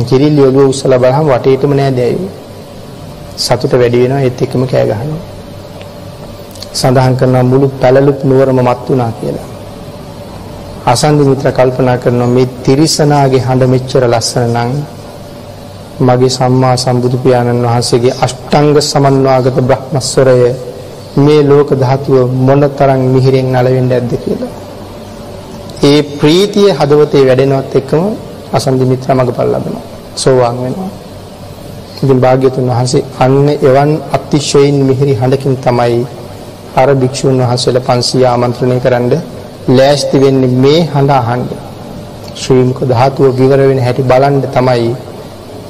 කිරිල්ලි 0.02 0.42
ඔළුව 0.42 0.68
උස්සලා 0.68 0.98
බලහම 0.98 1.26
වටේටම 1.28 1.72
නෑ 1.72 1.92
දැයි. 1.92 2.28
සතුට 3.36 3.72
වැඩි 3.72 4.02
වෙනවා 4.02 4.20
ඒත් 4.20 4.42
එක්කම 4.42 4.62
කෑ 4.66 4.86
ගහනවා. 4.86 5.22
සඳහන් 6.72 7.14
කරනවා 7.16 7.44
මුළු 7.44 7.66
පැලලුත් 7.80 8.20
නුවරම 8.24 8.58
මත් 8.60 8.80
වුණා 8.88 9.12
කියලා. 9.20 9.48
අසන්දි 10.86 11.24
මිත්‍ර 11.24 11.46
කල්පනා 11.50 11.96
කරනවා 11.96 12.28
මේ 12.28 12.48
තිරිසනාගේ 12.62 13.40
හඬ 13.40 13.62
මෙච්චර 13.66 14.04
ලස්සන 14.08 14.56
නම් 14.56 14.72
මගේ 16.00 16.30
සම්මා 16.30 16.76
සම්බුදු 16.76 17.16
පියාණන් 17.18 17.64
වහන්සේගේ 17.64 18.14
අෂ්ටාංග 18.20 18.74
සමන්වාගත 18.82 19.56
බ්‍රහ්මස්වරය 19.62 20.38
මේ 21.16 21.42
ලෝක 21.44 21.70
ධාතුව 21.74 22.30
මොනතරම් 22.40 23.02
මිහිරෙන් 23.08 23.48
නලවෙන්න 23.52 23.92
ඇද්ද 23.92 24.12
කියලා. 24.18 24.52
ඒ 25.82 26.00
ප්‍රීතිය 26.14 26.70
හදවතේ 26.72 27.26
වැඩෙනවත් 27.26 27.74
එක්කම 27.76 28.04
අසන්දි 28.56 28.84
මිත්‍ර 28.84 29.08
මගපල් 29.14 29.48
ලබනවා. 29.52 29.84
සෝවාන් 30.16 30.56
වෙනවා. 30.62 30.90
ඉතින් 31.96 32.18
භාග්‍යතුන් 32.20 32.66
වහන්සේ 32.70 33.04
අන්න 33.18 33.48
එවන් 33.62 33.90
අතිශයින් 34.12 34.76
මිහිරි 34.88 35.14
හඬකින් 35.14 35.54
තමයි 35.58 36.00
අර 36.76 36.88
භික්ෂුන් 36.94 37.38
වහන්සේලා 37.40 37.86
500 37.88 38.26
ආමන්ත්‍රණය 38.26 38.78
කරන්නේ 38.80 39.22
ලෑස්ති 39.68 40.16
වෙන්නේ 40.20 40.52
මේ 40.56 40.80
හඬ 40.84 41.12
අහන්න. 41.12 41.42
ශ්‍රී 42.34 42.64
මුඛ 42.64 42.82
ධාතුව 42.84 43.26
විවර 43.38 43.60
වෙන 43.62 43.80
හැටි 43.80 44.02
බලන්න 44.02 44.36
තමයි 44.48 44.90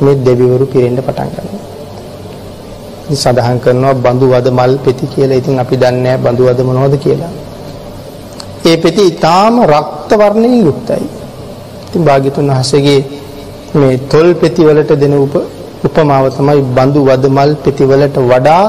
මේ 0.01 0.17
දෙවිවරු 0.19 0.67
පිරෙන්න 0.67 0.99
පටන් 0.99 1.31
ගන්නේ. 1.35 1.61
ඉතින් 3.05 3.17
සඳහන් 3.17 3.59
කරනවා 3.61 3.95
බඳු 3.97 4.27
වද 4.27 4.47
මල් 4.51 4.73
පෙති 4.79 5.07
කියලා. 5.07 5.37
ඉතින් 5.37 5.59
අපි 5.59 5.77
දන්නේ 5.77 6.17
බඳු 6.19 6.43
වද 6.49 6.61
මොනවද 6.63 6.95
කියලා. 6.99 7.33
ඒ 8.65 8.77
පෙති 8.77 9.03
ඊටාම 9.03 9.55
රක්ත 9.65 10.11
වර්ණයෙන් 10.13 10.57
යුක්තයි. 10.61 11.05
ඉතින් 11.95 12.05
භාග්‍යතුන් 12.05 12.47
වහන්සේගේ 12.49 13.01
මේ 13.75 13.99
තොල් 14.11 14.29
පෙති 14.35 14.63
වලට 14.63 14.93
දෙන 14.95 15.15
උප 15.17 15.35
උපමාව 15.87 16.25
තමයි 16.31 16.61
බඳු 16.69 17.01
වද 17.05 17.25
මල් 17.29 17.51
පෙති 17.57 17.85
වලට 17.85 18.17
වඩා 18.23 18.65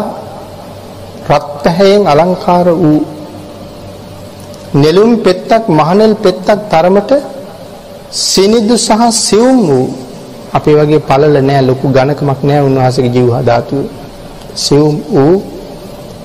රත්තරයෙන් 1.29 2.01
අලංකාර 2.05 2.67
වූ 2.73 2.99
නෙළුම් 4.73 5.11
පෙත්තක් 5.17 5.63
මහනෙල් 5.69 6.13
පෙත්තක් 6.15 6.59
තරමට 6.71 7.11
සිනිදු 8.23 8.75
සහ 8.77 9.01
සියුම් 9.17 9.57
වූ 9.67 9.87
අපේ 10.53 10.75
වගේ 10.75 11.01
පළල 11.01 11.35
නෑ 11.41 11.61
ලොකු 11.61 11.85
ඝනකමක් 11.89 12.39
නෑ 12.43 12.61
උන්වහන්සේගේ 12.61 13.13
ජීවහා 13.17 13.43
ධාතුව. 13.43 13.79
සියුම් 14.55 14.95
වූ 15.11 15.35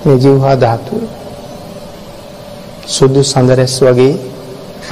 මේ 0.04 0.18
ජීවහා 0.18 0.56
ධාතුව. 0.56 1.00
සුදු 2.86 3.20
සඳරැස් 3.22 3.76
වගේ 3.80 4.14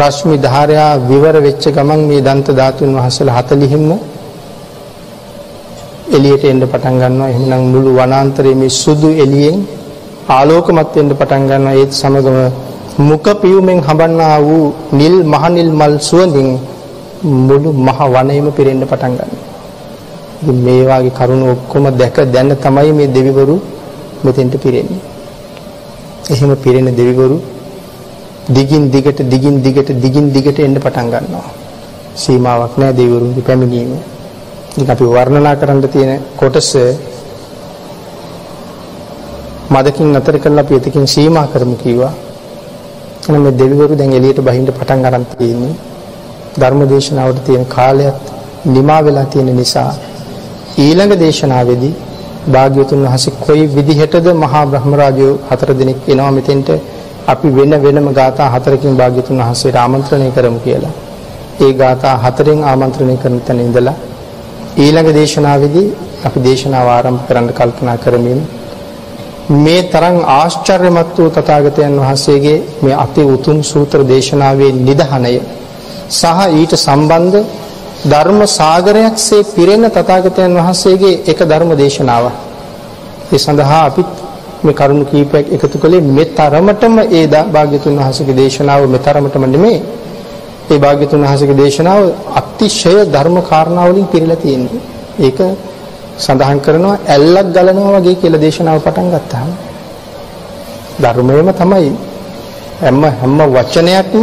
රශ්මි 0.01 0.37
ධාරයා 0.45 0.91
විවර 1.09 1.37
වෙච්ච 1.47 1.65
ගමන් 1.77 2.01
මේ 2.09 2.21
දන්ත 2.27 2.49
ධාතුන් 2.59 2.91
වහන්සේලා 2.97 3.43
40ම 3.43 3.91
එළියට 6.17 6.45
එන්න 6.45 6.63
පටන් 6.65 6.97
ගන්නවා. 7.03 7.29
එහෙනම් 7.33 7.63
මුළු 7.73 7.91
වනාන්තරයේ 7.99 8.57
මේ 8.61 8.73
සුදු 8.83 9.11
එළියෙන් 9.25 9.57
ආලෝකමත් 10.29 10.95
වෙන්න 10.97 11.11
පටන් 11.21 11.43
ගන්නවා. 11.51 11.75
ඒත් 11.81 11.93
සමගම 12.01 12.39
මුඛ 13.09 13.31
පියුමෙන් 13.41 13.81
හඹන්නා 13.89 14.37
වූ 14.41 14.65
නිල් 14.93 15.17
මහ 15.33 15.45
නිල් 15.57 15.71
මල් 15.81 15.95
සුවඳින් 16.01 16.49
මුළු 17.49 17.71
මහ 17.87 17.99
වනයේම 18.15 18.49
පිරෙන්න 18.57 18.83
පටන් 18.87 19.13
ගන්නවා. 19.19 19.45
ඉතින් 20.41 20.59
මේ 20.65 20.83
වාගේ 20.89 21.17
කරුණ 21.19 21.43
ඔක්කොම 21.53 21.87
දැක 22.01 22.17
දැන 22.35 22.51
තමයි 22.65 22.91
මේ 22.99 23.13
දෙවිවරු 23.17 23.57
මෙතෙන්ට 24.25 24.55
පිරෙන්නේ. 24.65 25.03
එහෙම 26.33 26.51
පිරෙන 26.65 26.89
දෙවිවරු 27.01 27.39
දිගින් 28.49 28.91
දිගට 28.91 29.21
දිගින් 29.25 29.63
දිගට 29.63 29.91
දිගින් 29.95 30.33
දිගට 30.33 30.59
එන්න 30.59 30.77
පටන් 30.77 31.09
ගන්නවා. 31.09 31.49
සීමාවක් 32.17 32.75
නැහැ 32.77 32.95
දෙවිවරුන්ගේ 32.95 33.43
පැමිණීම. 33.43 33.93
ඉතින් 34.73 34.91
අපි 34.91 35.05
වර්ණනා 35.07 35.57
කරන්න 35.57 35.81
තියෙන 35.87 36.23
කොටස 36.37 36.73
මදකින් 39.69 40.17
අතර 40.17 40.37
කරලා 40.39 40.65
අපි 40.65 40.75
එතකින් 40.77 41.07
සීමා 41.07 41.47
කරමු 41.47 41.77
කිව්වා. 41.77 42.13
එහෙනම් 43.23 43.43
මේ 43.43 43.53
දෙවිවරු 43.55 43.95
දැන් 43.95 44.13
එළියට 44.13 44.41
බහින්න 44.41 44.69
පටන් 44.69 45.01
ගන්න 45.05 45.25
තියෙන්නේ. 45.33 45.75
ධර්ම 46.57 46.81
දේශනාවට 46.89 47.45
තියෙන 47.45 47.67
කාලයත් 47.67 48.21
නිමා 48.67 49.01
වෙලා 49.05 49.27
තියෙන 49.27 49.51
නිසා 49.57 49.91
ඊළඟ 50.79 51.15
දේශනාවේදී 51.21 51.95
භාග්‍යවතුන් 52.47 53.03
වහන්සේ 53.05 53.35
කොයි 53.41 53.65
විදිහටද 53.77 54.27
මහා 54.35 54.65
බ්‍රහ්ම 54.67 54.93
රාජයෝ 54.95 55.35
හතර 55.49 55.71
දෙනෙක් 55.75 55.99
එනවා 56.09 56.31
මෙතෙන්ට 56.31 56.69
අපි 57.29 57.49
වෙන 57.51 57.73
වෙනම 57.79 58.09
ගාථා 58.13 58.49
හතරකින් 58.51 58.95
භාග්‍යවතුන් 58.95 59.37
වහන්සේට 59.39 59.77
ආමන්ත්‍රණය 59.77 60.31
කරමු 60.31 60.61
කියලා. 60.61 60.95
ඒ 61.59 61.73
ගාථා 61.75 62.17
හතරෙන් 62.19 62.61
ආමන්ත්‍රණය 62.65 63.17
කරන 63.17 63.41
තැන 63.41 63.61
ඉඳලා 63.61 63.97
ඊළඟ 64.77 65.11
දේශනාවේදී 65.13 65.89
අපි 66.25 66.39
දේශනාව 66.41 66.87
ආරම්භ 66.89 67.23
කරන්න 67.29 67.49
කල්පනා 67.51 67.97
කරමින් 67.97 68.41
මේ 69.57 69.83
තරම් 69.85 70.17
ආශ්චර්යමත් 70.31 71.15
වූ 71.17 71.31
තථාගතයන් 71.31 71.95
වහන්සේගේ 71.99 72.59
මේ 72.83 72.97
අති 72.97 73.23
උතුම් 73.27 73.59
සූත්‍ර 73.65 74.01
දේශනාවේ 74.05 74.73
නිදහණය 74.79 75.35
සහ 76.11 76.39
ඊට 76.53 76.73
සම්බන්ධ 76.77 77.39
ධර්ම 78.05 78.41
සාගරයක්සේ 78.51 79.43
පිරෙන 79.47 79.85
තථාගතයන් 79.89 80.53
වහන්සේගේ 80.57 81.21
එක 81.25 81.39
ධර්ම 81.43 81.71
දේශනාවක්. 81.75 82.35
ඒ 83.29 83.39
සඳහා 83.39 83.83
අපි 83.85 84.03
මේ 84.59 84.75
කරුණු 84.75 85.05
කීපයක් 85.05 85.47
එකතු 85.49 85.77
කළේ 85.79 86.03
මෙතරමටම 86.11 86.97
ඒ 87.11 87.25
භාග්‍යතුන් 87.49 87.95
වහන්සේගේ 87.97 88.37
දේශනාව 88.37 88.83
මෙතරමටම 88.87 89.45
නෙමෙයි. 89.47 89.79
ඒ 90.71 90.79
භාග්‍යතුන් 90.79 91.21
වහන්සේගේ 91.23 91.57
දේශනාව 91.57 92.03
අතිශය 92.35 92.95
ධර්ම 93.07 93.37
කාරණා 93.43 93.87
වලින් 93.89 94.07
පිරීලා 94.07 94.37
තියෙනවා. 94.37 94.83
ඒක 95.19 95.39
සඳහන් 96.19 96.59
කරනවා 96.61 96.97
ඇල්ලක් 97.07 97.49
ගලනවා 97.55 97.95
වගේ 97.97 98.17
කියලා 98.17 98.41
දේශනාව 98.41 98.79
පටන් 98.81 99.09
ගත්තාම 99.15 99.51
ධර්මයේම 100.99 101.49
තමයි 101.53 101.91
හැම 102.81 103.03
හැම 103.13 103.39
වචනයක්ම 103.49 104.21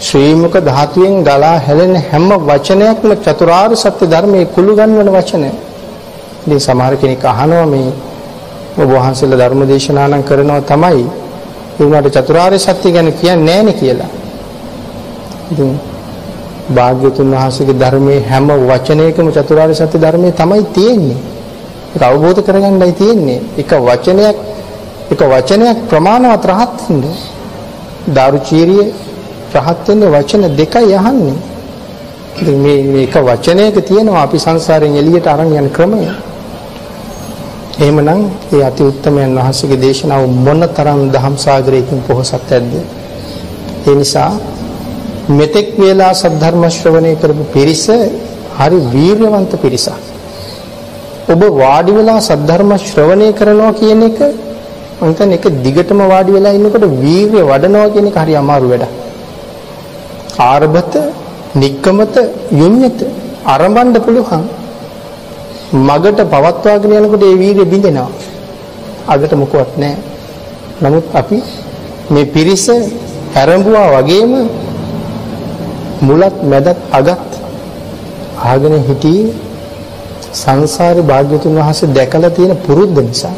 ශ්‍රීමුක 0.00 0.54
ධාතුවෙන් 0.60 1.14
ගලා 1.22 1.56
හැලෙන 1.58 1.94
හැම 2.02 2.28
වචනයක්ම 2.42 3.10
චතුරාර්ය 3.24 3.76
සත්‍ය 3.76 4.04
ධර්මයේ 4.06 4.46
කුළු 4.46 4.72
ගන්වන 4.74 5.08
වචන. 5.08 5.44
ඉතින් 6.42 6.60
සමහර 6.60 6.94
කෙනෙක් 6.96 7.24
අහනවා 7.24 7.66
මේ 7.66 7.90
ඔබ 8.80 8.90
වහන්සේලා 8.90 9.38
ධර්ම 9.38 9.62
දේශනා 9.66 10.08
නම් 10.08 10.22
කරනවා 10.22 10.60
තමයි 10.62 11.04
ඒ 11.72 11.80
වුණාට 11.80 12.16
චතුරාර්ය 12.16 12.58
සත්‍ය 12.58 12.92
ගැන 12.92 13.08
කියන්නේ 13.12 13.44
නැහැනේ 13.46 13.74
කියලා. 13.74 14.10
ඉතින් 15.52 15.70
භාග්‍යතුන් 16.70 17.28
වහන්සේගේ 17.32 17.76
ධර්මයේ 17.76 18.20
හැම 18.22 18.48
වචනයකම 18.62 19.26
චතුරාර්ය 19.30 19.74
සත්‍ය 19.74 19.96
ධර්මයේ 19.96 20.32
තමයි 20.32 20.64
තියෙන්නේ. 20.68 21.20
ඒක 21.92 22.02
අවබෝධ 22.02 22.40
කරගන්නයි 22.42 22.92
තියෙන්නේ. 22.92 23.40
එක 23.58 23.70
වචනයක් 23.80 24.36
එක 25.12 25.20
වචනයක් 25.24 25.78
ප්‍රමාණවත් 25.90 26.44
රහත් 26.46 26.76
වෙන්න. 26.82 27.04
දාරුචීරිය 28.08 28.84
රහත් 29.56 29.88
වෙන්නේ 29.88 30.08
වචන 30.08 30.42
දෙකයි 30.56 30.94
අහන්නේ. 30.94 31.38
ඉතින් 32.36 32.58
මේ 32.58 32.82
මේක 32.84 33.14
වචනයක 33.20 33.76
තියෙනවා 33.82 34.22
අපි 34.22 34.38
සංසාරයෙන් 34.38 34.96
එළියට 34.96 35.26
අරන් 35.26 35.52
යන 35.52 35.70
ක්‍රමය. 35.70 36.02
එහෙමනම් 37.76 38.20
ඒ 38.52 38.62
අති 38.62 38.82
උත්තමයන් 38.82 39.36
වහන්සේගේ 39.36 39.80
දේශනාව 39.80 40.22
මොන 40.38 40.60
තරම් 40.68 41.00
දහම් 41.10 41.34
සාගරයකින් 41.36 42.00
පොහොසත් 42.02 42.34
ඇද්ද? 42.34 42.72
ඒ 43.86 43.94
නිසා 43.94 44.30
මෙතෙක් 45.30 45.68
වේලා 45.78 46.12
සද්ධර්ම 46.14 46.64
ශ්‍රවණය 46.68 47.12
කරපු 47.16 47.44
පිරිස 47.52 47.84
හරි 48.58 48.78
වීරවන්ත 48.92 49.52
පිරිසක්. 49.62 50.02
ඔබ 51.28 51.42
වාඩි 51.54 51.92
වෙලා 51.92 52.20
සද්ධර්ම 52.20 52.70
ශ්‍රවණය 52.80 53.28
කරනවා 53.32 53.72
කියන 53.72 54.02
එක 54.02 54.18
මම 55.00 55.32
එක 55.32 55.44
දිගටම 55.62 56.00
වාඩි 56.04 56.32
වෙලා 56.32 56.52
ඉන්නකොට 56.52 56.84
වීරිය 56.98 57.42
වඩනවා 57.42 57.88
කියන 57.88 58.06
එක 58.06 58.16
හරි 58.16 58.34
අමාරු 58.34 58.68
වැඩක්. 58.68 58.92
ආරබත, 60.40 60.94
නික්කමත, 61.54 62.14
යොම්යත 62.52 62.98
ආරම්භන්න 63.46 63.96
පුළුවන්. 63.98 64.42
මගට 65.72 66.20
පවත්වාගෙන 66.26 66.92
යනකොට 66.94 67.22
ඒ 67.22 67.36
වීරිය 67.36 67.64
බිඳෙනවා. 67.64 68.10
අගට 69.06 69.32
මොකවත් 69.32 69.76
නැහැ. 69.76 69.98
නමුත් 70.82 71.06
අපි 71.14 71.38
මේ 72.10 72.24
පිරිස 72.26 72.66
ආරම්භුවා 73.34 73.88
වගේම 73.96 74.32
මුලත් 76.00 76.36
මැදත් 76.44 76.78
අගත් 76.92 77.30
ආගෙන 78.44 78.74
හිටියේ 78.88 79.34
සංසාරේ 80.32 81.02
භාග්‍යතුන් 81.02 81.54
වහන්සේ 81.56 81.88
දැකලා 81.88 82.30
තියෙන 82.30 82.56
පුරුද්ද 82.56 82.96
නිසා. 82.98 83.36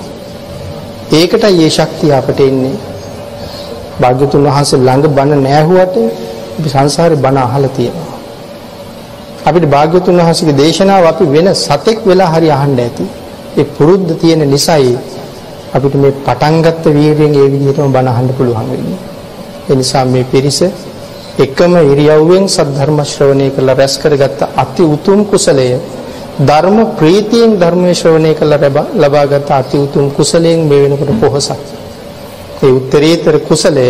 ඒකටයි 1.12 1.52
මේ 1.52 1.70
ශක්තිය 1.70 2.12
අපට 2.12 2.40
එන්නේ. 2.40 2.76
භාග්‍යතුන් 4.00 4.42
වහන්සේ 4.46 4.78
ළඟ 4.78 5.08
බණ 5.08 5.42
නැහුවට 5.42 5.96
අපි 6.52 6.68
සංසාරේ 6.68 7.16
බණ 7.16 7.38
අහලා 7.38 7.68
තියෙනවා. 7.68 8.11
අපිට 9.42 9.66
භාග්‍යතුන් 9.66 10.18
වහන්සේගේ 10.18 10.56
දේශනාව 10.56 11.04
අපි 11.06 11.24
වෙන 11.26 11.48
සතෙක් 11.56 11.98
වෙලා 12.04 12.30
හරි 12.32 12.48
අහන්න 12.50 12.78
ඇති. 12.78 13.04
ඒ 13.54 13.64
පුරුද්ද 13.70 14.08
තියෙන 14.16 14.42
නිසායි 14.46 14.94
අපිට 15.72 15.94
මේ 15.96 16.12
පටන් 16.20 16.56
ගත්ත 16.62 16.84
වීර්යයෙන් 16.90 17.34
ඒ 17.34 17.48
විදිහටම 17.52 17.90
බණ 17.90 18.08
අහන්න 18.08 18.28
පුළුවන් 18.30 18.68
වෙන්නේ. 18.70 19.00
ඒ 19.64 19.74
නිසා 19.74 20.04
මේ 20.06 20.24
පිරිස 20.24 20.60
එකම 21.36 21.72
ඉරියව්වෙන් 21.84 22.44
සද්ධර්ම 22.46 22.98
ශ්‍රවණය 23.04 23.46
කරලා 23.50 23.74
රැස් 23.74 23.94
කරගත්ත 23.96 24.40
අති 24.54 24.82
උතුම් 24.86 25.20
කුසලය 25.24 25.68
ධර්ම 26.40 26.78
ප්‍රීතියෙන් 26.92 27.52
ධර්මයේ 27.56 27.94
ශ්‍රවණය 27.94 28.32
කරලා 28.34 28.84
ලබාගත් 28.96 29.50
අති 29.52 29.76
උතුම් 29.78 30.06
කුසලයෙන් 30.10 30.60
මේ 30.62 30.82
වෙනකොට 30.82 31.12
පොහසත්. 31.20 31.62
ඒ 32.62 32.70
උත්තරීතර 32.70 33.36
කුසලය 33.40 33.88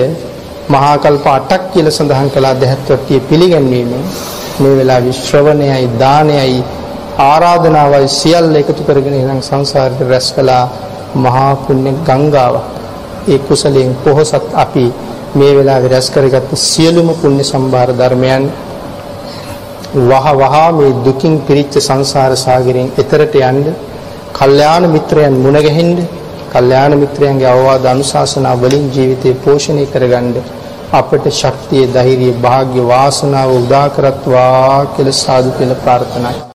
මහා 0.68 0.94
කල්ප 0.98 1.26
8ක් 1.28 1.62
කියලා 1.72 1.90
සඳහන් 1.90 2.28
කළා 2.30 2.54
දෙහත්වට්ටිය 2.56 3.20
පිළිගැන්වීම 3.22 3.90
මේ 4.60 4.76
වෙලාවේ 4.76 5.14
ශ්‍රවණයයි 5.14 5.86
දානයයි 5.98 6.58
ආරාධනාවයි 7.22 8.08
සියල්ල 8.10 8.54
එකතු 8.54 8.82
කරගෙන 8.82 9.14
ඉඳන් 9.14 9.40
සංසාරේ 9.42 10.06
රැස් 10.06 10.28
කළා 10.32 10.64
මහා 11.16 11.52
පුණ්‍ය 11.56 11.92
ගංගාවක්. 12.02 12.64
ඒ 13.24 13.38
කුසලයෙන් 13.40 13.92
පොහසත් 13.96 14.44
අපි 14.54 14.86
මේ 15.34 15.52
වෙලාවේ 15.52 15.90
රැස් 15.90 16.08
කරගත්ත 16.10 16.50
සියලුම 16.60 17.08
පුණ්‍ය 17.14 17.44
සම්භාර 17.44 17.90
ධර්මයන් 17.92 18.44
වහ 20.02 20.26
වහ 20.34 20.56
මේ 20.72 20.96
දුකින් 21.00 21.34
පිරිච්ච 21.40 21.74
සංසාර 21.80 22.32
සාගරයෙන් 22.36 22.88
එතරට 22.96 23.34
යන්න 23.42 23.66
කල්යාණ 24.32 24.84
මිත්‍රයන් 24.88 25.34
මුණ 25.36 25.58
ගැහෙන්න 25.58 25.96
කල්යාණ 26.52 26.94
මිත්‍රයන්ගේ 26.98 27.46
අවවාද 27.46 27.84
අනුශාසනා 27.86 28.56
වලින් 28.56 28.84
ජීවිතේ 28.90 29.34
පෝෂණය 29.36 29.84
කරගන්න 29.86 30.28
අපට 30.92 31.26
ශක්තිය 31.32 31.84
ධෛර්යය 31.90 32.32
වාග්ය 32.40 32.80
වාසනාව 32.86 33.52
උදා 33.54 33.86
කරත්වා 33.90 34.86
කියලා 34.88 35.18
සාදු 35.18 35.52
කියලා 35.52 35.82
ප්‍රාර්ථනායි 35.84 36.42